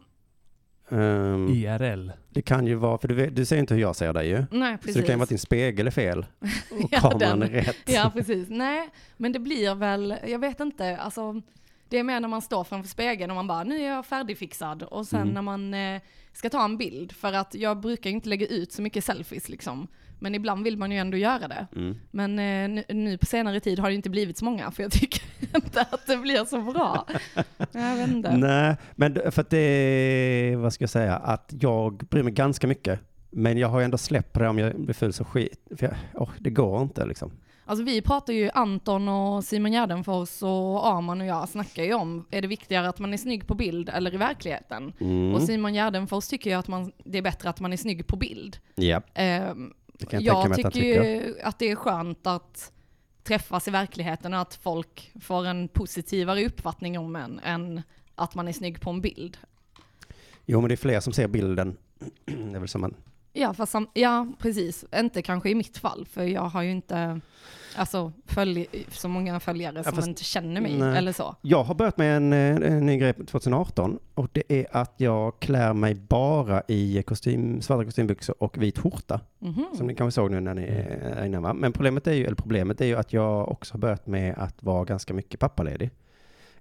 Ehm, 0.89 1.48
IRL. 1.50 2.12
Det 2.30 2.41
kan 2.41 2.67
ju 2.67 2.76
vara, 2.76 2.98
för 2.98 3.08
du, 3.08 3.15
vet, 3.15 3.36
du 3.36 3.46
ser 3.46 3.58
inte 3.58 3.74
hur 3.74 3.82
jag 3.82 3.96
ser 3.96 4.13
dig 4.13 4.28
ju. 4.28 4.46
nej 4.52 4.78
precis. 4.78 4.93
Så 4.93 5.00
det 5.00 5.06
kan 5.06 5.13
ju 5.13 5.17
vara 5.17 5.24
att 5.24 5.30
din 5.30 5.39
spegel 5.39 5.88
är 5.88 5.91
fel 5.91 6.19
och 6.72 6.89
Ja, 6.91 6.99
kameran 6.99 7.39
den. 7.39 7.43
är 7.55 7.62
rätt. 7.62 7.78
Ja, 7.86 8.12
precis. 8.14 8.47
Nej, 8.49 8.89
men 9.18 9.32
det 9.32 9.39
blir 9.39 9.76
väl, 9.76 10.16
jag 10.28 10.39
vet 10.39 10.60
inte, 10.60 10.97
alltså 10.97 11.41
det 11.89 11.97
är 11.99 12.03
mer 12.03 12.20
när 12.20 12.28
man 12.28 12.41
står 12.41 12.64
framför 12.64 12.89
spegeln 12.89 13.32
och 13.32 13.36
man 13.36 13.47
bara, 13.47 13.64
nu 13.64 13.82
är 13.82 13.88
jag 13.88 14.05
färdigfixad. 14.05 14.84
Och 14.84 15.08
sen 15.08 15.22
Mm. 15.22 15.34
när 15.34 15.41
man 15.41 15.74
eh, 15.74 16.01
ska 16.34 16.49
ta 16.49 16.66
en 16.66 16.78
bild, 16.78 17.12
för 17.12 17.34
att 17.34 17.55
jag 17.55 17.78
brukar 17.80 18.10
inte 18.10 18.30
lägga 18.30 18.47
ut 18.47 18.72
så 18.72 18.82
mycket 18.82 19.03
selfies 19.05 19.49
liksom. 19.49 19.88
Men 20.24 20.36
ibland 20.36 20.63
vill 20.63 20.78
man 20.78 20.91
ju 20.91 20.97
ändå 20.97 21.17
göra 21.17 21.47
det. 21.47 21.67
Mm. 21.76 21.95
Men 22.11 22.39
eh, 22.39 22.69
nu, 22.69 22.84
nu 22.89 23.17
på 23.17 23.26
senare 23.26 23.59
tid 23.59 23.80
har 23.80 23.89
det 23.89 23.95
inte 23.95 24.09
blivit 24.09 24.38
så 24.38 24.45
många, 24.45 24.71
för 24.71 24.84
jag 24.84 24.91
tycker 24.91 25.24
inte 25.55 25.82
att 25.82 26.07
det 26.07 26.17
blir 26.17 26.45
så 26.45 26.61
bra. 26.61 27.05
Jag 27.71 27.95
vet 27.95 28.09
inte. 28.09 28.38
Nej, 28.38 28.76
men 28.95 29.32
för 29.32 29.41
att 29.41 29.49
det 29.49 30.55
vad 30.57 30.74
ska 30.74 30.84
jag 30.84 30.89
säga, 30.89 31.15
att 31.15 31.53
jag 31.61 31.97
bryr 31.97 32.24
mig 32.24 32.34
ganska 32.34 32.67
mycket. 32.67 32.99
Men 33.30 33.57
jag 33.57 33.67
har 33.67 33.80
ju 33.80 33.86
ändå 33.86 33.97
släppt 33.97 34.39
det 34.39 34.47
om 34.47 34.59
jag 34.59 34.80
blir 34.80 34.93
full 34.93 35.13
så 35.13 35.24
skit. 35.26 35.67
För 35.78 35.86
jag, 35.86 35.95
åh, 36.13 36.30
det 36.39 36.49
går 36.49 36.82
inte 36.82 37.05
liksom. 37.05 37.32
Alltså 37.65 37.84
vi 37.84 38.01
pratar 38.01 38.34
ju, 38.34 38.49
Anton 38.53 39.07
och 39.07 39.43
Simon 39.43 39.71
Gärdenfors 39.71 40.43
och 40.43 40.88
Arman 40.88 41.21
och 41.21 41.28
jag 41.28 41.49
snackar 41.49 41.84
ju 41.84 41.93
om, 41.93 42.26
är 42.32 42.41
det 42.41 42.47
viktigare 42.47 42.89
att 42.89 42.99
man 42.99 43.13
är 43.13 43.17
snygg 43.17 43.47
på 43.47 43.55
bild 43.55 43.89
eller 43.89 44.13
i 44.13 44.17
verkligheten? 44.17 44.93
Mm. 44.99 45.36
Och 45.36 45.41
Simon 45.41 45.74
Gärdenfors 45.74 46.28
tycker 46.28 46.49
ju 46.49 46.55
att 46.55 46.67
man, 46.67 46.91
det 47.05 47.17
är 47.17 47.21
bättre 47.21 47.49
att 47.49 47.59
man 47.59 47.74
är 47.74 47.78
snygg 47.78 48.07
på 48.07 48.15
bild. 48.15 48.57
Ja, 48.76 49.01
Ehm, 49.13 49.74
det 50.04 50.10
kan 50.10 50.24
jag, 50.24 50.43
tänka 50.43 50.49
jag 50.49 50.49
mig 50.49 50.60
att 50.60 50.64
han 50.64 50.72
tycker 50.72 51.04
tycker. 51.04 51.28
ju 51.28 51.41
att 51.41 51.60
det 51.60 51.72
är 51.72 51.76
skönt 51.76 52.28
att 52.28 52.72
träffas 53.24 53.68
i 53.68 53.72
verkligheten 53.72 54.34
och 54.34 54.39
att 54.39 54.56
folk 54.56 55.12
får 55.22 55.45
en 55.45 55.68
positivare 55.68 56.45
uppfattning 56.45 56.99
om 56.99 57.16
en 57.16 57.39
än 57.43 57.82
att 58.16 58.36
man 58.36 58.47
är 58.47 58.54
snygg 58.54 58.82
på 58.82 58.89
en 58.89 59.01
bild. 59.01 59.38
Jo, 60.45 60.62
men 60.62 60.68
det 60.68 60.74
är 60.74 60.78
fler 60.78 60.99
som 60.99 61.14
ser 61.14 61.28
bilden. 61.28 61.78
Det 62.26 62.56
är 62.56 62.60
väl 62.60 62.68
som 62.68 62.82
man... 62.82 62.95
Ja, 63.34 63.54
fast 63.54 63.72
sam- 63.72 63.88
ja, 63.94 64.28
precis. 64.40 64.86
Inte 64.96 65.22
kanske 65.22 65.50
i 65.50 65.56
mitt 65.56 65.78
fall, 65.78 66.06
för 66.12 66.24
jag 66.24 66.42
har 66.42 66.62
ju 66.62 66.72
inte 66.72 67.20
alltså, 67.76 68.12
följ- 68.28 68.86
så 68.92 69.08
många 69.08 69.40
följare 69.40 69.84
som 69.84 69.94
fast- 69.94 70.08
inte 70.08 70.24
känner 70.24 70.62
mig 70.62 70.78
nej. 70.80 70.98
eller 70.98 71.12
så. 71.12 71.36
Jag 71.42 71.64
har 71.64 71.76
börjat 71.76 71.98
med 71.98 72.18
en, 72.18 72.34
eh, 72.34 72.72
en 72.74 72.86
ny 72.86 72.98
grej 72.98 73.14
2018 73.14 74.00
och 74.16 74.30
det 74.32 74.44
är 74.48 74.66
att 74.78 74.94
jag 74.98 75.40
klär 75.40 75.74
mig 75.74 75.96
bara 75.96 76.64
i 76.68 77.04
kostym, 77.08 77.62
svarta 77.62 77.86
kostymbyxor 77.86 78.36
och 78.44 78.62
vit 78.64 78.78
skjorta. 78.80 79.20
Mhm. 79.40 79.66
Som 79.78 79.88
ni 79.88 79.96
kanske 79.96 80.16
såg 80.16 80.32
nu 80.32 80.40
när 80.40 80.54
ni 80.54 80.64
är 80.64 81.26
inne 81.26 81.40
va? 81.40 81.54
Men 81.54 81.72
problemet 81.72 82.08
är 82.08 82.14
ju, 82.14 82.26
eller 82.26 82.36
problemet 82.36 82.82
är 82.82 82.86
ju 82.86 82.96
att 82.96 83.14
jag 83.14 83.50
också 83.52 83.74
har 83.74 83.80
börjat 83.80 84.08
med 84.08 84.36
att 84.38 84.64
vara 84.64 84.84
ganska 84.86 85.14
mycket 85.14 85.40
pappaledig. 85.40 85.90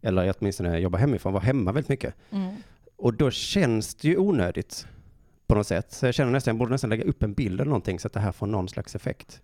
Eller 0.01 0.35
åtminstone 0.39 0.79
jobba 0.79 0.99
hemifrån, 0.99 1.33
vara 1.33 1.45
hemma 1.45 1.73
väldigt 1.73 1.89
mycket. 1.89 2.15
Mm. 2.31 2.55
Och 2.97 3.15
då 3.15 3.31
känns 3.31 3.95
det 3.95 4.09
ju 4.09 4.17
onödigt 4.17 4.87
på 5.53 5.59
något 5.59 5.67
sätt. 5.67 5.93
Så 5.93 6.07
jag 6.07 6.15
känner 6.15 6.33
nästan, 6.33 6.53
jag 6.55 6.59
borde 6.59 6.71
nästan 6.73 6.91
lägga 6.91 7.05
upp 7.05 7.23
en 7.23 7.35
bild 7.35 7.55
eller 7.61 7.65
någonting 7.71 7.99
så 8.01 8.07
att 8.07 8.13
det 8.13 8.21
här 8.21 8.33
får 8.33 8.47
någon 8.47 8.69
slags 8.69 8.95
effekt. 8.95 9.41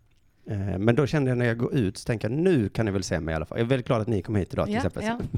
Eh, 0.51 0.79
Men 0.79 0.95
då 0.95 1.07
kände 1.07 1.31
jag 1.31 1.39
när 1.39 1.47
jag 1.47 1.59
går 1.59 1.75
ut 1.75 1.99
så 1.99 2.05
tänker 2.07 2.29
jag 2.31 2.39
nu 2.39 2.69
kan 2.69 2.87
ni 2.87 2.93
väl 2.93 3.03
se 3.03 3.21
mig 3.21 3.33
i 3.33 3.37
alla 3.37 3.47
fall. 3.47 3.59
Jag 3.59 3.65
är 3.65 3.69
väldigt 3.69 3.87
glad 3.87 4.01
att 4.01 4.07
ni 4.09 4.23
kom 4.23 4.35
hit 4.37 4.53
idag 4.53 4.65
till 4.67 4.75
Ja, 4.75 4.79
exempel. 4.79 5.05
ja. 5.05 5.19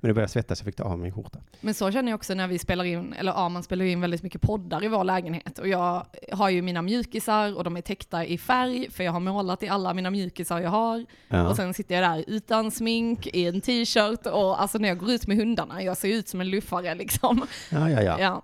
Men 0.00 0.08
det 0.08 0.14
började 0.14 0.28
svettas 0.32 0.58
så 0.58 0.62
jag 0.62 0.66
fick 0.66 0.76
ta 0.76 0.84
av 0.84 0.98
min 0.98 1.12
skjorta. 1.12 1.38
Men 1.60 1.74
så 1.74 1.90
känner 1.90 2.12
jag 2.12 2.16
också 2.16 2.34
när 2.34 2.48
vi 2.48 2.58
spelar 2.58 2.84
in, 2.84 3.12
eller 3.12 3.32
ja, 3.32 3.48
man 3.48 3.62
spelar 3.62 3.84
in 3.84 4.00
väldigt 4.00 4.22
mycket 4.22 4.40
poddar 4.40 4.84
i 4.84 4.88
vår 4.88 5.04
lägenhet. 5.04 5.58
Och 5.58 5.68
jag 5.68 6.06
har 6.32 6.48
ju 6.50 6.62
mina 6.62 6.82
mjukisar 6.82 7.56
och 7.56 7.64
de 7.64 7.76
är 7.76 7.80
täckta 7.80 8.24
i 8.24 8.38
färg, 8.38 8.90
för 8.90 9.04
jag 9.04 9.12
har 9.12 9.20
målat 9.20 9.62
i 9.62 9.68
alla 9.68 9.94
mina 9.94 10.10
mjukisar 10.10 10.60
jag 10.60 10.70
har. 10.70 11.04
Ja. 11.28 11.48
Och 11.48 11.56
sen 11.56 11.74
sitter 11.74 11.94
jag 11.94 12.10
där 12.10 12.24
utan 12.26 12.70
smink, 12.70 13.26
i 13.26 13.46
en 13.46 13.60
t-shirt 13.60 14.26
och 14.26 14.62
alltså 14.62 14.78
när 14.78 14.88
jag 14.88 14.98
går 14.98 15.10
ut 15.10 15.26
med 15.26 15.36
hundarna, 15.36 15.82
jag 15.82 15.96
ser 15.96 16.08
ut 16.08 16.28
som 16.28 16.40
en 16.40 16.50
luffare 16.50 16.94
liksom. 16.94 17.46
ja, 17.70 17.90
ja, 17.90 18.02
ja. 18.02 18.16
Ja. 18.20 18.42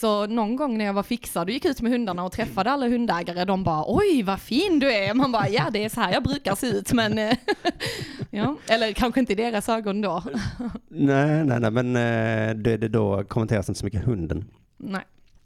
Så 0.00 0.26
någon 0.26 0.56
gång 0.56 0.78
när 0.78 0.84
jag 0.84 0.92
var 0.92 1.02
fixad 1.02 1.48
och 1.48 1.52
gick 1.52 1.64
ut 1.64 1.80
med 1.80 1.92
hundarna 1.92 2.24
och 2.24 2.32
träffade 2.32 2.70
alla 2.70 2.88
hundägare, 2.88 3.44
de 3.44 3.64
bara 3.64 3.84
oj 3.86 4.22
vad 4.22 4.40
fin 4.40 4.78
du 4.78 4.92
är. 4.92 5.14
Man 5.14 5.32
bara 5.32 5.48
ja 5.48 5.70
det 5.72 5.84
är 5.84 5.88
så 5.88 6.00
här 6.00 6.12
jag 6.12 6.22
brukar 6.22 6.54
se 6.54 6.66
ut 6.66 6.92
men 6.92 7.18
eh, 7.18 7.36
ja, 8.30 8.56
eller 8.68 8.92
kanske 8.92 9.20
inte 9.20 9.32
i 9.32 9.36
deras 9.36 9.68
ögon 9.68 10.00
då. 10.00 10.22
Nej, 10.88 11.44
nej, 11.44 11.60
nej, 11.60 11.70
men 11.70 11.96
eh, 11.96 12.54
det, 12.54 12.76
det 12.76 12.88
då 12.88 13.24
kommenteras 13.24 13.68
inte 13.68 13.78
så 13.78 13.84
mycket 13.84 14.04
hunden. 14.04 14.44
Nej. 14.76 15.02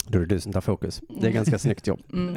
Då 0.06 0.18
är 0.18 0.20
det 0.20 0.34
du 0.34 0.40
som 0.40 0.52
tar 0.52 0.60
fokus. 0.60 1.00
Det 1.08 1.26
är 1.26 1.32
ganska 1.32 1.58
snyggt 1.58 1.86
jobb. 1.86 2.00
Mm. 2.12 2.36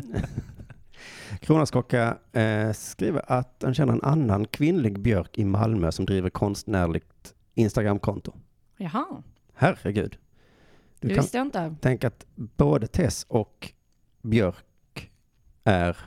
Kronaskrocka 1.40 2.18
eh, 2.32 2.72
skriver 2.72 3.32
att 3.32 3.62
han 3.64 3.74
känner 3.74 3.94
en 3.94 4.04
annan 4.04 4.46
kvinnlig 4.46 5.00
björk 5.00 5.38
i 5.38 5.46
Malmö 5.46 5.92
som 5.92 6.06
driver 6.06 6.30
konstnärligt 6.30 7.34
Instagramkonto. 7.54 8.34
Jaha, 8.78 9.06
Herregud. 9.54 10.18
Du 11.08 11.16
det 11.16 11.22
visste 11.22 11.38
jag 11.38 11.48
inte. 11.48 11.76
tänka 11.82 12.08
att 12.08 12.26
både 12.36 12.88
Tess 12.88 13.26
och 13.30 13.74
Björk 14.22 15.12
är 15.64 15.98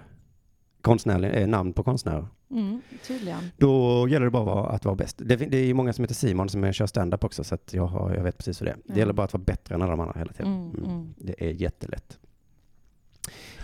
konstnärlig, 0.81 1.29
är 1.29 1.47
namn 1.47 1.73
på 1.73 1.83
konstnärer. 1.83 2.27
Mm, 2.51 2.81
tydligen. 3.07 3.51
Då 3.57 4.07
gäller 4.09 4.25
det 4.25 4.31
bara 4.31 4.43
att 4.43 4.47
vara, 4.57 4.67
att 4.69 4.85
vara 4.85 4.95
bäst. 4.97 5.17
Det, 5.25 5.37
det 5.37 5.57
är 5.59 5.65
ju 5.65 5.75
många 5.75 5.93
som 5.93 6.03
heter 6.05 6.15
Simon 6.15 6.49
som 6.49 6.65
är- 6.65 6.73
kör 6.73 6.87
stand-up 6.87 7.25
också, 7.25 7.45
så 7.45 7.59
jag, 7.71 7.87
har, 7.87 8.15
jag 8.15 8.23
vet 8.23 8.39
precis 8.39 8.61
hur 8.61 8.67
det 8.67 8.73
är. 8.73 8.77
Det 8.77 8.83
Ja. 8.93 8.99
gäller 8.99 9.13
bara 9.13 9.25
att 9.25 9.33
vara 9.33 9.43
bättre 9.43 9.75
än 9.75 9.83
alla 9.83 9.91
de 9.91 10.01
andra 10.01 10.19
hela 10.19 10.33
tiden. 10.33 10.53
Mm, 10.53 10.71
Mm. 10.85 10.91
mm. 10.91 11.15
Det 11.19 11.45
är 11.45 11.51
jättelätt. 11.51 12.19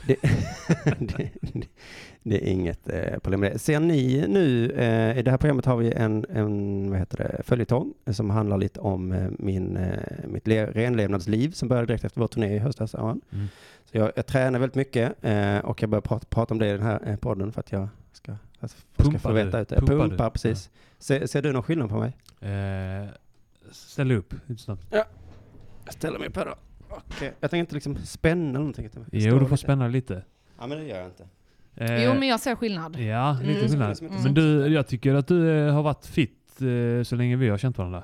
Det, 0.07 0.17
det, 0.99 1.31
det 2.27 2.49
är 2.49 2.53
inget 2.53 2.89
eh, 2.89 3.19
problem 3.19 3.41
med 3.41 3.53
det. 3.53 3.59
Ser 3.59 3.81
ni 3.81 4.27
nu, 4.29 4.71
eh, 4.71 5.19
i 5.19 5.23
det 5.23 5.31
här 5.31 5.39
programmet 5.39 5.65
har 5.65 5.77
vi 5.77 5.93
en, 5.93 6.27
en 6.31 6.91
vad 6.91 6.99
heter 6.99 7.17
det, 7.17 7.43
följetong 7.43 7.95
som 8.13 8.31
handlar 8.31 8.59
lite 8.59 8.81
om 8.81 9.13
eh, 9.13 9.31
min, 9.39 9.77
eh, 9.77 9.99
mitt 10.29 10.47
le, 10.47 10.67
renlevnadsliv 10.67 11.51
som 11.51 11.69
började 11.69 11.87
direkt 11.87 12.05
efter 12.05 12.21
vår 12.21 12.29
turné 12.29 12.55
i 12.55 12.59
höstas. 12.59 12.95
Mm. 12.95 13.21
Så 13.85 13.99
jag, 13.99 14.13
jag 14.17 14.27
tränar 14.27 14.59
väldigt 14.59 14.75
mycket 14.75 15.25
eh, 15.25 15.59
och 15.59 15.83
jag 15.83 15.91
börjar 15.91 16.03
prata, 16.03 16.27
prata 16.31 16.55
om 16.55 16.59
det 16.59 16.69
i 16.69 16.73
den 16.73 16.83
här 16.83 17.01
eh, 17.07 17.17
podden 17.17 17.53
för 17.53 17.61
att 17.61 17.73
jag 17.73 17.89
ska, 18.13 18.33
jag 18.61 18.71
ska 18.71 18.81
Pumpar 18.97 19.19
få 19.19 19.33
veta 19.33 19.61
ut 19.61 19.69
det. 19.69 19.77
Pumpar 19.77 19.97
Pumpar, 19.97 20.25
du? 20.25 20.31
precis. 20.31 20.71
Ser, 20.99 21.27
ser 21.27 21.43
du 21.43 21.53
någon 21.53 21.63
skillnad 21.63 21.89
på 21.89 21.99
mig? 21.99 22.17
Eh, 22.41 23.09
ställ 23.71 24.13
upp 24.13 24.35
lite 24.47 24.63
snabbt. 24.63 24.87
Jag 24.91 25.95
ställer 25.95 26.19
mig 26.19 26.31
här 26.35 26.45
då. 26.45 26.55
Eh, 27.27 27.33
jag 27.41 27.51
tänker 27.51 27.57
inte 27.57 27.75
liksom 27.75 27.97
spänna 27.97 28.49
eller 28.49 28.59
någonting. 28.59 28.91
Jo, 29.13 29.33
du 29.35 29.41
får 29.41 29.41
lite. 29.41 29.57
spänna 29.57 29.89
lite. 29.89 30.23
Ja, 30.59 30.67
men 30.67 30.79
det 30.79 30.85
gör 30.85 30.97
jag 30.99 31.07
inte. 31.07 31.25
Eh, 31.77 32.05
Jo, 32.05 32.15
men 32.15 32.29
jag 32.29 32.41
ser 32.41 32.55
skillnad. 32.55 32.97
Ja, 33.01 33.39
lite 33.43 33.59
Mm. 33.59 33.69
skillnad. 33.69 33.99
Mm. 34.03 34.23
Men 34.23 34.35
du, 34.35 34.67
jag 34.67 34.87
tycker 34.87 35.15
att 35.15 35.27
du 35.29 35.67
eh, 35.67 35.75
har 35.75 35.83
varit 35.83 36.07
fit 36.07 36.61
eh, 36.61 37.03
så 37.05 37.17
länge 37.17 37.37
vi 37.37 37.49
har 37.49 37.59
känt 37.59 37.79
varandra. 37.79 38.03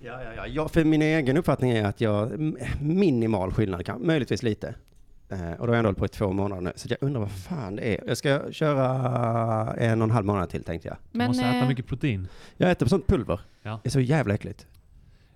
Ja, 0.00 0.22
ja, 0.22 0.30
ja. 0.36 0.46
ja, 0.46 0.68
för 0.68 0.84
min 0.84 1.02
egen 1.02 1.36
uppfattning 1.36 1.70
är 1.70 1.84
att 1.84 2.00
jag, 2.00 2.38
minimal 2.80 3.52
skillnad, 3.52 3.86
kan, 3.86 4.06
möjligtvis 4.06 4.42
lite. 4.42 4.74
Eh, 5.28 5.52
och 5.52 5.66
då 5.66 5.66
har 5.66 5.68
jag 5.68 5.78
ändå 5.78 5.88
hållit 5.88 5.98
på 5.98 6.04
i 6.04 6.08
två 6.08 6.32
månader 6.32 6.62
nu, 6.62 6.72
så 6.76 6.88
jag 6.90 6.98
undrar 7.00 7.20
vad 7.20 7.30
fan 7.32 7.76
det 7.76 7.82
är. 7.98 8.04
Jag 8.06 8.16
ska 8.16 8.52
köra 8.52 9.74
en 9.74 10.00
och 10.02 10.04
en 10.08 10.10
halv 10.10 10.26
månad 10.26 10.50
till 10.50 10.64
tänkte 10.64 10.88
jag. 10.88 10.96
Du 11.12 11.18
Men, 11.18 11.26
måste 11.26 11.44
äta 11.44 11.56
eh, 11.58 11.68
mycket 11.68 11.86
protein. 11.86 12.28
Jag 12.56 12.70
äter 12.70 12.86
på 12.86 12.90
sånt 12.90 13.06
pulver. 13.06 13.40
Ja. 13.62 13.80
Det 13.82 13.88
är 13.88 13.90
så 13.90 14.00
jävla 14.00 14.34
äckligt. 14.34 14.66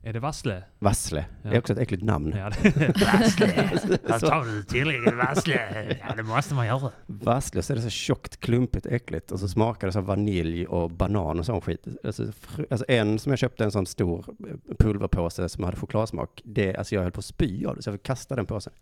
Är 0.05 0.12
det 0.12 0.20
vassle? 0.20 0.62
Vassle. 0.78 1.24
Det 1.42 1.48
är 1.48 1.53
Ja. 1.53 1.59
också 1.59 1.72
ett 1.72 1.78
äckligt 1.78 2.03
namn. 2.03 2.34
Ja, 2.36 2.50
det- 2.62 3.00
vassle. 3.12 3.70
Så- 4.20 4.26
tar 4.26 4.44
du 4.44 4.62
tillräckligt 4.62 5.14
vassle? 5.14 5.61
Ja, 6.09 6.14
det 6.16 6.22
måste 6.22 6.55
man 6.55 6.66
göra. 6.66 6.90
Vassle, 7.07 7.62
så 7.62 7.72
är 7.72 7.76
det 7.76 7.82
så 7.82 7.90
tjockigt, 7.90 8.40
klumpigt, 8.40 8.86
äckligt. 8.86 9.32
Och 9.32 9.40
så 9.40 9.48
smakar 9.48 9.86
det 9.86 9.92
så 9.92 10.00
vanilj 10.00 10.66
och 10.66 10.90
banan 10.90 11.38
och 11.38 11.46
sån 11.46 11.61
skit. 11.61 11.86
Alltså, 12.05 12.22
alltså 12.70 12.84
en 12.88 13.18
som 13.18 13.32
jag 13.32 13.38
köpte, 13.38 13.64
en 13.64 13.70
sån 13.72 13.86
stor 13.86 14.24
eh, 14.48 14.74
pulverpåse 14.78 15.48
som 15.48 15.64
hade 15.64 15.76
chokladsmak. 15.76 16.40
Det, 16.44 16.76
alltså 16.76 16.94
jag 16.94 17.03
höll 17.03 17.12
på 17.12 17.18
att 17.18 17.24
spy 17.24 17.64
av 17.66 17.76
det, 17.76 17.82
så 17.82 17.88
jag 17.90 17.94
fick 17.94 18.03
kasta 18.07 18.36
den 18.36 18.46
påsen. 18.46 18.72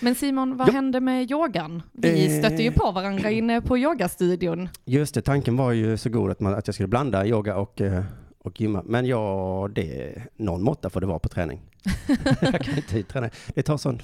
Men 0.00 0.14
Simon, 0.14 0.56
vad 0.56 0.68
Ja. 0.68 0.72
hände 0.72 1.00
med 1.00 1.30
yogan? 1.30 1.82
Vi 1.92 2.26
Eh. 2.36 2.38
stötte 2.44 2.62
ju 2.62 2.72
på 2.72 2.90
varandra 2.92 3.30
inne 3.30 3.60
på 3.60 3.78
yogastudion. 3.78 4.68
Just 4.84 5.14
det, 5.14 5.22
tanken 5.22 5.56
var 5.56 5.72
ju 5.72 5.96
så 5.96 6.08
god 6.10 6.30
att, 6.30 6.40
man, 6.40 6.54
att 6.54 6.66
jag 6.68 6.74
skulle 6.74 6.88
blanda 6.88 7.26
yoga 7.26 7.56
och, 7.56 7.80
eh, 7.80 8.04
och 8.42 8.60
gymma. 8.60 8.82
Men 8.86 9.06
ja, 9.06 9.68
det, 9.74 10.14
någon 10.36 10.62
måtta 10.62 10.90
får 10.90 11.00
det 11.00 11.06
vara 11.06 11.18
på 11.18 11.28
träning. 11.28 11.60
jag 12.40 12.60
kan 12.60 12.76
inte 12.76 13.02
träna. 13.02 13.30
Det 13.54 13.62
tar 13.62 13.76
sån 13.76 13.98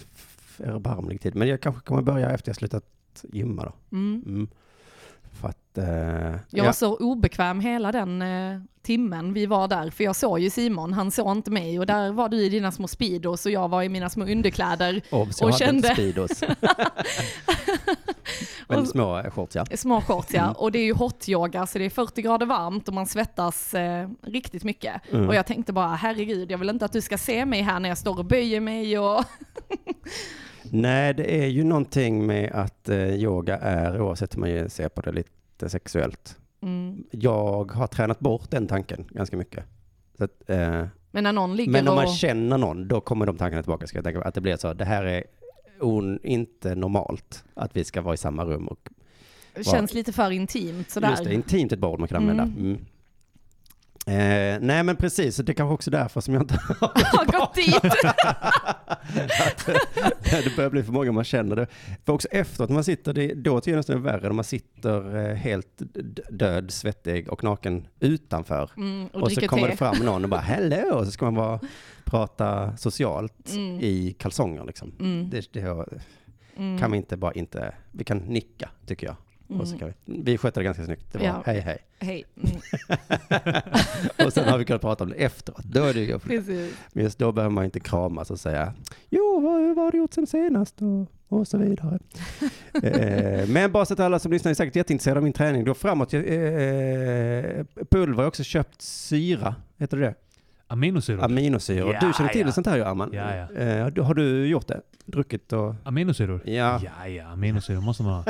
erbarmlig 0.59 1.21
tid. 1.21 1.35
Men 1.35 1.49
jag 1.49 1.61
kanske 1.61 1.83
kommer 1.83 2.03
börja 2.03 2.31
efter 2.31 2.49
jag 2.49 2.57
slutat 2.57 2.85
gymma 3.33 3.65
då. 3.65 3.97
Mm. 3.97 4.23
Mm. 4.27 4.49
För 5.41 5.49
att... 5.49 5.79
Eh, 5.79 5.85
Jag 5.87 6.41
ja. 6.51 6.65
var 6.65 6.73
så 6.73 6.97
obekväm 6.97 7.61
hela 7.61 7.93
den 7.93 8.23
eh, 8.23 8.61
timmen 8.83 9.33
vi 9.33 9.47
var 9.47 9.69
där, 9.69 9.91
för 9.91 10.05
jag 10.05 10.17
såg 10.17 10.39
ju 10.41 10.51
Simon, 10.51 10.93
han 10.93 11.11
såg 11.11 11.37
inte 11.37 11.51
mig 11.51 11.79
och 11.79 11.87
där 11.87 12.13
var 12.13 12.29
du 12.29 12.37
i 12.45 12.49
dina 12.49 12.73
små 12.73 12.89
speedos 12.89 13.47
och 13.47 13.53
jag 13.53 13.69
var 13.69 13.83
i 13.83 13.89
mina 13.89 14.11
små 14.11 14.25
underkläder, 14.25 15.01
Obs, 15.11 15.41
jag 15.41 15.47
och 15.49 15.53
hade 15.55 15.65
kände- 15.65 15.89
Speedos. 15.95 16.31
Men 18.69 18.87
små 18.87 19.23
shorts 19.31 19.57
ja. 19.57 19.65
små 19.77 20.01
shorts 20.01 20.35
ja, 20.35 20.43
Mm. 20.43 20.53
och 20.57 20.73
det 20.73 20.79
är 20.79 20.85
ju 20.85 20.93
hot 20.95 21.29
yoga 21.29 21.67
så 21.67 21.79
det 21.79 21.85
är 21.85 21.91
40 21.91 22.23
grader 22.23 22.47
varmt 22.47 22.89
och 22.89 22.95
man 22.95 23.07
svettas 23.07 23.75
eh, 23.75 24.09
riktigt 24.23 24.65
mycket. 24.65 24.95
Mm. 25.13 25.29
Och 25.29 25.35
jag 25.35 25.47
tänkte 25.47 25.73
bara, 25.73 25.89
herregud, 25.95 26.51
jag 26.51 26.59
vill 26.59 26.69
inte 26.71 26.85
att 26.85 26.93
du 26.93 27.01
ska 27.01 27.19
se 27.19 27.45
mig 27.47 27.63
här 27.63 27.81
när 27.81 27.89
jag 27.89 27.99
står 27.99 28.19
och 28.19 28.25
böjer 28.25 28.61
mig 28.61 28.99
och 28.99 29.25
Nej, 30.71 31.15
det 31.15 31.43
är 31.45 31.47
ju 31.47 31.65
någonting 31.65 32.27
med 32.27 32.53
att 32.53 32.89
eh, 32.89 33.15
yoga 33.15 33.59
är, 33.59 34.01
oavsett 34.01 34.37
hur 34.37 34.41
man 34.41 34.71
ser 34.71 34.89
på 34.89 35.01
det, 35.01 35.13
lite 35.13 35.69
sexuellt. 35.69 36.37
mm. 36.63 37.05
Jag 37.11 37.73
har 37.73 37.87
tränat 37.87 38.19
bort 38.21 38.51
den 38.51 38.67
tanken 38.67 39.05
ganska 39.11 39.37
mycket. 39.37 39.65
Att, 40.19 40.51
eh, 40.51 40.87
Men 41.11 41.25
när 41.25 41.33
någon 41.33 41.57
ligger 41.57 41.73
men 41.73 41.89
om 41.89 41.95
man 41.95 42.05
och... 42.05 42.15
känner 42.15 42.59
någon, 42.59 42.89
då 42.89 43.01
kommer 43.01 43.27
de 43.27 43.37
tankarna 43.37 43.63
tillbaka. 43.63 43.87
Ska 43.87 43.99
jag 43.99 44.05
tänka, 44.05 44.23
att 44.23 44.35
det 44.35 44.41
blir 44.41 44.57
så, 44.57 44.73
det 44.75 44.85
här 44.85 45.05
är 45.05 45.25
on, 45.81 46.19
inte 46.23 46.75
normalt 46.75 47.45
att 47.55 47.77
vi 47.77 47.85
ska 47.85 48.01
vara 48.01 48.15
i 48.15 48.17
samma 48.17 48.45
rum 48.45 48.69
och 48.69 48.89
känns 49.63 49.95
lite 49.95 50.13
för 50.13 50.31
intimt 50.31 50.91
sådär. 50.91 51.11
Just 51.11 51.25
det, 51.25 51.35
intimt 51.35 51.73
ett 51.73 51.85
ord 51.85 51.99
man 51.99 52.09
kan 52.09 52.17
använda. 52.17 52.43
Mm. 52.43 52.59
Mm. 52.59 52.85
Eh, 54.09 54.59
nej 54.61 54.83
men 54.83 54.97
precis, 54.97 55.37
så 55.37 55.43
det 55.43 55.53
är 55.53 55.55
kanske 55.55 55.75
också 55.75 55.91
därför 55.91 56.21
som 56.21 56.35
jag 56.35 56.43
inte 56.43 56.55
har 56.81 57.39
gått 57.41 57.55
dit. 57.55 57.85
att, 59.41 59.67
det 60.45 60.57
börjar 60.57 60.71
bli 60.71 60.83
för 60.83 60.93
många 60.93 61.13
man 61.13 61.25
känner 61.25 61.57
det. 61.57 61.67
För 62.07 62.13
också 62.13 62.29
efteråt 62.29 62.69
när 62.71 62.75
man 62.75 62.85
sitter, 62.85 63.13
det, 63.13 63.35
då 63.35 63.61
tycker 63.61 63.71
jag 63.71 63.77
nästan 63.77 64.03
det 64.03 64.09
är 64.09 64.13
värre 64.13 64.23
när 64.23 64.33
man 64.33 64.45
sitter 64.45 65.17
eh, 65.31 65.35
helt 65.35 65.83
död, 66.31 66.71
svettig 66.71 67.29
och 67.33 67.45
naken 67.45 67.87
utanför. 68.01 68.71
Mm, 68.77 69.07
och, 69.07 69.23
Och, 69.23 69.33
så 69.33 69.41
kommer 69.49 69.63
te. 69.63 69.71
det 69.71 69.77
fram 69.77 69.97
någon 69.97 70.25
och 70.25 70.31
bara 70.31 70.41
hello, 70.41 70.95
och 70.95 71.05
så 71.05 71.11
ska 71.11 71.25
man 71.25 71.35
bara 71.35 71.61
prata 72.05 72.77
socialt 72.77 73.51
Mm. 73.53 73.81
i 73.81 74.17
kalsonger 74.19 74.65
liksom. 74.65 74.93
Mm, 75.01 75.31
Det, 75.31 75.53
det 75.53 75.61
mm. 76.57 76.79
kan 76.79 76.91
vi 76.91 76.97
inte 76.97 77.17
bara 77.17 77.33
inte, 77.33 77.75
vi 77.93 78.05
kan 78.05 78.19
nicka 78.19 78.71
tycker 78.87 79.07
jag. 79.07 79.17
Och 79.49 79.69
så 79.69 79.79
kan 79.79 79.93
vi, 80.05 80.23
vi 80.23 80.39
skötte 80.39 80.61
det 80.61 80.65
ganska 80.65 80.85
snyggt. 80.85 81.13
Det 81.13 81.19
var 81.19 81.27
Ja. 81.27 81.43
hej 81.47 81.61
hej. 81.61 81.79
Hej. 81.99 82.25
Mm, 83.31 84.27
och 84.27 84.33
sen 84.33 84.49
har 84.49 84.59
vi 84.59 84.65
kunnat 84.65 84.81
prata 84.83 85.05
om 85.05 85.11
det 85.11 85.17
efteråt. 85.17 85.65
Då 85.65 85.85
är 85.85 85.95
det 85.95 86.01
ju. 86.01 86.19
Men 86.93 87.05
just 87.05 87.19
då 87.19 87.33
behöver 87.33 87.53
man 87.55 87.65
inte 87.65 87.81
kramas 87.81 88.31
och 88.31 88.41
säga 88.41 88.75
Jo, 89.11 89.41
vad, 89.41 89.77
vad 89.77 89.85
har 89.85 89.93
du 89.93 89.99
gjort 89.99 90.15
sen 90.15 90.27
senast? 90.27 90.75
Och, 90.83 91.39
och 91.39 91.49
så 91.49 91.59
vidare. 91.59 91.99
eh, 92.83 93.49
men 93.49 93.73
bara 93.73 93.85
så 93.85 93.93
att 93.95 94.01
alla 94.01 94.19
som 94.19 94.33
lyssnar 94.33 94.51
är 94.51 94.55
säkert 94.55 94.77
jätteintresserade 94.77 95.19
av 95.19 95.25
min 95.25 95.33
träning. 95.33 95.65
Då 95.65 95.75
framåt, 95.75 96.15
eh, 96.15 96.21
pulver, 97.91 98.13
jag 98.13 98.15
har 98.17 98.27
också 98.27 98.43
köpt 98.45 98.83
syra, 98.83 99.55
heter 99.79 99.97
det 99.97 100.05
det? 100.07 100.15
Aminosyror. 100.71 101.25
Aminosyror. 101.25 101.93
Ja, 101.93 102.07
du 102.07 102.13
känner 102.13 102.31
till 102.31 102.47
ja. 102.47 102.53
sånt 102.53 102.67
här 102.67 102.77
ju, 102.77 102.83
Arman? 102.83 103.11
Ja, 103.13 103.37
ja. 103.37 103.53
Eh, 103.53 104.05
har 104.05 104.15
du 104.15 104.47
gjort 104.47 104.69
det? 104.69 104.81
Druckit 105.07 105.53
och... 105.53 105.75
Aminosyror? 105.85 106.41
Ja, 106.45 106.81
Ja, 106.85 107.09
ja, 107.09 107.27
aminosyror 107.27 107.81
måste 107.81 108.03
man 108.03 108.13
ha. 108.13 108.25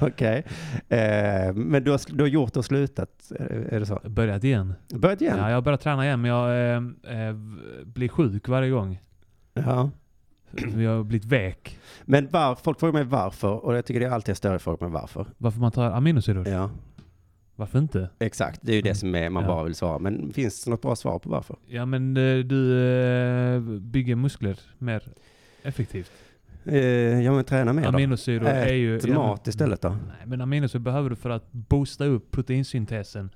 okej. 0.06 0.44
Eh, 0.88 1.52
men 1.54 1.84
du 1.84 1.90
har, 1.90 2.14
du 2.16 2.22
har 2.24 2.28
gjort 2.28 2.56
och 2.56 2.64
slutat, 2.64 3.32
eh, 3.38 3.74
är 3.74 3.80
det 3.80 3.86
så? 3.86 4.00
Börjat 4.04 4.44
igen. 4.44 4.74
Börjat 4.94 5.20
igen? 5.20 5.38
Ja, 5.38 5.48
jag 5.48 5.56
har 5.56 5.62
börjat 5.62 5.80
träna 5.80 6.04
igen 6.04 6.20
men 6.20 6.30
jag 6.30 6.74
eh, 6.74 7.28
eh, 7.28 7.34
blir 7.84 8.08
sjuk 8.08 8.48
varje 8.48 8.70
gång. 8.70 9.00
ja. 9.54 9.90
Vi 10.50 10.86
har 10.86 11.02
blivit 11.02 11.24
vek. 11.24 11.78
Men 12.04 12.28
var, 12.30 12.54
folk 12.54 12.80
frågar 12.80 12.92
mig 12.92 13.04
varför, 13.04 13.64
och 13.64 13.76
jag 13.76 13.86
tycker 13.86 14.00
det 14.00 14.06
är 14.06 14.10
alltid 14.10 14.36
större 14.36 14.58
frågor 14.58 14.86
med 14.86 15.00
varför. 15.00 15.26
Varför 15.38 15.60
man 15.60 15.72
tar 15.72 15.90
aminosyror? 15.90 16.48
Ja. 16.48 16.70
Varför 17.56 17.78
inte? 17.78 18.08
Exakt, 18.18 18.60
det 18.62 18.72
är 18.72 18.76
ju 18.76 18.82
det 18.82 18.94
som 18.94 19.14
är, 19.14 19.30
man 19.30 19.42
Ja. 19.42 19.48
bara 19.48 19.64
vill 19.64 19.74
svara. 19.74 19.98
Men 19.98 20.32
finns 20.32 20.64
det 20.64 20.70
något 20.70 20.82
bra 20.82 20.96
svar 20.96 21.18
på 21.18 21.30
varför? 21.30 21.56
Ja 21.66 21.86
men 21.86 22.16
eh, 22.16 22.38
du 22.38 22.78
eh, 22.80 23.60
bygger 23.80 24.16
muskler 24.16 24.60
mer 24.78 25.02
effektivt. 25.62 26.10
Eh, 26.64 27.20
ja 27.20 27.32
men 27.32 27.44
träna 27.44 27.72
mer 27.72 27.82
då. 27.82 27.88
Aminosyror 27.88 28.46
är 28.48 28.72
ju... 28.74 28.96
Ät 28.96 29.06
ja, 29.06 29.14
mat 29.14 29.46
istället 29.48 29.80
då. 29.80 29.88
Nej 29.88 30.26
men 30.26 30.40
aminosyror 30.40 30.82
behöver 30.82 31.10
du 31.10 31.16
för 31.16 31.30
att 31.30 31.52
boosta 31.52 32.04
upp 32.04 32.30
proteinsyntesen. 32.30 33.30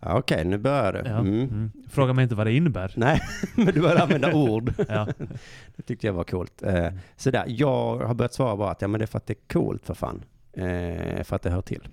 Ja, 0.00 0.18
Okej, 0.18 0.44
nu 0.44 0.58
börjar 0.58 0.92
det. 0.92 1.02
Ja. 1.06 1.18
Mm. 1.18 1.40
Mm. 1.40 1.70
Fråga 1.90 2.12
mig 2.12 2.22
inte 2.22 2.34
vad 2.34 2.46
det 2.46 2.52
innebär. 2.52 2.92
Nej, 2.96 3.20
men 3.56 3.66
du 3.66 3.80
började 3.80 4.02
använda 4.02 4.32
ord. 4.34 4.72
Ja. 4.88 5.06
Det 5.76 5.82
tyckte 5.82 6.06
jag 6.06 6.14
var 6.14 6.24
coolt. 6.24 6.62
Eh, 6.62 6.88
sådär, 7.16 7.44
jag 7.48 7.96
har 7.98 8.14
börjat 8.14 8.34
svara 8.34 8.56
bara 8.56 8.70
att 8.70 8.82
ja, 8.82 8.88
men 8.88 8.98
det 8.98 9.04
är 9.04 9.06
för 9.06 9.18
att 9.18 9.26
det 9.26 9.32
är 9.32 9.48
coolt 9.52 9.86
för 9.86 9.94
fan. 9.94 10.24
Eh, 10.52 11.22
för 11.24 11.36
att 11.36 11.42
det 11.42 11.50
hör 11.50 11.62
till. 11.62 11.88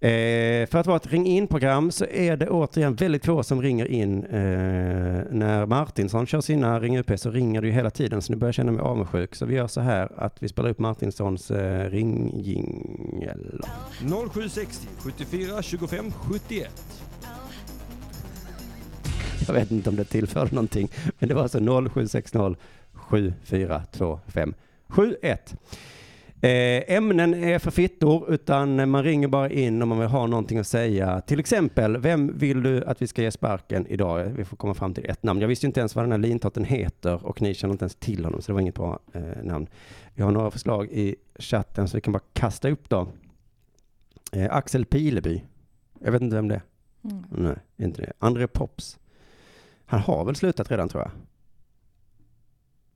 Eh, 0.00 0.66
för 0.66 0.76
att 0.76 0.86
vara 0.86 0.96
ett 0.96 1.12
ring 1.12 1.26
in-program 1.26 1.90
så 1.90 2.04
är 2.04 2.36
det 2.36 2.48
återigen 2.48 2.94
väldigt 2.94 3.26
få 3.26 3.42
som 3.42 3.62
ringer 3.62 3.86
in. 3.86 4.24
Eh, 4.24 4.40
när 5.30 5.66
Martinsson 5.66 6.26
kör 6.26 6.40
sina 6.40 6.80
Ring 6.80 6.98
UP 6.98 7.18
så 7.20 7.30
ringer 7.30 7.60
det 7.60 7.66
ju 7.66 7.72
hela 7.72 7.90
tiden 7.90 8.22
så 8.22 8.32
nu 8.32 8.38
börjar 8.38 8.48
jag 8.48 8.54
känna 8.54 8.72
mig 8.72 8.82
avundsjuk. 8.82 9.34
Så 9.34 9.46
vi 9.46 9.54
gör 9.54 9.66
så 9.66 9.80
här 9.80 10.12
att 10.16 10.42
vi 10.42 10.48
spelar 10.48 10.70
upp 10.70 10.78
Martinssons 10.78 11.50
eh, 11.50 11.90
ringjingel. 11.90 13.60
0760 14.32 14.88
74 14.98 15.62
25 15.62 16.12
71. 16.12 16.70
Jag 19.46 19.54
vet 19.54 19.70
inte 19.70 19.90
om 19.90 19.96
det 19.96 20.04
tillförde 20.04 20.54
någonting, 20.54 20.88
men 21.18 21.28
det 21.28 21.34
var 21.34 21.42
alltså 21.42 21.58
0760 21.58 22.56
7425 22.92 24.54
71. 24.88 25.54
Eh, 26.40 26.96
ämnen 26.96 27.34
är 27.34 27.58
för 27.58 27.70
fittor, 27.70 28.30
utan 28.30 28.90
man 28.90 29.04
ringer 29.04 29.28
bara 29.28 29.50
in 29.50 29.82
om 29.82 29.88
man 29.88 29.98
vill 29.98 30.08
ha 30.08 30.26
någonting 30.26 30.58
att 30.58 30.66
säga. 30.66 31.20
Till 31.20 31.40
exempel, 31.40 31.98
vem 31.98 32.38
vill 32.38 32.62
du 32.62 32.84
att 32.84 33.02
vi 33.02 33.06
ska 33.06 33.22
ge 33.22 33.30
sparken 33.30 33.86
idag? 33.86 34.24
Vi 34.24 34.44
får 34.44 34.56
komma 34.56 34.74
fram 34.74 34.94
till 34.94 35.10
ett 35.10 35.22
namn. 35.22 35.40
Jag 35.40 35.48
visste 35.48 35.66
inte 35.66 35.80
ens 35.80 35.94
vad 35.94 36.04
den 36.04 36.12
här 36.12 36.18
lintotten 36.18 36.64
heter 36.64 37.26
och 37.26 37.42
ni 37.42 37.54
känner 37.54 37.72
inte 37.72 37.82
ens 37.82 37.94
till 37.94 38.24
honom, 38.24 38.42
så 38.42 38.46
det 38.46 38.54
var 38.54 38.60
inget 38.60 38.74
bra 38.74 38.98
eh, 39.12 39.42
namn. 39.42 39.66
Vi 40.14 40.22
har 40.22 40.30
några 40.30 40.50
förslag 40.50 40.88
i 40.90 41.16
chatten 41.38 41.88
så 41.88 41.96
vi 41.96 42.00
kan 42.00 42.12
bara 42.12 42.22
kasta 42.32 42.70
upp 42.70 42.88
då. 42.88 43.08
Eh, 44.32 44.56
Axel 44.56 44.84
Pileby. 44.84 45.42
Jag 46.00 46.12
vet 46.12 46.22
inte 46.22 46.36
vem 46.36 46.48
det 46.48 46.54
är. 46.54 46.62
Mm. 47.04 47.24
Nej, 47.28 47.86
inte 47.86 48.02
det. 48.02 48.12
André 48.18 48.46
Pops. 48.46 48.98
Han 49.84 50.00
har 50.00 50.24
väl 50.24 50.36
slutat 50.36 50.70
redan 50.70 50.88
tror 50.88 51.02
jag. 51.02 51.10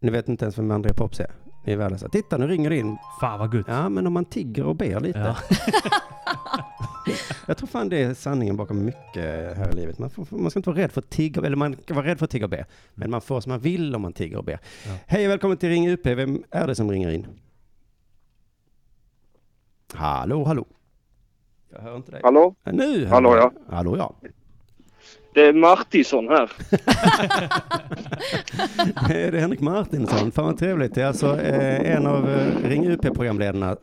Ni 0.01 0.11
vet 0.11 0.29
inte 0.29 0.45
ens 0.45 0.59
vem 0.59 0.71
André 0.71 0.93
Pops 0.93 1.21
är. 1.21 1.31
Ni 1.65 1.73
är 1.73 1.77
värdelösa. 1.77 2.09
Titta, 2.09 2.37
nu 2.39 2.47
ringer 2.47 2.71
det 2.71 2.77
in. 2.77 2.97
Fan 3.21 3.39
vad 3.39 3.53
gott. 3.53 3.65
Ja, 3.69 3.89
men 3.89 4.07
om 4.07 4.13
man 4.13 4.25
tigger 4.25 4.65
och 4.67 4.77
ber 4.77 5.01
lite. 5.01 5.19
Ja. 5.19 5.37
Jag 7.47 7.57
tror 7.57 7.67
fan 7.69 7.89
det 7.89 8.03
är 8.03 8.15
sanningen 8.15 8.57
bakom 8.57 8.85
mycket 8.85 9.57
här 9.57 9.71
i 9.73 9.77
livet. 9.77 9.99
Man, 9.99 10.11
får, 10.11 10.27
man 10.31 10.51
ska 10.51 10.59
inte 10.59 10.71
vara 10.71 10.79
rädd 10.81 10.93
för 10.93 11.01
att 11.01 11.11
tigga, 11.11 11.43
eller 11.47 11.57
man 11.57 11.77
kan 11.77 11.97
vara 11.97 12.07
rädd 12.07 12.19
för 12.19 12.25
att 12.25 12.31
tigga 12.31 12.47
och 12.47 12.51
be. 12.51 12.67
Men 12.95 13.11
man 13.11 13.21
får 13.21 13.41
som 13.41 13.51
man 13.51 13.61
vill 13.61 13.95
om 13.95 14.03
man 14.03 14.13
tigger 14.13 14.37
och 14.39 14.45
ber. 14.45 14.59
Ja. 14.87 14.93
Hej 15.07 15.27
och 15.27 15.31
välkommen 15.31 15.57
till 15.57 15.69
Ring 15.69 15.89
UP. 15.89 16.07
Vem 16.07 16.43
är 16.51 16.67
det 16.67 16.75
som 16.75 16.91
ringer 16.91 17.11
in? 17.11 17.27
Hallå, 19.95 20.45
hallå. 20.45 20.67
Jag 21.73 21.81
hör 21.81 21.97
inte 21.97 22.11
dig. 22.11 22.21
Hallå? 22.25 22.55
Ja, 22.65 22.73
Nu 22.73 22.99
hör 23.05 23.07
Hallå, 23.15 23.37
jag. 23.37 23.53
ja. 23.69 23.75
Hallå 23.77 23.97
ja. 23.97 24.15
Det 25.35 25.43
är 25.43 25.53
Martisson 25.53 26.29
här. 26.29 26.51
Det 29.09 29.23
är 29.23 29.33
Henrik 29.33 29.61
Martinsson. 29.61 30.33
Fan 30.33 30.45
vad 30.45 30.59
trevligt. 30.59 30.95
Det 30.95 31.03
är 31.03 31.07
alltså 31.07 31.41
eh, 31.41 31.97
en 31.97 32.07
av 32.07 32.31
eh, 32.31 32.69
Ring 32.69 32.91
UP-programledarna. 32.91 33.77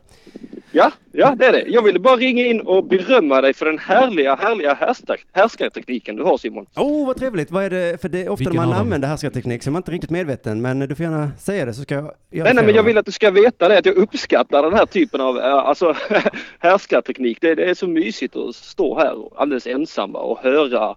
Ja, 0.72 0.92
ja 1.12 1.34
det 1.38 1.46
är 1.46 1.52
det. 1.52 1.64
Jag 1.66 1.82
ville 1.82 1.98
bara 1.98 2.16
ringa 2.16 2.46
in 2.46 2.60
och 2.60 2.84
berömma 2.84 3.40
dig 3.40 3.54
för 3.54 3.66
den 3.66 3.78
härliga, 3.78 4.34
härliga 4.34 4.74
härskar, 4.74 5.16
härskartekniken 5.32 6.16
du 6.16 6.22
har 6.22 6.38
Simon. 6.38 6.66
Åh, 6.76 6.86
oh, 6.86 7.06
vad 7.06 7.16
trevligt. 7.16 7.50
Vad 7.50 7.64
är 7.64 7.70
det? 7.70 8.00
För 8.00 8.08
det 8.08 8.22
är 8.24 8.28
ofta 8.28 8.40
Vilken 8.40 8.56
när 8.56 8.66
man 8.66 8.76
använder 8.76 9.08
härskarteknik 9.08 9.62
så 9.62 9.70
är 9.70 9.72
man 9.72 9.80
inte 9.80 9.92
riktigt 9.92 10.10
medveten. 10.10 10.62
Men 10.62 10.78
du 10.78 10.94
får 10.94 11.04
gärna 11.04 11.32
säga 11.38 11.64
det 11.64 11.74
så 11.74 11.82
ska 11.82 11.94
jag 11.94 12.04
Nej, 12.30 12.54
nej, 12.54 12.64
men 12.64 12.74
jag 12.74 12.82
vill 12.82 12.98
att 12.98 13.06
du 13.06 13.12
ska 13.12 13.30
veta 13.30 13.68
det 13.68 13.78
att 13.78 13.86
jag 13.86 13.96
uppskattar 13.96 14.62
den 14.62 14.74
här 14.74 14.86
typen 14.86 15.20
av 15.20 15.38
eh, 15.38 15.54
alltså, 15.54 15.94
härskarteknik. 16.58 17.38
Det, 17.40 17.54
det 17.54 17.64
är 17.64 17.74
så 17.74 17.86
mysigt 17.86 18.36
att 18.36 18.54
stå 18.54 18.98
här 18.98 19.40
alldeles 19.40 19.66
ensamma 19.66 20.18
och 20.18 20.38
höra 20.38 20.96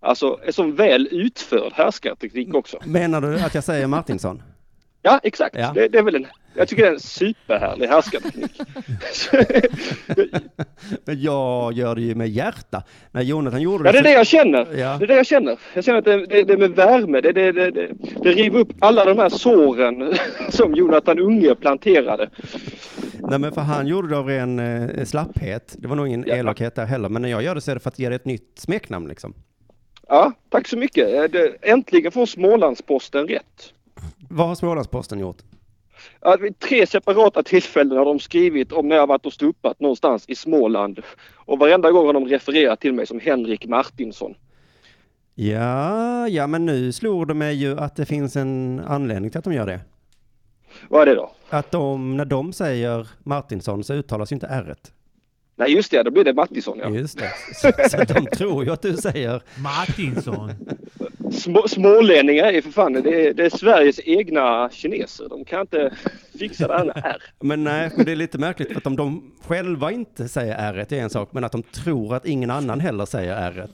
alltså 0.00 0.40
en 0.46 0.52
sån 0.52 0.74
väl 0.74 1.08
utförd 1.10 1.72
härskarteknik 1.72 2.54
också. 2.54 2.78
Menar 2.84 3.20
du 3.20 3.40
att 3.40 3.54
jag 3.54 3.64
säger 3.64 3.86
Martinsson? 3.86 4.42
Ja, 5.02 5.20
exakt. 5.22 5.56
Ja. 5.58 5.72
Det, 5.74 5.88
det 5.88 5.98
är 5.98 6.02
väl 6.02 6.14
en, 6.14 6.26
jag 6.54 6.68
tycker 6.68 6.82
det 6.82 6.88
är 6.88 6.92
en 6.92 7.00
superhärlig 7.00 7.86
härskarteknik. 7.86 8.60
Men 11.04 11.20
jag 11.22 11.72
gör 11.72 11.94
det 11.94 12.00
ju 12.02 12.14
med 12.14 12.28
hjärta. 12.28 12.82
När 13.10 13.22
Jonathan 13.22 13.62
gjorde 13.62 13.88
Ja, 13.88 13.92
det 13.92 13.98
är 13.98 14.02
det 14.02 14.12
jag 14.12 14.26
känner. 14.26 14.58
Ja. 14.78 14.96
Det 14.98 15.04
är 15.04 15.06
det 15.06 15.14
jag 15.16 15.26
känner. 15.26 15.58
Jag 15.74 15.84
känner 15.84 15.98
att 15.98 16.04
det, 16.04 16.26
det, 16.26 16.42
det 16.42 16.52
är 16.52 16.56
med 16.58 16.70
värme. 16.70 17.20
Det, 17.20 17.32
det, 17.32 17.52
det, 17.52 17.70
det, 17.70 17.88
det 18.22 18.32
river 18.32 18.58
upp 18.60 18.68
alla 18.80 19.04
de 19.04 19.18
här 19.18 19.28
såren 19.28 20.14
som 20.50 20.74
Jonathan 20.74 21.18
Unge 21.18 21.54
planterade. 21.54 22.30
Nej 23.20 23.38
men 23.38 23.52
för 23.52 23.60
han 23.60 23.86
gjorde 23.86 24.08
det 24.08 24.18
av 24.18 24.26
ren 24.28 24.58
eh, 24.58 25.04
slapphet. 25.04 25.74
Det 25.78 25.88
var 25.88 25.96
nog 25.96 26.06
ingen 26.06 26.24
Ja. 26.26 26.34
elakhet 26.36 26.74
där 26.74 26.86
heller. 26.86 27.08
Men 27.08 27.22
när 27.22 27.28
jag 27.28 27.42
gör 27.42 27.54
det 27.54 27.60
så 27.60 27.70
är 27.70 27.74
det 27.74 27.80
för 27.80 27.88
att 27.90 27.98
ge 27.98 28.08
det 28.08 28.14
ett 28.14 28.24
nytt 28.24 28.52
smeknamn 28.58 29.08
liksom. 29.08 29.34
Ja, 30.08 30.32
tack 30.48 30.68
så 30.68 30.76
mycket. 30.76 31.34
Eh, 31.34 31.42
äntligen 31.62 32.12
får 32.12 32.26
Smålandsposten 32.26 33.28
rätt. 33.28 33.72
Vad 34.28 34.48
har 34.48 34.54
Smålandsposten 34.54 35.18
gjort? 35.18 35.36
Ja, 36.20 36.36
vid 36.40 36.58
tre 36.58 36.86
separata 36.86 37.42
tillfällen 37.42 37.98
har 37.98 38.04
de 38.04 38.18
skrivit 38.18 38.72
om 38.72 38.88
när 38.88 38.96
jag 38.96 39.06
varit 39.06 39.26
och 39.26 39.32
stuppat 39.32 39.80
någonstans 39.80 40.24
i 40.28 40.34
Småland. 40.34 41.00
Och 41.34 41.58
varenda 41.58 41.90
gång 41.90 42.06
har 42.06 42.12
de 42.12 42.26
refererat 42.26 42.80
till 42.80 42.92
mig 42.92 43.06
som 43.06 43.20
Henrik 43.20 43.66
Martinsson. 43.66 44.34
Ja, 45.34 46.28
ja 46.28 46.46
men 46.46 46.66
nu 46.66 46.92
slog 46.92 47.28
det 47.28 47.34
mig 47.34 47.54
ju 47.54 47.78
att 47.78 47.96
det 47.96 48.06
finns 48.06 48.36
en 48.36 48.80
anledning 48.86 49.30
till 49.30 49.38
att 49.38 49.44
de 49.44 49.52
gör 49.52 49.66
det. 49.66 49.80
Vad 50.88 51.02
är 51.02 51.06
det 51.06 51.14
då? 51.14 51.30
Att 51.50 51.70
de, 51.70 52.16
när 52.16 52.24
de 52.24 52.52
säger 52.52 53.08
Martinsson 53.22 53.84
så 53.84 53.94
uttalas 53.94 54.32
ju 54.32 54.34
inte 54.34 54.46
r 54.46 54.76
Nej 55.58 55.72
just 55.74 55.90
det, 55.90 56.02
då 56.02 56.10
blir 56.10 56.24
det 56.24 56.34
Martinsson 56.34 56.78
ja. 56.82 56.90
Just 56.90 57.18
det. 57.18 57.32
Så, 57.54 57.72
så 57.90 58.14
de 58.14 58.26
tror 58.26 58.64
ju 58.64 58.70
att 58.70 58.82
du 58.82 58.96
säger 58.96 59.42
Martinsson. 59.56 60.52
Små, 61.32 61.68
smålänningar 61.68 62.44
är 62.44 62.60
för 62.60 62.70
fan, 62.70 62.92
det 62.92 63.28
är, 63.28 63.34
det 63.34 63.44
är 63.44 63.50
Sveriges 63.50 64.00
egna 64.04 64.70
kineser. 64.70 65.28
De 65.28 65.44
kan 65.44 65.60
inte 65.60 65.90
fixa 66.38 66.68
det 66.68 66.74
här 66.74 66.84
med 66.84 66.96
R. 67.04 67.22
Men 67.40 67.64
nej, 67.64 67.90
men 67.96 68.06
det 68.06 68.12
är 68.12 68.16
lite 68.16 68.38
märkligt 68.38 68.68
för 68.68 68.76
att 68.76 68.86
om 68.86 68.96
de 68.96 69.32
själva 69.46 69.92
inte 69.92 70.28
säger 70.28 70.72
r 70.72 70.86
är 70.88 70.92
en 70.92 71.10
sak, 71.10 71.28
men 71.32 71.44
att 71.44 71.52
de 71.52 71.62
tror 71.62 72.14
att 72.14 72.26
ingen 72.26 72.50
annan 72.50 72.80
heller 72.80 73.06
säger 73.06 73.36
r 73.56 73.68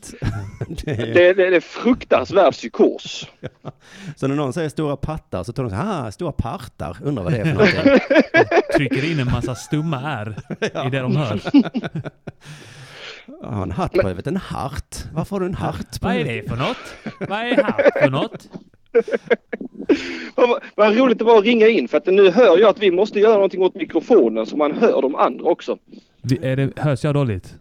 det 0.69 0.91
är, 0.91 0.97
Det, 1.15 1.33
det, 1.33 1.51
det 1.51 1.57
är 1.57 1.61
fruktansvärd 1.61 2.53
psykos. 2.53 3.27
Så 4.17 4.27
när 4.27 4.35
någon 4.35 4.53
säger 4.53 4.69
stora 4.69 4.97
pattar 4.97 5.43
så 5.43 5.53
tror 5.53 5.65
de 5.65 5.71
så 5.71 5.77
här, 5.77 6.07
ah, 6.09 6.13
stora 6.13 6.33
partar, 6.33 6.97
undrar 7.03 7.25
vad 7.25 7.33
det 7.33 7.39
är 7.39 7.45
för 7.45 7.53
någonting. 7.53 8.01
Trycker 8.77 9.11
in 9.11 9.21
en 9.21 9.27
massa 9.27 9.55
stumma 9.55 10.01
R 10.03 10.37
i 10.87 10.91
det 10.91 10.99
de 11.01 11.17
hör. 11.17 11.41
Ja, 13.43 13.63
en 13.63 13.71
hatt 13.71 13.93
på 13.93 14.03
huvudet, 14.09 14.27
en 14.27 14.37
hart. 14.37 14.97
Varför 15.15 15.37
har 15.37 15.41
du 15.41 15.47
en 15.47 15.55
hart 15.55 16.01
på 16.01 16.07
Vad 16.07 16.17
är 16.17 16.25
det 16.25 16.49
för 16.49 16.57
något? 16.57 16.77
Vad 17.29 17.39
är 17.39 17.57
här 17.63 18.01
för 18.03 18.11
något? 18.11 18.49
Vad, 20.35 20.63
vad 20.75 20.97
roligt 20.97 21.19
det 21.19 21.25
var 21.25 21.39
att 21.39 21.45
ringa 21.45 21.67
in 21.69 21.89
för 21.89 21.99
att 21.99 22.07
nu 22.07 22.31
hör 22.31 22.59
jag 22.59 22.71
att 22.71 22.79
vi 22.83 22.91
måste 22.91 23.21
göra 23.21 23.35
någonting 23.35 23.63
åt 23.63 23.75
mikrofonen 23.75 24.47
så 24.47 24.57
man 24.57 24.73
hör 24.73 25.03
de 25.03 25.15
andra 25.15 25.45
också. 25.45 25.79
Vi- 26.23 26.39
Är 26.47 26.57
det, 26.57 26.79
hörs 26.79 27.05
jag 27.05 27.15
dåligt? 27.15 27.55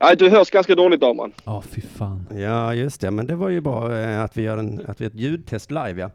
Nej, 0.00 0.16
du 0.16 0.28
hörs 0.28 0.50
ganska 0.50 0.74
dåligt 0.74 1.00
Daman. 1.00 1.32
Ja, 1.44 1.62
fy 1.70 1.80
fan. 1.80 2.26
Ja, 2.36 2.74
just 2.74 3.00
det, 3.00 3.10
men 3.10 3.26
det 3.26 3.34
var 3.34 3.48
ju 3.48 3.60
bra 3.60 3.98
eh, 3.98 4.22
att 4.22 4.36
vi 4.36 4.42
gör 4.42 4.58
en, 4.58 4.80
att 4.88 5.00
vi 5.00 5.04
gör 5.04 5.10
ett 5.10 5.18
ljudtest 5.20 5.70
live, 5.70 5.94
ja. 6.00 6.10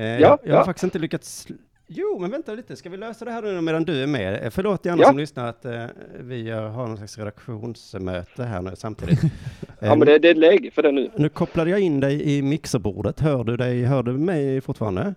Eh, 0.00 0.04
Ja, 0.06 0.18
jag, 0.18 0.38
jag 0.44 0.52
har 0.52 0.58
ja. 0.60 0.64
faktiskt 0.64 0.84
inte 0.84 0.98
lyckats 0.98 1.46
Jo, 1.90 2.18
men 2.20 2.30
vänta 2.30 2.54
lite. 2.54 2.76
Ska 2.76 2.88
vi 2.90 2.96
lösa 2.96 3.24
det 3.24 3.30
här 3.30 3.42
nu 3.42 3.60
medan 3.60 3.84
du 3.84 4.02
är 4.02 4.06
med? 4.06 4.44
Eh, 4.44 4.50
Förlåt 4.50 4.84
gärna 4.86 5.02
Ja. 5.02 5.08
som 5.08 5.18
lyssnar 5.18 5.48
att 5.48 5.64
eh, 5.64 5.84
vi 6.20 6.42
gör- 6.42 6.68
har 6.68 6.86
någon 6.86 6.96
slags 6.96 7.18
redaktionsmöte 7.18 8.44
här 8.44 8.62
nu 8.62 8.70
samtidigt. 8.76 9.20
Ja, 9.80 9.94
men 9.94 10.06
det, 10.06 10.18
det 10.18 10.28
är 10.28 10.34
läge 10.34 10.70
för 10.70 10.82
det 10.82 10.92
nu. 10.92 11.10
Nu 11.16 11.28
kopplade 11.28 11.70
jag 11.70 11.80
in 11.80 12.00
dig 12.00 12.36
i 12.38 12.42
mixerbordet. 12.42 13.20
Hör 13.20 13.44
du, 13.44 13.56
dig, 13.56 13.84
hör 13.84 14.02
du 14.02 14.12
mig 14.12 14.60
fortfarande? 14.60 15.14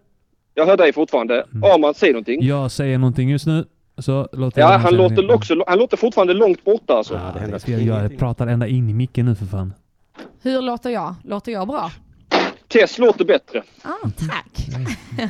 Jag 0.54 0.66
hör 0.66 0.78
dig 0.78 0.94
fortfarande. 0.94 1.46
Mm. 1.54 1.64
Arman, 1.64 1.94
säg 1.94 2.12
någonting. 2.12 2.44
Jag 2.44 2.72
säger 2.72 2.98
någonting 2.98 3.30
just 3.30 3.46
nu. 3.48 3.66
Så 3.98 4.30
låter 4.34 4.62
Ja, 4.62 4.68
han 4.78 4.96
låter, 4.96 5.32
också, 5.36 5.64
han 5.68 5.80
låter 5.80 5.98
fortfarande 5.98 6.34
långt 6.34 6.64
borta 6.64 6.94
alltså. 6.94 7.14
Ja, 7.14 7.58
det 7.66 7.68
jag, 7.72 8.04
jag 8.04 8.18
pratar 8.20 8.48
ända 8.48 8.68
in 8.68 8.90
i 8.90 8.94
micken 8.94 9.26
nu 9.26 9.36
för 9.36 9.46
fan. 9.46 9.74
Hur 10.42 10.62
låter 10.62 10.90
jag? 10.90 11.16
Låter 11.24 11.52
jag 11.52 11.68
bra? 11.68 11.92
Tess 12.72 12.98
låter 12.98 13.26
bättre. 13.26 13.64
Ah, 13.82 14.10
tack. 14.30 14.68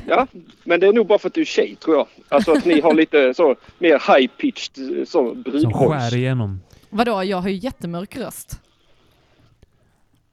Ja, 0.08 0.28
men 0.64 0.80
det 0.80 0.88
är 0.88 0.94
nog 0.94 1.08
bara 1.08 1.20
för 1.20 1.28
att 1.28 1.34
du 1.34 1.42
är 1.42 1.46
tjej 1.46 1.76
tror 1.76 1.96
jag. 1.98 2.08
Alltså 2.30 2.52
att 2.52 2.66
ni 2.66 2.82
har 2.82 2.94
lite 2.94 3.34
så 3.34 3.56
mer 3.80 3.98
high-pitched 4.00 5.06
så 5.06 5.12
Som 5.12 5.42
brudhojs. 5.42 6.02
skär 6.12 6.18
igenom. 6.18 6.62
Vadå, 6.90 7.24
jag 7.24 7.38
har 7.38 7.50
ju 7.50 7.56
jättemörk 7.56 8.18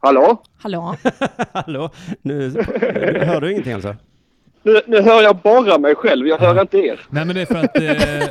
Hallå? 0.00 0.42
Hallå? 0.58 0.96
Hallå? 1.52 1.90
Nu, 2.22 2.48
nu 3.12 3.24
hör 3.24 3.40
du 3.40 3.50
ingenting 3.52 3.72
alltså? 3.72 3.96
Nu, 4.62 4.80
nu 4.86 5.00
hör 5.00 5.22
jag 5.22 5.36
bara 5.36 5.78
mig 5.78 5.94
själv, 5.94 6.26
jag 6.26 6.38
hör 6.38 6.60
inte 6.60 6.78
er. 6.78 7.00
Nej 7.10 7.24
men 7.24 7.34
det 7.36 7.42
är 7.42 7.46
för 7.46 7.54
att... 7.54 7.76
Eh, 7.76 8.28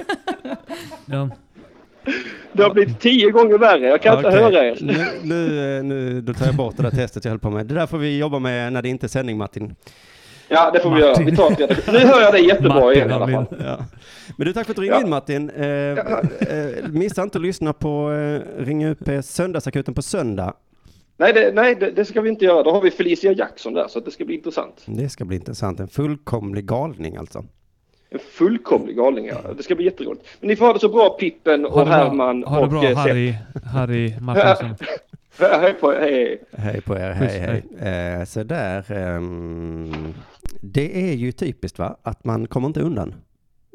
ja. 1.05 1.29
Det 2.53 2.63
har 2.63 2.73
blivit 2.73 2.99
tio 2.99 3.31
gånger 3.31 3.57
värre, 3.57 3.85
jag 3.87 4.01
kan 4.01 4.17
inte 4.17 4.27
Okej. 4.29 4.41
höra 4.41 4.65
er. 4.65 4.77
Nu, 4.81 5.05
nu, 5.23 5.77
eh, 5.77 5.83
nu, 5.83 6.21
då 6.21 6.33
tar 6.33 6.45
jag 6.45 6.55
bort 6.55 6.77
det 6.77 6.83
där 6.83 6.91
testet 6.91 7.25
jag 7.25 7.29
höll 7.31 7.39
på 7.39 7.49
med. 7.49 7.65
Det 7.65 7.73
där 7.73 7.87
får 7.87 7.97
vi 7.97 8.17
jobba 8.17 8.39
med 8.39 8.73
när 8.73 8.81
det 8.81 8.89
inte 8.89 9.05
är 9.05 9.07
sändning 9.07 9.37
Martin. 9.37 9.75
Ja, 10.49 10.71
det 10.71 10.79
får 10.79 10.95
vi 10.95 11.01
göra. 11.01 11.23
Vi 11.23 11.35
tar 11.35 11.49
det. 11.67 11.91
Nu 11.91 11.99
hör 11.99 12.21
jag 12.21 12.33
dig 12.33 12.47
jättebra 12.47 12.73
Martin 12.73 12.91
igen 12.97 13.09
i 13.09 13.13
alla 13.13 13.27
fall. 13.27 13.45
Ja. 13.65 13.77
Men 14.37 14.47
du, 14.47 14.53
tack 14.53 14.65
för 14.65 14.71
att 14.71 14.75
du 14.75 14.81
ringde 14.81 14.97
Ja. 14.97 15.03
in 15.03 15.09
Martin. 15.09 15.49
Eh, 15.49 15.67
eh, 15.67 16.89
missa 16.89 17.23
inte 17.23 17.37
att 17.37 17.41
lyssna 17.41 17.73
på 17.73 18.11
eh, 18.11 18.63
Ring 18.63 18.85
UP 18.85 19.09
Söndagsakuten 19.25 19.93
på 19.93 20.01
söndag. 20.01 20.53
Nej, 21.17 21.33
det, 21.33 21.51
nej 21.53 21.75
det, 21.75 21.91
det 21.91 22.05
ska 22.05 22.21
vi 22.21 22.29
inte 22.29 22.45
göra. 22.45 22.63
Då 22.63 22.71
har 22.71 22.81
vi 22.81 22.91
Felicia 22.91 23.31
Jackson 23.31 23.73
där, 23.73 23.87
så 23.87 23.99
att 23.99 24.05
det 24.05 24.11
ska 24.11 24.25
bli 24.25 24.35
intressant. 24.35 24.83
Det 24.85 25.09
ska 25.09 25.25
bli 25.25 25.35
intressant. 25.37 25.79
En 25.79 25.87
fullkomlig 25.87 26.65
galning 26.65 27.15
alltså. 27.17 27.43
En 28.09 28.19
fullkomlig 28.19 28.95
galning, 28.95 29.25
ja. 29.25 29.53
Det 29.57 29.63
ska 29.63 29.75
bli 29.75 29.85
jätteroligt. 29.85 30.27
Men 30.39 30.47
ni 30.47 30.55
får 30.55 30.65
ha 30.65 30.73
det 30.73 30.79
så 30.79 30.89
bra, 30.89 31.09
Pippen 31.09 31.65
och 31.65 31.71
bra, 31.71 31.85
Herman 31.85 32.43
ha 32.43 32.57
det 32.57 32.63
och 32.63 32.69
bra 32.69 32.83
eh, 32.83 32.89
Sepp. 32.89 32.97
Harry, 32.97 33.33
Harry 33.73 34.19
Martinsson. 34.19 34.75
Hej 35.39 35.73
på 35.73 35.93
er, 35.93 35.99
hej. 35.99 36.43
Hej 36.51 36.81
på 36.81 36.95
er, 36.95 37.11
hej 37.11 37.39
hej. 37.39 37.87
Eh, 37.89 38.25
så 38.25 38.43
där, 38.43 38.91
ehm, 38.91 40.13
det 40.61 41.09
är 41.09 41.13
ju 41.13 41.31
typiskt 41.31 41.79
va, 41.79 41.97
att 42.03 42.23
man 42.23 42.47
kommer 42.47 42.67
inte 42.67 42.81
undan. 42.81 43.15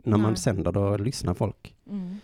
När 0.04 0.18
man 0.18 0.30
Nej. 0.30 0.38
sänder 0.38 0.72
då 0.72 0.96
lyssnar 0.96 1.34
folk. 1.34 1.74
Mm. 1.90 2.16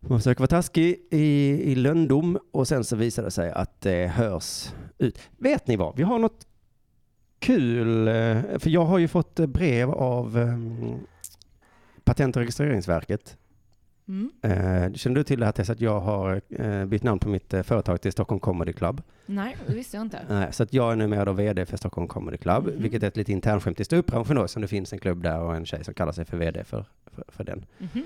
Man 0.00 0.18
försöker 0.18 0.40
vara 0.40 0.46
taskig 0.48 1.00
i, 1.10 1.60
i 1.72 1.74
löndom 1.74 2.38
och 2.52 2.68
sen 2.68 2.84
så 2.84 2.96
visar 2.96 3.22
det 3.22 3.30
sig 3.30 3.50
att 3.50 3.80
det 3.80 4.06
hörs 4.06 4.72
ut. 4.98 5.18
Vet 5.38 5.66
ni 5.66 5.76
vad, 5.76 5.96
vi 5.96 6.02
har 6.02 6.18
något 6.18 6.46
kul, 7.38 8.08
eh, 8.08 8.58
för 8.58 8.70
jag 8.70 8.84
har 8.84 8.98
ju 8.98 9.08
fått 9.08 9.40
eh, 9.40 9.46
brev 9.46 9.90
av 9.90 10.38
ehm, 10.38 10.94
Patent 12.04 12.36
och 12.36 12.40
registreringsverket. 12.40 13.36
Mm. 14.08 14.30
Eh, 14.42 14.92
känner 14.92 15.16
du 15.16 15.22
till 15.24 15.40
det 15.40 15.44
här 15.44 15.52
Tess, 15.52 15.70
att 15.70 15.80
jag 15.80 16.00
har 16.00 16.40
eh, 16.48 16.84
bytt 16.84 17.02
namn 17.02 17.18
på 17.18 17.28
mitt 17.28 17.54
eh, 17.54 17.62
företag 17.62 18.00
till 18.00 18.12
Stockholm 18.12 18.40
Comedy 18.40 18.72
Club? 18.72 19.02
Nej, 19.26 19.56
det 19.66 19.74
visste 19.74 19.96
jag 19.96 20.04
inte. 20.04 20.48
Så 20.52 20.62
att 20.62 20.72
jag 20.72 20.92
är 20.92 20.96
numera 20.96 21.24
då 21.24 21.32
VD 21.32 21.66
för 21.66 21.76
Stockholm 21.76 22.08
Comedy 22.08 22.36
Club, 22.36 22.64
Mhm. 22.66 22.82
vilket 22.82 23.02
är 23.02 23.08
ett 23.08 23.16
lite 23.16 23.32
internskämt 23.32 23.80
i 23.80 23.84
ståuppbranschen 23.84 24.36
då, 24.36 24.48
som 24.48 24.62
det 24.62 24.68
finns 24.68 24.92
en 24.92 24.98
klubb 24.98 25.22
där 25.22 25.40
och 25.40 25.56
en 25.56 25.66
tjej 25.66 25.84
som 25.84 25.94
kallar 25.94 26.12
sig 26.12 26.24
för 26.24 26.36
VD 26.36 26.64
för, 26.64 26.84
för, 27.06 27.24
för 27.28 27.44
den. 27.44 27.64
Mhm. 27.78 28.02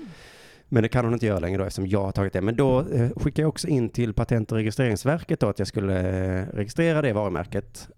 Men 0.69 0.83
det 0.83 0.89
kan 0.89 1.05
hon 1.05 1.13
inte 1.13 1.25
göra 1.25 1.39
längre 1.39 1.57
då 1.57 1.63
eftersom 1.63 1.87
jag 1.87 2.03
har 2.03 2.11
tagit 2.11 2.33
det. 2.33 2.41
Men 2.41 2.55
då 2.55 2.79
eh, 2.79 3.09
skickade 3.15 3.41
jag 3.41 3.49
också 3.49 3.67
in 3.67 3.89
till 3.89 4.13
Patent 4.13 4.51
och 4.51 4.57
registreringsverket 4.57 5.39
då 5.39 5.47
att 5.49 5.59
jag 5.59 5.67
skulle 5.67 6.45
registrera 6.45 7.01
det 7.01 7.13
varumärket. 7.13 7.89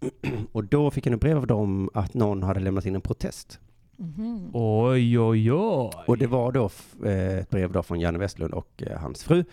och 0.52 0.64
då 0.64 0.90
fick 0.90 1.06
jag 1.06 1.14
ett 1.14 1.20
brev 1.20 1.36
av 1.36 1.46
dem 1.46 1.90
att 1.94 2.14
någon 2.14 2.42
hade 2.42 2.60
lämnat 2.60 2.86
in 2.86 2.94
en 2.94 3.00
protest. 3.00 3.60
Mhm. 4.00 4.50
Oj, 4.52 5.18
oj, 5.20 5.52
oj. 5.52 5.90
Och 6.06 6.18
det 6.18 6.26
var 6.26 6.52
då 6.52 6.70
eh, 7.04 7.38
ett 7.38 7.50
brev 7.50 7.72
då 7.72 7.82
från 7.82 8.00
Janne 8.00 8.18
Westlund 8.18 8.54
och 8.54 8.82
eh, 8.86 8.98
hans 9.00 9.24
fru. 9.24 9.44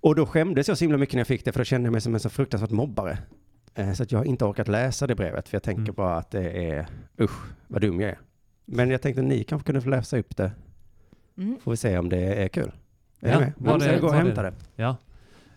Och 0.00 0.14
då 0.14 0.26
skämdes 0.26 0.68
jag 0.68 0.78
så 0.78 0.84
himla 0.84 0.98
mycket 0.98 1.14
när 1.14 1.20
jag 1.20 1.26
fick 1.26 1.44
det, 1.44 1.52
för 1.52 1.60
då 1.60 1.64
kände 1.64 1.86
jag 1.86 1.92
mig 1.92 2.00
som 2.00 2.14
en 2.14 2.20
så 2.20 2.30
fruktansvärt 2.30 2.70
mobbare. 2.70 3.18
Eh, 3.74 3.92
så 3.92 4.02
att 4.02 4.12
jag 4.12 4.18
har 4.18 4.24
inte 4.24 4.44
orkat 4.44 4.68
läsa 4.68 5.06
det 5.06 5.14
brevet, 5.14 5.48
för 5.48 5.54
jag 5.54 5.62
tänker 5.62 5.82
Mm. 5.82 5.94
bara 5.94 6.16
att 6.16 6.30
det 6.30 6.50
är, 6.70 6.86
usch, 7.20 7.46
vad 7.66 7.80
dum 7.82 8.00
jag 8.00 8.10
är. 8.10 8.18
Men 8.64 8.90
jag 8.90 9.02
tänkte 9.02 9.22
ni 9.22 9.44
kanske 9.44 9.66
kunde 9.66 9.80
få 9.80 9.88
läsa 9.88 10.18
upp 10.18 10.36
det, 10.36 10.52
Mm. 11.36 11.56
får 11.60 11.70
vi 11.70 11.76
se 11.76 11.98
om 11.98 12.08
det 12.08 12.18
är 12.44 12.48
kul. 12.48 12.72
Är 13.20 13.32
Ja, 13.32 13.38
ni 13.38 13.44
med? 13.44 13.52
var 13.56 13.78
det- 13.78 13.98
går 14.00 14.08
och 14.08 14.14
var 14.14 14.24
det- 14.24 14.42
det. 14.42 14.52
Ja. 14.76 14.96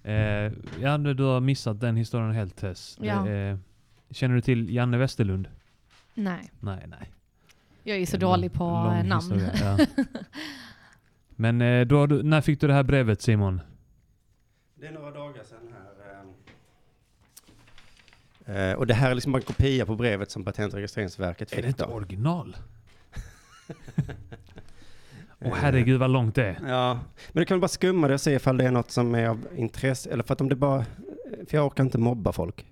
Eh, 0.04 0.52
ja, 0.82 0.98
du 0.98 1.24
har 1.24 1.40
missat 1.40 1.80
den 1.80 1.96
historien 1.96 2.32
helt 2.32 2.56
Tess. 2.56 2.98
Ja. 3.02 3.28
är- 3.28 3.60
känner 4.10 4.36
du 4.36 4.42
till 4.42 4.76
Janne 4.76 4.98
Westerlund? 4.98 5.48
Nej, 6.14 6.52
Nej, 6.60 6.86
nej. 6.88 7.12
Jag 7.84 7.98
är 7.98 8.06
så 8.06 8.16
är 8.16 8.20
dålig 8.20 8.54
på 8.54 8.64
eh, 8.64 9.04
namn. 9.04 9.12
historia, 9.12 9.52
ja. 9.78 9.86
Men 11.36 11.62
eh, 11.62 11.86
då 11.86 12.06
när 12.06 12.42
fick 12.42 12.62
du 12.62 12.68
det 12.68 12.74
här 12.74 12.84
brevet 12.84 13.22
Simon? 13.22 13.62
Det 14.76 14.88
är 14.88 14.92
några 14.92 15.12
dagar 15.12 15.44
sedan 15.44 15.74
här. 15.74 15.92
Eh, 18.46 18.74
och 18.74 18.88
det 18.88 18.94
här 18.94 19.12
är 19.12 19.16
liksom 19.16 19.32
bara 19.32 19.38
en 19.38 19.44
kopia 19.44 19.86
på 19.86 19.96
brevet 19.96 20.32
som 20.32 20.44
Patent 20.44 20.74
och 20.74 20.80
registreringsverket 20.80 21.52
Är 21.52 21.56
fick 21.56 21.64
det 21.64 21.68
inte 21.68 21.86
original? 21.86 22.58
Åh 25.40 25.48
Eh, 25.48 25.54
herregud 25.54 26.00
vad 26.00 26.10
långt 26.10 26.36
det 26.36 26.46
är. 26.46 26.58
Ja, 26.68 27.00
men 27.32 27.42
du 27.42 27.46
kan 27.46 27.56
väl 27.56 27.62
bara 27.62 27.68
skumma 27.68 28.08
det 28.08 28.14
och 28.14 28.22
se 28.22 28.34
ifall 28.34 28.58
det 28.58 28.66
är 28.66 28.72
något 28.72 28.92
som 28.92 29.16
är 29.16 29.28
av 29.28 29.48
intresse, 29.56 30.10
eller 30.10 30.24
för 30.24 30.34
att 30.34 30.42
om 30.42 30.50
det 30.50 30.56
bara, 30.56 30.86
för 31.48 31.58
jag 31.58 31.66
orkar 31.66 31.84
inte 31.84 31.98
mobba 31.98 32.32
folk. 32.32 32.66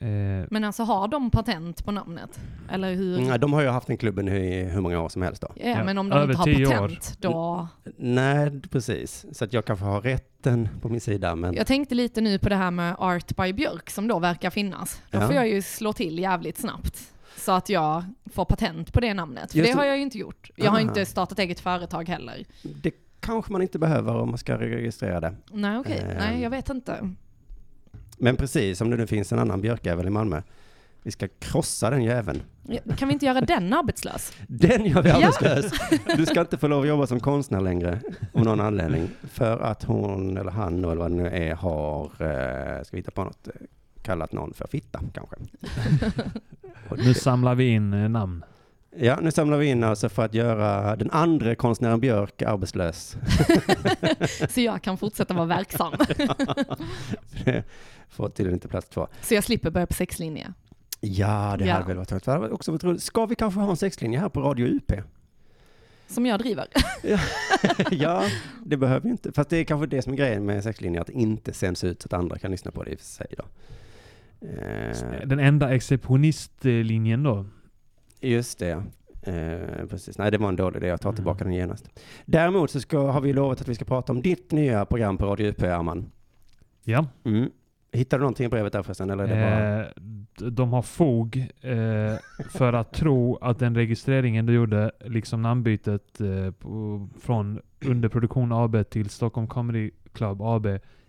Eh, 0.00 0.06
Men 0.50 0.64
alltså 0.64 0.82
har 0.82 1.08
de 1.08 1.30
patent 1.30 1.84
på 1.84 1.92
namnet? 1.92 2.40
Eller 2.70 2.94
hur? 2.94 3.18
Nej, 3.20 3.38
de 3.38 3.52
har 3.52 3.62
ju 3.62 3.68
haft 3.68 3.86
den 3.86 3.96
klubben 3.96 4.28
i 4.28 4.62
hur 4.64 4.80
många 4.80 5.00
år 5.00 5.08
som 5.08 5.22
helst 5.22 5.42
då. 5.42 5.48
Ja, 5.54 5.68
Ja, 5.68 5.84
men 5.84 5.98
om 5.98 6.08
de 6.08 6.16
över 6.18 6.48
inte 6.48 6.74
har 6.74 6.88
patent 6.88 7.16
då? 7.20 7.68
Nej, 7.96 8.60
precis. 8.60 9.26
Så 9.32 9.44
att 9.44 9.52
jag 9.52 9.64
kanske 9.64 9.84
har 9.84 10.00
rätten 10.00 10.68
på 10.82 10.88
min 10.88 11.00
sida, 11.00 11.34
men 11.34 11.54
Jag 11.54 11.66
tänkte 11.66 11.94
lite 11.94 12.20
nu 12.20 12.38
på 12.38 12.48
det 12.48 12.56
här 12.56 12.70
med 12.70 12.94
Art 12.98 13.36
by 13.36 13.52
Björk 13.52 13.90
som 13.90 14.08
då 14.08 14.18
verkar 14.18 14.50
finnas. 14.50 15.02
Då 15.10 15.18
Ja. 15.18 15.26
får 15.26 15.34
jag 15.34 15.48
ju 15.48 15.62
slå 15.62 15.92
till 15.92 16.18
jävligt 16.18 16.58
snabbt. 16.58 17.10
Så 17.36 17.52
att 17.52 17.68
jag 17.68 18.04
får 18.32 18.44
patent 18.44 18.92
på 18.92 19.00
det 19.00 19.14
namnet. 19.14 19.50
För 19.52 19.58
Just 19.58 19.72
det 19.72 19.78
har 19.78 19.84
jag 19.84 19.96
ju 19.96 20.02
inte 20.02 20.18
gjort. 20.18 20.50
Jag 20.56 20.70
har 20.70 20.78
Ah. 20.78 20.80
inte 20.80 21.06
startat 21.06 21.38
eget 21.38 21.60
företag 21.60 22.08
heller. 22.08 22.44
det 22.62 22.90
kanske 23.20 23.52
man 23.52 23.62
inte 23.62 23.78
behöver 23.78 24.16
om 24.16 24.28
man 24.28 24.38
ska 24.38 24.58
registrera 24.58 25.20
det. 25.20 25.34
Nej 25.52 25.78
okej, 25.78 25.98
Ehm. 26.10 26.16
nej 26.18 26.42
jag 26.42 26.50
vet 26.50 26.68
inte. 26.70 27.10
Men 28.24 28.36
precis, 28.36 28.80
om 28.80 28.90
det 28.90 28.96
nu 28.96 29.06
finns 29.06 29.32
en 29.32 29.38
annan 29.38 29.60
björkjävel 29.60 30.06
i 30.06 30.10
Malmö, 30.10 30.42
vi 31.02 31.10
ska 31.10 31.28
krossa 31.38 31.90
den 31.90 32.02
jäveln. 32.02 32.42
Ja, 32.62 32.78
Kan 32.96 33.08
vi 33.08 33.14
inte 33.14 33.26
göra 33.26 33.40
den 33.40 33.72
arbetslös? 33.72 34.32
Den 34.48 34.84
gör 34.86 35.02
vi 35.02 35.08
Ja. 35.08 35.16
arbetslös. 35.16 35.72
Du 36.16 36.26
ska 36.26 36.40
inte 36.40 36.58
få 36.58 36.68
lov 36.68 36.82
att 36.82 36.88
jobba 36.88 37.06
som 37.06 37.20
konstnär 37.20 37.60
längre, 37.60 38.00
av 38.34 38.44
någon 38.44 38.60
anledning. 38.60 39.08
För 39.22 39.58
att 39.60 39.84
hon, 39.84 40.36
eller 40.36 40.50
han, 40.50 40.84
eller 40.84 40.94
vad 40.96 41.10
det 41.10 41.16
nu 41.16 41.26
är, 41.28 41.54
har, 41.54 42.04
eh, 42.04 42.82
ska 42.84 42.96
vi 42.96 42.98
hitta 42.98 43.10
på 43.10 43.24
något, 43.24 43.46
eh, 43.48 43.52
kallat 44.02 44.32
någon 44.32 44.54
för 44.54 44.66
fitta 44.66 45.00
kanske. 45.14 45.36
Nu 47.04 47.14
samlar 47.14 47.54
vi 47.54 47.68
in 47.68 47.92
eh, 47.92 48.08
namn. 48.08 48.44
Ja, 48.96 49.18
nu 49.22 49.30
samlar 49.30 49.58
vi 49.58 49.66
in 49.66 49.84
alltså 49.84 50.08
för 50.08 50.24
att 50.24 50.34
göra 50.34 50.96
den 50.96 51.10
andra 51.10 51.54
konstnären 51.54 52.00
Björk 52.00 52.42
arbetslös. 52.42 53.16
Så 54.50 54.60
jag 54.60 54.82
kan 54.82 54.98
fortsätta 54.98 55.34
vara 55.34 55.46
verksam. 55.46 55.92
Får 58.08 58.28
tydligen 58.28 58.54
inte 58.56 58.68
plats 58.68 58.88
två. 58.88 59.08
Så 59.22 59.34
jag 59.34 59.44
slipper 59.44 59.70
börja 59.70 59.86
på 59.86 59.94
sexlinje. 59.94 60.52
Ja, 61.00 61.56
det 61.58 61.64
Ja. 61.66 61.74
hade 61.74 61.86
väl 61.86 61.96
varit 61.96 62.12
roligt. 62.12 62.24
Det 62.24 62.32
hade 62.32 62.50
också 62.50 62.72
varit 62.72 62.84
roligt. 62.84 63.02
Ska 63.02 63.26
vi 63.26 63.34
kanske 63.34 63.60
ha 63.60 63.70
en 63.70 63.76
sexlinje 63.76 64.18
här 64.18 64.28
på 64.28 64.40
Radio 64.40 64.66
UP? 64.66 64.92
Som 66.06 66.26
jag 66.26 66.40
driver. 66.40 66.66
ja, 67.90 68.22
det 68.64 68.76
behöver 68.76 69.00
vi 69.00 69.08
inte. 69.10 69.32
Fast 69.32 69.50
det 69.50 69.56
är 69.56 69.64
kanske 69.64 69.86
det 69.86 70.02
som 70.02 70.12
är 70.12 70.16
grejen 70.16 70.44
med 70.46 70.62
sexlinjen, 70.64 71.00
att 71.00 71.06
det 71.06 71.12
inte 71.12 71.52
sänds 71.52 71.84
ut 71.84 72.02
så 72.02 72.06
att 72.06 72.12
andra 72.12 72.38
kan 72.38 72.50
lyssna 72.50 72.70
på 72.70 72.82
det 72.82 72.90
i 72.90 72.94
och 72.94 72.98
för 72.98 73.06
sig 73.06 73.26
då. 73.38 73.44
Eh, 74.48 75.26
Den 75.26 75.38
enda 75.38 75.74
exceptionistlinjen 75.74 77.22
då. 77.22 77.46
just 78.20 78.58
det, 78.58 78.70
eh, 79.22 79.86
precis. 79.86 80.18
Nej, 80.18 80.30
det 80.30 80.38
var 80.38 80.48
en 80.48 80.56
dålig 80.56 80.76
idé. 80.76 80.86
Jag 80.86 81.00
tar 81.00 81.08
Mm. 81.08 81.16
tillbaka 81.16 81.44
den 81.44 81.52
genast. 81.52 81.88
Däremot 82.24 82.70
så 82.70 82.80
ska, 82.80 83.10
har 83.10 83.20
vi 83.20 83.32
lovat 83.32 83.60
att 83.60 83.68
vi 83.68 83.74
ska 83.74 83.84
prata 83.84 84.12
om 84.12 84.22
ditt 84.22 84.52
nya 84.52 84.84
program 84.84 85.18
på 85.18 85.26
Radio 85.26 85.46
UP, 85.46 85.62
Arman. 85.62 86.10
Ja. 86.84 87.06
Mm. 87.24 87.50
Hittar 87.94 88.18
du 88.18 88.22
någonting 88.22 88.46
i 88.46 88.48
brevet 88.48 88.72
där 88.72 88.82
förresten? 88.82 89.10
Eller 89.10 89.24
är 89.24 89.28
det 89.28 89.42
bara... 89.42 89.80
Eh, 89.80 90.50
de 90.52 90.72
har 90.72 90.82
fog 90.82 91.36
eh, 91.60 92.14
för 92.50 92.72
att 92.72 92.92
tro 92.94 93.36
att 93.36 93.58
den 93.58 93.74
registreringen 93.74 94.46
du 94.46 94.52
gjorde, 94.52 94.90
liksom 95.04 95.42
namnbytet 95.42 96.20
eh, 96.20 96.50
på, 96.50 97.08
från 97.20 97.60
Underproduktion 97.84 98.52
AB 98.52 98.90
till 98.90 99.10
Stockholm 99.10 99.46
Comedy 99.46 99.90
Club 100.12 100.42
AB, 100.42 100.66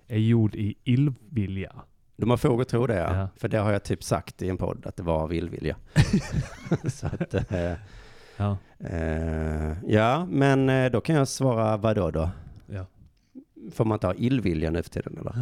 är 0.07 0.17
gjord 0.17 0.55
i 0.55 0.75
illvilja. 0.83 1.71
De 2.17 2.29
har 2.29 2.37
fog 2.37 2.61
att 2.61 2.67
tro 2.69 2.87
det, 2.87 2.95
ja. 2.95 3.17
Ja. 3.17 3.27
För 3.35 3.47
det 3.47 3.57
har 3.57 3.71
jag 3.71 3.83
typ 3.83 4.03
sagt 4.03 4.41
i 4.41 4.49
en 4.49 4.57
podd, 4.57 4.85
att 4.85 4.95
det 4.97 5.03
var 5.03 5.27
villvilja. 5.27 5.75
så 6.87 7.07
att, 7.07 7.51
eh, 7.51 7.73
Ja. 8.37 8.57
eh, 8.79 9.73
ja, 9.87 10.25
men 10.29 10.69
eh, 10.69 10.91
då 10.91 11.01
kan 11.01 11.15
jag 11.15 11.27
svara 11.27 11.77
vadå 11.77 12.11
då? 12.11 12.19
Ja. 12.19 12.29
Får 13.71 13.85
man 13.85 13.95
inte 13.95 14.07
ha 14.07 14.13
illvilja 14.15 14.71
nu 14.71 14.83
för 14.83 14.89
tiden 14.89 15.17
eller? 15.17 15.35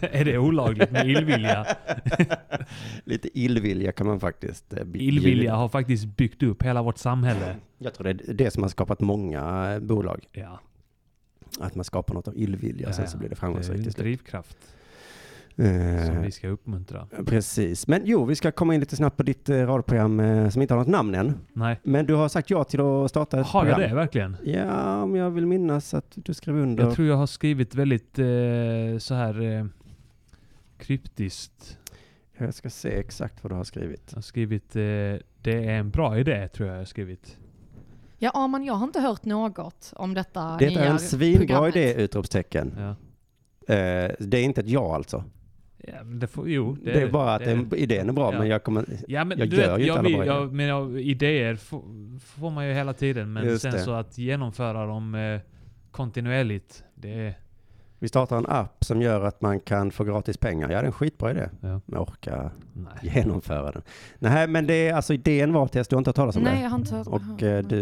är 0.20 0.24
det 0.24 0.38
olagligt 0.38 0.90
med 0.90 1.08
illvilja? 1.08 1.66
Lite 3.04 3.38
illvilja 3.40 3.92
kan 3.92 4.06
man 4.06 4.20
faktiskt. 4.20 4.72
eh. 4.72 4.82
Illvilja 4.94 5.54
har 5.54 5.68
faktiskt 5.68 6.04
byggt 6.04 6.42
upp 6.42 6.62
hela 6.62 6.82
vårt 6.82 6.98
samhälle. 6.98 7.56
Jag 7.78 7.94
tror 7.94 8.04
det 8.04 8.28
är 8.28 8.34
det 8.34 8.50
som 8.50 8.62
har 8.62 8.70
skapat 8.70 9.00
många 9.00 9.72
eh, 9.74 9.80
bolag. 9.80 10.26
Ja, 10.32 10.60
Att 11.60 11.74
man 11.74 11.84
skapar 11.84 12.14
något 12.14 12.28
av 12.28 12.36
illvilja 12.36 12.88
och 12.88 12.94
sen 12.94 13.08
så 13.08 13.18
blir 13.18 13.28
det 13.28 13.34
det 13.34 13.34
är 13.34 13.40
framgångsrikt 13.40 13.86
en 13.86 14.02
drivkraft 14.04 14.56
som 16.06 16.22
vi 16.22 16.30
ska 16.30 16.48
uppmuntra. 16.48 17.06
Precis. 17.26 17.86
Men 17.88 18.02
jo, 18.04 18.24
vi 18.24 18.34
ska 18.34 18.52
komma 18.52 18.74
in 18.74 18.80
lite 18.80 18.96
snabbt 18.96 19.16
på 19.16 19.22
ditt 19.22 19.48
eh, 19.48 19.56
radioprogram 19.56 20.20
eh, 20.20 20.48
som 20.48 20.62
inte 20.62 20.74
har 20.74 20.78
något 20.78 20.88
namn 20.88 21.14
än. 21.14 21.38
Nej, 21.52 21.80
Men 21.82 22.06
du 22.06 22.14
har 22.14 22.28
sagt 22.28 22.50
ja 22.50 22.64
till 22.64 22.80
att 22.80 23.10
starta 23.10 23.40
ett 23.40 23.46
har 23.46 23.66
jag 23.66 23.74
program. 23.74 23.90
det 23.90 23.96
verkligen? 23.96 24.36
Ja, 24.44 25.02
om 25.02 25.16
jag 25.16 25.30
vill 25.30 25.46
minnas 25.46 25.94
att 25.94 26.12
du 26.14 26.34
skrev 26.34 26.56
under. 26.56 26.84
Jag 26.84 26.94
tror 26.94 27.08
jag 27.08 27.16
har 27.16 27.26
skrivit 27.26 27.74
väldigt 27.74 28.18
eh, 28.18 28.98
så 28.98 29.14
här 29.14 29.42
eh, 29.58 29.64
kryptiskt. 30.78 31.78
Jag 32.38 32.54
ska 32.54 32.70
se 32.70 32.88
exakt 32.98 33.42
vad 33.44 33.52
du 33.52 33.56
har 33.56 33.64
skrivit. 33.64 34.02
Jag 34.10 34.16
har 34.16 34.22
skrivit 34.22 34.76
eh, 34.76 34.80
det 35.42 35.64
är 35.64 35.70
en 35.78 35.90
bra 35.90 36.18
idé 36.18 36.48
tror 36.48 36.68
jag 36.68 36.74
jag 36.76 36.80
har 36.80 36.84
skrivit. 36.86 37.36
Ja, 38.18 38.30
Arman, 38.34 38.64
jag 38.64 38.74
har 38.74 38.84
inte 38.86 39.00
hört 39.00 39.24
något 39.24 39.92
om 39.96 40.14
detta 40.14 40.56
Det 40.58 40.68
nya 40.68 40.84
är 40.84 40.90
en 40.90 40.98
svinbra 40.98 41.38
programmet. 41.46 41.76
idé, 41.76 41.94
utropstecken. 42.02 42.74
Ja. 42.78 42.88
Eh, 43.74 44.10
det 44.18 44.38
är 44.38 44.42
inte 44.42 44.60
ett 44.60 44.68
ja 44.68 44.94
alltså. 44.94 45.24
Ja, 45.88 46.02
det 46.04 46.26
får, 46.26 46.48
jo, 46.50 46.76
Det, 46.84 47.02
är 47.02 47.10
bara 47.10 47.34
att 47.34 47.44
det- 47.44 47.64
det, 47.70 47.76
idén 47.76 48.08
är 48.08 48.12
bra, 48.12 48.32
ja. 48.32 48.38
men 48.38 48.48
jag 48.48 48.62
kommer... 48.64 48.84
Ja, 49.08 49.24
men 49.24 49.38
jag 49.38 49.48
gör 49.48 49.70
vet, 49.78 49.80
ju 49.80 49.86
inte 49.86 49.98
alla 49.98 50.08
bra 50.16 50.26
jag, 50.26 50.52
men 50.52 50.66
jag, 50.66 51.00
idéer 51.00 51.54
får, 51.56 51.82
får 52.18 52.50
man 52.50 52.68
ju 52.68 52.72
hela 52.74 52.92
tiden. 52.92 53.32
Men 53.32 53.44
Just 53.44 53.62
sen 53.62 53.72
det. 53.72 53.78
så 53.78 53.90
att 53.92 54.18
genomföra 54.18 54.86
dem 54.86 55.14
eh, 55.14 55.40
kontinuerligt, 55.90 56.84
det 56.94 57.12
är... 57.12 57.34
Vi 58.02 58.08
startar 58.08 58.36
en 58.36 58.46
app 58.48 58.84
som 58.84 59.02
gör 59.02 59.24
att 59.24 59.40
man 59.40 59.60
kan 59.60 59.90
få 59.90 60.04
gratis 60.04 60.36
pengar. 60.36 60.70
Ja, 60.70 60.76
det 60.78 60.82
är 60.84 60.86
en 60.86 60.92
skitbra 60.92 61.30
idé. 61.30 61.48
Ja, 61.60 61.68
Men 61.68 61.82
jag 61.86 62.02
orkar 62.02 62.50
nej. 62.72 63.12
genomföra 63.14 63.70
den. 63.72 63.82
Nej, 64.18 64.46
men 64.48 64.66
det 64.66 64.88
är 64.88 64.94
alltså 64.94 65.14
idén 65.14 65.52
var 65.52 65.66
Tess, 65.66 65.88
du 65.88 65.96
har 65.96 65.98
inte 66.00 66.08
hört 66.08 66.16
talas 66.16 66.36
om 66.36 66.42
Nej, 66.42 66.56
det? 66.56 66.62
jag 66.62 66.70
har 66.70 66.78
inte 66.78 66.94
hört. 66.94 67.06
Och 67.06 67.42
eh, 67.42 67.62
du, 67.64 67.78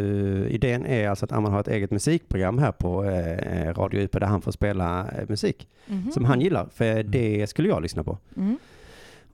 idén 0.49 0.87
är 0.87 1.09
alltså 1.09 1.25
att 1.25 1.33
Amman 1.33 1.53
har 1.53 1.61
ett 1.61 1.69
eget 1.69 1.91
musikprogram 1.91 2.59
här 2.59 2.73
på 2.73 3.05
eh, 3.05 3.75
Radio 3.75 4.01
UP 4.01 4.13
där 4.13 4.21
han 4.27 4.41
får 4.43 4.53
spela 4.53 5.01
eh, 5.09 5.25
musik 5.29 5.69
Mhm. 5.87 6.11
som 6.13 6.25
han 6.25 6.41
gillar. 6.41 6.69
För 6.75 7.03
det 7.03 7.47
skulle 7.51 7.69
jag 7.69 7.83
lyssna 7.83 8.05
på. 8.05 8.19
Mm. 8.37 8.59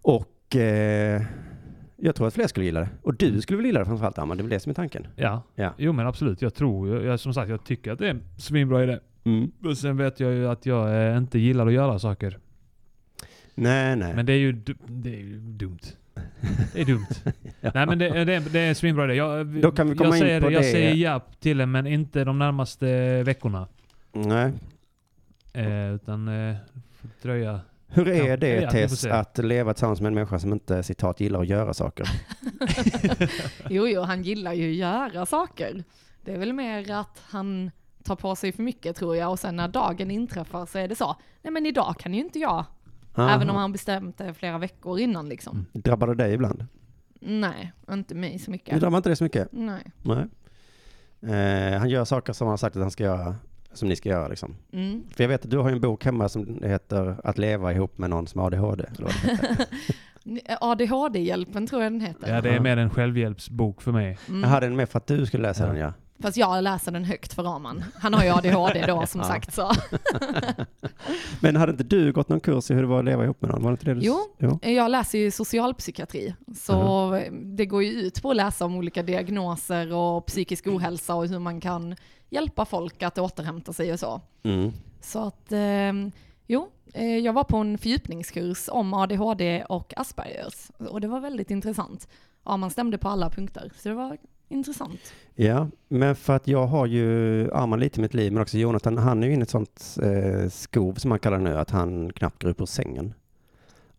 Och 0.03 0.57
eh, 0.57 1.23
jag 1.97 2.15
tror 2.15 2.27
att 2.27 2.35
fler 2.35 2.47
skulle 2.47 2.67
gilla 2.67 2.81
det. 2.81 2.89
Och 3.03 3.15
du 3.15 3.41
skulle 3.41 3.57
väl 3.57 3.67
gilla 3.67 3.79
det 3.79 3.85
framförallt 3.87 4.19
Amman, 4.19 4.37
det 4.37 4.41
är 4.41 4.43
väl 4.43 4.51
det 4.51 4.61
som 4.61 4.71
är 4.71 4.75
tanken? 4.75 5.07
Ja. 5.17 5.43
Ja. 5.55 5.71
jo 5.77 5.93
men 5.93 6.07
absolut. 6.07 6.43
Jag 6.43 6.55
tror, 6.55 6.89
jag, 6.89 7.05
jag, 7.05 7.21
som 7.21 7.35
sagt, 7.35 7.51
jag 7.51 7.65
tycker 7.65 7.93
att 7.93 7.99
det 7.99 8.07
är 8.07 8.11
en 8.11 8.23
svinbra 8.39 8.83
idé. 8.85 8.99
Mm. 9.25 9.51
Och 9.65 9.79
sen 9.79 9.97
vet 9.97 10.21
jag 10.21 10.33
ju 10.33 10.49
att 10.49 10.67
jag 10.67 11.11
eh, 11.11 11.17
inte 11.17 11.39
gillar 11.39 11.67
att 11.67 11.73
göra 11.73 11.99
saker. 11.99 12.39
Nej, 13.55 13.97
nej. 13.97 14.15
Men 14.15 14.27
det 14.27 14.33
är 14.33 14.37
ju, 14.39 14.53
det 14.87 15.09
är 15.15 15.21
ju 15.21 15.39
dumt. 15.39 15.79
Det 16.75 16.81
är 16.81 16.85
dumt. 16.85 17.07
Ja. 17.61 17.71
Nej 17.75 17.87
men 17.87 17.99
det, 17.99 18.25
det, 18.25 18.39
det 18.53 18.61
är 18.61 18.69
en 18.69 18.75
svinbra 18.75 19.05
idé. 19.05 19.15
Jag, 19.15 19.47
Då 19.47 19.73
kan 19.73 19.89
vi 19.91 19.97
komma 19.97 20.09
jag 20.09 20.17
in 20.17 20.23
säger, 20.23 20.41
på 20.41 20.51
jag 20.51 20.63
det. 20.63 20.71
säger 20.71 20.95
ja 20.95 21.21
till 21.41 21.59
det, 21.59 21.67
men 21.67 21.87
inte 21.87 22.25
de 22.25 22.39
närmaste 22.39 23.23
veckorna. 23.23 23.69
nej. 24.13 24.53
Eh, 25.53 25.95
utan 25.95 26.29
eh, 26.49 26.57
dröja. 27.23 27.61
Hur 27.89 28.09
är 28.09 28.29
Ja, 28.29 28.37
det 28.37 28.49
ja, 28.61 28.71
Tess 28.71 29.05
att 29.07 29.39
leva 29.39 29.75
tillsammans 29.75 30.01
med 30.01 30.09
en 30.09 30.15
människa 30.15 30.39
som 30.39 30.53
inte 30.53 30.83
citat 30.83 31.21
gillar 31.21 31.41
att 31.41 31.47
göra 31.47 31.75
saker? 31.75 32.07
Jo, 33.71 33.89
jo, 33.89 34.01
han 34.01 34.23
gillar 34.23 34.53
ju 34.53 34.71
att 34.71 34.77
göra 34.77 35.27
saker. 35.27 35.85
Det 36.25 36.33
är 36.33 36.39
väl 36.39 36.53
mer 36.53 36.91
att 36.91 37.23
han 37.29 37.71
tar 38.05 38.17
på 38.17 38.37
sig 38.37 38.53
för 38.53 38.63
mycket 38.63 38.97
tror 38.97 39.17
jag 39.17 39.31
och 39.31 39.39
sen 39.39 39.57
när 39.57 39.69
dagen 39.69 40.11
inträffar 40.11 40.67
så 40.67 40.79
är 40.79 40.89
det 40.89 40.95
så. 40.97 41.17
Nej 41.43 41.53
men 41.53 41.67
idag 41.67 41.95
kan 41.99 42.15
ju 42.15 42.21
inte 42.21 42.39
jag. 42.39 42.65
Även 43.17 43.51
om 43.51 43.57
han 43.57 43.73
bestämt 43.73 44.19
det 44.19 44.35
flera 44.35 44.59
veckor 44.59 44.99
innan 44.99 45.29
liksom. 45.29 45.67
Drabbar 45.73 46.07
det 46.07 46.15
dig 46.15 46.33
ibland? 46.35 46.67
Nej, 47.21 47.73
inte 47.91 48.15
mig 48.15 48.39
så 48.39 48.45
Du 48.45 48.51
mycket. 48.53 48.81
drabbar 48.81 48.97
inte 48.97 49.09
det 49.09 49.17
så 49.17 49.25
mycket? 49.25 49.49
Nej. 49.53 49.83
Nej. 50.03 50.25
Eh, 51.23 51.79
han 51.79 51.89
gör 51.89 52.05
saker 52.05 52.33
som 52.33 52.47
han 52.47 52.53
har 52.53 52.57
sagt 52.57 52.77
att 52.77 52.83
han 52.83 52.91
ska 52.91 53.05
göra, 53.05 53.35
som 53.73 53.89
ni 53.89 53.97
ska 53.97 54.09
göra 54.09 54.29
liksom. 54.29 54.57
Mm. 54.73 55.05
För 55.11 55.25
jag 55.25 55.29
vet 55.29 55.45
att 55.45 55.51
du 55.51 55.59
har 55.59 55.69
ju 55.69 55.75
en 55.75 55.81
bok 55.81 56.05
hemma 56.05 56.29
som 56.29 56.63
heter 56.63 57.17
Att 57.25 57.39
leva 57.39 57.73
ihop 57.73 57.99
med 57.99 58.11
någon 58.11 58.27
som 58.27 58.41
har 58.41 58.47
ADHD. 58.47 58.85
ADHD-hjälpen 60.61 61.67
tror 61.67 61.83
jag 61.83 61.93
den 61.93 62.01
heter. 62.01 62.35
Ja, 62.35 62.41
det 62.41 62.51
är 62.51 62.61
mer 62.61 62.77
en 62.77 62.91
självhjälpsbok 62.91 63.83
för 63.83 63.93
mig. 63.93 64.19
Mm. 64.29 64.41
Jag 64.43 64.49
hade 64.49 64.67
den 64.67 64.77
med 64.77 64.89
för 64.89 64.99
att 64.99 65.07
du 65.07 65.27
skulle 65.27 65.43
läsa 65.43 65.63
Ja. 65.63 65.69
den 65.73 65.77
ja. 65.81 65.93
Fast 66.21 66.37
jag 66.37 66.65
läser 66.65 66.93
den 66.93 67.05
högt 67.05 67.33
för 67.33 67.43
Raman. 67.43 67.85
Han 67.95 68.15
har 68.15 68.25
ju 68.25 68.31
ADHD 68.31 68.87
då 68.87 69.07
som 69.07 69.21
Ja. 69.21 69.27
sagt 69.27 69.55
så. 69.55 69.73
Men 71.41 71.57
hade 71.57 71.73
inte 71.73 71.85
du 71.85 72.13
gått 72.13 72.29
någon 72.29 72.41
kurs 72.41 72.71
i 72.71 72.75
hur 72.75 72.83
det 72.83 72.89
var 72.89 72.99
att 72.99 73.05
leva 73.05 73.25
ihop 73.25 73.41
med 73.43 73.51
någon? 73.51 73.63
Var 73.63 73.71
inte 73.71 73.85
det 73.85 73.95
du 73.95 74.01
Jo. 74.01 74.19
jo. 74.39 74.59
Jag 74.63 74.91
läser 74.91 75.19
ju 75.19 75.31
socialpsykiatri, 75.31 76.35
så 76.57 77.11
det 77.33 77.67
går 77.67 77.83
ju 77.83 77.91
ut 77.91 78.23
på 78.23 78.31
att 78.31 78.37
läsa 78.37 78.65
om 78.65 78.77
olika 78.77 79.03
diagnoser 79.03 79.93
och 79.93 80.27
psykisk 80.27 80.67
ohälsa 80.67 81.15
och 81.15 81.27
hur 81.29 81.39
man 81.39 81.61
kan 81.61 81.97
hjälpa 82.31 82.65
folk 82.65 83.03
att 83.03 83.19
återhämta 83.19 83.73
sig 83.73 83.93
och 83.93 84.01
så. 84.01 84.21
Mm. 84.43 84.73
Så 85.01 85.27
att, 85.27 85.53
eh, 85.53 85.93
jo, 86.47 86.69
jag 87.23 87.33
var 87.33 87.45
på 87.45 87.57
en 87.57 87.79
fördjupningskurs 87.79 88.69
om 88.73 88.95
ADHD 88.95 89.65
och 89.69 89.93
Aspergers 89.97 90.71
och 90.79 91.01
det 91.01 91.09
var 91.09 91.21
väldigt 91.21 91.51
intressant. 91.51 92.09
Ja, 92.45 92.57
man 92.57 92.71
stämde 92.71 92.99
på 92.99 93.09
alla 93.09 93.31
punkter, 93.31 93.71
så 93.77 93.89
det 93.89 93.95
var 93.95 94.17
intressant. 94.49 95.01
Ja, 95.35 95.69
men 95.89 96.17
för 96.17 96.37
att 96.37 96.49
jag 96.49 96.67
har 96.67 96.87
ju 96.87 97.51
Arman 97.53 97.81
lite 97.81 98.01
i 98.01 98.03
mitt 98.03 98.15
liv, 98.15 98.33
men 98.33 98.43
också 98.43 98.59
Jonathan, 98.59 98.99
han 98.99 99.23
är 99.23 99.27
ju 99.27 99.33
inne 99.33 99.41
i 99.41 99.43
ett 99.43 99.51
sånt 99.51 99.97
eh, 100.03 100.49
skov 100.51 100.95
som 100.95 101.09
man 101.09 101.19
kallar 101.19 101.39
det 101.39 101.45
nu, 101.45 101.59
att 101.59 101.71
han 101.71 102.13
knappt 102.13 102.43
går 102.43 102.51
upp 102.51 102.61
ur 102.61 102.67
sängen. 102.67 103.15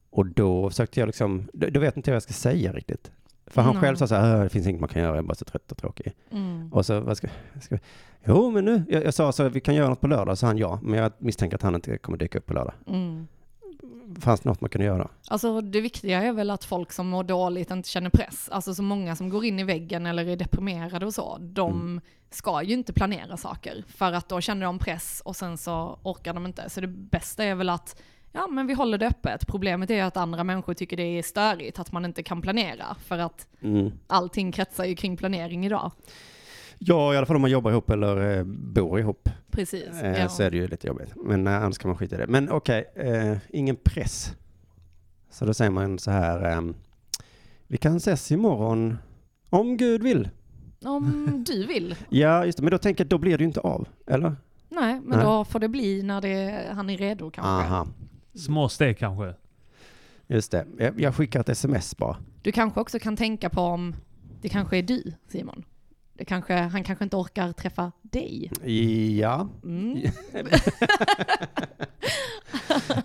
Och 0.09 0.25
då 0.25 0.69
försökte 0.69 0.99
jag 0.99 1.07
liksom, 1.07 1.47
då, 1.53 1.69
då 1.69 1.79
vet 1.79 1.97
inte 1.97 2.11
vad 2.11 2.15
jag 2.15 2.23
ska 2.23 2.33
säga 2.33 2.73
riktigt. 2.73 3.11
För 3.47 3.61
han 3.61 3.73
Nej. 3.73 3.81
själv 3.81 3.95
sa 3.95 4.07
så 4.07 4.15
här, 4.15 4.35
"Äh, 4.37 4.43
det 4.43 4.49
finns 4.49 4.67
inget 4.67 4.81
man 4.81 4.89
kan 4.89 5.01
göra, 5.01 5.11
jag 5.15 5.23
är 5.23 5.27
bara 5.27 5.35
så 5.35 5.45
trött 5.45 5.71
och 5.71 5.77
tråkig. 5.77 6.13
Mm. 6.31 6.73
Och 6.73 6.85
så, 6.85 6.99
vad 6.99 7.17
ska, 7.17 7.27
ska 7.61 7.77
Jo, 8.25 8.51
men 8.51 8.65
nu, 8.65 8.83
jag, 8.89 9.03
jag 9.03 9.13
sa 9.13 9.31
så, 9.31 9.49
vi 9.49 9.59
kan 9.59 9.75
göra 9.75 9.89
något 9.89 10.01
på 10.01 10.07
lördag, 10.07 10.37
så 10.37 10.45
han 10.45 10.57
ja, 10.57 10.79
men 10.83 10.99
jag 10.99 11.11
misstänker 11.17 11.55
att 11.57 11.61
han 11.61 11.75
inte 11.75 11.97
kommer 11.97 12.17
dyka 12.17 12.37
upp 12.37 12.45
på 12.45 12.53
lördag. 12.53 12.73
Mm. 12.87 13.27
Fanns 14.19 14.39
det 14.41 14.49
något 14.49 14.61
man 14.61 14.69
kunde 14.69 14.85
göra? 14.85 15.07
Alltså 15.27 15.61
det 15.61 15.81
viktiga 15.81 16.23
är 16.23 16.33
väl 16.33 16.49
att 16.51 16.63
folk 16.65 16.91
som 16.91 17.07
mår 17.07 17.23
dåligt 17.23 17.71
inte 17.71 17.89
känner 17.89 18.09
press. 18.09 18.49
Alltså 18.49 18.75
så 18.75 18.83
många 18.83 19.15
som 19.15 19.29
går 19.29 19.45
in 19.45 19.59
i 19.59 19.63
väggen 19.63 20.05
eller 20.05 20.27
är 20.27 20.35
deprimerade 20.35 21.05
och 21.05 21.13
så, 21.13 21.37
de 21.41 21.71
Mm. 21.71 22.01
ska 22.29 22.63
ju 22.63 22.73
inte 22.73 22.93
planera 22.93 23.37
saker. 23.37 23.83
För 23.87 24.11
att 24.13 24.29
då 24.29 24.41
känner 24.41 24.65
de 24.65 24.79
press 24.79 25.21
och 25.25 25.35
sen 25.35 25.57
så 25.57 25.99
orkar 26.03 26.33
de 26.33 26.45
inte. 26.45 26.69
Så 26.69 26.81
det 26.81 26.87
bästa 26.87 27.43
är 27.43 27.55
väl 27.55 27.69
att, 27.69 28.01
ja 28.31 28.47
men 28.47 28.67
vi 28.67 28.73
håller 28.73 28.97
det 28.97 29.07
öppet. 29.07 29.47
Problemet 29.47 29.89
är 29.89 30.03
att 30.03 30.17
andra 30.17 30.43
människor 30.43 30.73
tycker 30.73 30.97
det 30.97 31.03
är 31.03 31.23
störigt 31.23 31.79
att 31.79 31.91
man 31.91 32.05
inte 32.05 32.23
kan 32.23 32.41
planera. 32.41 32.95
För 33.05 33.17
att 33.17 33.47
Mm. 33.61 33.91
allting 34.07 34.51
kretsar 34.51 34.85
ju 34.85 34.95
kring 34.95 35.17
planering 35.17 35.65
idag. 35.65 35.91
Ja, 36.79 37.13
i 37.13 37.17
alla 37.17 37.25
fall 37.25 37.35
om 37.35 37.41
man 37.41 37.51
jobbar 37.51 37.71
ihop 37.71 37.89
eller 37.89 38.37
eh, 38.37 38.43
bor 38.47 38.99
ihop. 38.99 39.29
Precis. 39.51 40.01
Eh, 40.01 40.19
ja. 40.19 40.29
Så 40.29 40.43
är 40.43 40.51
det 40.51 40.57
ju 40.57 40.67
lite 40.67 40.87
jobbigt. 40.87 41.13
Men 41.15 41.47
eh, 41.47 41.63
annars 41.63 41.77
kan 41.77 41.89
man 41.89 41.97
skita 41.97 42.15
i 42.15 42.19
det. 42.19 42.27
Men 42.27 42.49
okej, 42.51 42.85
eh, 42.95 43.37
ingen 43.49 43.75
press. 43.83 44.33
Så 45.29 45.45
då 45.45 45.53
säger 45.53 45.71
man 45.71 45.99
så 45.99 46.11
här. 46.11 46.43
ehm, 46.57 46.75
vi 47.67 47.77
kan 47.77 47.95
ses 47.97 48.31
imorgon 48.31 48.97
om 49.49 49.77
Gud 49.77 50.03
vill. 50.03 50.29
Om 50.85 51.43
du 51.47 51.65
vill. 51.65 51.95
Ja, 52.09 52.45
just 52.45 52.57
det. 52.57 52.63
Men 52.63 52.71
då 52.71 52.77
tänker 52.77 53.03
jag, 53.03 53.09
då 53.09 53.17
blir 53.17 53.37
det 53.37 53.41
ju 53.41 53.47
inte 53.47 53.59
av. 53.59 53.87
Eller? 54.07 54.35
Nej, 54.69 55.01
men 55.03 55.17
Nej. 55.17 55.25
då 55.25 55.45
får 55.45 55.59
det 55.59 55.67
bli 55.69 56.03
när 56.03 56.21
det, 56.21 56.65
han 56.75 56.89
är 56.89 56.97
redo 56.97 57.31
kanske. 57.31 57.49
Aha, 57.73 57.87
Små 58.33 58.69
steg 58.69 58.97
kanske. 58.97 59.33
just 60.27 60.51
det. 60.51 60.65
Jag, 60.77 60.99
jag 61.01 61.15
skickar 61.15 61.39
ett 61.39 61.49
sms 61.49 61.97
bara. 61.97 62.17
Du 62.41 62.51
kanske 62.51 62.79
också 62.79 62.99
kan 62.99 63.17
tänka 63.17 63.49
på 63.49 63.61
om 63.61 63.95
det 64.41 64.49
kanske 64.49 64.77
är 64.77 64.83
du, 64.83 65.13
Simon. 65.27 65.63
Det 66.17 66.25
kanske, 66.25 66.53
han 66.55 66.83
kanske 66.83 67.03
inte 67.03 67.15
orkar 67.15 67.51
träffa 67.51 67.91
dig. 68.01 68.51
Ja, 69.19 69.49
Mm. 69.63 69.97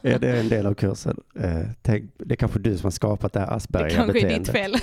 är 0.03 0.19
det 0.19 0.41
en 0.41 0.49
del 0.49 0.67
av 0.67 0.75
kursen? 0.75 1.21
Eh, 1.35 1.61
tänk, 1.83 2.11
det 2.17 2.35
är 2.35 2.37
kanske 2.37 2.59
du 2.59 2.77
som 2.77 2.85
har 2.87 2.91
skapat 2.91 3.33
det 3.33 3.41
här 3.41 3.47
Det 3.47 3.51
kanske 3.95 4.21
är 4.21 4.37
Asperger-beteendet. 4.37 4.39
ditt 4.45 4.49
fel. 4.53 4.77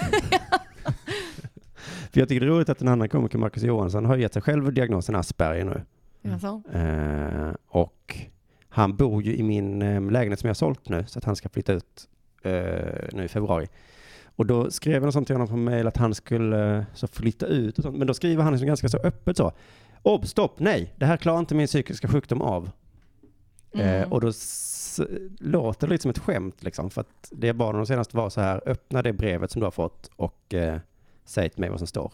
För 2.11 2.19
jag 2.19 2.30
tycker 2.30 2.39
det 2.39 2.45
är 2.45 2.49
roligt 2.55 2.69
att 2.69 2.82
en 2.82 2.88
annan 2.88 3.09
komiker, 3.09 3.38
Marcus 3.38 3.63
Johansson, 3.63 4.05
har 4.05 4.17
gett 4.17 4.34
sig 4.34 4.41
själv 4.41 4.73
diagnosen 4.73 5.15
Asperger 5.15 5.65
nu. 5.65 5.82
Alltså. 6.32 6.61
Eh, 6.73 7.51
och 7.67 8.15
han 8.69 8.95
bor 8.95 9.23
ju 9.23 9.36
i 9.36 9.43
min 9.43 9.82
eh, 9.82 10.11
lägenhet 10.11 10.39
som 10.39 10.47
jag 10.47 10.51
har 10.51 10.55
sålt 10.55 10.89
nu, 10.89 11.05
så 11.07 11.19
att 11.19 11.25
han 11.25 11.36
ska 11.36 11.49
flytta 11.49 11.73
ut 11.73 12.07
eh, 12.43 12.51
nu 13.13 13.23
i 13.23 13.28
februari. 13.28 13.67
Och 14.38 14.45
då 14.45 14.71
skrev 14.71 15.03
jag 15.03 15.13
sånt 15.13 15.27
till 15.27 15.35
honom 15.35 15.47
på 15.47 15.55
mail 15.55 15.88
att 15.88 15.97
han 15.97 16.15
skulle 16.15 16.77
eh, 16.77 16.83
så 16.93 17.07
flytta 17.07 17.45
ut 17.45 17.77
och 17.77 17.83
sånt. 17.83 17.97
Men 17.97 18.07
då 18.07 18.13
skriver 18.13 18.43
han 18.43 18.53
liksom 18.53 18.67
ganska 18.67 18.89
så 18.89 18.97
öppet 18.97 19.38
så. 19.38 19.51
Obs, 20.01 20.29
stopp, 20.29 20.59
nej, 20.59 20.93
det 20.95 21.05
här 21.05 21.17
klarar 21.17 21.39
inte 21.39 21.55
min 21.55 21.67
psykiska 21.67 22.07
sjukdom 22.07 22.41
av. 22.41 22.69
Mm. 23.73 24.01
Eh, 24.01 24.11
och 24.11 24.21
då 24.21 24.31
låter 25.39 25.88
det 25.88 25.91
lite 25.91 26.01
som 26.01 26.11
ett 26.11 26.17
skämt 26.17 26.63
liksom. 26.63 26.89
För 26.89 27.01
att 27.01 27.31
det 27.31 27.47
jag 27.47 27.55
bad 27.55 27.67
honom 27.67 27.85
senast 27.85 28.13
var 28.13 28.29
så 28.29 28.41
här, 28.41 28.61
öppna 28.65 29.01
det 29.01 29.13
brevet 29.13 29.51
som 29.51 29.59
du 29.59 29.65
har 29.65 29.71
fått 29.71 30.09
och 30.15 30.53
eh, 30.53 30.79
säg 31.25 31.49
till 31.49 31.59
mig 31.59 31.69
vad 31.69 31.79
som 31.79 31.88
står. 31.88 32.11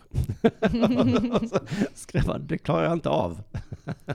och 1.42 1.50
så 1.50 1.60
skrev 1.94 2.26
han, 2.26 2.48
det 2.48 2.58
klarar 2.58 2.84
jag 2.84 2.94
inte 2.94 3.10
av. 3.10 3.44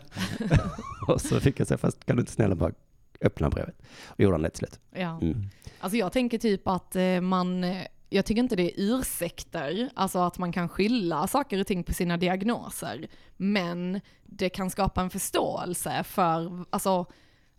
och 1.09 1.20
så 1.20 1.40
fick 1.40 1.61
jag 1.61 1.66
säga, 1.66 1.78
fast 1.78 2.06
kan 2.06 2.16
du 2.16 2.20
inte 2.20 2.32
snälla 2.32 2.54
bara 2.54 2.72
öppna 3.20 3.50
brevet? 3.50 3.82
Och 4.06 4.20
gjorde 4.20 4.34
han 4.34 4.42
det 4.42 4.50
till 4.50 4.59
slut. 4.59 4.80
Ja. 4.90 5.18
Mm. 5.22 5.42
Alltså 5.80 5.96
jag 5.96 6.12
tänker 6.12 6.38
typ 6.38 6.68
att 6.68 6.96
eh, 6.96 7.20
man, 7.20 7.64
eh, 7.64 7.82
jag 8.09 8.24
tycker 8.24 8.42
inte 8.42 8.56
det 8.56 8.62
är 8.62 8.72
ursäkter, 8.76 9.90
alltså 9.94 10.18
att 10.18 10.38
man 10.38 10.52
kan 10.52 10.68
skylla 10.68 11.26
saker 11.26 11.61
och 11.61 11.66
ting 11.66 11.84
på 11.84 11.92
sina 11.92 12.16
diagnoser, 12.16 13.06
men 13.36 14.00
det 14.24 14.48
kan 14.48 14.70
skapa 14.70 15.00
en 15.00 15.11
förståelse 15.11 16.04
för, 16.04 16.64
alltså 16.70 17.06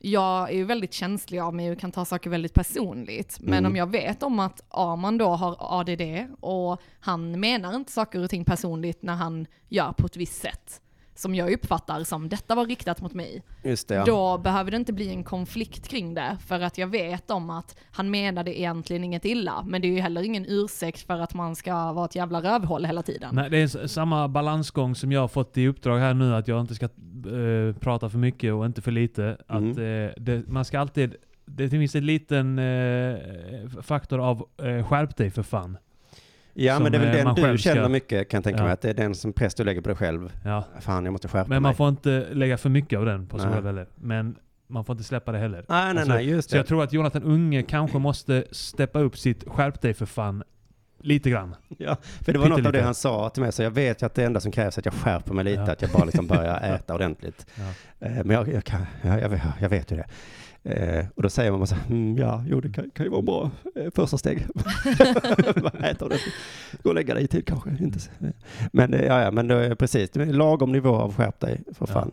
jag 0.01 0.49
är 0.49 0.53
ju 0.55 0.63
väldigt 0.63 0.93
känslig 0.93 1.39
av 1.39 1.53
mig 1.55 1.71
och 1.71 1.79
kan 1.79 1.91
ta 1.91 2.05
saker 2.05 2.29
väldigt 2.29 2.53
personligt, 2.53 3.37
men 3.39 3.59
Mm. 3.59 3.71
om 3.71 3.75
jag 3.75 3.91
vet 3.91 4.23
om 4.23 4.39
att 4.39 4.61
Arman 4.69 5.17
då 5.17 5.27
har 5.27 5.55
ADD 5.79 6.01
och 6.39 6.81
han 6.99 7.39
menar 7.39 7.75
inte 7.75 7.91
saker 7.91 8.23
och 8.23 8.29
ting 8.29 8.45
personligt 8.45 9.03
när 9.03 9.15
han 9.15 9.47
gör 9.67 9.91
på 9.93 10.05
ett 10.05 10.15
visst 10.17 10.41
sätt, 10.41 10.81
som 11.19 11.35
jag 11.35 11.53
uppfattar 11.53 12.03
som 12.03 12.29
detta 12.29 12.55
var 12.55 12.65
riktat 12.65 13.01
mot 13.01 13.13
mig, 13.13 13.43
Just 13.63 13.87
det, 13.87 13.95
ja. 13.95 14.05
då 14.05 14.37
behöver 14.37 14.71
det 14.71 14.77
inte 14.77 14.93
bli 14.93 15.09
en 15.09 15.23
konflikt 15.23 15.87
kring 15.87 16.13
det, 16.13 16.37
för 16.47 16.59
att 16.59 16.77
jag 16.77 16.87
vet 16.87 17.31
om 17.31 17.49
att 17.49 17.75
han 17.91 18.09
menade 18.09 18.59
egentligen 18.59 19.03
inget 19.03 19.25
illa, 19.25 19.63
men 19.67 19.81
det 19.81 19.87
är 19.87 19.89
ju 19.89 19.99
heller 19.99 20.21
ingen 20.23 20.45
ursäkt 20.47 21.01
för 21.07 21.19
att 21.19 21.33
man 21.33 21.55
ska 21.55 21.93
vara 21.93 22.05
ett 22.05 22.15
jävla 22.15 22.41
rövhål 22.41 22.85
hela 22.85 23.01
tiden. 23.01 23.35
Nej, 23.35 23.49
det 23.49 23.57
är 23.57 23.87
samma 23.87 24.27
balansgång 24.27 24.95
som 24.95 25.11
jag 25.11 25.21
har 25.21 25.27
fått 25.27 25.57
i 25.57 25.67
uppdrag 25.67 25.99
här 25.99 26.13
nu, 26.13 26.35
att 26.35 26.47
jag 26.47 26.61
inte 26.61 26.75
ska 26.75 26.85
eh, 26.85 27.75
prata 27.79 28.09
för 28.09 28.17
mycket 28.17 28.53
och 28.53 28.65
inte 28.65 28.81
för 28.81 28.91
lite. 28.91 29.37
Att, 29.47 29.77
eh, 29.77 30.23
det, 30.23 30.47
man 30.47 30.65
ska 30.65 30.79
alltid... 30.79 31.15
Det 31.45 31.69
finns 31.69 31.95
en 31.95 32.05
liten 32.05 32.59
eh, 32.59 33.15
faktor 33.81 34.19
av 34.19 34.47
eh, 34.57 34.87
skärp 34.87 35.17
dig 35.17 35.31
för 35.31 35.43
fan. 35.43 35.77
Ja, 36.65 36.79
men 36.79 36.91
det 36.91 36.97
är 36.97 36.99
väl 36.99 37.27
eh, 37.27 37.33
den 37.35 37.51
du 37.51 37.57
känner 37.57 37.81
ska- 37.81 37.89
mycket 37.89 38.29
kan 38.29 38.37
jag 38.37 38.43
tänka 38.43 38.57
Ja. 38.59 38.63
mig, 38.63 38.73
att 38.73 38.81
det 38.81 38.89
är 38.89 38.93
den 38.93 39.15
som 39.15 39.33
press 39.33 39.55
du 39.55 39.63
lägger 39.63 39.81
på 39.81 39.89
dig 39.89 39.97
själv. 39.97 40.31
Ja. 40.45 40.63
Fan, 40.79 41.05
jag 41.05 41.11
måste 41.11 41.27
skärpa 41.27 41.49
Men 41.49 41.55
mig. 41.55 41.59
man 41.69 41.75
får 41.75 41.89
inte 41.89 42.27
lägga 42.31 42.57
för 42.57 42.69
mycket 42.69 42.99
av 42.99 43.05
den 43.05 43.27
på 43.27 43.37
sig 43.37 43.45
Nej. 43.45 43.53
själv 43.55 43.65
heller. 43.65 43.87
Men 43.95 44.35
man 44.67 44.85
får 44.85 44.93
inte 44.93 45.03
släppa 45.03 45.31
det 45.31 45.37
heller. 45.37 45.65
Nej, 45.69 45.93
nej, 45.93 46.01
Alltså, 46.01 46.13
nej, 46.13 46.29
just 46.29 46.49
Så 46.49 46.55
det. 46.55 46.59
jag 46.59 46.67
tror 46.67 46.83
att 46.83 46.93
Jonathan 46.93 47.23
Unge 47.23 47.63
kanske 47.63 47.97
måste 47.99 48.43
steppa 48.51 48.99
upp 48.99 49.17
sitt 49.17 49.43
skärp 49.47 49.81
dig 49.81 49.93
för 49.93 50.05
fan 50.05 50.43
lite 51.01 51.29
grann. 51.29 51.55
Ja, 51.77 51.97
för 52.21 52.33
det 52.33 52.39
var 52.39 52.47
något 52.49 52.65
av 52.65 52.71
det 52.71 52.81
han 52.81 52.95
sa 52.95 53.29
till 53.29 53.43
mig, 53.43 53.51
så 53.51 53.63
jag 53.63 53.71
vet 53.71 54.01
ju 54.01 54.05
att 54.05 54.13
det 54.15 54.23
enda 54.23 54.39
som 54.39 54.51
krävs 54.51 54.77
är 54.77 54.81
att 54.81 54.85
jag 54.85 54.93
skärper 54.93 55.33
mig 55.33 55.43
lite, 55.45 55.61
Ja. 55.61 55.71
att 55.71 55.81
jag 55.81 55.91
bara 55.91 56.05
liksom 56.05 56.27
börjar 56.27 56.59
äta 56.75 56.93
ordentligt. 56.95 57.45
Ja. 57.55 57.63
Eh, 58.07 58.11
Men 58.23 58.29
jag, 58.29 58.47
jag, 58.53 58.63
kan, 58.63 58.81
jag, 59.01 59.39
jag 59.59 59.69
vet 59.69 59.91
ju 59.91 59.95
det. 59.95 60.05
Eh, 60.69 61.05
och 61.15 61.23
då 61.23 61.29
säger 61.29 61.51
man 61.51 61.67
så 61.67 61.75
här, 61.75 61.85
mm, 61.89 62.17
ja, 62.17 62.43
jo 62.47 62.61
det 62.61 62.69
kan, 62.71 62.89
kan 62.89 63.05
ju 63.05 63.09
vara 63.09 63.21
bra 63.21 63.51
eh, 63.75 63.91
första 63.95 64.17
steg. 64.17 64.45
Gå 66.83 66.89
och 66.89 66.95
lägga 66.95 67.13
dig 67.13 67.23
i 67.23 67.27
tid 67.27 67.45
kanske. 67.47 67.69
Inte 67.79 67.99
så. 67.99 68.11
Men 68.71 68.93
eh, 68.93 69.05
ja, 69.05 69.21
ja, 69.21 69.31
men 69.31 69.47
det 69.47 69.65
är 69.65 69.75
precis, 69.75 70.09
det 70.09 70.21
är 70.21 70.25
lagom 70.25 70.71
nivå 70.71 70.95
av 70.95 71.13
skärp 71.15 71.39
dig 71.39 71.61
för 71.73 71.87
Ja. 71.89 71.93
fan. 71.93 72.11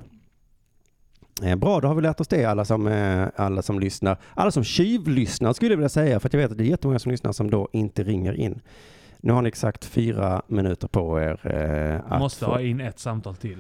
Eh, 1.43 1.57
Bra, 1.57 1.81
då 1.81 1.89
har 1.89 1.95
vi 1.95 2.03
lärt 2.03 2.21
oss 2.21 2.29
det 2.29 2.45
alla 2.45 2.65
som, 2.65 2.87
eh, 2.87 3.27
alla 3.37 3.63
som 3.63 3.81
lyssnar. 3.81 4.17
Alla 4.35 4.51
som 4.51 4.65
tjuvlyssnar 4.65 5.53
skulle 5.53 5.73
jag 5.73 5.77
vilja 5.77 5.89
säga, 5.89 6.21
för 6.21 6.31
jag 6.33 6.39
vet 6.41 6.51
att 6.51 6.59
det 6.59 6.65
är 6.65 6.69
jättemånga 6.69 6.99
som 6.99 7.13
lyssnar 7.13 7.33
som 7.33 7.51
då 7.51 7.69
inte 7.73 8.03
ringer 8.05 8.33
in. 8.33 8.61
Nu 9.21 9.33
har 9.33 9.43
ni 9.43 9.49
exakt 9.49 9.85
fyra 9.85 10.43
minuter 10.47 10.89
på 10.89 11.21
er. 11.21 11.41
Eh, 11.47 12.13
att 12.13 12.19
Måste 12.21 12.45
få- 12.45 12.51
ha 12.51 12.61
in 12.61 12.81
ett 12.81 12.99
samtal 12.99 13.37
till. 13.37 13.59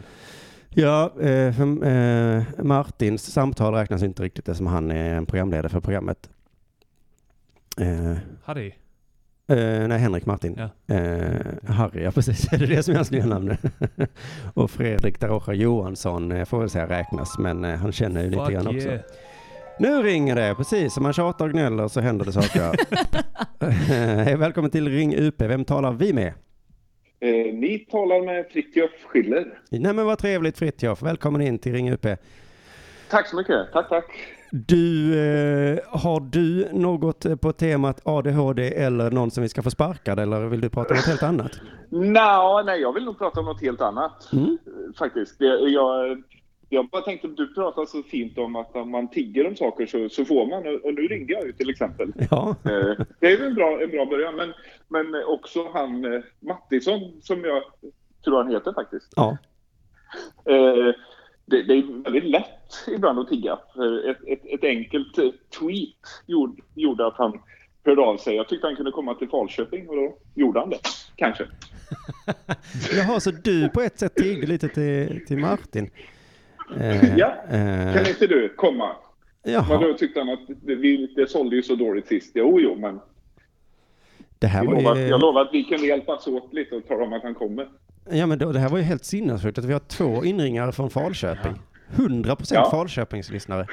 Ja, 0.78 1.04
eh, 1.20 1.52
för, 1.52 1.86
eh, 1.86 2.42
Martins 2.64 3.32
samtal 3.32 3.74
räknas 3.74 4.02
inte 4.02 4.22
riktigt 4.22 4.48
eftersom 4.48 4.66
han 4.66 4.90
är 4.90 5.24
programledare 5.24 5.68
för 5.68 5.80
programmet. 5.80 6.30
Eh, 7.80 8.16
Harry. 8.44 8.66
eh, 9.48 9.88
nej, 9.88 9.98
Henrik 9.98 10.26
Martin. 10.26 10.58
Ja. 10.58 10.94
Eh, 10.94 11.34
Harry, 11.66 12.02
ja 12.02 12.10
precis. 12.10 12.42
Det 12.50 12.56
är 12.56 12.66
det 12.66 12.82
som 12.82 12.92
är 12.92 12.96
hans 12.96 13.10
nya 13.10 13.26
namn. 13.26 13.56
och 14.54 14.70
Fredrik 14.70 15.20
Darocha 15.20 15.52
Johansson 15.52 16.32
eh, 16.32 16.44
får 16.44 16.60
väl 16.60 16.70
säga 16.70 16.88
räknas, 16.88 17.38
men 17.38 17.64
eh, 17.64 17.76
han 17.76 17.92
känner 17.92 18.22
ju 18.22 18.30
lite 18.30 18.52
grann 18.52 18.66
också. 18.66 18.88
yeah. 18.88 19.00
Nu 19.78 20.02
ringer 20.02 20.36
det, 20.36 20.54
precis. 20.54 20.96
Om 20.96 21.02
man 21.02 21.12
tjatar 21.12 21.44
och 21.44 21.52
gnäller 21.52 21.88
så 21.88 22.00
händer 22.00 22.24
det 22.24 22.32
saker. 22.32 22.72
Hej, 24.24 24.36
välkommen 24.36 24.70
till 24.70 24.88
Ring 24.88 25.14
UP. 25.14 25.40
Vem 25.40 25.64
talar 25.64 25.92
vi 25.92 26.12
med? 26.12 26.32
Eh, 27.20 27.54
ni 27.54 27.86
talar 27.90 28.26
med 28.26 28.46
Fritiof 28.52 28.90
Schiller. 29.06 29.58
Nej 29.70 29.92
men 29.92 30.06
vad 30.06 30.18
trevligt 30.18 30.58
Fritiof. 30.58 31.02
Välkommen 31.02 31.40
in 31.40 31.58
till 31.58 31.72
Ring 31.72 31.92
UP. 31.92 32.06
Tack 33.10 33.28
så 33.28 33.36
mycket. 33.36 33.72
Tack, 33.72 33.88
tack. 33.88 34.04
Du, 34.50 35.14
eh, 35.18 35.78
har 35.88 36.20
du 36.20 36.68
något 36.72 37.24
eh, 37.24 37.36
på 37.36 37.52
temat 37.52 38.00
ADHD 38.04 38.74
eller 38.74 39.10
någon 39.10 39.30
som 39.30 39.42
vi 39.42 39.48
ska 39.48 39.62
få 39.62 39.70
sparkad 39.70 40.20
eller 40.20 40.40
vill 40.46 40.60
du 40.60 40.68
prata 40.70 40.90
om 40.90 40.96
något 40.96 41.06
helt 41.06 41.22
annat? 41.22 41.50
Nå, 41.88 42.62
nej, 42.66 42.80
jag 42.80 42.92
vill 42.92 43.04
nog 43.04 43.18
prata 43.18 43.40
om 43.40 43.46
något 43.46 43.62
helt 43.62 43.80
annat. 43.80 44.32
Mm. 44.32 44.44
eh, 44.44 44.96
Faktiskt. 44.98 45.38
Det, 45.38 45.46
jag, 45.46 46.22
jag 46.68 46.88
bara 46.88 47.02
tänkte 47.02 47.28
du 47.28 47.54
pratar 47.54 47.86
så 47.86 48.02
fint 48.02 48.38
om 48.38 48.56
att 48.56 48.76
om 48.76 48.90
man 48.90 49.10
tigger 49.10 49.46
om 49.46 49.56
saker 49.56 49.86
så, 49.86 50.08
så 50.08 50.24
får 50.24 50.46
man. 50.46 50.80
Och, 50.84 50.94
nu 50.94 51.02
ringde 51.08 51.32
jag 51.32 51.46
ju 51.46 51.52
till 51.52 51.70
exempel. 51.70 52.12
Ja, 52.30 52.56
Eh, 52.64 53.04
det 53.20 53.32
är 53.32 53.38
väl 53.38 53.46
en 53.46 53.54
bra, 53.54 53.82
en 53.82 53.90
bra 53.90 54.06
början. 54.06 54.36
Men, 54.36 54.52
men 54.88 55.24
också 55.24 55.70
han 55.72 56.04
eh, 56.14 56.20
Mattisson, 56.40 57.20
som 57.22 57.44
jag 57.44 57.62
tror 58.24 58.42
han 58.42 58.52
heter 58.52 58.72
faktiskt. 58.72 59.12
ja. 59.16 59.36
Eh, 60.44 60.94
det, 61.48 61.62
det 61.62 61.74
är 61.74 62.02
väldigt 62.02 62.30
lätt 62.30 62.84
ibland 62.86 63.18
att 63.18 63.28
tigga. 63.28 63.58
Ett, 64.10 64.28
ett, 64.28 64.46
ett 64.54 64.64
enkelt 64.64 65.14
tweet 65.58 66.22
gjorde, 66.26 66.62
gjorde 66.74 67.06
att 67.06 67.16
han 67.16 67.40
hörde 67.84 68.02
av 68.02 68.16
sig. 68.16 68.36
Jag 68.36 68.48
tyckte 68.48 68.66
han 68.66 68.76
kunde 68.76 68.90
komma 68.90 69.14
till 69.14 69.28
Falköping 69.28 69.88
och 69.88 69.96
då 69.96 70.18
gjorde 70.34 70.60
han 70.60 70.70
det. 70.70 70.78
Kanske. 71.16 71.46
Jaha, 72.96 73.20
så 73.20 73.30
du 73.30 73.68
på 73.68 73.80
ett 73.80 73.98
sätt 73.98 74.14
tiggde 74.14 74.46
lite 74.46 74.68
till, 74.68 75.26
till 75.26 75.38
Martin? 75.38 75.90
Eh, 76.80 77.16
Ja, 77.18 77.34
eh, 77.50 77.94
Kan 77.94 78.06
inte 78.06 78.26
du 78.26 78.48
komma? 78.56 78.96
Men 79.44 79.52
jaha, 79.52 79.78
då 79.80 79.94
tyckte 79.94 80.20
han 80.20 80.28
att 80.28 80.40
det, 80.62 80.74
vi, 80.74 81.12
det 81.16 81.30
sålde 81.30 81.56
ju 81.56 81.62
så 81.62 81.74
dåligt 81.74 82.06
sist. 82.06 82.30
Jo, 82.34 82.60
jo, 82.60 82.74
men 82.78 83.00
det 84.38 84.46
här 84.46 84.60
vi 84.60 84.66
var 84.66 84.74
lovar, 84.74 84.96
ju, 84.96 85.02
jag 85.06 85.20
lovar 85.20 85.40
att 85.42 85.50
vi 85.52 85.64
kunde 85.64 85.86
hjälpas 85.86 86.26
åt 86.26 86.52
lite 86.54 86.74
och 86.74 86.86
tala 86.88 87.04
om 87.04 87.12
att 87.12 87.22
han 87.22 87.34
kommer. 87.34 87.68
ja, 88.10 88.26
men 88.26 88.38
då, 88.38 88.52
det 88.52 88.58
här 88.58 88.68
var 88.68 88.78
ju 88.78 88.84
helt 88.84 89.04
sinnessjukt 89.04 89.58
att 89.58 89.64
vi 89.64 89.72
har 89.72 89.80
två 89.80 90.24
inringare 90.24 90.72
från 90.72 90.90
Falköping. 90.90 91.52
100 91.96 92.36
procent 92.36 92.60
Ja. 92.64 92.70
Falköpingslyssnare. 92.70 93.66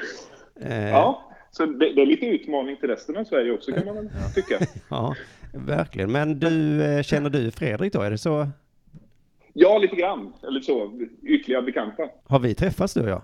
Eh, 0.60 0.88
Ja, 0.90 1.30
så 1.50 1.66
det, 1.66 1.94
det 1.94 2.02
är 2.02 2.06
lite 2.06 2.26
utmaning 2.26 2.76
till 2.76 2.88
resten 2.88 3.16
av 3.16 3.24
Sverige 3.24 3.52
också 3.52 3.72
kan 3.72 3.86
man 3.86 3.94
väl 3.94 4.08
tycka. 4.34 4.58
ja, 4.90 5.14
verkligen. 5.54 6.12
Men 6.12 6.38
du, 6.40 6.48
känner 7.04 7.30
du 7.30 7.50
Fredrik 7.50 7.92
då? 7.92 8.00
Är 8.02 8.10
det 8.10 8.18
så? 8.18 8.48
Ja, 9.56 9.78
lite 9.78 9.96
grann. 9.96 10.32
Eller 10.42 10.60
så, 10.60 11.00
ytliga 11.22 11.62
bekanta. 11.62 12.02
Har 12.26 12.38
vi 12.38 12.54
träffats 12.54 12.94
du 12.94 13.02
och 13.02 13.08
jag? 13.08 13.22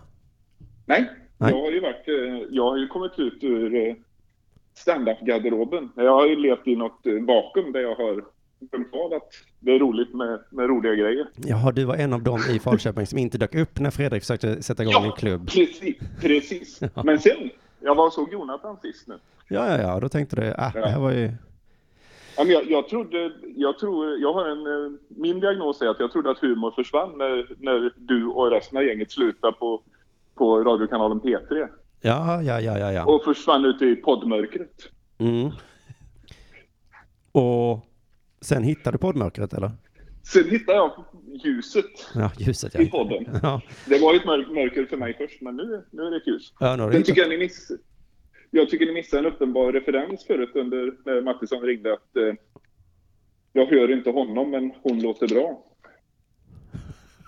Nej, 0.86 1.10
Nej. 1.38 1.50
jag 1.52 1.60
har 1.60 1.70
ju 1.70 1.80
varit, 1.80 2.08
eh, 2.08 2.48
jag 2.50 2.70
har 2.70 2.76
ju 2.76 2.86
kommit 2.86 3.18
ut 3.18 3.44
ur 3.44 3.74
eh, 3.74 3.94
stand-up-garderoben. 4.74 5.90
Jag 5.96 6.12
har 6.14 6.26
ju 6.26 6.36
levt 6.36 6.66
i 6.66 6.76
något 6.76 7.06
eh, 7.06 7.12
vakuum 7.12 7.72
där 7.72 7.80
jag 7.80 7.94
har 7.94 8.24
glömt 8.60 8.94
av 8.94 9.12
att 9.12 9.28
det 9.60 9.74
är 9.74 9.78
roligt 9.78 10.14
med, 10.14 10.40
med 10.50 10.68
roliga 10.68 10.94
grejer. 10.94 11.26
Jaha, 11.36 11.72
du 11.72 11.84
var 11.84 11.96
en 11.96 12.12
av 12.12 12.22
dem 12.22 12.40
i 12.50 12.58
Falköping 12.58 13.06
som 13.06 13.18
inte 13.18 13.38
dök 13.38 13.54
upp 13.54 13.80
när 13.80 13.90
Fredrik 13.90 14.22
försökte 14.22 14.62
sätta 14.62 14.82
igång 14.82 15.04
en 15.04 15.12
klubb. 15.12 15.50
Precis, 15.50 15.96
precis. 16.20 16.80
Ja. 16.94 17.02
Men 17.04 17.18
sen, 17.18 17.50
jag 17.80 17.94
var 17.94 18.06
och 18.06 18.12
såg 18.12 18.32
Jonathan 18.32 18.76
sist 18.82 19.08
nu. 19.08 19.14
Ja, 19.48 19.68
ja, 19.70 19.82
ja, 19.82 20.00
då 20.00 20.08
tänkte 20.08 20.36
du, 20.36 20.54
ah, 20.58 20.70
det 20.74 20.88
här 20.88 21.00
var 21.00 21.12
ju... 21.12 21.32
Men 22.44 22.50
jag, 22.54 22.70
jag 22.70 22.88
trodde, 22.88 23.32
jag 23.56 23.78
tror, 23.78 24.18
jag 24.18 24.32
har 24.32 24.46
en, 24.48 24.66
eh, 24.66 24.92
min 25.08 25.40
diagnos 25.40 25.82
är 25.82 25.86
att 25.86 26.00
jag 26.00 26.12
trodde 26.12 26.30
att 26.30 26.38
humor 26.38 26.70
försvann 26.70 27.18
när, 27.18 27.54
när 27.58 27.92
du 27.96 28.26
och 28.26 28.50
resten 28.50 28.78
av 28.78 28.84
gänget 28.84 29.10
slutade 29.10 29.52
på, 29.52 29.82
på 30.34 30.64
radiokanalen 30.64 31.20
P3 31.20 31.68
Ja, 32.02 32.42
ja, 32.42 32.60
ja, 32.60 32.78
ja, 32.78 32.92
ja. 32.92 33.04
och 33.04 33.24
försvann 33.24 33.64
ut 33.64 33.82
i 33.82 33.96
poddmörkret. 33.96 34.90
Mm. 35.18 35.50
Och 37.32 37.86
sen 38.40 38.62
hittade 38.64 38.94
du 38.94 38.98
poddmörkret 38.98 39.52
eller? 39.54 39.70
Sen 40.22 40.50
hittade 40.50 40.78
jag 40.78 41.04
ljuset 41.44 41.84
Ja, 42.14 42.30
ljuset 42.38 42.74
ja. 42.74 42.80
i 42.80 42.90
podden. 42.90 43.38
Ja, 43.42 43.60
Det 43.86 43.98
var 43.98 44.12
ju 44.12 44.18
ett 44.18 44.24
mörk, 44.26 44.48
mörker 44.50 44.86
för 44.86 44.96
mig 44.96 45.14
först, 45.18 45.40
men 45.40 45.56
nu, 45.56 45.84
nu 45.90 46.02
är 46.02 46.10
det 46.10 46.16
ett 46.16 46.26
ljus. 46.26 46.52
ja 46.60 46.76
du 46.76 46.92
Sen 46.92 47.02
tycker 47.02 47.20
jag 47.20 47.30
ni 47.30 47.38
miss, 47.38 47.70
jag 48.50 48.70
tycker 48.70 48.86
ni 48.86 48.92
missade 48.92 49.28
en 49.28 49.32
uppenbar 49.34 49.72
referens 49.72 50.24
förut 50.26 50.50
under 50.54 50.94
när 51.04 51.22
Mattisson 51.22 51.62
ringde 51.62 51.92
att 51.92 52.16
eh, 52.16 52.34
jag 53.52 53.66
hör 53.66 53.92
inte 53.92 54.10
honom, 54.10 54.50
men 54.50 54.72
hon 54.82 55.00
låter 55.02 55.28
bra. 55.28 55.64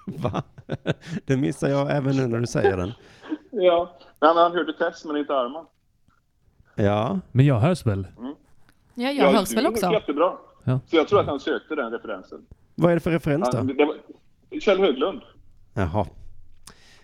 Va? 0.06 0.42
Det 1.26 1.36
missar 1.36 1.68
jag 1.68 1.96
även 1.96 2.16
nu 2.16 2.26
när 2.26 2.38
du 2.38 2.46
säger 2.46 2.76
den. 2.76 2.92
Ja, 3.54 3.98
men 4.20 4.36
han 4.36 4.52
hörde 4.52 4.72
Tess, 4.72 5.04
men 5.04 5.16
inte 5.16 5.34
Arman. 5.34 5.66
Ja, 6.74 7.20
Men 7.32 7.46
jag 7.46 7.58
hörs 7.60 7.86
väl? 7.86 8.06
Ja, 8.94 9.10
jag 9.10 9.32
hörs 9.32 9.48
du 9.48 9.54
väl 9.56 9.66
också. 9.66 9.92
Jättebra. 9.92 10.36
Ja. 10.64 10.80
Så 10.86 10.96
jag 10.96 11.08
tror 11.08 11.20
att 11.20 11.26
han 11.26 11.40
sökte 11.40 11.74
den 11.74 11.90
referensen. 11.92 12.46
vad 12.74 12.90
är 12.90 12.94
det 12.94 13.00
för 13.00 13.10
referens 13.10 13.48
Han, 13.54 13.66
då? 13.66 13.74
det 13.74 13.84
var, 13.84 13.96
Kjell 14.60 14.78
Höglund. 14.80 15.22
Jaha. 15.74 16.06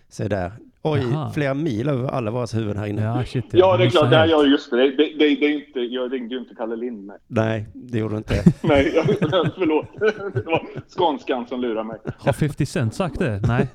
Se 0.09 0.27
där. 0.27 0.51
Oj, 0.81 1.01
Jaha. 1.11 1.31
flera 1.33 1.53
mil 1.53 1.89
över 1.89 2.09
alla 2.09 2.31
våra 2.31 2.45
huvuden 2.53 2.77
här 2.77 2.87
inne. 2.87 3.01
Ja, 3.01 3.23
shit. 3.25 3.45
Ja, 3.51 3.77
det 3.77 3.85
är 3.85 3.89
klart. 3.89 4.11
Ja, 4.11 4.17
helt. 4.17 4.31
ja, 4.31 4.43
just 4.45 4.71
det. 4.71 4.77
Det, 4.77 4.91
det, 4.91 5.35
det, 5.35 5.45
är 5.45 5.49
inte, 5.67 5.79
jag 5.79 6.13
ringde 6.13 6.35
ju 6.35 6.39
inte 6.41 6.55
Kalle 6.55 6.75
Lind. 6.75 7.07
Nej, 7.07 7.17
Nej, 7.27 7.65
det 7.73 7.97
gjorde 7.99 8.13
du 8.13 8.17
inte. 8.17 8.43
nej 8.61 8.91
jag, 8.95 9.05
förlåt. 9.57 9.85
Det 10.33 10.45
var 10.45 10.67
skånskan 10.87 11.47
som 11.47 11.61
lurade 11.61 11.83
mig. 11.87 11.97
Har 12.17 12.33
50 12.33 12.65
Cent 12.65 12.93
sagt 12.95 13.19
det? 13.19 13.41
Nej. 13.47 13.67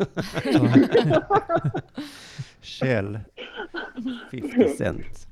Kjell. 2.62 3.20
50 4.30 4.68
cent. 4.78 5.26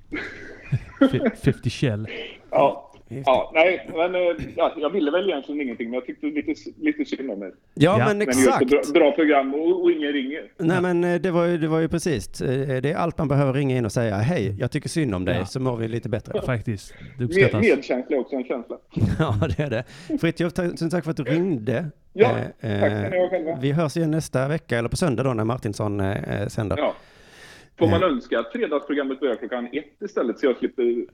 fi- 1.11 1.31
50 1.45 1.71
Shell. 1.71 2.07
Ja, 2.51 2.92
ja 3.27 3.51
nej, 3.55 3.89
men 3.97 4.15
eh, 4.15 4.21
ja, 4.57 4.73
jag 4.77 4.91
ville 4.91 5.11
väl 5.11 5.29
egentligen 5.31 5.61
ingenting, 5.61 5.87
men 5.91 5.95
jag 5.95 6.07
tyckte 6.07 6.27
lite, 6.27 6.55
lite 6.81 7.05
synd 7.05 7.31
om 7.31 7.43
er. 7.43 7.53
Ja, 7.75 7.99
Ja. 7.99 8.05
men 8.07 8.19
Men 8.19 8.27
just 8.27 8.39
exakt. 8.47 8.63
ett 8.63 8.71
bra, 8.71 8.81
bra 8.95 9.13
program 9.13 9.55
och, 9.55 9.83
och 9.83 9.91
ingen 9.91 10.13
ringer. 10.13 10.43
Nej 10.59 10.83
men 10.83 11.05
eh, 11.05 11.21
det 11.21 11.31
var, 11.31 11.45
ju, 11.47 11.59
det 11.59 11.69
var 11.69 11.81
ju 11.81 11.89
precis, 11.89 12.41
eh, 12.41 12.81
det 12.83 12.91
är 12.93 12.97
allt 12.97 13.19
man 13.19 13.29
behöver 13.29 13.53
ringa 13.53 13.77
in 13.77 13.85
och 13.85 13.93
säga 13.93 14.17
hej, 14.17 14.57
jag 14.61 14.71
tycker 14.71 14.89
synd 14.89 15.15
om 15.15 15.25
dig, 15.25 15.37
Ja. 15.39 15.47
så 15.47 15.61
mår 15.61 15.77
vi 15.77 15.89
lite 15.89 16.09
bättre. 16.09 16.43
Faktiskt. 16.47 16.95
Det 16.99 17.19
Med, 17.19 17.25
uppskattas. 17.25 17.61
medkänsla 17.61 18.17
är 18.17 18.21
också 18.21 18.37
en 18.37 18.45
känsla. 18.45 18.77
Ja, 19.19 19.35
det 19.57 19.63
är 19.63 19.71
det. 19.71 19.85
Fritiof, 20.21 20.53
tusen 20.53 20.91
tack 20.91 21.05
för 21.05 21.11
att 21.11 21.17
du 21.17 21.23
ringde. 21.25 21.87
Ja, 22.13 22.29
Eh, 22.61 22.81
tack 22.81 22.91
ska 22.91 23.09
ni 23.11 23.19
ha 23.19 23.29
själva. 23.31 23.59
Vi 23.61 23.73
hörs 23.73 23.97
igen 23.97 24.11
nästa 24.11 24.49
vecka, 24.49 24.79
eller 24.79 24.89
på 24.89 24.97
söndag 24.97 25.23
då, 25.23 25.35
när 25.35 25.45
Martinsson 25.45 26.01
eh, 26.01 26.47
sänder. 26.49 26.77
Ja. 26.79 26.95
Får 27.79 27.87
man 27.89 28.03
önska 28.03 28.39
att 28.41 28.53
fredagsprogrammet 28.53 29.21
börjar 29.21 29.35
klockan 29.37 29.67
ett 29.73 30.03
istället 30.05 30.39
så 30.39 30.47
jag 30.47 30.57
slipper 30.57 31.05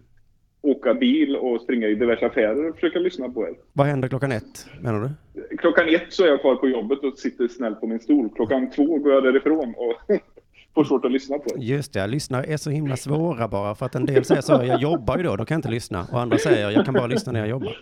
åka 0.62 0.94
bil 0.94 1.36
och 1.36 1.60
springa 1.60 1.86
i 1.86 1.94
diverse 1.94 2.26
affärer 2.26 2.68
och 2.68 2.74
försöka 2.74 2.98
lyssna 2.98 3.28
på 3.28 3.48
er. 3.48 3.54
Vad 3.72 3.86
händer 3.86 4.08
klockan 4.08 4.32
ett, 4.32 4.66
menar 4.80 5.00
du? 5.00 5.10
Klockan 5.56 5.88
ett 5.88 6.02
så 6.12 6.24
är 6.24 6.28
jag 6.28 6.40
kvar 6.40 6.54
på 6.56 6.68
jobbet 6.68 6.98
och 7.04 7.18
sitter 7.18 7.48
snällt 7.48 7.80
på 7.80 7.86
min 7.86 8.00
stol. 8.00 8.28
Klockan 8.36 8.70
två 8.70 8.98
går 8.98 9.12
jag 9.12 9.22
därifrån 9.24 9.74
och 9.76 10.16
får 10.74 10.84
svårt 10.84 11.04
att 11.04 11.12
lyssna 11.12 11.38
på 11.38 11.50
er. 11.50 11.58
Just 11.58 11.92
det, 11.92 12.06
lyssnare 12.06 12.44
är 12.44 12.56
så 12.56 12.70
himla 12.70 12.96
svåra 12.96 13.48
bara, 13.48 13.74
för 13.74 13.86
att 13.86 13.94
en 13.94 14.06
del 14.06 14.24
säger 14.24 14.40
så, 14.42 14.52
jag 14.52 14.80
jobbar 14.80 15.16
ju 15.16 15.22
då, 15.22 15.36
då 15.36 15.44
kan 15.44 15.54
jag 15.54 15.58
inte 15.58 15.70
lyssna. 15.70 16.06
Och 16.12 16.20
andra 16.20 16.38
säger, 16.38 16.70
jag 16.70 16.84
kan 16.84 16.94
bara 16.94 17.06
lyssna 17.06 17.32
när 17.32 17.40
jag 17.40 17.48
jobbar. 17.48 17.76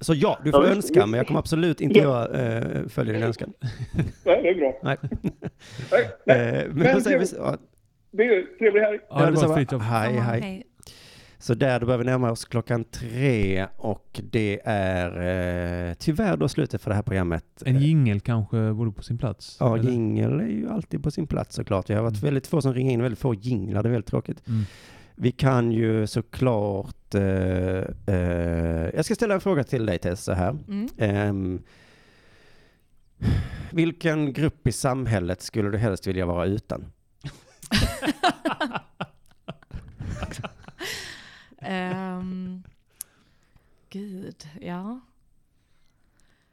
Så 0.00 0.14
ja, 0.14 0.38
du 0.44 0.50
får 0.52 0.64
Ja, 0.64 0.70
önska, 0.70 1.06
men 1.06 1.18
jag 1.18 1.26
kommer 1.26 1.40
absolut 1.40 1.80
inte 1.80 1.98
Ja. 1.98 2.04
göra, 2.04 2.58
eh, 2.58 2.86
följa 2.88 3.12
din 3.12 3.22
önskan. 3.22 3.52
Nej, 4.24 4.42
det 4.42 4.48
är 4.48 4.54
bra. 4.54 4.78
Nej. 4.82 4.96
Nej, 5.92 6.10
nej. 6.26 6.36
Eh, 6.60 6.66
men 6.68 6.76
Men 6.78 6.94
då 6.94 7.00
säger 7.00 7.18
vi 7.18 7.26
trevligt. 7.26 7.28
så, 7.28 7.56
Det 8.10 8.24
är 8.24 8.58
trevlig 8.58 8.80
helg. 8.80 8.98
Ja, 9.10 9.26
det 9.30 9.46
var 9.46 9.56
Fritiof. 9.56 9.82
Hej, 9.82 10.12
hej. 10.12 10.66
Så 11.40 11.54
där, 11.54 11.80
då 11.80 11.86
börjar 11.86 11.98
vi 11.98 12.04
närma 12.04 12.30
oss 12.30 12.44
klockan 12.44 12.84
tre 12.84 13.66
och 13.76 14.20
det 14.30 14.60
är 14.64 15.08
eh, 15.88 15.94
tyvärr 15.94 16.36
då 16.36 16.48
slutet 16.48 16.82
för 16.82 16.90
det 16.90 16.94
här 16.94 17.02
programmet. 17.02 17.44
En 17.64 17.80
jingel 17.80 18.20
kanske 18.20 18.70
vore 18.70 18.92
på 18.92 19.02
sin 19.02 19.18
plats? 19.18 19.56
Ja, 19.60 19.78
eller? 19.78 19.90
jingel 19.90 20.40
är 20.40 20.46
ju 20.46 20.68
alltid 20.68 21.02
på 21.02 21.10
sin 21.10 21.26
plats 21.26 21.56
såklart. 21.56 21.88
Jag 21.88 21.96
har 21.96 22.02
varit 22.02 22.22
väldigt 22.22 22.46
få 22.46 22.62
som 22.62 22.74
ringer 22.74 22.92
in, 22.92 23.02
väldigt 23.02 23.18
få 23.18 23.34
jinglar, 23.34 23.82
det 23.82 23.88
är 23.88 23.90
väldigt 23.90 24.10
tråkigt. 24.10 24.48
Mm. 24.48 24.64
Vi 25.14 25.32
kan 25.32 25.72
ju 25.72 26.06
såklart... 26.06 27.14
Eh, 27.14 27.22
eh, 28.06 28.90
jag 28.94 29.04
ska 29.04 29.14
ställa 29.14 29.34
en 29.34 29.40
fråga 29.40 29.64
till 29.64 29.86
dig 29.86 29.98
Tess, 29.98 30.24
så 30.24 30.32
här. 30.32 30.58
Mm. 30.68 30.88
Ehm, 30.98 31.62
vilken 33.72 34.32
grupp 34.32 34.66
i 34.66 34.72
samhället 34.72 35.42
skulle 35.42 35.70
du 35.70 35.78
helst 35.78 36.06
vilja 36.06 36.26
vara 36.26 36.46
utan? 36.46 36.92
Ehm, 41.60 42.62
gud, 43.90 44.48
ja. 44.60 45.00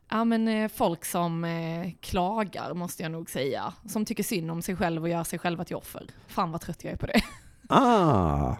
Ja 0.09 0.23
men 0.23 0.47
eh, 0.47 0.67
folk 0.67 1.05
som 1.05 1.43
eh, 1.45 1.91
klagar 2.01 2.73
måste 2.73 3.03
jag 3.03 3.11
nog 3.11 3.29
säga. 3.29 3.73
Som 3.85 4.05
tycker 4.05 4.23
synd 4.23 4.51
om 4.51 4.61
sig 4.61 4.75
själv 4.75 5.01
och 5.03 5.09
gör 5.09 5.23
sig 5.23 5.39
själva 5.39 5.63
till 5.65 5.75
offer. 5.75 6.07
Fan 6.27 6.51
vad 6.51 6.61
trött 6.61 6.83
jag 6.83 6.93
är 6.93 6.97
på 6.97 7.05
det. 7.05 7.21
Ah, 7.69 8.55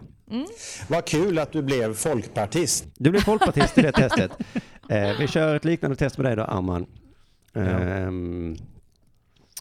Vad 0.90 1.06
kul 1.06 1.40
att 1.40 1.52
du 1.52 1.62
blev 1.62 1.94
folkpartist. 1.94 2.86
du 2.98 3.12
blev 3.12 3.22
folkpartist 3.22 3.78
i 3.78 3.82
det 3.82 3.92
testet. 3.96 4.32
Eh, 4.90 5.18
vi 5.20 5.28
kör 5.28 5.56
ett 5.56 5.66
liknande 5.66 5.96
test 5.98 6.18
med 6.18 6.26
dig 6.26 6.36
då, 6.36 6.44
Arman. 6.44 6.86
Ehm, 7.54 8.56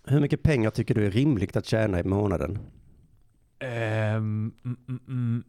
hur 0.04 0.20
mycket 0.20 0.42
pengar 0.42 0.70
tycker 0.70 0.94
du 0.94 1.06
är 1.06 1.10
rimligt 1.10 1.56
att 1.56 1.66
tjäna 1.66 2.00
i 2.00 2.04
månaden 2.04 2.58
Ehm, 3.58 4.52
mm, 4.64 4.76
mm, 4.88 5.00
mm. 5.08 5.44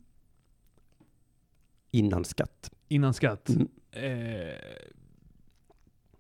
Innan 1.98 2.26
skatt? 2.26 2.72
Innan 2.88 3.14
skatt? 3.14 3.50
Mm. 3.50 3.68
Eh, 3.92 4.56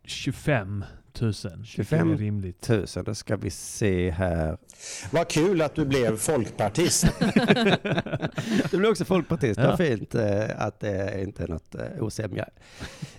25 0.03 0.83
000. 1.21 1.33
25 1.33 1.63
25 1.65 2.11
är 2.11 2.17
rimligt. 2.17 2.61
Tusen, 2.61 3.03
då 3.03 3.15
ska 3.15 3.35
vi 3.37 3.49
se 3.49 4.09
här. 4.11 4.57
Vad 5.11 5.27
kul 5.27 5.61
att 5.61 5.75
du 5.75 5.85
blev 5.85 6.17
folkpartist. 6.17 7.05
Du 8.71 8.77
blir 8.77 8.89
också 8.89 9.05
folkpartist, 9.05 9.59
Ja. 9.59 9.67
vad 9.67 9.77
fint 9.77 10.15
eh, 10.15 10.61
att 10.61 10.79
det 10.79 11.21
inte 11.21 11.43
är 11.43 11.47
något 11.47 11.75
eh, 11.75 11.81
osämja 12.03 12.49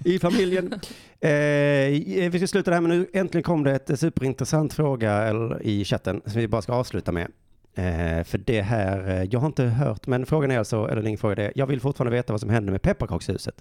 i 0.04 0.18
familjen. 0.18 0.80
Eh, 1.20 1.30
vi 2.30 2.32
ska 2.36 2.46
sluta 2.46 2.70
där, 2.70 2.80
men 2.80 2.90
nu 2.98 3.06
äntligen 3.12 3.42
kom 3.42 3.64
det 3.64 3.72
ett 3.74 4.00
superintressant 4.00 4.72
fråga 4.72 5.34
i 5.60 5.84
chatten 5.84 6.20
som 6.26 6.40
vi 6.40 6.48
bara 6.48 6.62
ska 6.62 6.72
avsluta 6.72 7.12
med. 7.12 7.30
Eh, 7.78 8.24
för 8.24 8.38
det 8.38 8.62
här, 8.62 9.08
eh, 9.10 9.22
jag 9.30 9.40
har 9.40 9.46
inte 9.46 9.64
hört, 9.64 10.06
men 10.06 10.26
frågan 10.26 10.50
är 10.50 10.58
alltså, 10.58 10.88
eller 10.90 11.06
ingen 11.06 11.18
fråga 11.18 11.34
det, 11.34 11.42
är, 11.44 11.52
jag 11.54 11.66
vill 11.66 11.80
fortfarande 11.80 12.16
veta 12.16 12.32
vad 12.32 12.40
som 12.40 12.50
hände 12.50 12.72
med 12.72 12.82
pepparkakshuset. 12.82 13.54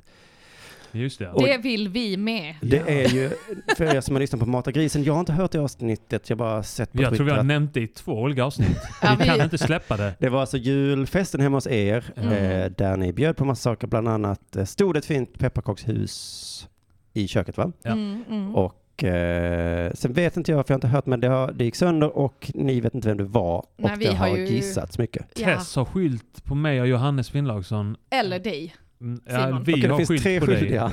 Just 0.91 1.19
det. 1.19 1.29
Och- 1.31 1.43
Det 1.43 1.57
vill 1.57 1.89
vi 1.89 2.17
med. 2.17 2.55
Det 2.61 2.77
är 3.05 3.09
ju, 3.09 3.29
för 3.77 3.95
er 3.95 4.01
som 4.01 4.15
har 4.15 4.19
lyssnat 4.19 4.39
på 4.41 4.45
Mata 4.47 4.71
grisen, 4.71 5.03
jag 5.03 5.13
har 5.13 5.19
inte 5.19 5.33
hört 5.33 5.51
det 5.51 5.59
avsnittet, 5.59 6.29
jag 6.29 6.37
bara 6.37 6.63
sett 6.63 6.93
på 6.93 7.01
Jag 7.01 7.09
tror 7.09 7.11
vi 7.11 7.17
Twitter 7.17 7.31
har 7.33 7.39
att 7.39 7.45
nämnt 7.45 7.73
det 7.73 7.81
i 7.81 7.87
två 7.87 8.11
olika 8.21 8.43
avsnitt. 8.43 8.77
Ja, 9.01 9.15
vi 9.19 9.25
kan 9.25 9.41
inte 9.41 9.57
släppa 9.57 9.97
det. 9.97 10.13
Det 10.19 10.29
var 10.29 10.39
alltså 10.41 10.57
julfesten 10.57 11.41
hemma 11.41 11.57
hos 11.57 11.67
er, 11.67 12.03
Mm. 12.15 12.33
eh, 12.33 12.71
där 12.77 12.97
ni 12.97 13.13
bjöd 13.13 13.37
på 13.37 13.45
massa 13.45 13.61
saker, 13.61 13.87
bland 13.87 14.07
annat 14.07 14.55
eh, 14.55 14.65
stod 14.65 14.97
ett 14.97 15.05
fint 15.05 15.39
pepparkakshus 15.39 16.67
i 17.13 17.27
köket 17.27 17.57
va? 17.57 17.71
Ja. 17.81 17.91
Mm, 17.91 18.23
mm. 18.29 18.55
Och 18.55 18.83
eh, 19.03 19.91
sen 19.93 20.13
vet 20.13 20.37
inte 20.37 20.51
jag, 20.51 20.67
för 20.67 20.73
jag 20.73 20.75
har 20.75 20.77
inte 20.77 20.87
hört, 20.87 21.05
men 21.05 21.19
det, 21.19 21.27
har, 21.27 21.51
det 21.51 21.65
gick 21.65 21.75
sönder 21.75 22.17
och 22.17 22.51
ni 22.53 22.79
vet 22.81 22.95
inte 22.95 23.07
vem 23.07 23.17
det 23.17 23.23
var. 23.23 23.57
Och 23.57 23.67
Nej, 23.77 23.93
vi 23.97 24.05
det 24.05 24.11
har 24.15 24.27
har 24.29 24.37
ju- 24.37 24.45
gissats 24.47 24.97
mycket. 24.97 25.25
Ja. 25.35 25.45
Tess 25.45 25.75
har 25.75 25.85
skylt 25.85 26.43
på 26.43 26.55
mig 26.55 26.81
och 26.81 26.87
Johannes 26.87 27.29
Finnlaugsson. 27.29 27.97
Eller 28.09 28.39
dig. 28.39 28.75
Mm, 29.01 29.21
Ja, 29.25 29.45
Simon. 29.45 29.63
vi 29.63 29.73
Okej, 29.73 29.89
har 29.89 30.05
skylt 30.05 30.23
tre 30.23 30.39
på 30.39 30.45
dig. 30.45 30.55
skyldiga. 30.59 30.91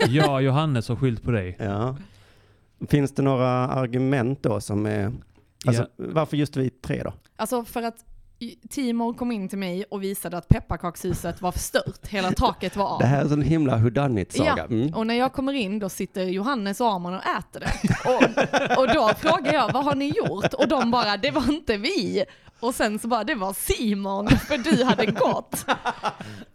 Ja. 0.00 0.06
Jag 0.08 0.32
och 0.34 0.42
Johannes 0.42 0.88
har 0.88 0.96
skylt 0.96 1.22
på 1.22 1.30
dig. 1.30 1.56
Ja. 1.58 1.96
Finns 2.88 3.14
det 3.14 3.22
några 3.22 3.48
argument 3.48 4.42
då 4.42 4.60
som 4.60 4.86
är, 4.86 5.12
alltså 5.66 5.82
Ja. 5.82 5.88
varför 5.96 6.36
just 6.36 6.56
vi 6.56 6.70
tre 6.70 7.02
då? 7.02 7.12
Alltså 7.36 7.64
för 7.64 7.82
att 7.82 8.04
Timor 8.70 9.14
kom 9.14 9.32
in 9.32 9.48
till 9.48 9.58
mig 9.58 9.84
och 9.90 10.02
visade 10.02 10.36
att 10.38 10.48
pepparkakshuset 10.48 11.42
var 11.42 11.52
förstört. 11.52 12.06
Hela 12.08 12.30
taket 12.32 12.76
var 12.76 12.86
av. 12.86 12.98
Det 13.00 13.06
här 13.06 13.24
är 13.24 13.32
en 13.32 13.42
himla 13.42 13.76
whodunit-saga. 13.76 14.54
Ja, 14.56 14.64
Mm. 14.64 14.94
och 14.94 15.06
när 15.06 15.14
jag 15.14 15.32
kommer 15.32 15.52
in 15.52 15.78
då 15.78 15.88
sitter 15.88 16.22
Johannes 16.24 16.80
och 16.80 16.86
Arman 16.92 17.14
och 17.14 17.22
äter 17.38 17.60
det. 17.60 17.72
Och, 18.10 18.78
och 18.78 18.88
då 18.94 19.10
frågar 19.18 19.52
jag, 19.54 19.72
vad 19.72 19.84
har 19.84 19.94
ni 19.94 20.08
gjort? 20.16 20.54
Och 20.54 20.68
de 20.68 20.90
bara, 20.90 21.16
det 21.16 21.30
var 21.30 21.52
inte 21.52 21.76
vi. 21.76 22.24
Och 22.60 22.74
sen 22.74 22.98
så 22.98 23.08
bara, 23.08 23.24
det 23.24 23.34
var 23.34 23.52
Simon, 23.52 24.28
för 24.28 24.58
du 24.58 24.84
hade 24.84 25.06
gått. 25.06 25.64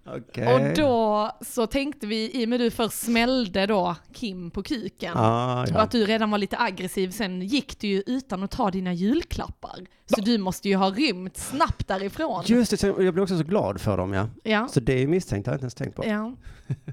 Okej. 0.05 0.53
Och 0.53 0.75
då 0.75 1.31
så 1.41 1.67
tänkte 1.67 2.07
vi, 2.07 2.41
i 2.41 2.45
och 2.45 2.49
med 2.49 2.59
du 2.59 2.71
först 2.71 2.99
smällde 2.99 3.65
då 3.65 3.95
Kim 4.13 4.51
på 4.51 4.63
kuken, 4.63 5.13
Ah, 5.17 5.61
och 5.61 5.67
ja. 5.69 5.79
att 5.79 5.91
du 5.91 6.05
redan 6.05 6.31
var 6.31 6.37
lite 6.37 6.57
aggressiv, 6.59 7.11
sen 7.11 7.41
gick 7.41 7.79
du 7.79 7.87
ju 7.87 8.03
utan 8.05 8.43
att 8.43 8.51
ta 8.51 8.71
dina 8.71 8.93
julklappar. 8.93 9.79
Så 10.15 10.21
du 10.21 10.37
måste 10.37 10.69
ju 10.69 10.75
ha 10.75 10.91
rymt 10.91 11.37
snabbt 11.37 11.87
därifrån. 11.87 12.43
Just 12.47 12.81
det, 12.81 12.87
jag 12.87 13.13
blev 13.13 13.23
också 13.23 13.37
så 13.37 13.43
glad 13.43 13.81
för 13.81 13.97
dem 13.97 14.13
ja. 14.13 14.27
Ja. 14.43 14.67
Så 14.67 14.79
det 14.79 15.03
är 15.03 15.07
misstänkt, 15.07 15.45
det 15.45 15.51
har 15.51 15.53
jag 15.53 15.57
inte 15.57 15.63
ens 15.63 15.75
tänkt 15.75 15.95
på. 15.95 16.05
Ja. 16.05 16.35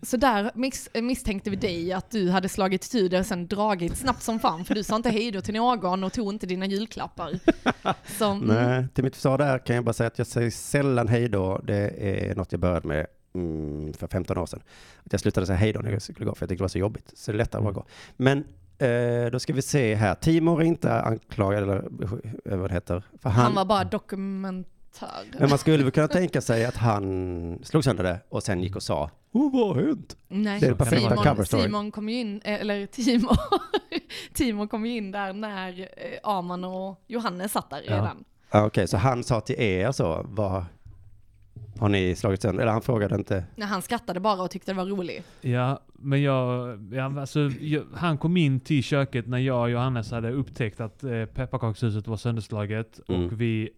Så 0.03 0.16
där 0.16 0.51
mis 0.55 0.89
misstänkte 0.95 1.51
vi 1.51 1.57
dig 1.57 1.93
att 1.93 2.11
du 2.11 2.31
hade 2.31 2.49
slagit 2.49 2.91
tur 2.91 3.18
och 3.18 3.27
sen 3.27 3.47
dragit 3.47 3.97
snabbt 3.97 4.23
som 4.23 4.41
fan 4.41 4.64
för 4.64 4.75
du 4.75 4.83
sa 4.83 4.97
inte 4.97 5.11
hej 5.11 5.31
då 5.31 5.41
till 5.41 5.55
någon 5.55 6.05
och 6.05 6.12
tog 6.12 6.33
inte 6.33 6.47
dina 6.47 6.66
julklappar. 6.66 7.39
Så, 8.18 8.31
mm, 8.31 8.47
Nej, 8.47 8.87
till 8.95 9.05
mitt 9.05 9.16
försvar 9.16 9.39
där 9.39 9.59
kan 9.59 9.77
jag 9.77 9.85
bara 9.85 9.93
säga 9.93 10.07
att 10.07 10.18
jag 10.18 10.27
säger 10.27 10.51
sällan 10.51 11.09
hej 11.09 11.29
då. 11.29 11.61
Det 11.64 11.91
är 11.99 12.35
något 12.35 12.53
jag 12.53 12.61
började 12.61 12.89
med 12.89 13.07
mm, 13.35 13.93
för 13.93 14.07
15 14.07 14.39
år 14.39 14.47
sedan. 14.47 14.61
Att 15.05 15.12
jag 15.12 15.21
slutade 15.21 15.47
säga 15.47 15.57
hej 15.57 15.73
då 15.73 15.81
när 15.81 15.93
jag 15.93 16.03
skulle 16.03 16.27
gå, 16.27 16.35
för 16.35 16.43
jag 16.43 16.49
tyckte 16.49 16.61
det 16.61 16.64
var 16.64 16.68
så 16.68 16.79
jobbigt. 16.79 17.12
Så 17.14 17.33
det 17.33 17.37
är 17.37 17.39
lättare 17.39 17.59
att 17.59 17.64
bara 17.64 17.75
gå. 17.75 17.85
Men 18.16 18.45
eh, 18.81 19.31
då 19.33 19.39
ska 19.39 19.53
vi 19.53 19.62
se 19.62 19.95
här. 19.95 20.14
Timor 20.14 20.61
är 20.61 20.64
inte 20.64 21.01
anklagad, 21.01 21.62
eller 21.62 21.76
eh, 22.45 22.59
vad 22.59 22.70
det 22.70 22.74
heter. 22.74 23.03
För 23.22 23.31
han, 23.31 23.45
han, 23.45 23.55
var 23.55 23.64
bara 23.64 23.85
dokumentär. 23.85 25.09
men 25.39 25.49
man 25.49 25.59
skulle 25.59 25.83
väl 25.83 25.93
kunna 25.93 26.09
tänka 26.09 26.41
sig 26.41 26.64
att 26.64 26.76
han 26.76 27.59
slog 27.62 27.85
sönder 27.85 28.05
det 28.05 28.20
och 28.28 28.43
sen 28.43 28.62
gick 28.62 28.76
och 28.76 28.83
sa 28.83 29.11
oh, 29.33 29.53
vad 29.53 29.76
har 29.76 29.83
hänt? 29.83 30.16
Nej, 30.28 30.61
det 30.61 30.66
är 30.66 30.74
perfekta 30.74 31.09
Simon, 31.09 31.24
cover 31.24 31.45
story. 31.45 31.62
Simon 31.62 31.91
kom 31.91 32.09
ju 32.09 32.20
in, 32.20 32.41
eh, 32.45 32.61
eller 32.61 32.87
Timo, 32.87 33.31
Timo 34.35 34.68
kom 34.68 34.87
ju 34.87 34.97
in 34.97 35.11
där 35.11 35.33
när 35.33 35.81
eh, 35.81 35.87
Arman 36.22 36.64
och 36.64 37.05
Johannes 37.07 37.53
satt 37.53 37.70
där 37.70 37.83
Ja. 37.87 37.97
redan. 37.97 38.24
Ah, 38.51 38.66
Okej, 38.66 38.89
så 38.89 38.97
han 38.97 39.24
sa 39.24 39.41
till 39.41 39.61
er 39.61 39.93
så, 39.93 40.26
vad, 40.28 40.64
Har 41.79 41.89
ni 41.89 42.15
slagit 42.17 42.43
sönder? 42.43 42.63
Eller 42.63 42.73
han 42.73 42.83
frågade 42.83 43.15
inte. 43.15 43.45
Nej, 43.57 43.69
han 43.69 43.83
skrattade 43.83 44.21
bara 44.21 44.43
och 44.43 44.51
tyckte 44.51 44.73
det 44.73 44.77
var 44.77 44.87
roligt. 44.87 45.27
Ja, 45.41 45.81
men 45.93 46.23
jag, 46.23 46.79
ja, 46.93 47.21
alltså, 47.21 47.41
jag, 47.61 47.85
han 47.95 48.19
kom 48.19 48.37
in 48.37 48.61
till 48.61 48.83
köket 48.83 49.27
när 49.27 49.39
jag 49.39 49.61
och 49.61 49.71
Johannes 49.71 50.11
hade 50.11 50.33
upptäckt 50.33 50.81
att 50.81 51.05
eh, 51.05 51.25
pepparkakshuset 51.25 52.07
var 52.07 52.17
sönderslaget. 52.17 53.01
Mm. 53.09 53.27
Och 53.27 53.41
vi 53.41 53.71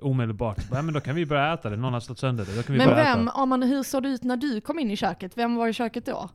omedelbart, 0.00 0.58
ja 0.72 0.82
men 0.82 0.94
då 0.94 1.00
kan 1.00 1.14
vi 1.14 1.26
börja 1.26 1.54
äta 1.54 1.70
det. 1.70 1.76
Någon 1.76 1.92
har 1.92 2.00
slått 2.00 2.18
sönder 2.18 2.44
det. 2.44 2.56
Då 2.56 2.62
kan 2.62 2.72
vi 2.72 2.78
Men 2.78 2.88
börja 2.88 3.16
vem, 3.16 3.28
äta. 3.28 3.36
om 3.36 3.48
man, 3.48 3.62
hur 3.62 3.82
såg 3.82 4.02
det 4.02 4.08
ut 4.08 4.24
när 4.24 4.36
du 4.36 4.60
kom 4.60 4.78
in 4.78 4.90
i 4.90 4.96
köket? 4.96 5.32
Vem 5.38 5.54
var 5.56 5.68
i 5.68 5.72
köket 5.72 6.06
då? 6.06 6.28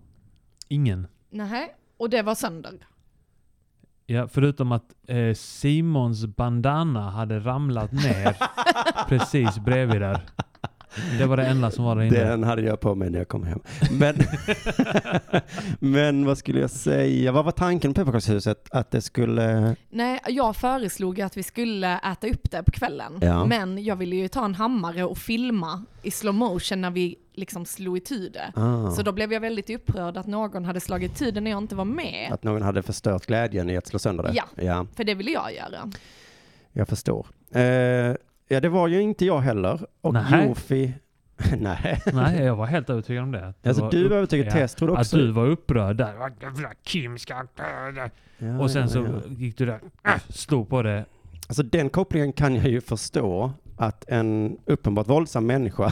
Ingen. 0.67 1.07
Nej, 1.29 1.75
och 1.97 2.09
det 2.09 2.21
var 2.21 2.35
sönder. 2.35 2.73
Ja, 4.05 4.27
förutom 4.27 4.71
att 4.71 4.93
eh, 5.07 5.33
Simons 5.33 6.25
bandana 6.25 7.09
hade 7.09 7.39
ramlat 7.39 7.91
ner 7.91 8.37
precis 9.07 9.59
bredvid 9.59 10.01
där. 10.01 10.21
Det 11.19 11.25
var 11.25 11.37
det 11.37 11.45
enda 11.45 11.71
som 11.71 11.85
var 11.85 11.95
där 11.95 12.03
inne. 12.03 12.19
Den 12.23 12.43
hade 12.43 12.61
jag 12.61 12.79
på 12.79 12.95
mig 12.95 13.09
när 13.09 13.17
jag 13.19 13.27
kom 13.27 13.43
hem. 13.43 13.59
Men, 13.91 14.15
men 15.79 16.25
vad 16.25 16.37
skulle 16.37 16.59
jag 16.59 16.69
säga? 16.69 17.31
Vad 17.31 17.45
var 17.45 17.51
tanken 17.51 17.93
på 17.93 18.01
pepparkakshuset? 18.01 18.67
Att 18.71 18.91
det 18.91 19.01
skulle... 19.01 19.75
Nej, 19.89 20.19
jag 20.27 20.55
föreslog 20.55 21.21
att 21.21 21.37
vi 21.37 21.43
skulle 21.43 21.99
äta 21.99 22.27
upp 22.27 22.51
det 22.51 22.63
på 22.63 22.71
kvällen. 22.71 23.17
Ja. 23.21 23.45
Men 23.45 23.83
jag 23.83 23.95
ville 23.95 24.15
ju 24.15 24.27
ta 24.27 24.45
en 24.45 24.55
hammare 24.55 25.03
och 25.03 25.17
filma 25.17 25.83
i 26.01 26.11
slow 26.11 26.33
motion 26.35 26.81
när 26.81 26.91
vi 26.91 27.15
liksom 27.33 27.65
slog 27.65 27.97
itu 27.97 28.29
det. 28.29 28.51
Ah, 28.55 28.91
Så 28.91 29.01
då 29.01 29.11
blev 29.11 29.33
jag 29.33 29.39
väldigt 29.39 29.69
upprörd 29.69 30.17
att 30.17 30.27
någon 30.27 30.65
hade 30.65 30.79
slagit 30.79 31.15
tid 31.15 31.43
när 31.43 31.51
jag 31.51 31.57
inte 31.57 31.75
var 31.75 31.85
med. 31.85 32.31
Att 32.31 32.43
någon 32.43 32.61
hade 32.61 32.83
förstört 32.83 33.25
glädjen 33.25 33.69
i 33.69 33.77
att 33.77 33.87
slå 33.87 33.99
sönder 33.99 34.23
det? 34.23 34.31
Ja. 34.33 34.43
Ja, 34.55 34.85
För 34.95 35.03
det 35.03 35.13
ville 35.15 35.31
jag 35.31 35.53
göra. 35.55 35.91
jag 36.73 36.87
förstår. 36.87 37.27
Eh, 37.51 38.15
ja, 38.51 38.59
det 38.59 38.69
var 38.69 38.87
ju 38.87 39.01
inte 39.01 39.25
jag 39.25 39.39
heller. 39.39 39.79
Och 40.01 40.13
Nej. 40.13 40.47
Jofi... 40.47 40.93
Nej. 41.57 42.01
Nej, 42.13 42.43
jag 42.43 42.55
var 42.55 42.65
helt 42.65 42.89
övertygad 42.89 43.23
om 43.23 43.31
det. 43.31 43.47
Att 43.47 43.67
Alltså 43.67 43.89
du 43.89 44.07
var 44.07 44.17
övertygad, 44.17 44.47
ja, 44.47 44.51
Tess 44.51 44.75
trodde 44.75 44.93
också... 44.93 45.15
Att 45.15 45.21
du 45.21 45.31
var 45.31 45.45
upprörd 45.47 45.95
där. 45.95 46.13
Kim 46.83 47.17
ska... 47.17 47.45
Ja, 48.37 48.59
Och 48.59 48.71
sen 48.71 48.81
ja, 48.81 48.87
så 48.87 49.21
gick 49.27 49.57
du 49.57 49.65
där, 49.65 49.79
äh, 50.05 50.11
slog 50.29 50.69
på 50.69 50.81
det. 50.81 51.05
Alltså 51.47 51.63
den 51.63 51.89
kopplingen 51.89 52.33
kan 52.33 52.55
jag 52.55 52.67
ju 52.67 52.81
förstå. 52.81 53.53
Att 53.81 54.05
en 54.07 54.57
uppenbart 54.65 55.09
våldsam 55.09 55.45
människa. 55.45 55.91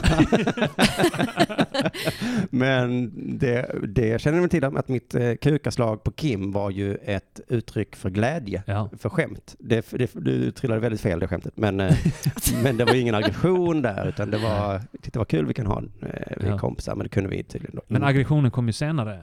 Men 2.50 3.12
det, 3.38 3.70
det 3.88 4.06
jag 4.06 4.20
känner 4.20 4.40
mig 4.40 4.48
till 4.48 4.64
att 4.64 4.88
mitt 4.88 5.14
eh, 5.14 5.34
kukaslag 5.34 6.02
på 6.04 6.10
Kim 6.10 6.52
var 6.52 6.70
ju 6.70 6.94
ett 6.94 7.40
uttryck 7.48 7.96
för 7.96 8.10
glädje. 8.10 8.62
Ja. 8.66 8.90
För 8.98 9.08
skämt. 9.08 9.56
Det, 9.58 9.90
det, 9.90 10.10
du 10.14 10.50
trillade 10.50 10.80
väldigt 10.80 11.00
fel 11.00 11.20
det 11.20 11.28
skämtet. 11.28 11.56
Men, 11.56 11.80
eh, 11.80 11.96
men 12.62 12.76
det 12.76 12.84
var 12.84 12.94
ingen 12.94 13.14
aggression 13.14 13.82
där. 13.82 14.08
Utan 14.08 14.30
det 14.30 14.38
var, 14.38 14.80
det 14.92 15.16
var 15.16 15.24
kul 15.24 15.46
vi 15.46 15.54
kan 15.54 15.66
ha 15.66 15.82
eh, 16.02 16.36
vi 16.40 16.48
Ja. 16.48 16.58
kompisar. 16.58 16.94
Men 16.94 17.04
det 17.04 17.08
kunde 17.08 17.30
vi 17.30 17.42
tydligen 17.42 17.76
då. 17.76 17.82
Men 17.88 18.04
aggressionen 18.04 18.50
kom 18.50 18.66
ju 18.66 18.72
senare. 18.72 19.20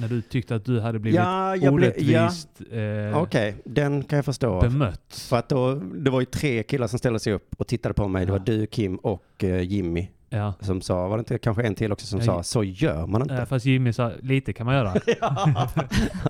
När 0.00 0.08
du 0.08 0.22
tyckte 0.22 0.54
att 0.54 0.64
du 0.64 0.80
hade 0.80 0.98
blivit 0.98 1.20
Ja, 1.20 1.56
jag 1.56 1.74
orättvist 1.74 2.48
eh, 2.70 3.22
Okej, 3.22 3.54
den 3.64 4.02
kan 4.04 4.16
jag 4.16 4.24
förstå. 4.24 4.60
bemött. 4.60 5.26
För 5.28 5.36
att 5.36 5.48
då, 5.48 5.74
det 5.74 6.10
var 6.10 6.20
ju 6.20 6.26
tre 6.26 6.62
killar 6.62 6.86
som 6.86 6.98
ställde 6.98 7.18
sig 7.20 7.32
upp 7.32 7.54
och 7.58 7.66
tittade 7.66 7.94
på 7.94 8.08
mig. 8.08 8.26
Det 8.26 8.32
var 8.32 8.38
Ja. 8.38 8.44
du, 8.44 8.66
Kim 8.66 8.96
och 8.96 9.24
eh, 9.44 9.60
Jimmy 9.62 10.08
Ja. 10.30 10.54
som 10.60 10.80
sa, 10.80 11.08
var 11.08 11.16
det 11.16 11.20
inte 11.20 11.38
kanske 11.38 11.62
en 11.62 11.74
till 11.74 11.92
också 11.92 12.06
som 12.06 12.18
Ja, 12.20 12.24
sa, 12.24 12.42
så 12.42 12.64
gör 12.64 13.06
man 13.06 13.22
inte. 13.22 13.34
Eh, 13.34 13.44
fast 13.44 13.66
Jimmy 13.66 13.92
sa, 13.92 14.12
lite 14.22 14.52
kan 14.52 14.66
man 14.66 14.74
göra. 14.74 14.94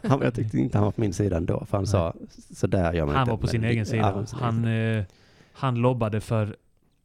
han, 0.03 0.21
jag 0.23 0.35
tyckte 0.35 0.59
inte 0.59 0.79
han 0.79 0.85
var 0.85 0.93
på 0.93 1.01
min 1.01 1.12
sida 1.12 1.37
ändå, 1.37 1.64
för 1.71 1.77
han 1.77 1.87
sa, 1.87 2.14
så 2.55 2.66
där 2.66 2.93
gör 2.93 3.07
man 3.07 3.14
Han 3.14 3.23
inte. 3.23 3.31
var 3.31 3.39
på 3.39 3.47
sin 3.47 3.64
egen 3.64 3.79
Ja, 3.79 3.85
sida. 3.85 4.27
Han, 4.41 4.64
eh, 4.64 5.05
han 5.53 5.75
lobbade 5.75 6.21
för 6.21 6.57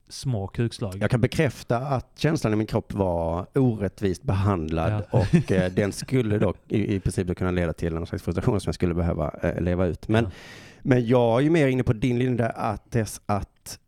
små 0.10 0.48
kukslag. 0.48 0.98
Jag 1.02 1.12
kan 1.12 1.22
bekräfta 1.22 1.78
att 1.78 2.12
känslan 2.20 2.54
i 2.54 2.56
min 2.56 2.68
kropp 2.68 2.94
var 2.94 3.48
orättvist 3.58 4.24
behandlad 4.24 5.04
Ja. 5.12 5.20
och 5.20 5.52
eh, 5.52 5.72
den 5.72 5.92
skulle 5.92 6.38
då 6.40 6.54
i, 6.68 6.96
i 6.96 7.00
princip 7.00 7.38
kunna 7.38 7.52
leda 7.52 7.74
till 7.74 7.96
en 7.96 8.06
slags 8.06 8.24
frustration 8.24 8.60
som 8.62 8.68
jag 8.70 8.76
skulle 8.76 8.94
behöva 8.94 9.32
eh, 9.44 9.62
leva 9.62 9.86
ut. 9.86 10.08
Men, 10.08 10.24
Ja. 10.24 10.30
men 10.82 11.08
jag 11.08 11.38
är 11.40 11.44
ju 11.44 11.50
mer 11.50 11.68
inne 11.68 11.84
på 11.84 11.94
din 11.94 12.20
linje 12.20 12.38
där 12.38 12.52
att, 12.58 12.92
dess, 12.92 13.22
att 13.26 13.80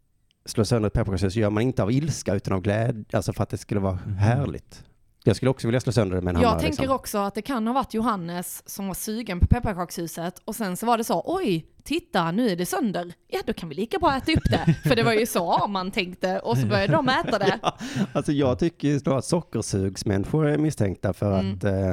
slå 0.45 0.65
sönder 0.65 0.87
ett 0.87 0.93
pepparkakshus 0.93 1.35
gör 1.35 1.49
man 1.49 1.63
inte 1.63 1.83
av 1.83 1.91
ilska 1.91 2.35
utan 2.35 2.53
av 2.53 2.61
glädje, 2.61 3.03
alltså 3.11 3.33
för 3.33 3.43
att 3.43 3.49
det 3.49 3.57
skulle 3.57 3.79
vara 3.79 3.99
Mhm. 4.05 4.15
härligt. 4.17 4.83
Jag 5.23 5.35
skulle 5.35 5.49
också 5.49 5.67
vilja 5.67 5.79
slå 5.79 5.91
sönder 5.91 6.15
det 6.15 6.21
med 6.21 6.35
en 6.35 6.41
Jag 6.41 6.47
hammare. 6.49 6.61
tänker 6.61 6.81
liksom. 6.81 6.95
också 6.95 7.17
att 7.17 7.35
det 7.35 7.41
kan 7.41 7.67
ha 7.67 7.73
varit 7.73 7.93
Johannes 7.93 8.69
som 8.69 8.87
var 8.87 8.93
sugen 8.93 9.39
på 9.39 9.47
pepparkakshuset 9.47 10.41
och 10.45 10.55
sen 10.55 10.77
så 10.77 10.85
var 10.85 10.97
det 10.97 11.03
så, 11.03 11.23
oj, 11.25 11.65
titta 11.85 12.31
nu 12.31 12.49
är 12.49 12.55
det 12.55 12.65
sönder. 12.65 13.13
Ja, 13.27 13.39
då 13.45 13.53
kan 13.53 13.69
vi 13.69 13.75
lika 13.75 13.99
bra 13.99 14.15
äta 14.17 14.31
upp 14.31 14.43
det. 14.49 14.75
För 14.83 14.95
det 14.95 15.03
var 15.03 15.13
ju 15.13 15.25
så 15.25 15.67
man 15.67 15.91
tänkte 15.91 16.39
och 16.39 16.57
så 16.57 16.67
började 16.67 16.93
de 16.93 17.09
äta 17.09 17.39
det. 17.39 17.59
Alltså 18.13 18.31
jag 18.31 18.59
tycker 18.59 18.87
ju 18.87 18.99
att 19.13 19.25
sockersugsmänniskor 19.25 20.47
är 20.47 20.57
misstänkta 20.57 21.13
för 21.13 21.39
Mm. 21.39 21.53
att 21.55 21.63
eh, 21.63 21.91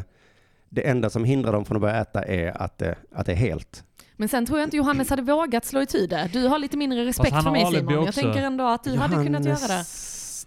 det 0.68 0.88
enda 0.88 1.10
som 1.10 1.24
hindrar 1.24 1.52
dem 1.52 1.64
från 1.64 1.76
att 1.76 1.80
börja 1.80 2.00
äta 2.00 2.22
är 2.24 2.62
att, 2.62 2.78
det- 2.78 2.96
att 3.14 3.26
det 3.26 3.32
är 3.32 3.36
helt. 3.36 3.84
Men 4.16 4.28
sen 4.28 4.46
tror 4.46 4.58
jag 4.58 4.66
inte 4.66 4.76
Johannes 4.76 5.10
hade 5.10 5.22
vågat 5.22 5.64
slå 5.64 5.82
itu 5.82 6.06
det. 6.06 6.30
Du 6.32 6.46
har 6.46 6.58
lite 6.58 6.76
mindre 6.76 7.04
respekt 7.04 7.42
för 7.42 7.50
mig 7.50 7.66
Simon. 7.66 8.04
Jag 8.04 8.14
tänker 8.14 8.42
ändå 8.42 8.64
att 8.66 8.84
du 8.84 8.96
hade 8.96 9.14
kunnat 9.24 9.44
göra 9.44 9.68
det. 9.68 9.84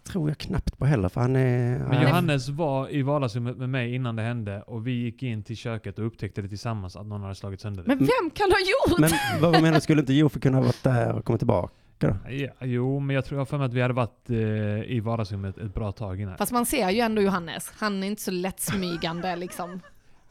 Tror 0.08 0.30
jag 0.30 0.38
knappt 0.38 0.78
på 0.78 0.86
heller 0.86 1.10
för 1.10 1.22
han 1.22 1.36
är... 1.36 1.80
Men. 1.80 2.02
Johannes 2.02 2.50
var 2.50 2.90
i 2.90 3.02
vardagsrummet 3.02 3.58
med 3.58 3.70
mig 3.70 3.96
innan 3.96 4.16
det 4.16 4.24
hände 4.24 4.62
och 4.62 4.88
vi 4.88 4.92
gick 4.92 5.24
in 5.24 5.44
till 5.44 5.58
köket 5.58 6.00
och 6.00 6.06
upptäckte 6.06 6.42
det 6.42 6.48
tillsammans 6.48 6.96
att 6.96 7.06
någon 7.06 7.22
hade 7.22 7.36
slagit 7.36 7.62
sönder 7.62 7.84
det. 7.84 7.88
Men 7.88 7.98
vem 7.98 8.30
kan 8.34 8.52
ha 8.52 8.58
gjort? 8.60 9.00
Men 9.00 9.42
vad 9.42 9.62
menar 9.62 9.76
du, 9.76 9.82
skulle 9.82 10.02
inte 10.02 10.14
Jofi 10.14 10.40
kunna 10.40 10.62
varit 10.62 10.84
där 10.84 11.14
och 11.14 11.26
komma 11.26 11.38
tillbaka? 11.38 11.74
Ja, 12.30 12.50
jo, 12.62 13.00
men 13.00 13.16
jag 13.16 13.26
tror 13.26 13.40
jag 13.40 13.50
för 13.50 13.58
mig 13.58 13.66
att 13.66 13.74
vi 13.74 13.82
hade 13.82 13.94
varit 13.94 14.30
eh, 14.30 14.36
i 14.96 15.00
vardagsrummet 15.00 15.58
ett 15.58 15.74
bra 15.74 15.92
tag 15.92 16.22
innan. 16.22 16.38
Fast 16.38 16.52
man 16.52 16.66
ser 16.66 16.90
ju 16.90 17.00
ändå 17.00 17.22
Johannes. 17.22 17.72
Han 17.76 18.04
är 18.04 18.08
inte 18.08 18.22
så 18.22 18.32
lättsmygande 18.32 19.36
liksom. 19.46 19.80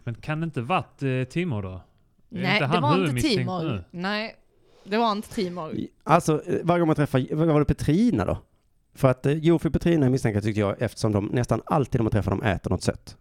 Men 0.04 0.14
kan 0.14 0.40
det 0.40 0.44
inte 0.44 0.60
varit 0.60 1.02
eh, 1.02 1.24
Timo 1.30 1.62
då? 1.62 1.80
Nej, 2.28 2.60
det 2.60 2.80
var 2.80 3.08
inte 3.08 3.22
Timor. 3.22 3.84
Nej, 3.90 4.36
det 4.84 4.96
var 4.96 5.12
inte 5.12 5.28
Timor. 5.34 5.76
Alltså 6.04 6.42
varje 6.62 6.80
gång 6.80 6.86
man 6.86 6.96
träffar, 6.96 7.34
var 7.34 7.58
det 7.60 7.64
Petrina 7.64 8.24
då? 8.24 8.38
För 8.94 9.08
att 9.08 9.26
eh, 9.26 9.32
Jofi 9.32 9.68
och 9.68 9.72
Petrina 9.72 10.06
är 10.06 10.10
misstänkta 10.10 10.40
tycker 10.40 10.60
jag 10.60 10.82
eftersom 10.82 11.12
de 11.12 11.24
nästan 11.24 11.62
alltid 11.66 12.00
när 12.00 12.02
man 12.02 12.10
träffar 12.10 12.30
dem 12.30 12.42
äter 12.42 12.70
något 12.70 12.82
sött. 12.82 13.16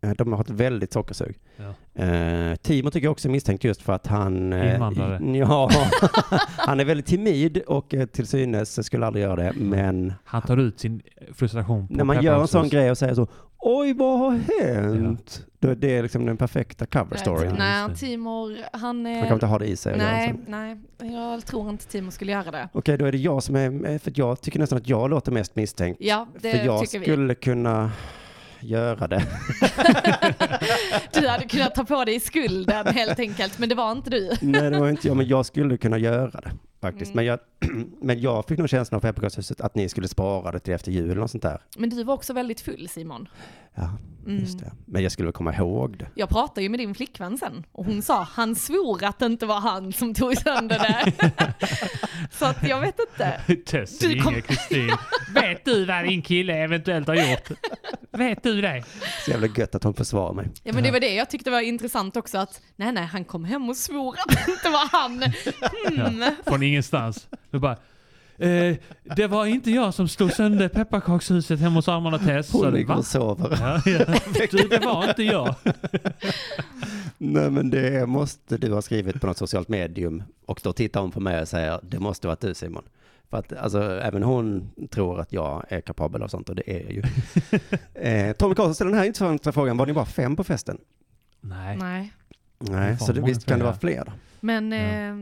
Eh, 0.00 0.10
De 0.10 0.32
har 0.32 0.40
ett 0.40 0.50
väldigt 0.50 0.92
sockersug. 0.92 1.38
Ja. 1.56 2.02
Eh, 2.04 2.54
Timo 2.56 2.90
tycker 2.90 3.06
jag 3.06 3.12
också 3.12 3.28
är 3.28 3.32
misstänkt 3.32 3.64
just 3.64 3.82
för 3.82 3.92
att 3.92 4.06
han... 4.06 4.52
eh, 4.52 4.74
Invandrare. 4.74 5.38
Ja, 5.38 5.70
han 6.56 6.80
är 6.80 6.84
väldigt 6.84 7.06
timid 7.06 7.58
och 7.58 7.94
eh, 7.94 8.06
till 8.06 8.26
synes 8.26 8.86
skulle 8.86 9.06
aldrig 9.06 9.24
göra 9.24 9.36
det. 9.36 9.52
Men 9.56 10.12
Han 10.24 10.42
tar 10.42 10.56
ut 10.56 10.80
sin 10.80 11.02
frustration 11.34 11.88
på 11.88 11.94
när 11.94 12.04
man 12.04 12.22
gör 12.22 12.40
en 12.40 12.48
sån 12.48 12.68
grej 12.68 12.90
och 12.90 12.98
säger 12.98 13.14
så 13.14 13.26
Oj, 13.58 13.92
vad 13.94 14.18
har 14.18 14.30
hänt? 14.30 15.46
Är 15.60 15.74
det 15.74 16.02
liksom 16.02 16.26
den 16.26 16.36
perfekta 16.36 16.86
cover 16.86 17.16
storyn. 17.16 17.54
Ja, 17.58 17.86
Nej. 17.86 17.96
Timor, 17.96 18.56
han 18.72 18.80
Han 18.82 19.06
är... 19.06 19.22
kan 19.24 19.32
inte 19.32 19.46
ha 19.46 19.58
det 19.58 19.66
i 19.66 19.76
sig. 19.76 19.98
Nej, 19.98 20.34
nej, 20.46 20.76
jag 20.98 21.44
tror 21.46 21.70
inte 21.70 21.86
Timor 21.86 22.10
skulle 22.10 22.32
göra 22.32 22.50
det. 22.50 22.68
Okej, 22.72 22.98
då 22.98 23.04
är 23.04 23.12
det 23.12 23.18
jag 23.18 23.42
som 23.42 23.56
är, 23.56 23.98
för 23.98 24.12
jag 24.14 24.40
tycker 24.40 24.58
nästan 24.58 24.78
att 24.78 24.88
jag 24.88 25.10
låter 25.10 25.32
mest 25.32 25.56
misstänkt. 25.56 26.00
Ja, 26.00 26.26
det 26.40 26.52
för 26.52 26.64
jag 26.66 26.80
tycker 26.80 26.98
vi. 26.98 27.04
skulle 27.04 27.34
kunna 27.34 27.90
göra 28.66 29.08
det. 29.08 29.26
Du 31.12 31.28
hade 31.28 31.44
kunnat 31.44 31.74
ta 31.74 31.84
på 31.84 32.04
dig 32.04 32.20
skulden 32.20 32.86
helt 32.86 33.18
enkelt, 33.18 33.58
men 33.58 33.68
det 33.68 33.74
var 33.74 33.92
inte 33.92 34.10
du. 34.10 34.32
Nej, 34.40 34.70
det 34.70 34.78
var 34.78 34.88
inte 34.88 35.08
jag, 35.08 35.16
men 35.16 35.28
jag 35.28 35.46
skulle 35.46 35.76
kunna 35.76 35.98
göra 35.98 36.40
det 36.40 36.50
faktiskt. 36.80 37.14
Mm. 37.14 37.16
Men, 37.16 37.24
jag, 37.24 37.38
men 38.00 38.20
jag 38.20 38.48
fick 38.48 38.58
nog 38.58 38.68
känslan 38.68 38.96
av 38.96 39.00
pepparkakshuset 39.00 39.60
att 39.60 39.74
ni 39.74 39.88
skulle 39.88 40.08
spara 40.08 40.52
det 40.52 40.58
till 40.58 40.74
efter 40.74 40.92
jul 40.92 41.16
något 41.16 41.30
sånt 41.30 41.42
där. 41.42 41.60
Men 41.76 41.90
du 41.90 42.04
var 42.04 42.14
också 42.14 42.32
väldigt 42.32 42.60
full 42.60 42.88
Simon. 42.88 43.28
Ja, 43.76 43.90
Mm. 44.26 44.40
just 44.40 44.58
det. 44.58 44.72
Men 44.84 45.02
jag 45.02 45.12
skulle 45.12 45.26
väl 45.26 45.32
komma 45.32 45.54
ihåg 45.54 45.98
det. 45.98 46.06
Jag 46.14 46.28
pratade 46.28 46.62
ju 46.62 46.68
med 46.68 46.80
din 46.80 46.94
flickvän 46.94 47.38
sen 47.38 47.64
och 47.72 47.84
hon 47.84 48.02
sa 48.02 48.22
han 48.22 48.54
svor 48.56 49.04
att 49.04 49.18
det 49.18 49.26
inte 49.26 49.46
var 49.46 49.60
han 49.60 49.92
som 49.92 50.14
tog 50.14 50.36
sönder 50.36 50.78
det. 50.78 51.12
Så 52.32 52.44
att 52.46 52.68
jag 52.68 52.80
vet 52.80 52.96
inte. 53.08 53.40
Du 54.00 54.20
kom- 54.22 54.42
Kristin. 54.42 54.90
Vet 55.34 55.64
du 55.64 55.84
vad 55.84 56.04
din 56.04 56.22
kille 56.22 56.54
eventuellt 56.58 57.06
har 57.08 57.14
gjort? 57.14 57.48
Vet 58.12 58.42
du 58.42 58.60
det? 58.60 58.84
Så 59.24 59.30
jävla 59.30 59.46
gött 59.46 59.74
att 59.74 59.84
hon 59.84 59.94
försvarar 59.94 60.32
mig. 60.34 60.48
Ja 60.62 60.72
men 60.72 60.82
det 60.82 60.90
var 60.90 61.00
det 61.00 61.14
jag 61.14 61.30
tyckte 61.30 61.50
var 61.50 61.60
intressant 61.60 62.16
också 62.16 62.38
att 62.38 62.60
nej 62.76 62.92
nej 62.92 63.04
han 63.06 63.24
kom 63.24 63.44
hem 63.44 63.68
och 63.68 63.76
svor 63.76 64.16
att 64.18 64.46
det 64.46 64.52
inte 64.52 64.68
var 64.70 64.88
han. 64.92 65.22
Hmm. 65.96 66.34
Från 66.46 66.62
ingenstans. 66.62 67.28
Du 67.50 67.58
bara, 67.58 67.76
eh, 68.38 68.76
det 69.16 69.26
var 69.26 69.46
inte 69.46 69.70
jag 69.70 69.94
som 69.94 70.08
slog 70.08 70.32
sönder 70.32 70.68
pepparkakshuset 70.68 71.60
hemma 71.60 71.74
hos 71.74 71.88
Arman 71.88 72.14
och 72.14 72.20
Tess. 72.20 72.52
Hon 72.52 72.72
ligger 72.74 72.96
och 72.98 73.06
sover. 73.06 73.58
Ja, 73.60 73.82
ja. 73.86 74.20
Du, 74.50 74.68
det 74.68 74.84
var 74.84 75.08
inte 75.08 75.22
jag. 75.22 75.54
Nej, 77.18 77.50
men 77.50 77.70
det 77.70 78.06
måste 78.06 78.56
du 78.56 78.72
ha 78.72 78.82
skrivit 78.82 79.20
på 79.20 79.26
något 79.26 79.38
socialt 79.38 79.68
medium. 79.68 80.22
Och 80.46 80.60
då 80.64 80.72
tittar 80.72 81.00
hon 81.00 81.10
på 81.10 81.20
mig 81.20 81.40
och 81.42 81.48
säger, 81.48 81.80
det 81.82 81.98
måste 81.98 82.26
vara 82.26 82.36
du 82.40 82.54
Simon. 82.54 82.82
För 83.30 83.36
att 83.38 83.52
alltså, 83.52 83.82
även 84.00 84.22
hon 84.22 84.70
tror 84.90 85.20
att 85.20 85.32
jag 85.32 85.64
är 85.68 85.80
kapabel 85.80 86.22
av 86.22 86.28
sånt 86.28 86.48
och 86.48 86.54
det 86.54 86.70
är 86.70 86.80
jag 86.82 86.92
ju. 86.92 87.02
eh, 87.94 88.32
Tommy 88.32 88.54
Karlsson 88.54 88.74
ställer 88.74 88.90
den 88.90 88.98
här 89.00 89.06
intressanta 89.06 89.52
frågan, 89.52 89.76
var 89.76 89.86
ni 89.86 89.92
bara 89.92 90.04
fem 90.04 90.36
på 90.36 90.44
festen? 90.44 90.78
Nej. 91.40 92.10
Nej. 92.58 92.98
Så 92.98 93.12
det, 93.12 93.20
visst 93.20 93.46
kan 93.46 93.58
det 93.58 93.64
vara 93.64 93.78
fler? 93.78 94.12
Men, 94.40 94.72
Ja. 94.72 94.78
eh, 94.78 95.14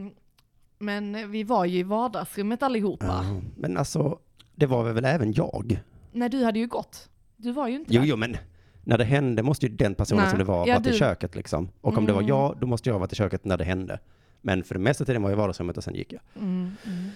men 0.84 1.30
vi 1.30 1.44
var 1.44 1.64
ju 1.64 1.78
i 1.78 1.82
vardagsrummet 1.82 2.62
allihopa. 2.62 3.06
Ja, 3.06 3.40
men 3.56 3.76
alltså, 3.76 4.18
det 4.54 4.66
var 4.66 4.92
väl 4.92 5.04
även 5.04 5.32
jag? 5.32 5.82
Nej, 6.12 6.28
du 6.28 6.44
hade 6.44 6.58
ju 6.58 6.66
gått. 6.66 7.08
Du 7.36 7.52
var 7.52 7.68
ju 7.68 7.74
inte 7.74 7.94
Jo, 7.94 8.00
där. 8.00 8.08
jo, 8.08 8.16
men 8.16 8.36
när 8.84 8.98
det 8.98 9.04
hände 9.04 9.42
måste 9.42 9.66
ju 9.66 9.76
den 9.76 9.94
personen 9.94 10.22
Nej. 10.22 10.30
som 10.30 10.38
det 10.38 10.44
var 10.44 10.66
Ja, 10.66 10.74
varit 10.74 10.86
i 10.86 10.90
du- 10.90 10.96
köket 10.96 11.34
liksom. 11.36 11.68
Och 11.80 11.98
om 11.98 12.06
det 12.06 12.12
var 12.12 12.20
Mm. 12.20 12.28
jag, 12.28 12.56
då 12.60 12.66
måste 12.66 12.88
jag 12.88 12.94
ha 12.94 12.98
varit 13.00 13.12
i 13.12 13.16
köket 13.16 13.44
när 13.44 13.56
det 13.56 13.64
hände. 13.64 13.98
Men 14.42 14.64
för 14.64 14.74
det 14.74 14.80
mesta 14.80 15.04
tiden 15.04 15.22
var 15.22 15.30
jag 15.30 15.36
i 15.36 15.38
vardagsrummet 15.40 15.76
och 15.76 15.84
sen 15.84 15.94
gick 15.94 16.12
jag. 16.12 16.20
Mm, 16.42 16.70
mm. 16.86 17.10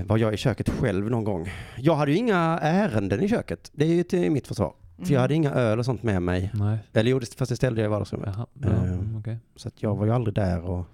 Eh, 0.00 0.06
var 0.06 0.18
jag 0.18 0.34
i 0.34 0.36
köket 0.36 0.68
själv 0.68 1.10
någon 1.10 1.24
gång? 1.24 1.48
Jag 1.78 1.94
hade 1.96 2.10
ju 2.10 2.16
inga 2.16 2.58
ärenden 2.62 3.22
i 3.22 3.28
köket. 3.28 3.70
Det 3.74 3.84
är 3.84 3.94
ju 3.94 4.02
till 4.02 4.30
mitt 4.30 4.48
försvar. 4.48 4.72
För 4.96 5.02
jag 5.02 5.10
Mm. 5.10 5.20
hade 5.20 5.34
inga 5.34 5.50
öl 5.52 5.78
och 5.78 5.84
sånt 5.84 6.02
med 6.02 6.22
mig. 6.22 6.50
Nej. 6.54 6.78
Eller 6.92 7.10
jo, 7.10 7.18
det- 7.18 7.34
fast 7.34 7.48
det 7.48 7.56
ställde 7.56 7.80
jag 7.80 7.88
i 7.88 7.90
vardagsrummet. 7.90 8.30
Jaha, 8.36 8.46
bra. 8.54 8.70
Eh, 8.72 8.82
Mm, 8.82 9.16
okej. 9.18 9.36
Så 9.56 9.68
att 9.68 9.82
jag 9.82 9.94
var 9.96 10.06
ju 10.06 10.12
aldrig 10.12 10.34
där 10.34 10.60
och 10.60 10.86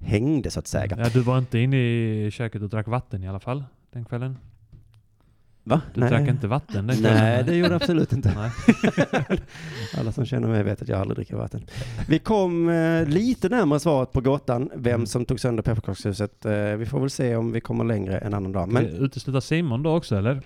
hängde 0.00 0.50
så 0.50 0.58
att 0.58 0.66
säga. 0.66 0.96
Ja, 0.98 1.08
du 1.12 1.20
var 1.20 1.38
inte 1.38 1.58
inne 1.58 1.76
i 1.76 2.30
köket 2.30 2.62
och 2.62 2.68
drack 2.68 2.86
vatten 2.86 3.24
i 3.24 3.28
alla 3.28 3.40
fall 3.40 3.64
den 3.92 4.04
kvällen? 4.04 4.38
Va? 5.64 5.80
Du 5.94 6.00
drack 6.00 6.28
inte 6.28 6.48
vatten 6.48 6.86
den 6.86 6.96
kvällen? 6.96 7.18
Nej, 7.18 7.44
det 7.44 7.56
gjorde 7.56 7.72
jag 7.72 7.82
absolut 7.82 8.12
inte. 8.12 8.32
Nej. 8.36 8.50
Alla 9.98 10.12
som 10.12 10.24
känner 10.26 10.48
mig 10.48 10.62
vet 10.62 10.82
att 10.82 10.88
jag 10.88 11.00
aldrig 11.00 11.16
dricker 11.16 11.36
vatten. 11.36 11.66
Vi 12.08 12.18
kom 12.18 12.68
eh, 12.68 13.06
lite 13.06 13.48
närmare 13.48 13.80
svaret 13.80 14.12
på 14.12 14.20
gåtan, 14.20 14.70
vem 14.74 14.94
Mm. 14.94 15.06
som 15.06 15.24
tog 15.24 15.40
sönder 15.40 15.62
pepparkakshuset. 15.62 16.44
Eh, 16.44 16.52
vi 16.54 16.86
får 16.86 17.00
väl 17.00 17.10
se 17.10 17.36
om 17.36 17.52
vi 17.52 17.60
kommer 17.60 17.84
längre 17.84 18.18
en 18.18 18.34
annan 18.34 18.52
dag. 18.52 18.68
Men... 18.72 18.86
Utesluta 18.86 19.40
Simon 19.40 19.82
då 19.82 19.96
också 19.96 20.16
eller? 20.16 20.40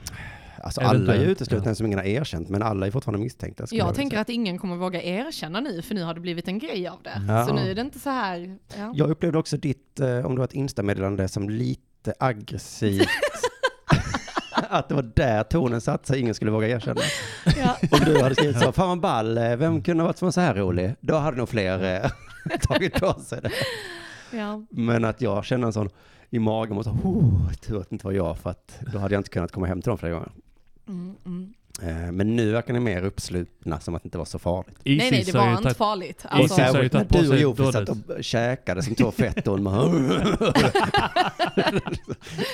Alltså, 0.65 0.81
alla 0.81 0.91
är 0.91 0.99
ju 0.99 1.03
eventuellt, 1.03 1.31
uteslutna 1.31 1.71
ja. 1.71 1.75
som 1.75 1.87
ingen 1.87 1.99
har 1.99 2.07
erkänt, 2.07 2.49
men 2.49 2.63
alla 2.63 2.87
är 2.87 2.91
fortfarande 2.91 3.25
misstänkta. 3.25 3.63
Jag 3.63 3.71
vilja 3.71 3.95
tänker 3.95 4.15
säga. 4.15 4.21
att 4.21 4.29
ingen 4.29 4.59
kommer 4.59 4.77
våga 4.77 5.03
erkänna 5.03 5.61
nu, 5.61 5.83
för 5.83 5.95
nu 5.95 6.03
har 6.03 6.15
det 6.15 6.21
blivit 6.21 6.49
en 6.49 6.59
grej 6.59 6.89
av 6.89 7.03
det. 7.03 7.23
Ja. 7.29 7.47
Så 7.47 7.55
nu 7.55 7.71
är 7.71 7.75
det 7.75 7.81
inte 7.81 7.99
så 7.99 8.11
här... 8.11 8.59
Ja. 8.79 8.93
Jag 8.95 9.11
upplevde 9.11 9.39
också 9.39 9.57
ditt, 9.57 10.01
eh, 10.01 10.27
om 10.27 10.35
det 10.35 10.39
var 10.39 10.45
ett 10.45 10.55
Insta-meddelande, 10.55 11.29
som 11.29 11.51
lite 11.51 12.15
aggressivt. 12.19 13.09
att 14.69 14.89
det 14.89 14.95
var 14.95 15.11
där 15.15 15.43
tonen 15.43 15.81
satt 15.81 16.07
sig, 16.07 16.21
ingen 16.21 16.35
skulle 16.35 16.51
våga 16.51 16.69
erkänna. 16.69 17.01
Ja. 17.57 17.77
Om 17.91 18.01
du 18.05 18.23
hade 18.23 18.35
skrivit 18.35 18.61
så, 18.61 18.73
fan 18.73 18.89
vad 18.89 19.01
ball, 19.01 19.39
eh, 19.39 19.57
vem 19.57 19.83
kunde 19.83 20.03
ha 20.03 20.07
varit 20.07 20.19
som 20.19 20.27
var 20.27 20.33
så 20.33 20.41
här 20.41 20.55
rolig? 20.55 20.95
Då 21.01 21.17
hade 21.17 21.37
nog 21.37 21.49
fler 21.49 22.05
eh, 22.05 22.11
tagit 22.61 22.95
på 22.95 23.13
sig 23.21 23.41
det. 23.43 23.51
Ja. 24.37 24.63
Men 24.71 25.05
att 25.05 25.21
jag 25.21 25.45
känner 25.45 25.67
en 25.67 25.73
sån 25.73 25.91
i 26.31 26.39
magen, 26.39 26.79
och 26.79 26.85
så, 26.85 26.91
oh, 26.91 27.53
tur 27.53 27.81
att 27.81 27.91
det 27.91 27.95
inte 27.95 28.07
var 28.07 28.13
jag, 28.13 28.39
för 28.39 28.51
att 28.51 28.79
då 28.93 28.99
hade 28.99 29.15
jag 29.15 29.21
inte 29.21 29.31
kunnat 29.31 29.53
komma 29.53 29.67
hem 29.67 29.83
till 29.83 29.89
dem 29.89 29.99
flera 29.99 30.13
gånger. 30.13 30.33
Mm, 30.89 31.17
mm. 31.27 31.55
Eh, 31.83 32.13
Men 32.13 32.37
nu 32.37 32.53
verkar 32.53 32.73
ni 32.75 32.81
mer 32.81 33.05
uppslutna, 33.05 33.81
som 33.81 33.95
att 33.95 34.03
det 34.03 34.07
inte 34.07 34.19
var 34.19 34.25
så 34.25 34.39
farligt. 34.39 34.79
Nej, 34.85 34.97
nej, 35.11 35.23
det 35.27 35.33
var 35.35 35.57
inte 35.57 35.75
farligt. 35.75 36.25
Alltså, 36.29 36.61
Isis 36.61 36.75
har 36.75 36.83
ju 36.83 36.89
tagit 36.89 37.09
på 37.09 37.19
du 37.19 37.21
och 37.21 37.29
sig 37.29 37.41
Jofi 37.43 37.73
satt 37.73 37.89
och 37.89 38.25
käkade 38.25 38.83
som 38.83 38.95
två 38.95 39.11
fetton. 39.11 39.65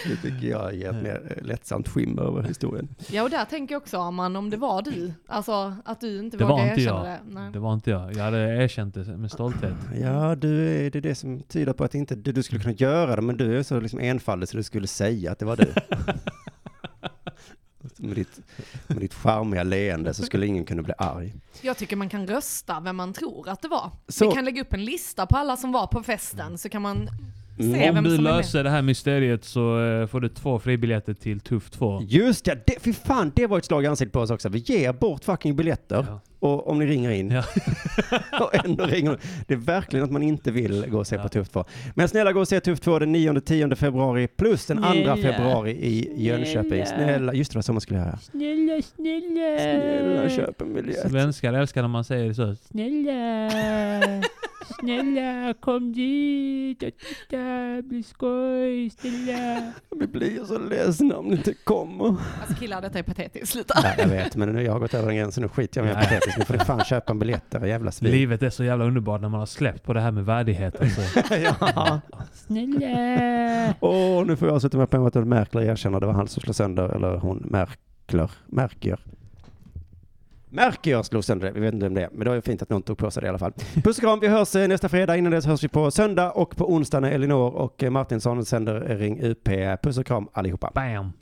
det 0.09 0.17
tycker 0.23 0.47
jag 0.51 0.75
ger 0.75 0.91
ett 0.91 1.03
mer 1.03 1.37
eh, 1.37 1.43
lättsamt 1.47 1.89
skimmer 1.89 2.23
över 2.23 2.43
historien. 2.43 2.89
ja, 3.11 3.23
och 3.23 3.31
där 3.31 3.45
tänker 3.45 3.75
jag 3.75 3.83
också, 3.83 3.99
Arman, 3.99 4.37
om 4.37 4.51
det 4.51 4.57
var 4.57 4.83
du. 4.83 5.13
Alltså, 5.27 5.75
att 5.85 6.01
du 6.01 6.19
inte 6.19 6.37
Det 6.37 6.45
vågar 6.45 6.57
var 6.57 6.69
inte 6.69 6.81
erkänna 6.81 7.09
jag. 7.09 7.19
det. 7.19 7.21
Nej. 7.41 7.53
Det 7.53 7.59
var 7.59 7.75
inte 7.75 7.91
jag. 7.91 8.17
Jag 8.17 8.25
hade 8.25 8.39
erkänt 8.39 8.95
det 8.95 9.05
med 9.05 9.31
stolthet. 9.31 9.75
Ja, 10.01 10.35
du 10.35 10.69
är, 10.69 10.91
det 10.91 10.99
är 10.99 11.03
det 11.03 11.15
som 11.15 11.43
tyder 11.43 11.73
på 11.73 11.85
att 11.85 11.95
inte 11.95 12.15
du, 12.15 12.33
du 12.33 12.43
skulle 12.43 12.61
kunna 12.63 12.75
göra 12.75 13.17
det, 13.17 13.23
men 13.23 13.37
du 13.37 13.59
är 13.59 13.63
så 13.63 13.81
liksom 13.81 14.01
enfaldig 14.01 14.49
så 14.49 14.57
du 14.57 14.63
skulle 14.63 14.87
säga 14.87 15.33
att 15.33 15.39
det 15.39 15.45
var 15.45 15.57
du. 15.57 15.67
med, 18.01 18.17
ditt, 18.17 18.41
med 18.87 18.97
ditt 18.99 19.15
charmiga 19.15 19.63
leende 19.63 20.15
så 20.15 20.23
skulle 20.23 20.47
ingen 20.47 20.65
kunna 20.65 20.83
bli 20.83 20.95
arg. 20.99 21.35
Jag 21.63 21.77
tycker 21.77 21.97
man 21.97 22.09
kan 22.09 22.27
rösta 22.27 22.81
vem 22.81 22.97
man 22.97 23.13
tror 23.13 23.49
att 23.49 23.63
det 23.63 23.69
var. 23.69 23.91
Så- 24.09 24.29
Vi 24.29 24.35
kan 24.35 24.45
lägga 24.45 24.63
upp 24.63 24.73
en 24.73 24.85
lista 24.85 25.27
på 25.27 25.37
alla 25.37 25.57
som 25.57 25.73
var 25.73 25.87
på 25.87 26.03
festen, 26.03 26.59
så 26.59 26.69
kan 26.69 26.83
man 26.83 27.09
Mm. 27.61 27.97
Om 27.97 28.05
du 28.05 28.19
löser 28.19 28.65
det 28.65 28.71
här 28.71 28.83
mysteriet 28.83 29.45
så 29.45 29.85
eh, 29.85 30.07
får 30.07 30.21
du 30.21 30.29
två 30.29 30.59
fribiljetter 30.59 31.15
till 31.15 31.41
Tuff 31.41 31.71
2. 31.71 32.03
Just 32.09 32.47
ja, 32.47 32.55
det, 32.67 32.75
fy 32.83 32.93
fan, 32.93 33.33
det 33.37 33.47
var 33.47 33.59
ett 33.59 33.65
slag 33.65 33.85
i 33.85 33.87
ansiktet 33.87 34.13
på 34.13 34.21
oss 34.21 34.31
också. 34.31 34.49
Vi 34.49 34.59
ger 34.59 34.93
bort 34.93 35.25
fucking 35.25 35.57
biljetter. 35.57 36.05
Ja. 36.09 36.21
Och 36.39 36.69
om 36.71 36.79
ni 36.79 36.87
ringer 36.87 37.11
in. 37.11 37.31
Ja. 37.31 37.45
och 38.41 38.65
ändå 38.65 38.85
ringer 38.85 39.11
de. 39.11 39.17
Det 39.47 39.55
är 39.55 39.59
verkligen 39.59 40.05
att 40.05 40.11
man 40.11 40.23
inte 40.23 40.51
vill 40.51 40.85
gå 40.91 40.99
och 40.99 41.07
se 41.07 41.17
Ja. 41.17 41.23
på 41.23 41.29
Tuff 41.29 41.49
2. 41.49 41.65
Men 41.95 42.09
snälla 42.09 42.33
gå 42.33 42.41
och 42.41 42.49
se 42.49 42.61
Tuff 42.61 42.81
2 42.81 42.99
den 42.99 43.17
9-10 43.17 43.75
februari 43.75 44.27
plus 44.29 44.67
den 44.67 44.77
2 44.77 44.83
Snälla. 44.93 45.17
februari 45.17 45.71
i 45.71 46.25
Jönköping. 46.27 46.87
Snälla, 46.87 47.35
just 47.35 47.51
det, 47.51 47.55
det 47.55 47.59
var 47.59 47.63
så 47.63 47.73
man 47.73 47.81
skulle 47.81 47.99
göra. 47.99 48.19
Snälla, 48.19 48.83
snälla. 48.83 49.59
Snälla, 49.59 50.29
köp 50.29 50.61
en 50.61 50.75
biljett. 50.75 51.11
Svenskar 51.11 51.53
älskar 51.53 51.83
när 51.83 51.89
man 51.89 52.05
säger 52.05 52.33
så. 52.33 52.55
Snälla, 52.55 53.51
snälla 54.81 55.55
kom 55.61 55.93
dit 55.93 56.83
och 56.83 56.89
titta, 56.99 57.83
bli 57.83 58.03
skoj, 58.03 58.91
snälla. 58.91 59.73
Vi 60.01 60.07
blir 60.07 60.45
så 60.45 60.59
ledsna 60.59 61.17
om 61.17 61.27
ni 61.27 61.37
inte 61.37 61.55
kommer. 61.55 62.07
Alltså 62.41 62.55
killar, 62.61 62.81
detta 62.83 62.99
är 62.99 63.03
patetiskt. 63.03 63.49
Sluta. 63.49 63.75
Ja, 63.83 63.93
jag 63.99 64.09
vet, 64.09 64.37
men 64.37 64.53
nu 64.53 64.63
jag 64.63 64.73
har 64.73 64.81
gått 64.81 64.95
över 64.95 65.07
den 65.07 65.17
gränsen. 65.17 65.43
Nu 65.43 65.49
skiter 65.49 65.81
jag 65.81 65.89
i 65.89 65.91
att 65.91 65.97
jag 65.97 66.05
är 66.05 66.09
patetisk. 66.09 66.39
Nu 66.39 66.45
får 66.45 66.55
ni 66.55 66.61
fan 66.61 66.85
köpa 66.85 67.13
en 67.13 67.19
biljett, 67.19 67.55
era 67.55 67.69
jävla 67.69 67.93
svin. 67.93 68.11
Livet 68.11 68.43
är 68.43 68.51
så 68.51 68.65
jävla 68.65 68.85
underbart 68.85 69.21
när 69.21 69.29
man 69.29 69.41
har 69.41 69.47
släppt 69.47 69.83
på 69.83 69.93
det 69.93 70.01
här 70.01 70.11
med 70.11 70.25
värdighet. 70.25 70.81
Alltså. 70.81 71.01
ja. 71.35 72.01
Snälla. 72.33 73.75
Åh, 73.81 74.27
nu 74.27 74.37
får 74.37 74.49
jag 74.49 74.63
sätta 74.63 74.79
mig 74.79 74.87
på 74.87 75.07
att 75.07 75.15
Merkler 75.15 75.63
erkänner 75.63 76.01
det 76.01 76.07
var 76.07 76.15
han 76.15 76.29
som 76.29 76.43
slog 76.43 76.55
sönder, 76.55 76.89
eller 76.89 77.17
hon, 77.17 77.47
Merkler, 77.51 78.31
Merkier. 80.51 80.71
Merkier 80.71 81.03
slog 81.03 81.25
sönder 81.25 81.47
det, 81.47 81.53
vi 81.53 81.61
vet 81.61 81.75
inte 81.75 81.85
vem 81.87 81.95
det 81.95 82.03
är, 82.03 82.09
men 82.13 82.25
det 82.25 82.31
var 82.31 82.41
fint 82.41 82.63
att 82.63 82.71
någon 82.71 82.83
tog 82.83 82.99
på 82.99 83.11
sig 83.11 83.21
det 83.21 83.27
i 83.27 83.29
alla 83.29 83.39
fall. 83.39 83.53
Puss 83.85 83.99
och 83.99 84.03
kram, 84.03 84.21
vi 84.21 84.29
hörs 84.29 84.57
eh, 84.57 84.69
nästa 84.69 84.89
fredag, 84.89 85.17
innan 85.17 85.33
dess 85.33 85.47
hörs 85.47 85.65
vi 85.65 85.69
på 85.69 85.91
söndag 85.91 86.31
och 86.31 86.57
på 86.57 86.73
onsdag 86.73 87.01
när 87.01 87.11
Elinor 87.11 87.51
och 87.51 87.83
eh, 87.83 87.91
Martinsson 87.91 88.45
sänder 88.45 88.81
Ring 88.81 89.23
UP. 89.23 89.49
Puss 89.83 89.99
och 89.99 90.07
kram 90.07 90.29
allihopa. 90.33 90.71
Bam. 90.75 91.13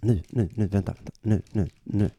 Nu, 0.00 0.22
nu, 0.28 0.48
nu, 0.54 0.66
vänta, 0.66 0.92
vänta, 0.92 1.12
nu, 1.22 1.42
nu, 1.52 1.68
nu. 1.84 2.10